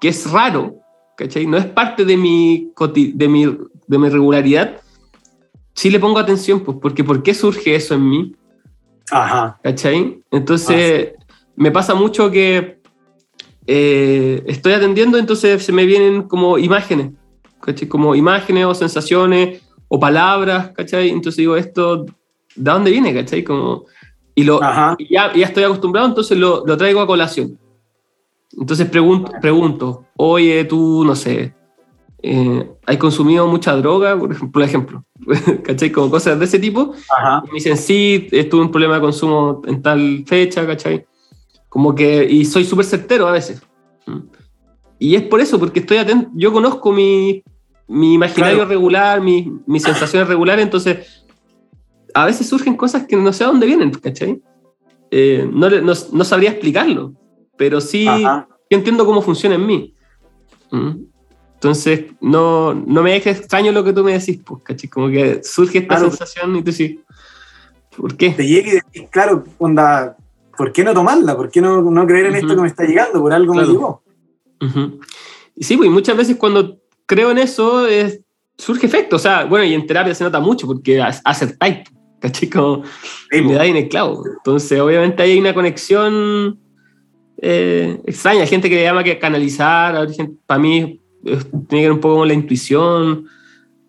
que 0.00 0.08
es 0.08 0.28
raro, 0.28 0.74
¿cachai? 1.16 1.46
No 1.46 1.56
es 1.56 1.66
parte 1.66 2.04
de 2.04 2.16
mi, 2.16 2.72
de 3.14 3.28
mi, 3.28 3.46
de 3.86 3.96
mi 3.96 4.08
regularidad, 4.08 4.80
sí 5.72 5.88
le 5.88 6.00
pongo 6.00 6.18
atención, 6.18 6.64
pues, 6.64 6.78
porque 6.82 7.04
¿por 7.04 7.22
qué 7.22 7.32
surge 7.32 7.76
eso 7.76 7.94
en 7.94 8.10
mí? 8.10 8.34
Ajá, 9.12 9.60
¿Cachai? 9.62 10.20
Entonces, 10.32 11.12
me 11.54 11.70
pasa 11.70 11.94
mucho 11.94 12.28
que 12.32 12.80
eh, 13.68 14.42
estoy 14.48 14.72
atendiendo, 14.72 15.16
entonces 15.16 15.64
se 15.64 15.70
me 15.70 15.86
vienen 15.86 16.24
como 16.24 16.58
imágenes, 16.58 17.12
¿cachai? 17.60 17.86
Como 17.86 18.16
imágenes 18.16 18.64
o 18.64 18.74
sensaciones 18.74 19.62
o 19.86 20.00
palabras, 20.00 20.72
¿cachai? 20.74 21.10
Entonces 21.10 21.36
digo, 21.36 21.56
esto, 21.56 22.04
¿de 22.04 22.70
dónde 22.72 22.90
viene, 22.90 23.14
cachai? 23.14 23.44
Como, 23.44 23.84
y 24.34 24.42
lo, 24.42 24.58
y 24.98 25.14
ya, 25.14 25.32
ya 25.32 25.46
estoy 25.46 25.62
acostumbrado, 25.62 26.08
entonces 26.08 26.36
lo, 26.36 26.66
lo 26.66 26.76
traigo 26.76 27.00
a 27.00 27.06
colación. 27.06 27.59
Entonces 28.58 28.88
pregunto, 28.88 29.32
pregunto 29.40 30.06
oye, 30.16 30.64
tú, 30.64 31.04
no 31.04 31.14
sé, 31.14 31.54
eh, 32.22 32.70
¿has 32.86 32.96
consumido 32.96 33.46
mucha 33.46 33.74
droga? 33.76 34.18
Por 34.18 34.30
ejemplo, 34.32 34.50
por 34.52 34.62
ejemplo, 34.62 35.04
¿cachai? 35.64 35.90
Como 35.92 36.10
cosas 36.10 36.38
de 36.38 36.44
ese 36.44 36.58
tipo. 36.58 36.92
ajá. 37.10 37.42
Me 37.46 37.54
dicen, 37.54 37.76
sí, 37.76 38.28
tuve 38.50 38.62
un 38.62 38.70
problema 38.70 38.94
de 38.96 39.00
consumo 39.00 39.62
en 39.66 39.80
tal 39.80 40.24
fecha, 40.26 40.66
¿cachai? 40.66 41.06
Como 41.68 41.94
que, 41.94 42.24
y 42.28 42.44
soy 42.44 42.64
súper 42.64 42.84
certero 42.84 43.26
a 43.28 43.32
veces. 43.32 43.62
¿Mm? 44.06 44.18
Y 44.98 45.14
es 45.14 45.22
por 45.22 45.40
eso, 45.40 45.58
porque 45.58 45.80
estoy 45.80 45.96
atento, 45.98 46.28
yo 46.34 46.52
conozco 46.52 46.92
mi, 46.92 47.42
mi 47.88 48.14
imaginario 48.14 48.56
Claro. 48.56 48.68
regular, 48.70 49.20
mi- 49.22 49.50
mis 49.66 49.82
sensaciones 49.82 50.28
regulares, 50.28 50.62
entonces 50.64 51.24
a 52.12 52.26
veces 52.26 52.48
surgen 52.48 52.76
cosas 52.76 53.06
que 53.06 53.16
no 53.16 53.32
sé 53.32 53.44
a 53.44 53.46
dónde 53.46 53.66
vienen, 53.66 53.92
¿cachai? 53.92 54.42
Eh, 55.12 55.48
no, 55.50 55.70
no, 55.70 55.92
no 56.12 56.24
sabría 56.24 56.50
explicarlo, 56.50 57.14
pero 57.60 57.78
sí 57.78 58.08
Ajá. 58.08 58.48
yo 58.70 58.78
entiendo 58.78 59.04
cómo 59.04 59.20
funciona 59.20 59.54
en 59.56 59.66
mí. 59.66 59.94
¿Mm? 60.70 60.92
Entonces, 61.54 62.06
no, 62.22 62.72
no 62.72 63.02
me 63.02 63.12
dejes 63.12 63.38
extraño 63.40 63.70
lo 63.70 63.84
que 63.84 63.92
tú 63.92 64.02
me 64.02 64.12
decís, 64.18 64.40
pues, 64.42 64.62
¿cachai? 64.62 64.88
Como 64.88 65.08
que 65.10 65.42
surge 65.44 65.80
esta 65.80 65.96
Claro. 65.96 66.08
sensación 66.08 66.56
y 66.56 66.62
tú 66.62 66.70
decís, 66.70 67.00
¿por 67.94 68.16
qué? 68.16 68.30
Te 68.30 68.46
llega 68.46 68.68
y 68.68 68.74
decís, 68.76 69.10
claro, 69.10 69.44
onda, 69.58 70.16
¿por 70.56 70.72
qué 70.72 70.82
no 70.84 70.94
tomarla? 70.94 71.36
¿Por 71.36 71.50
qué 71.50 71.60
no, 71.60 71.82
no 71.82 72.06
creer 72.06 72.26
en 72.26 72.36
esto 72.36 72.46
Ujú. 72.46 72.56
que 72.56 72.62
me 72.62 72.68
está 72.68 72.84
llegando? 72.84 73.20
Por 73.20 73.34
algo 73.34 73.52
Claro. 73.52 73.68
me 73.68 73.74
llegó. 73.74 74.02
Ujú. 74.62 75.00
Y 75.54 75.64
sí, 75.64 75.76
pues 75.76 75.86
y 75.88 75.90
muchas 75.90 76.16
veces 76.16 76.36
cuando 76.36 76.78
creo 77.04 77.30
en 77.30 77.36
eso 77.36 77.86
es- 77.86 78.22
surge 78.56 78.86
efecto. 78.86 79.16
O 79.16 79.18
sea, 79.18 79.44
bueno, 79.44 79.66
y 79.66 79.74
en 79.74 79.86
terapia 79.86 80.14
se 80.14 80.24
nota 80.24 80.40
mucho 80.40 80.66
porque 80.66 81.02
acertáis, 81.02 81.80
¿cachai? 82.20 82.48
Como 82.48 82.84
Sí, 83.30 83.36
le 83.36 83.42
po. 83.42 83.52
da 83.52 83.66
en 83.66 83.76
el 83.76 83.88
clavo. 83.90 84.24
Entonces, 84.38 84.80
obviamente 84.80 85.22
ahí 85.22 85.32
hay 85.32 85.40
una 85.40 85.52
conexión 85.52 86.58
eh, 87.42 87.98
extraña. 88.06 88.46
Gente 88.46 88.68
que 88.68 88.76
le 88.76 88.82
llama 88.82 89.02
que 89.04 89.18
canalizar, 89.18 90.10
gente- 90.12 90.36
para 90.46 90.60
mí 90.60 91.00
tiene 91.22 91.42
que 91.68 91.76
ver 91.82 91.92
un 91.92 92.00
poco 92.00 92.16
con 92.16 92.28
la 92.28 92.34
intuición, 92.34 93.26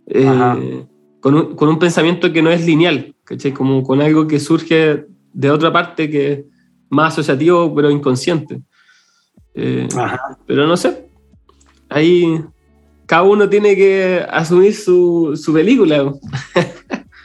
eh, 0.07 0.83
con, 1.19 1.35
un, 1.35 1.55
con 1.55 1.69
un 1.69 1.79
pensamiento 1.79 2.31
que 2.31 2.41
no 2.41 2.49
es 2.49 2.65
lineal, 2.65 3.13
¿cachai? 3.23 3.51
Como 3.53 3.83
con 3.83 4.01
algo 4.01 4.27
que 4.27 4.39
surge 4.39 5.05
de 5.33 5.51
otra 5.51 5.71
parte 5.71 6.09
que 6.09 6.31
es 6.31 6.39
más 6.89 7.13
asociativo, 7.13 7.73
pero 7.73 7.89
inconsciente. 7.89 8.61
Eh, 9.53 9.87
pero 10.45 10.65
no 10.67 10.75
sé. 10.77 11.05
Ahí 11.89 12.41
cada 13.05 13.23
uno 13.23 13.49
tiene 13.49 13.75
que 13.75 14.25
asumir 14.29 14.73
su, 14.73 15.37
su 15.41 15.53
película. 15.53 16.13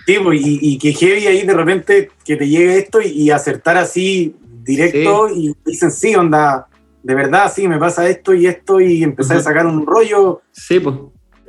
Sí, 0.07 0.17
pues, 0.23 0.41
y, 0.45 0.59
y 0.61 0.79
que 0.79 0.93
heavy 0.93 1.27
ahí 1.27 1.47
de 1.47 1.55
repente 1.55 2.11
que 2.25 2.37
te 2.37 2.49
llegue 2.49 2.79
esto 2.79 3.01
y, 3.01 3.09
y 3.09 3.31
acertar 3.31 3.77
así 3.77 4.35
directo 4.67 5.29
y 5.29 5.55
dicen, 5.65 5.91
sí, 5.91 6.15
onda, 6.15 6.67
de 7.03 7.15
verdad, 7.15 7.51
sí, 7.55 7.69
me 7.69 7.79
pasa 7.79 8.09
esto 8.09 8.35
y 8.35 8.47
esto 8.47 8.81
y 8.81 9.03
empezar 9.03 9.37
a 9.39 9.43
sacar 9.43 9.67
un 9.67 9.87
rollo 9.87 10.43
Sí, 10.53 10.81
pues. 10.81 10.97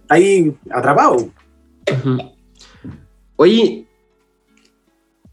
ahí 0.10 0.56
atrapado. 0.72 1.30
Oye, 3.36 3.86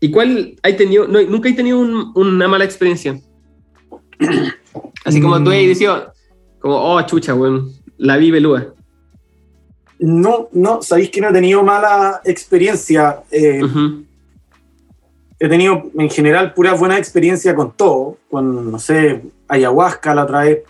¿y 0.01 0.11
cuál 0.11 0.57
hay 0.63 0.77
tenido? 0.77 1.07
No, 1.09 1.21
nunca 1.23 1.49
he 1.49 1.53
tenido 1.55 1.79
un- 1.79 2.13
una 2.15 2.49
mala 2.49 2.65
experiencia. 2.65 3.19
Así 5.05 5.21
como 5.21 5.43
tú 5.43 5.51
has 5.51 5.57
Mm. 5.57 5.69
dicho, 5.69 6.13
como, 6.61 6.77
oh, 6.77 7.03
chucha, 7.03 7.35
weón, 7.35 7.71
la 7.99 8.17
vi 8.17 8.31
pelúa. 8.31 8.75
No, 9.99 10.49
no, 10.53 10.83
sabéis 10.83 11.11
que 11.11 11.21
no 11.21 11.29
he 11.29 11.33
tenido 11.33 11.63
mala 11.63 12.21
experiencia. 12.25 13.23
eh. 13.31 13.61
He 15.47 15.49
tenido 15.49 15.91
en 15.99 16.09
general 16.11 16.55
pura 16.55 16.75
buena 16.75 16.99
experiencia 16.99 17.55
con 17.55 17.73
todo, 17.73 18.19
con, 18.31 18.71
no 18.71 18.79
sé, 18.79 19.23
ayahuasca 19.49 20.15
la 20.15 20.25
otra 20.25 20.41
vez. 20.43 20.61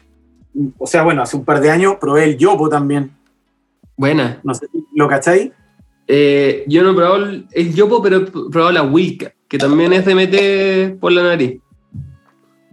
O 0.78 0.86
sea, 0.86 1.02
bueno, 1.02 1.22
hace 1.22 1.36
un 1.36 1.44
par 1.44 1.60
de 1.60 1.70
años 1.70 1.96
probé 2.00 2.24
el 2.24 2.36
yopo 2.38 2.68
también. 2.68 3.10
Buena. 3.96 4.40
No 4.42 4.54
sé, 4.54 4.66
¿lo 4.94 5.08
cacháis? 5.08 5.50
Eh, 6.06 6.64
yo 6.66 6.82
no 6.82 6.90
he 6.90 6.94
probado 6.94 7.16
el, 7.16 7.46
el 7.52 7.74
yopo, 7.74 8.02
pero 8.02 8.18
he 8.18 8.20
probado 8.50 8.72
la 8.72 8.82
Wilca, 8.82 9.32
que 9.48 9.58
también 9.58 9.92
es 9.92 10.04
de 10.04 10.14
meter 10.14 10.98
por 10.98 11.12
la 11.12 11.22
nariz. 11.22 11.60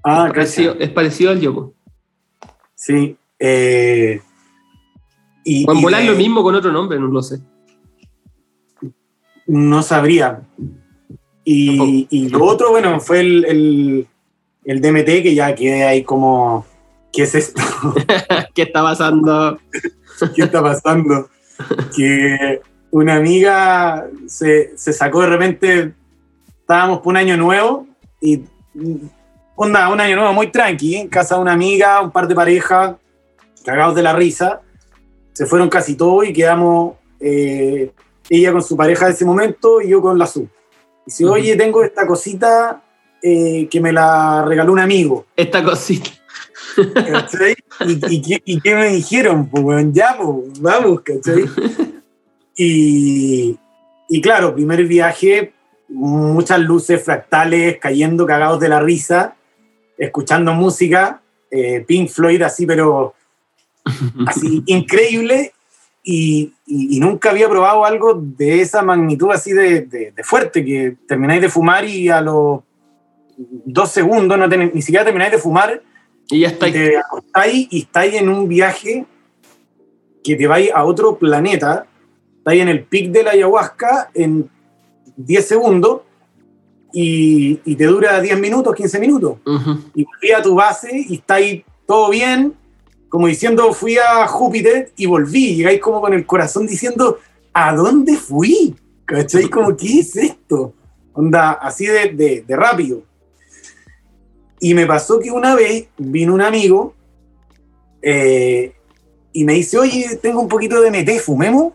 Ah, 0.03 0.25
es, 0.27 0.33
parecido, 0.33 0.75
es 0.79 0.89
parecido 0.89 1.31
al 1.31 1.39
yopo. 1.39 1.73
Sí. 2.75 3.15
Eh, 3.39 4.19
y, 5.43 5.65
Volán 5.65 6.05
de- 6.05 6.11
lo 6.11 6.17
mismo 6.17 6.43
con 6.43 6.55
otro 6.55 6.71
nombre, 6.71 6.99
no 6.99 7.07
lo 7.07 7.21
sé. 7.21 7.39
No 9.47 9.81
sabría. 9.83 10.41
Y, 11.43 12.07
y 12.09 12.29
lo 12.29 12.45
otro, 12.45 12.71
bueno, 12.71 12.99
fue 12.99 13.21
el, 13.21 13.45
el, 13.45 14.07
el 14.65 14.81
DMT 14.81 15.23
que 15.23 15.35
ya 15.35 15.55
quedé 15.55 15.85
ahí 15.85 16.03
como, 16.03 16.65
¿qué 17.11 17.23
es 17.23 17.35
esto? 17.35 17.61
¿Qué 18.53 18.63
está 18.63 18.83
pasando? 18.83 19.59
¿Qué 20.35 20.43
está 20.43 20.61
pasando? 20.61 21.29
Que 21.95 22.61
una 22.91 23.15
amiga 23.15 24.07
se, 24.27 24.77
se 24.77 24.93
sacó 24.93 25.21
de 25.21 25.27
repente, 25.27 25.93
estábamos 26.59 26.99
por 26.99 27.07
un 27.07 27.17
año 27.17 27.37
nuevo 27.37 27.87
y 28.19 28.43
onda, 29.55 29.89
un 29.89 29.99
año 29.99 30.15
nuevo 30.15 30.33
muy 30.33 30.47
tranqui, 30.47 30.95
en 30.95 31.07
casa 31.07 31.35
de 31.35 31.41
una 31.41 31.53
amiga, 31.53 32.01
un 32.01 32.11
par 32.11 32.27
de 32.27 32.35
parejas, 32.35 32.95
cagados 33.65 33.95
de 33.95 34.03
la 34.03 34.13
risa, 34.13 34.61
se 35.33 35.45
fueron 35.45 35.69
casi 35.69 35.95
todos 35.95 36.27
y 36.27 36.33
quedamos 36.33 36.95
eh, 37.19 37.91
ella 38.29 38.51
con 38.51 38.63
su 38.63 38.75
pareja 38.75 39.05
de 39.07 39.13
ese 39.13 39.25
momento 39.25 39.81
y 39.81 39.89
yo 39.89 40.01
con 40.01 40.17
la 40.17 40.27
su. 40.27 40.47
Dice, 41.05 41.25
oye, 41.25 41.55
tengo 41.55 41.83
esta 41.83 42.05
cosita 42.05 42.81
eh, 43.21 43.67
que 43.69 43.81
me 43.81 43.91
la 43.91 44.45
regaló 44.45 44.73
un 44.73 44.79
amigo. 44.79 45.25
Esta 45.35 45.63
cosita. 45.63 46.09
¿cachai? 47.11 47.55
¿Y, 47.87 48.15
y 48.15 48.21
qué, 48.21 48.41
y 48.45 48.61
qué 48.61 48.75
me 48.75 48.89
dijeron? 48.89 49.47
Pues, 49.49 49.87
ya, 49.91 50.17
pues, 50.17 50.59
vamos, 50.61 51.01
¿cachai? 51.01 51.45
Y, 52.55 53.57
y 54.09 54.21
claro, 54.21 54.53
primer 54.53 54.85
viaje, 54.85 55.53
muchas 55.87 56.59
luces 56.59 57.03
fractales 57.03 57.77
cayendo 57.79 58.25
cagados 58.25 58.59
de 58.59 58.69
la 58.69 58.79
risa, 58.79 59.35
escuchando 59.97 60.53
música, 60.53 61.21
eh, 61.49 61.83
Pink 61.87 62.09
Floyd 62.09 62.41
así, 62.41 62.65
pero 62.65 63.13
así 64.27 64.63
increíble. 64.67 65.53
Y, 66.03 66.53
y- 66.71 66.97
y 66.97 66.99
nunca 66.99 67.29
había 67.31 67.49
probado 67.49 67.83
algo 67.85 68.13
de 68.15 68.61
esa 68.61 68.81
magnitud 68.81 69.29
así 69.31 69.51
de, 69.51 69.81
de- 69.81 70.11
de 70.11 70.23
fuerte, 70.23 70.63
que 70.63 70.95
termináis 71.07 71.41
de 71.41 71.49
fumar 71.49 71.83
y 71.85 72.09
a 72.09 72.21
los 72.21 72.61
dos 73.65 73.91
segundos, 73.91 74.37
no 74.37 74.47
ten- 74.49 74.71
ni 74.73 74.81
siquiera 74.81 75.03
termináis 75.05 75.31
de 75.31 75.37
fumar 75.37 75.81
Y 76.29 76.39
ya 76.41 76.47
está. 76.49 76.67
y 76.67 76.71
te 76.71 76.97
acostáis 76.97 77.67
y 77.71 77.79
estáis 77.79 78.13
en 78.15 78.29
un 78.29 78.47
viaje 78.47 79.05
que 80.23 80.35
te 80.35 80.47
vais 80.47 80.71
a 80.73 80.83
otro 80.85 81.17
planeta, 81.17 81.85
estáis 82.37 82.61
en 82.61 82.69
el 82.69 82.83
pic 82.83 83.11
de 83.11 83.23
la 83.23 83.31
ayahuasca 83.31 84.09
en 84.13 84.49
10 85.17 85.47
segundos 85.47 86.01
y, 86.93 87.59
y 87.65 87.75
te 87.75 87.85
dura 87.85 88.19
10 88.21 88.39
minutos, 88.39 88.75
15 88.75 88.99
minutos. 88.99 89.37
Ujú. 89.45 89.79
Y 89.95 90.03
volví 90.05 90.31
a 90.37 90.41
tu 90.41 90.55
base 90.55 90.89
y 91.09 91.15
estáis 91.15 91.63
todo 91.87 92.09
bien, 92.09 92.53
como 93.11 93.27
diciendo 93.27 93.73
fui 93.73 93.97
a 93.97 94.25
Júpiter 94.25 94.93
y 94.95 95.05
volví. 95.05 95.55
Llegáis 95.57 95.81
como 95.81 95.99
con 95.99 96.13
el 96.13 96.25
corazón 96.25 96.65
diciendo, 96.65 97.19
¿a 97.53 97.75
dónde 97.75 98.15
fui? 98.15 98.73
¿Cachai? 99.03 99.49
Como, 99.49 99.75
¿qué 99.75 99.99
es 99.99 100.15
esto? 100.15 100.73
Onda, 101.11 101.51
así 101.51 101.85
de, 101.87 102.13
de- 102.13 102.45
de 102.47 102.55
rápido. 102.55 103.03
Y 104.61 104.73
me 104.73 104.85
pasó 104.85 105.19
que 105.19 105.29
una 105.29 105.55
vez 105.55 105.87
vino 105.97 106.33
un 106.33 106.41
amigo 106.41 106.95
eh, 108.01 108.73
y 109.33 109.43
me 109.43 109.53
dice, 109.55 109.77
oye, 109.77 110.15
tengo 110.21 110.39
un 110.39 110.47
poquito 110.47 110.79
de 110.79 110.89
MT, 110.89 111.19
fumemos 111.19 111.73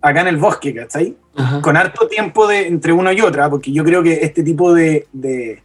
acá 0.00 0.20
en 0.20 0.28
el 0.28 0.36
bosque, 0.36 0.72
¿cachai? 0.72 1.16
Ajá. 1.34 1.60
con 1.62 1.76
harto 1.76 2.06
tiempo 2.08 2.46
de, 2.46 2.66
entre 2.66 2.92
una 2.92 3.12
y 3.12 3.20
otra, 3.20 3.48
porque 3.50 3.72
yo 3.72 3.82
creo 3.84 4.02
que 4.02 4.14
este 4.22 4.42
tipo 4.44 4.72
de, 4.74 5.06
de, 5.12 5.62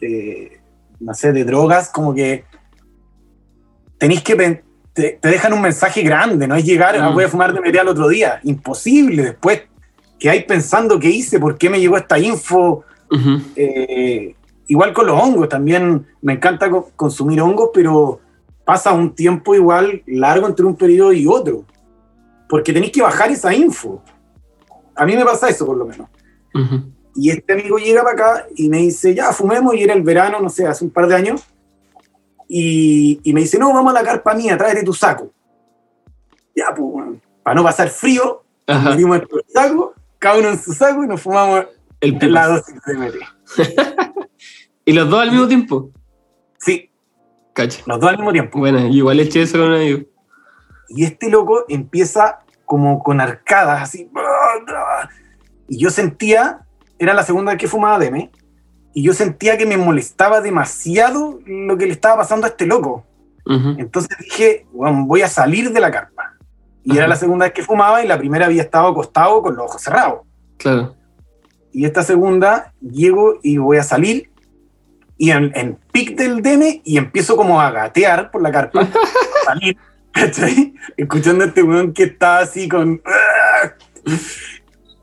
de, 0.00 0.60
no 1.00 1.12
sé, 1.14 1.32
de 1.32 1.44
drogas, 1.44 1.88
como 1.90 2.14
que 2.14 2.44
tenéis 4.00 4.22
que, 4.22 4.34
te, 4.92 5.18
te 5.22 5.28
dejan 5.28 5.52
un 5.52 5.60
mensaje 5.62 6.02
grande, 6.02 6.48
no 6.48 6.56
es 6.56 6.64
llegar, 6.64 6.96
ah, 6.96 7.10
Mm. 7.10 7.14
voy 7.14 7.24
a 7.24 7.28
fumar 7.28 7.52
de 7.54 7.60
media 7.60 7.82
al 7.82 7.88
otro 7.88 8.08
día, 8.08 8.40
imposible, 8.42 9.22
después 9.22 9.62
que 10.18 10.28
hay 10.28 10.42
pensando 10.44 10.98
qué 10.98 11.08
hice, 11.08 11.38
por 11.38 11.56
qué 11.56 11.70
me 11.70 11.78
llegó 11.78 11.96
esta 11.96 12.18
info, 12.18 12.82
eh, 13.56 14.34
igual 14.66 14.92
con 14.92 15.06
los 15.06 15.20
hongos, 15.22 15.48
también 15.48 16.06
me 16.22 16.32
encanta 16.34 16.68
co- 16.70 16.90
consumir 16.96 17.40
hongos, 17.40 17.70
pero 17.72 18.20
pasa 18.64 18.92
un 18.92 19.14
tiempo 19.14 19.54
igual 19.54 20.02
largo 20.06 20.46
entre 20.46 20.64
un 20.66 20.76
periodo 20.76 21.12
y 21.12 21.26
otro, 21.26 21.64
porque 22.48 22.72
tenéis 22.72 22.92
que 22.92 23.02
bajar 23.02 23.30
esa 23.30 23.52
info. 23.54 24.02
A 24.94 25.06
mí 25.06 25.16
me 25.16 25.24
pasa 25.24 25.48
eso 25.48 25.64
por 25.66 25.76
lo 25.76 25.86
menos. 25.86 26.08
Ujú. 26.54 26.82
Y 27.14 27.30
este 27.30 27.52
amigo 27.54 27.78
llega 27.78 28.02
para 28.02 28.12
acá 28.14 28.46
y 28.54 28.68
me 28.68 28.78
dice, 28.78 29.14
ya, 29.14 29.32
fumemos, 29.32 29.74
y 29.74 29.82
era 29.82 29.94
el 29.94 30.02
verano, 30.02 30.40
no 30.40 30.48
sé, 30.48 30.66
hace 30.66 30.84
un 30.84 30.90
par 30.90 31.06
de 31.08 31.14
años, 31.16 31.42
y, 32.52 33.20
y 33.22 33.32
me 33.32 33.42
dice, 33.42 33.60
no, 33.60 33.72
vamos 33.72 33.92
a 33.94 34.02
la 34.02 34.02
carpa 34.02 34.34
mía, 34.34 34.58
tráete 34.58 34.82
tu 34.82 34.92
saco. 34.92 35.30
Ya, 36.56 36.74
pues, 36.74 37.06
para 37.44 37.54
no 37.54 37.62
pasar 37.62 37.88
frío, 37.90 38.42
Ajá. 38.66 38.90
metimos 38.90 39.18
nuestro 39.18 39.40
saco, 39.54 39.94
cada 40.18 40.38
uno 40.40 40.48
en 40.48 40.58
su 40.60 40.72
saco 40.72 41.04
y 41.04 41.06
nos 41.06 41.22
fumamos 41.22 41.66
El 42.00 42.18
la 42.32 42.48
dosis 42.48 42.74
de 42.84 42.94
MT. 42.94 43.14
¿Y 44.84 44.92
los 44.92 45.08
dos 45.08 45.20
al 45.20 45.30
mismo 45.30 45.46
tiempo? 45.46 45.90
Sí, 46.58 46.90
Cacha. 47.52 47.82
los 47.86 48.00
dos 48.00 48.10
al 48.10 48.16
mismo 48.16 48.32
tiempo. 48.32 48.58
Bueno, 48.58 48.80
igual 48.88 49.20
eché 49.20 49.42
eso 49.42 49.56
con 49.56 49.68
un 49.68 49.74
amigo. 49.74 50.00
Y 50.88 51.04
este 51.04 51.30
loco 51.30 51.64
empieza 51.68 52.40
como 52.64 53.00
con 53.00 53.20
arcadas, 53.20 53.80
así. 53.80 54.10
Y 55.68 55.78
yo 55.78 55.90
sentía, 55.90 56.66
era 56.98 57.14
la 57.14 57.22
segunda 57.22 57.52
vez 57.52 57.60
que 57.60 57.68
fumaba 57.68 58.00
DM, 58.00 58.28
y 58.92 59.02
yo 59.02 59.14
sentía 59.14 59.56
que 59.56 59.66
me 59.66 59.76
molestaba 59.76 60.40
demasiado 60.40 61.40
lo 61.46 61.76
que 61.76 61.86
le 61.86 61.92
estaba 61.92 62.18
pasando 62.18 62.46
a 62.46 62.50
este 62.50 62.66
loco. 62.66 63.04
Entonces 63.46 64.16
dije, 64.20 64.66
bueno, 64.72 65.06
voy 65.06 65.22
a 65.22 65.28
salir 65.28 65.72
de 65.72 65.80
la 65.80 65.90
carpa. 65.90 66.34
Y 66.84 66.96
era 66.96 67.08
la 67.08 67.16
segunda 67.16 67.46
vez 67.46 67.52
que 67.52 67.64
fumaba 67.64 68.02
y 68.02 68.06
la 68.06 68.16
primera 68.16 68.46
había 68.46 68.62
estado 68.62 68.88
acostado 68.88 69.42
con 69.42 69.56
los 69.56 69.64
ojos 69.64 69.82
cerrados. 69.82 70.20
Claro. 70.56 70.94
Y 71.72 71.84
esta 71.84 72.04
segunda 72.04 72.72
llego 72.80 73.40
y 73.42 73.58
voy 73.58 73.78
a 73.78 73.82
salir 73.82 74.30
y 75.20 75.32
en, 75.32 75.52
en 75.54 75.78
pic 75.92 76.16
del 76.16 76.40
DM 76.40 76.80
y 76.82 76.96
empiezo 76.96 77.36
como 77.36 77.60
a 77.60 77.70
gatear 77.70 78.30
por 78.30 78.40
la 78.40 78.50
carpa, 78.50 78.88
salir, 79.44 79.76
¿cachai? 80.12 80.74
Escuchando 80.96 81.44
a 81.44 81.48
este 81.48 81.62
weón 81.62 81.92
que 81.92 82.04
está 82.04 82.38
así 82.38 82.68
con... 82.68 83.02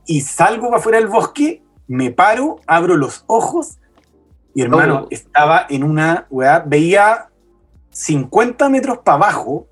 Y 0.10 0.22
salgo 0.22 0.68
para 0.68 0.78
afuera 0.78 1.00
del 1.00 1.10
bosque, 1.10 1.62
me 1.88 2.12
paro, 2.12 2.60
abro 2.68 2.96
los 2.98 3.24
ojos 3.28 3.78
y 4.54 4.62
hermano, 4.62 5.02
Oh. 5.04 5.08
estaba 5.12 5.66
en 5.70 5.84
una 5.84 6.26
weá, 6.30 6.60
veía 6.66 7.30
50 7.92 8.70
metros 8.70 9.00
para 9.00 9.16
abajo 9.16 9.68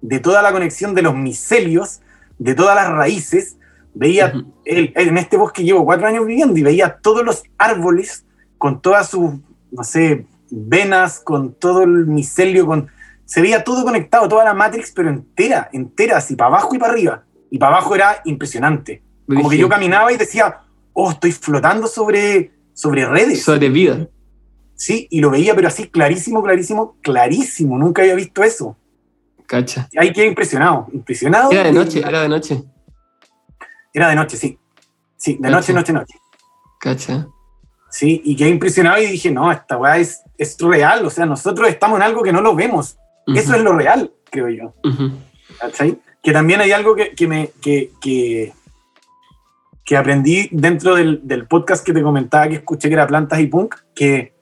de 0.00 0.20
toda 0.20 0.42
la 0.42 0.52
conexión 0.52 0.94
de 0.94 1.02
los 1.02 1.14
micelios, 1.14 2.00
de 2.38 2.54
todas 2.54 2.74
las 2.76 2.88
raíces, 2.90 3.56
veía 3.94 4.32
el- 4.64 4.92
en 4.94 5.18
este 5.18 5.36
bosque 5.36 5.64
llevo 5.64 5.84
cuatro 5.84 6.06
años 6.06 6.24
viviendo 6.26 6.56
y 6.58 6.62
veía 6.62 6.98
todos 7.02 7.24
los 7.24 7.42
árboles 7.58 8.24
con 8.58 8.80
todas 8.80 9.08
sus, 9.08 9.34
no 9.70 9.84
sé, 9.84 10.26
venas, 10.50 11.20
con 11.20 11.52
todo 11.54 11.82
el 11.82 12.06
micelio, 12.06 12.66
con, 12.66 12.88
se 13.24 13.40
veía 13.42 13.64
todo 13.64 13.84
conectado, 13.84 14.28
toda 14.28 14.44
la 14.44 14.54
Matrix, 14.54 14.92
pero 14.92 15.08
entera, 15.08 15.68
entera, 15.72 16.18
así 16.18 16.36
para 16.36 16.48
abajo 16.48 16.74
y 16.74 16.78
para 16.78 16.92
arriba. 16.92 17.24
Y 17.50 17.58
para 17.58 17.76
abajo 17.76 17.94
era 17.94 18.20
impresionante. 18.24 19.02
Como 19.26 19.50
que 19.50 19.58
yo 19.58 19.68
caminaba 19.68 20.10
y 20.12 20.16
decía, 20.16 20.60
oh, 21.00 21.10
estoy 21.12 21.30
flotando 21.30 21.86
sobre, 21.86 22.50
sobre 22.74 23.06
redes. 23.06 23.44
Sobre 23.44 23.68
vida. 23.68 24.08
Sí, 24.74 25.06
y 25.10 25.20
lo 25.20 25.30
veía, 25.30 25.54
pero 25.54 25.68
así 25.68 25.88
clarísimo, 25.88 26.42
clarísimo, 26.42 26.96
clarísimo. 27.00 27.78
Nunca 27.78 28.02
había 28.02 28.16
visto 28.16 28.42
eso. 28.42 28.76
Cacha. 29.46 29.88
Ahí 29.96 30.12
quedé 30.12 30.26
impresionado, 30.26 30.88
impresionado. 30.92 31.52
Era 31.52 31.64
de 31.64 31.72
noche, 31.72 32.00
era 32.00 32.22
de 32.22 32.28
noche. 32.28 32.64
Era 33.94 34.08
de 34.08 34.16
noche, 34.16 34.36
sí. 34.36 34.58
Sí, 35.16 35.34
de 35.34 35.42
Cacha. 35.42 35.50
noche, 35.50 35.72
noche, 35.72 35.92
noche. 35.92 36.14
Cacha. 36.80 37.28
Sí, 37.90 38.20
y 38.24 38.36
quedé 38.36 38.50
impresionado 38.50 39.00
y 39.00 39.06
dije, 39.06 39.30
no, 39.30 39.50
esta 39.50 39.76
weá 39.78 39.98
es, 39.98 40.22
es 40.36 40.56
real, 40.58 41.06
o 41.06 41.10
sea, 41.10 41.26
nosotros 41.26 41.68
estamos 41.68 41.98
en 41.98 42.02
algo 42.02 42.22
que 42.22 42.32
no 42.32 42.40
lo 42.40 42.54
vemos. 42.54 42.98
Eso 43.34 43.54
es 43.54 43.62
lo 43.62 43.72
real, 43.72 44.12
creo 44.30 44.48
yo. 44.48 44.74
¿cachai? 45.58 45.98
Que 46.22 46.32
también 46.32 46.60
hay 46.60 46.72
algo 46.72 46.94
que, 46.94 47.10
que 47.10 47.26
me, 47.26 47.50
que, 47.60 47.92
que, 48.00 48.52
que 49.88 49.96
aprendí 49.96 50.50
dentro 50.52 50.94
del, 50.96 51.20
del 51.26 51.46
podcast 51.46 51.82
que 51.82 51.94
te 51.94 52.02
comentaba 52.02 52.46
que 52.46 52.56
escuché 52.56 52.88
que 52.88 52.94
era 52.94 53.06
Plantas 53.06 53.40
y 53.40 53.46
Punk, 53.46 53.74
que 53.94 54.34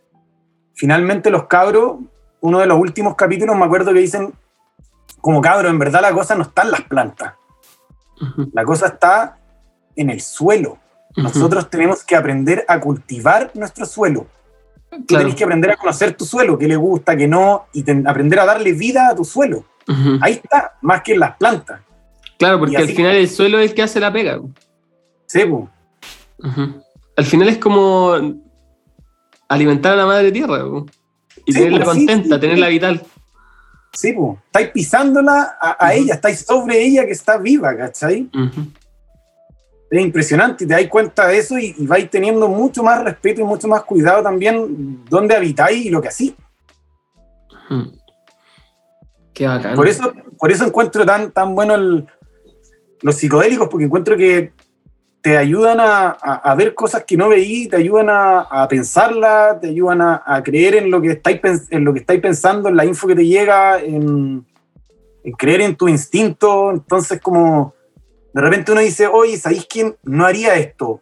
finalmente 0.74 1.31
los 1.31 1.44
cabros, 1.44 1.98
uno 2.40 2.59
de 2.59 2.66
los 2.66 2.77
últimos 2.81 3.14
capítulos 3.14 3.55
me 3.55 3.64
acuerdo 3.64 3.93
que 3.93 4.01
dicen, 4.01 4.32
como 5.20 5.40
cabro, 5.40 5.68
en 5.68 5.78
verdad 5.78 6.01
la 6.02 6.12
cosa 6.12 6.35
no 6.35 6.43
está 6.43 6.62
en 6.62 6.73
las 6.73 6.81
plantas, 6.82 7.35
la 8.52 8.64
cosa 8.64 8.89
está 8.89 9.39
en 9.94 10.10
el 10.10 10.20
suelo. 10.20 10.78
Nosotros 11.16 11.70
tenemos 11.70 12.02
que 12.02 12.16
aprender 12.16 12.64
a 12.66 12.81
cultivar 12.81 13.52
nuestro 13.55 13.86
suelo. 13.86 14.27
Tú 14.90 15.05
Claro. 15.06 15.23
tenés 15.27 15.36
que 15.36 15.44
aprender 15.44 15.70
a 15.70 15.77
conocer 15.77 16.16
tu 16.16 16.24
suelo, 16.24 16.59
qué 16.59 16.66
le 16.66 16.74
gusta, 16.77 17.16
qué 17.16 17.28
no, 17.28 17.66
y 17.73 17.85
ten- 17.85 18.06
aprender 18.09 18.40
a 18.40 18.47
darle 18.47 18.73
vida 18.73 19.10
a 19.10 19.14
tu 19.14 19.24
suelo. 19.24 19.64
Ahí 20.20 20.32
está, 20.43 20.73
más 20.82 21.02
que 21.02 21.12
en 21.14 21.20
las 21.20 21.36
plantas. 21.36 21.81
Claro, 22.36 22.59
porque 22.59 22.77
al 22.77 22.89
final 22.89 23.14
el 23.14 23.28
suelo 23.28 23.60
es 23.60 23.70
el 23.70 23.77
que 23.77 23.82
hace 23.85 24.01
la 24.01 24.12
pega. 24.12 24.40
Sí. 25.27 25.43
Al 27.16 27.24
final 27.24 27.48
es 27.48 27.59
como 27.59 28.15
alimentar 29.48 29.93
a 29.93 29.97
la 29.97 30.07
madre 30.07 30.32
tierra 30.32 30.62
po. 30.65 30.86
y 31.44 31.53
Sí, 31.53 31.59
tenerla 31.59 31.85
contenta, 31.85 32.35
sí, 32.36 32.40
tenerla 32.40 32.69
vital. 32.69 33.03
Sí. 33.93 34.15
Estáis 34.47 34.69
pisándola 34.70 35.57
a, 35.61 35.94
ella, 35.94 36.15
estáis 36.15 36.40
sobre 36.40 36.82
ella 36.85 37.07
que 37.07 37.12
está 37.12 37.39
viva, 37.39 37.74
¿cachai? 37.77 38.28
Es 39.90 40.01
impresionante 40.03 40.66
te 40.66 40.74
das 40.74 40.86
cuenta 40.89 41.28
de 41.28 41.39
eso 41.39 41.59
y, 41.59 41.74
y 41.78 41.86
vais 41.86 42.11
teniendo 42.11 42.48
mucho 42.48 42.82
más 42.82 43.03
respeto 43.03 43.40
y 43.40 43.44
mucho 43.44 43.69
más 43.69 43.85
cuidado 43.85 44.23
también 44.23 45.05
dónde 45.09 45.35
habitáis 45.36 45.86
y 45.86 45.90
lo 45.90 46.03
que 46.03 46.09
hacís. 46.09 46.35
Ujú. 47.70 47.93
Qué 49.32 49.47
bacán. 49.47 49.77
Por 49.77 49.89
eso, 49.89 50.12
por 50.39 50.51
eso 50.51 50.65
encuentro 50.66 51.07
tan, 51.07 51.31
tan 51.31 51.55
bueno 51.55 51.74
el- 51.74 52.07
los 53.03 53.15
psicodélicos, 53.16 53.69
porque 53.69 53.85
encuentro 53.85 54.16
que 54.16 54.53
te 55.27 55.36
ayudan 55.36 55.81
a, 55.81 56.11
a- 56.23 56.40
a 56.53 56.55
ver 56.55 56.73
cosas 56.73 57.03
que 57.05 57.16
no 57.16 57.28
veí, 57.28 57.66
te 57.66 57.74
ayudan 57.74 58.09
a, 58.11 58.43
a 58.43 58.69
pensarlas, 58.69 59.61
te 59.61 59.70
ayudan 59.70 60.01
a, 60.01 60.23
creer 60.44 60.77
en 60.77 60.89
lo, 60.89 61.03
que 61.03 61.11
estáis, 61.11 61.40
en 61.70 61.82
lo 61.85 61.93
que 61.93 61.98
estáis 61.98 62.20
pensando, 62.20 62.69
en 62.69 62.77
la 62.77 62.85
info 62.85 63.09
que 63.09 63.16
te 63.16 63.27
llega, 63.27 63.81
en, 63.81 64.47
en 65.24 65.32
creer 65.32 65.62
en 65.62 65.74
tu 65.74 65.89
instinto. 65.89 66.70
Entonces, 66.70 67.20
como 67.20 67.74
de 68.32 68.40
repente 68.40 68.70
uno 68.70 68.81
dice, 68.82 69.09
oye, 69.09 69.36
¿sabéis 69.36 69.66
quién 69.69 69.97
no 70.05 70.24
haría 70.24 70.55
esto? 70.55 71.01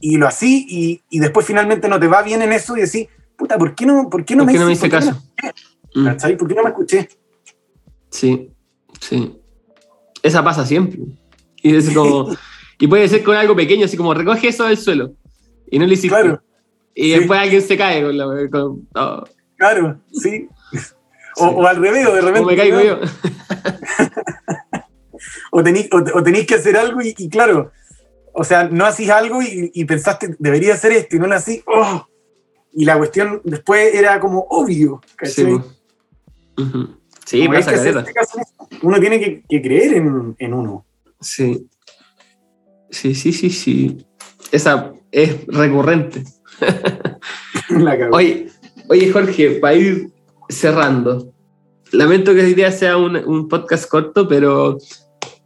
Y 0.00 0.16
lo 0.16 0.26
así, 0.26 0.66
y, 0.68 1.00
y 1.08 1.20
después 1.20 1.46
finalmente 1.46 1.88
no 1.88 2.00
te 2.00 2.08
va 2.08 2.20
bien 2.22 2.42
en 2.42 2.52
eso 2.52 2.76
y 2.76 2.80
decís, 2.80 3.06
puta, 3.36 3.58
¿por 3.58 3.76
qué 3.76 3.86
no, 3.86 4.10
por 4.10 4.24
qué 4.24 4.34
no 4.34 4.42
¿Por 4.42 4.52
qué 4.54 4.58
no 4.58 4.66
me 4.66 4.72
hice- 4.72 4.86
hice 4.88 4.90
caso? 4.90 5.12
no- 5.12 5.22
Mm. 5.94 6.36
¿Por 6.36 6.48
qué 6.48 6.54
no 6.56 6.62
me 6.64 6.70
escuché? 6.70 7.08
Sí, 8.10 8.50
sí. 8.98 9.38
Esa 10.20 10.42
pasa 10.42 10.66
siempre. 10.66 10.98
Y 11.62 11.76
es 11.76 11.90
como. 11.90 12.28
y 12.78 12.86
puede 12.86 13.08
ser 13.08 13.22
con 13.22 13.36
algo 13.36 13.54
pequeño, 13.56 13.84
así 13.84 13.96
como 13.96 14.14
recoge 14.14 14.48
eso 14.48 14.64
del 14.66 14.76
suelo. 14.78 15.12
Y 15.70 15.78
no 15.78 15.86
lo 15.86 15.92
hiciste. 15.92 16.08
Claro. 16.08 16.42
Y 16.94 17.04
sí. 17.12 17.18
después 17.18 17.40
alguien 17.40 17.62
se 17.62 17.76
cae 17.76 18.02
con 18.02 18.16
la. 18.16 18.26
con- 18.50 18.88
oh, 18.94 19.24
Claro, 19.56 19.98
sí. 20.12 20.48
O, 21.34 21.48
Sí. 21.48 21.54
o 21.56 21.66
al 21.66 21.76
revés, 21.76 22.06
o 22.06 22.12
de 22.14 22.20
repente. 22.20 22.40
¿Cómo 22.40 22.50
me 22.50 22.56
caigo 22.56 22.76
¿no? 22.76 22.84
yo? 22.84 23.00
O 25.50 25.62
tenéis, 25.62 25.88
o, 25.92 25.98
o 25.98 26.22
que 26.24 26.54
hacer 26.54 26.76
algo 26.76 27.00
y, 27.00 27.14
y 27.16 27.28
claro, 27.28 27.70
o 28.34 28.44
sea, 28.44 28.68
no 28.68 28.84
hacís 28.86 29.10
algo 29.10 29.42
y, 29.42 29.70
y 29.74 29.84
pensaste, 29.84 30.34
debería 30.38 30.74
hacer 30.74 30.92
esto 30.92 31.16
y 31.16 31.18
no 31.18 31.26
lo 31.26 31.34
hacís. 31.34 31.62
¡oh! 31.66 32.06
Y 32.72 32.84
la 32.84 32.96
cuestión 32.96 33.40
después 33.44 33.94
era 33.94 34.18
como 34.18 34.46
obvio. 34.50 35.00
Sí, 35.22 35.44
po. 35.44 35.64
Ujú. 36.62 36.96
Sí, 37.24 37.46
pasa 37.48 37.70
que 37.70 37.76
hacer 37.76 37.96
este. 37.98 38.12
Uno 38.82 38.98
tiene 38.98 39.20
que, 39.20 39.42
que 39.48 39.62
creer 39.62 39.94
en, 39.94 40.34
en 40.38 40.54
uno. 40.54 40.84
Sí. 41.20 41.68
Sí, 42.92 43.14
sí, 43.14 43.32
sí, 43.32 43.50
sí. 43.50 43.96
Esa 44.52 44.92
es 45.10 45.46
recurrente. 45.46 46.22
La. 47.70 48.08
Oye, 48.12 48.48
oye, 48.88 49.10
Jorge, 49.10 49.52
para 49.52 49.74
ir 49.74 50.10
cerrando, 50.48 51.32
lamento 51.90 52.34
que 52.34 52.42
hoy 52.42 52.54
día 52.54 52.70
sea 52.70 52.98
un, 52.98 53.16
un 53.16 53.48
podcast 53.48 53.88
corto, 53.88 54.28
pero 54.28 54.76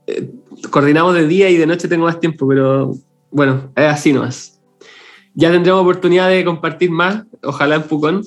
eh, 0.08 0.28
coordinamos 0.70 1.14
de 1.14 1.26
día 1.28 1.48
y 1.48 1.56
de 1.56 1.66
noche 1.66 1.86
tengo 1.86 2.04
más 2.04 2.18
tiempo, 2.18 2.48
pero 2.48 2.92
bueno, 3.30 3.72
es 3.76 3.84
así 3.84 4.12
nomás. 4.12 4.60
Ya 5.34 5.52
tendremos 5.52 5.82
oportunidad 5.82 6.28
de 6.28 6.44
compartir 6.44 6.90
más, 6.90 7.24
ojalá 7.44 7.76
en 7.76 7.82
Pucón. 7.84 8.24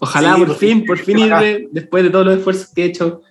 Ojalá 0.00 0.34
Sí, 0.34 0.44
por 0.44 0.54
fin, 0.56 0.84
por 0.84 0.98
fin 0.98 1.18
irme, 1.18 1.68
después 1.72 2.04
de 2.04 2.10
todos 2.10 2.26
los 2.26 2.36
esfuerzos 2.36 2.68
que 2.74 2.82
he 2.82 2.86
hecho, 2.86 3.22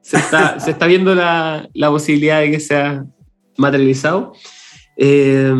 se 0.00 0.16
está, 0.16 0.58
se 0.58 0.70
está 0.70 0.86
viendo 0.86 1.14
la, 1.14 1.68
la 1.74 1.90
posibilidad 1.90 2.40
de 2.40 2.50
que 2.50 2.60
sea 2.60 3.04
materializado. 3.58 4.32
Eh, 4.96 5.52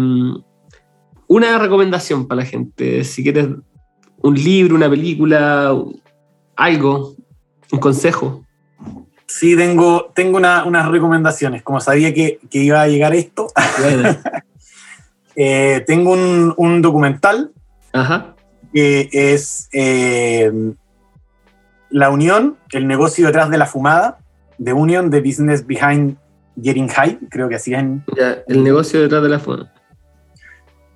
una 1.28 1.58
recomendación 1.58 2.26
para 2.26 2.42
la 2.42 2.46
gente, 2.46 3.04
si 3.04 3.22
quieres 3.22 3.48
un 4.22 4.34
libro, 4.34 4.74
una 4.76 4.88
película, 4.88 5.74
algo, 6.56 7.14
un 7.72 7.78
consejo. 7.80 8.44
Sí, 9.26 9.56
tengo, 9.56 10.12
tengo 10.14 10.36
una- 10.36 10.64
unas 10.64 10.88
recomendaciones. 10.88 11.62
Como 11.62 11.80
sabía 11.80 12.14
que, 12.14 12.38
que 12.48 12.60
iba 12.62 12.80
a 12.80 12.86
llegar 12.88 13.14
esto, 13.14 13.48
eh, 15.36 15.82
tengo 15.86 16.12
un, 16.12 16.54
un 16.56 16.80
documental 16.82 17.50
Ajá. 17.92 18.34
que 18.72 19.08
es 19.12 19.68
eh, 19.72 20.50
La 21.90 22.10
Unión, 22.10 22.56
el 22.72 22.86
negocio 22.86 23.26
detrás 23.26 23.50
de 23.50 23.58
la 23.58 23.66
fumada, 23.66 24.18
The 24.62 24.72
Union, 24.72 25.10
The 25.10 25.20
Business 25.20 25.66
Behind 25.66 26.16
Getting 26.61 26.89
High, 26.89 27.19
creo 27.31 27.49
que 27.49 27.57
así 27.57 27.74
es 27.74 27.85
Ya, 28.16 28.39
el 28.47 28.62
negocio 28.65 29.01
detrás 29.01 29.23
de 29.23 29.28
la 29.28 29.39
fama. 29.39 29.73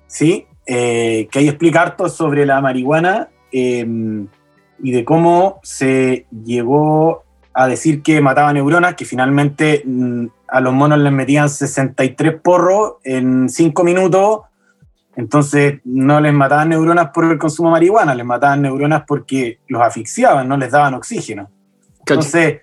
sí, 0.07 0.45
eh, 0.65 1.27
que 1.31 1.39
ahí 1.39 1.47
explica 1.47 1.81
harto 1.81 2.07
sobre 2.07 2.45
la 2.45 2.61
marihuana 2.61 3.29
eh, 3.51 3.85
y 4.83 4.91
de 4.91 5.03
cómo 5.03 5.59
se 5.63 6.25
llegó 6.43 7.23
a 7.53 7.67
decir 7.67 8.01
que 8.01 8.21
mataba 8.21 8.53
neuronas, 8.53 8.95
que 8.95 9.05
finalmente 9.05 9.83
mm, 9.85 10.27
a 10.47 10.61
los 10.61 10.73
monos 10.73 10.99
les 10.99 11.11
metían 11.11 11.49
63 11.49 12.39
porros 12.41 12.93
en 13.03 13.49
5 13.49 13.83
minutos, 13.83 14.41
entonces 15.15 15.81
no 15.83 16.21
les 16.21 16.33
mataban 16.33 16.69
neuronas 16.69 17.09
por 17.09 17.25
el 17.25 17.37
consumo 17.37 17.69
de 17.69 17.73
marihuana, 17.73 18.15
les 18.15 18.25
mataban 18.25 18.61
neuronas 18.61 19.03
porque 19.05 19.59
los 19.67 19.81
asfixiaban, 19.81 20.47
no 20.47 20.57
les 20.57 20.71
daban 20.71 20.93
oxígeno. 20.93 21.49
Entonces, 21.99 22.61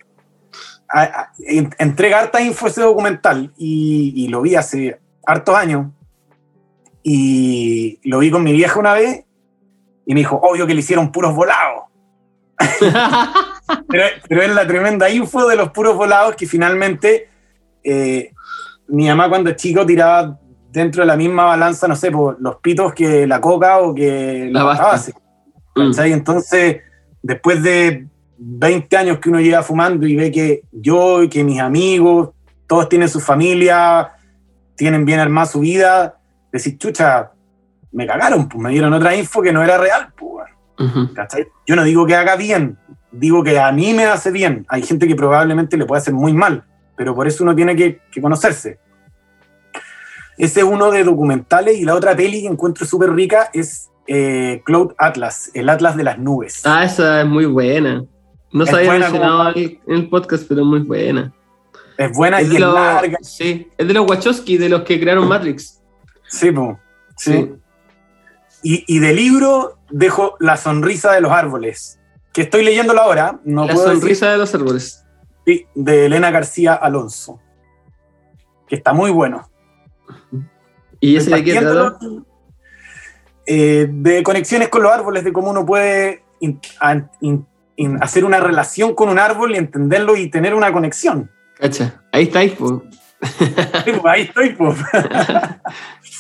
a- 0.89 1.02
a- 1.02 1.32
en- 1.47 1.74
entrega 1.78 2.19
harta 2.20 2.40
info 2.40 2.66
ese 2.66 2.82
documental 2.82 3.52
y, 3.56 4.12
y 4.16 4.28
lo 4.28 4.43
vi 4.43 4.55
hace 4.56 4.98
hartos 5.27 5.55
años. 5.56 5.86
Y 7.02 8.01
lo 8.09 8.19
vi 8.19 8.31
con 8.31 8.43
mi 8.43 8.52
vieja 8.52 8.78
una 8.78 8.94
vez 8.94 9.24
y 10.06 10.15
me 10.15 10.20
dijo, 10.20 10.36
obvio 10.43 10.66
que 10.66 10.74
le 10.74 10.81
hicieron 10.81 11.10
puros 11.12 11.35
volados. 11.35 11.85
Pero, 13.90 14.05
pero 14.27 14.43
es 14.43 14.55
la 14.55 14.66
tremenda 14.66 15.10
info 15.10 15.47
de 15.47 15.55
los 15.55 15.70
puros 15.73 15.94
volados 15.94 16.35
que 16.36 16.47
finalmente 16.47 17.28
eh, 17.85 18.32
mi 18.89 19.06
mamá 19.09 19.28
cuando 19.28 19.51
chico 19.52 19.85
tiraba 19.85 20.39
dentro 20.70 21.02
de 21.02 21.06
la 21.06 21.16
misma 21.16 21.44
balanza, 21.44 21.86
no 21.86 21.94
sé, 21.94 22.10
por 22.10 22.40
los 22.40 22.56
pitos 22.56 22.94
que 22.94 23.27
la 23.27 23.43
coca 23.43 23.78
o 23.81 23.94
que 23.94 24.48
La 24.51 24.62
basta. 24.65 24.85
base. 24.86 25.15
Mm. 25.77 25.90
Entonces, 26.12 26.78
después 27.23 27.62
de 27.62 28.06
20 28.39 28.97
años 28.97 29.19
que 29.19 29.28
uno 29.28 29.40
lleva 29.40 29.62
fumando 29.62 30.06
y 30.06 30.16
ve 30.16 30.31
que 30.31 30.62
yo 30.73 31.23
y 31.23 31.28
que 31.28 31.44
mis 31.44 31.60
amigos, 31.60 32.31
todos 32.66 32.89
tienen 32.89 33.09
su 33.09 33.20
familia, 33.20 34.12
tienen 34.77 35.05
bien 35.05 35.20
armada 35.20 35.47
su 35.47 35.60
vida, 35.60 36.19
decir, 36.52 36.78
chucha, 36.78 37.32
me 37.93 38.06
cagaron, 38.06 38.48
pues 38.48 38.62
me 38.62 38.70
dieron 38.70 38.93
otra 38.93 39.16
info 39.16 39.43
que 39.43 39.52
no 39.52 39.62
era 39.62 39.78
real, 39.78 40.12
pues. 40.16 40.47
Yo 41.66 41.74
no 41.74 41.82
digo 41.82 42.06
que 42.06 42.15
haga 42.15 42.36
bien, 42.36 42.78
digo 43.10 43.43
que 43.43 43.59
a 43.59 43.73
mí 43.73 43.93
me 43.94 44.05
hace 44.05 44.31
bien. 44.31 44.65
Hay 44.69 44.82
gente 44.82 45.09
que 45.09 45.16
probablemente 45.16 45.77
le 45.77 45.86
puede 45.86 46.01
hacer 46.01 46.15
muy 46.15 46.32
mal, 46.32 46.65
pero 46.97 47.15
por 47.15 47.27
eso 47.27 47.43
uno 47.43 47.56
tiene 47.56 47.74
que, 47.74 48.01
que 48.12 48.20
conocerse. 48.20 48.78
Ese 50.36 50.60
es 50.60 50.66
uno 50.66 50.93
de 50.93 51.02
documentales 51.02 51.77
y 51.78 51.85
la 51.85 51.97
otra 51.97 52.15
peli 52.15 52.43
que 52.43 52.47
encuentro 52.47 52.86
súper 52.86 53.12
rica 53.12 53.51
es 53.52 53.90
eh, 54.06 54.62
Cloud 54.65 54.93
Atlas, 54.97 55.51
el 55.52 55.69
Atlas 55.69 55.97
de 55.97 56.05
las 56.05 56.19
nubes. 56.19 56.62
Ah, 56.65 56.85
esa 56.85 57.23
es 57.23 57.27
muy 57.27 57.44
buena. 57.44 58.05
No 58.53 58.65
Es 58.65 58.70
buena 58.70 58.93
mencionado 59.11 59.53
como- 59.53 59.66
en 59.66 59.81
el 59.87 60.09
podcast, 60.09 60.45
pero 60.49 60.65
muy 60.65 60.81
buena. 60.81 61.33
Es 61.97 62.12
buena 62.16 62.41
Es 62.41 62.51
y 62.51 62.55
es 62.55 62.61
larga. 62.61 63.19
sí, 63.23 63.69
es 63.77 63.87
de 63.89 63.93
los 63.95 64.09
Wachowski, 64.09 64.57
de 64.57 64.69
los 64.69 64.83
que 64.83 64.99
crearon 65.01 65.27
Matrix. 65.29 65.83
Sí, 66.29 66.51
po. 66.53 66.79
sí. 67.16 67.33
Sí. 67.33 67.55
Y, 68.62 68.85
y 68.97 68.99
de 69.01 69.12
libro 69.15 69.79
dejo 69.91 70.35
La 70.41 70.57
sonrisa 70.57 71.12
de 71.12 71.20
los 71.20 71.31
árboles, 71.33 72.01
que 72.33 72.43
estoy 72.43 72.65
leyéndolo 72.65 73.01
ahora, 73.01 73.39
no 73.45 73.66
la 73.66 73.73
puedo 73.73 73.87
decir, 73.89 74.01
sonrisa 74.01 74.31
de 74.33 74.39
los 74.39 74.55
árboles. 74.55 75.05
sí, 75.47 75.66
de 75.75 76.07
Elena 76.07 76.31
García 76.31 76.75
Alonso, 76.75 77.41
que 78.69 78.77
está 78.77 78.93
muy 78.93 79.11
bueno. 79.11 79.49
¿Y 81.01 81.16
ese 81.16 81.31
de 81.31 81.45
qué 81.45 81.61
trata? 81.61 81.99
eh, 83.47 83.87
de 83.91 84.23
conexiones 84.23 84.69
con 84.69 84.83
los 84.83 84.93
árboles, 84.93 85.25
de 85.25 85.33
cómo 85.33 85.51
uno 85.51 85.65
puede 85.65 86.23
in- 86.41 86.61
a- 86.81 87.09
in- 87.20 87.47
hacer 88.00 88.24
una 88.24 88.40
relación 88.40 88.94
con 88.94 89.09
un 89.09 89.18
árbol 89.18 89.55
y 89.55 89.59
entenderlo 89.59 90.16
y 90.16 90.30
tener 90.30 90.55
una 90.55 90.72
conexión. 90.72 91.30
Cacha, 91.59 92.02
ahí 92.12 92.24
estáis, 92.24 92.52
po. 92.52 92.84
Sí, 93.22 93.44
pues, 93.84 94.05
ahí 94.05 94.22
estoy, 94.22 94.50
pues. 94.50 94.78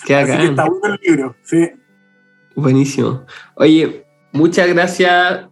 Qué 0.06 0.14
Así 0.14 0.36
que 0.36 0.44
está 0.46 0.64
bueno 0.64 0.94
el 0.94 1.00
libro. 1.06 1.36
Sí. 1.42 1.70
Buenísimo. 2.54 3.24
Oye, 3.54 4.04
muchas 4.32 4.68
gracias, 4.68 5.46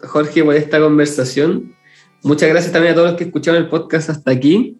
Jorge, 0.00 0.44
por 0.44 0.54
esta 0.54 0.80
conversación. 0.80 1.74
Muchas 2.22 2.48
gracias 2.48 2.72
también 2.72 2.92
a 2.92 2.94
todos 2.94 3.10
los 3.10 3.18
que 3.18 3.24
escucharon 3.24 3.62
el 3.62 3.68
podcast 3.68 4.10
hasta 4.10 4.30
aquí. 4.30 4.78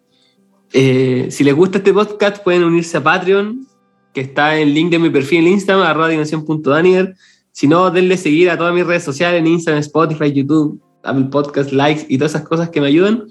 Eh, 0.71 1.27
si 1.29 1.43
les 1.43 1.53
gusta 1.53 1.79
este 1.79 1.93
podcast, 1.93 2.43
pueden 2.43 2.63
unirse 2.63 2.97
a 2.97 3.03
Patreon, 3.03 3.67
que 4.13 4.21
está 4.21 4.55
en 4.55 4.69
el 4.69 4.73
link 4.73 4.91
de 4.91 4.99
mi 4.99 5.09
perfil 5.09 5.47
en 5.47 5.53
Instagram, 5.53 5.85
arroba 5.85 6.07
dimensión.daniel. 6.07 7.15
Si 7.53 7.67
no, 7.67 7.89
denle 7.89 8.17
seguir 8.17 8.49
a 8.49 8.57
todas 8.57 8.73
mis 8.73 8.85
redes 8.85 9.03
sociales, 9.03 9.39
en 9.39 9.47
Instagram, 9.47 9.79
Spotify, 9.79 10.33
YouTube, 10.33 10.81
Apple 11.03 11.29
Podcast, 11.31 11.71
likes 11.71 12.05
y 12.09 12.17
todas 12.17 12.33
esas 12.35 12.45
cosas 12.45 12.69
que 12.69 12.81
me 12.81 12.87
ayudan. 12.87 13.27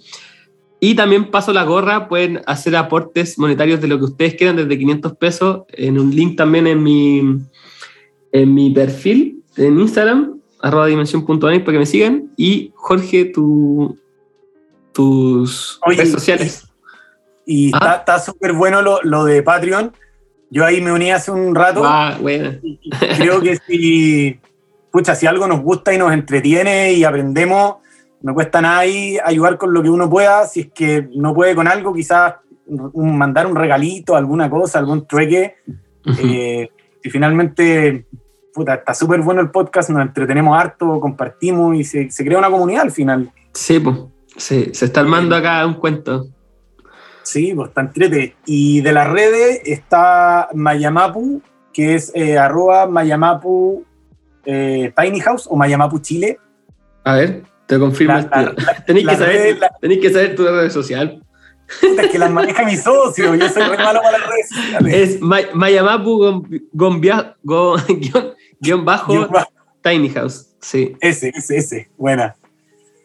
Y 0.80 0.94
también 0.94 1.30
paso 1.30 1.52
la 1.52 1.64
gorra, 1.64 2.08
pueden 2.08 2.40
hacer 2.46 2.74
aportes 2.74 3.38
monetarios 3.38 3.80
de 3.82 3.88
lo 3.88 3.98
que 3.98 4.04
ustedes 4.04 4.34
quieran, 4.34 4.56
desde 4.56 4.78
500 4.78 5.12
pesos, 5.16 5.62
en 5.68 5.98
un 5.98 6.16
link 6.16 6.36
también 6.36 6.66
en 6.66 6.82
mi, 6.82 7.20
en 8.32 8.54
mi 8.54 8.70
perfil 8.70 9.42
en 9.56 9.80
Instagram, 9.80 10.40
arroba 10.60 10.86
dimensión.net 10.86 11.60
para 11.60 11.72
que 11.72 11.78
me 11.78 11.86
sigan. 11.86 12.32
Y 12.36 12.72
Jorge, 12.74 13.26
tu, 13.26 13.98
tus 14.92 15.78
Oye, 15.86 15.98
redes 15.98 16.12
sociales. 16.12 16.68
Y 17.44 17.72
Ah. 17.74 17.96
está 17.98 18.18
súper 18.18 18.52
bueno 18.52 18.82
lo, 18.82 19.00
lo 19.02 19.24
de 19.24 19.42
Patreon. 19.42 19.92
Yo 20.54 20.66
ahí 20.66 20.82
me 20.82 20.92
uní 20.92 21.10
hace 21.10 21.30
un 21.30 21.54
rato. 21.54 21.82
Ah, 21.84 22.18
bueno. 22.20 22.50
creo 23.16 23.40
que 23.40 23.56
si, 23.66 24.38
pucha, 24.90 25.14
si 25.14 25.26
algo 25.26 25.46
nos 25.46 25.62
gusta 25.62 25.94
y 25.94 25.98
nos 25.98 26.12
entretiene 26.12 26.92
y 26.92 27.04
aprendemos, 27.04 27.76
no 28.20 28.34
cuesta 28.34 28.60
nada 28.60 28.80
ahí 28.80 29.16
ayudar 29.24 29.56
con 29.56 29.72
lo 29.72 29.82
que 29.82 29.88
uno 29.88 30.10
pueda. 30.10 30.46
Si 30.46 30.60
es 30.60 30.66
que 30.74 31.08
no 31.14 31.32
puede 31.32 31.54
con 31.54 31.66
algo, 31.68 31.94
quizás 31.94 32.34
un- 32.66 33.16
mandar 33.16 33.46
un 33.46 33.56
regalito, 33.56 34.14
alguna 34.14 34.50
cosa, 34.50 34.78
algún 34.78 35.06
trueque. 35.06 35.56
Eh, 36.22 36.68
y 37.02 37.10
finalmente, 37.10 38.04
puta, 38.52 38.74
está 38.74 38.92
súper 38.92 39.20
bueno 39.22 39.40
el 39.40 39.50
podcast, 39.50 39.88
nos 39.88 40.02
entretenemos 40.02 40.58
harto, 40.60 41.00
compartimos 41.00 41.74
y 41.76 41.84
se, 41.84 42.10
se 42.10 42.24
crea 42.24 42.38
una 42.38 42.50
comunidad 42.50 42.82
al 42.82 42.90
final. 42.90 43.30
Sí, 43.54 43.78
pues. 43.80 43.96
Sí, 44.36 44.70
se 44.72 44.84
está 44.84 45.00
armando 45.00 45.34
acá 45.34 45.64
un 45.66 45.74
cuento. 45.74 46.26
Sí, 47.22 47.52
pues 47.54 47.68
está 47.68 47.80
entrete. 47.82 48.36
Y 48.46 48.80
de 48.80 48.92
las 48.92 49.08
redes 49.08 49.60
está 49.64 50.48
Mayamapu, 50.54 51.42
que 51.72 51.94
es 51.94 52.10
eh, 52.14 52.38
arroba 52.38 52.86
Mayamapu 52.86 53.84
eh, 54.44 54.92
Tiny 54.96 55.20
House 55.20 55.46
o 55.50 55.56
Mayamapu 55.56 55.98
Chile. 56.00 56.38
A 57.04 57.14
ver, 57.16 57.42
te 57.66 57.78
confirmo. 57.78 58.14
Tenéis, 58.86 59.08
que 59.08 59.16
saber, 59.16 59.58
la- 59.58 60.00
que 60.00 60.10
saber 60.10 60.34
tu 60.34 60.44
red 60.44 60.70
social. 60.70 61.22
Puta, 61.80 62.02
es 62.02 62.10
que 62.10 62.18
las 62.18 62.30
maneja 62.30 62.64
mi 62.64 62.76
socio, 62.76 63.34
yo 63.34 63.48
soy 63.48 63.62
re 63.62 63.78
malo 63.78 64.00
para 64.02 64.18
las 64.18 64.28
redes 64.28 64.48
sociales. 64.48 64.94
Es 64.94 65.20
May- 65.20 65.46
Mayamapu 65.54 66.18
gon- 66.72 67.00
guion, 67.00 68.34
guion 68.60 68.84
bajo 68.84 69.28
Tiny 69.82 70.10
House. 70.10 70.48
Sí. 70.60 70.94
Ese, 71.00 71.32
ese, 71.34 71.56
ese, 71.56 71.90
buena. 71.96 72.36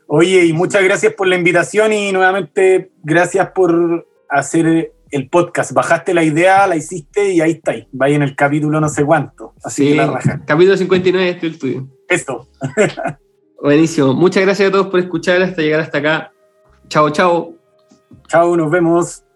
Oye, 0.07 0.45
y 0.45 0.53
muchas 0.53 0.84
gracias 0.84 1.13
por 1.13 1.27
la 1.27 1.35
invitación 1.35 1.91
y 1.91 2.11
nuevamente 2.11 2.91
gracias 3.03 3.51
por 3.51 4.07
hacer 4.29 4.93
el 5.11 5.29
podcast. 5.29 5.73
Bajaste 5.73 6.13
la 6.13 6.23
idea, 6.23 6.65
la 6.65 6.77
hiciste 6.77 7.34
y 7.34 7.41
ahí 7.41 7.51
está. 7.51 7.73
Vaya 7.91 8.15
en 8.15 8.23
el 8.23 8.35
capítulo 8.35 8.79
no 8.79 8.89
sé 8.89 9.03
cuánto. 9.03 9.53
Así 9.63 9.84
sí. 9.84 9.89
que 9.89 9.95
la 9.95 10.07
raja. 10.07 10.41
Capítulo 10.45 10.77
59 10.77 11.29
este 11.29 11.47
es 11.47 11.53
el 11.53 11.59
tuyo. 11.59 11.88
Esto. 12.07 12.47
Buenísimo. 13.61 14.13
Muchas 14.13 14.43
gracias 14.43 14.69
a 14.69 14.71
todos 14.71 14.88
por 14.88 14.99
escuchar 14.99 15.41
hasta 15.41 15.61
llegar 15.61 15.81
hasta 15.81 15.97
acá. 15.97 16.31
Chao, 16.88 17.09
chao. 17.09 17.53
Chao, 18.29 18.55
nos 18.55 18.71
vemos. 18.71 19.26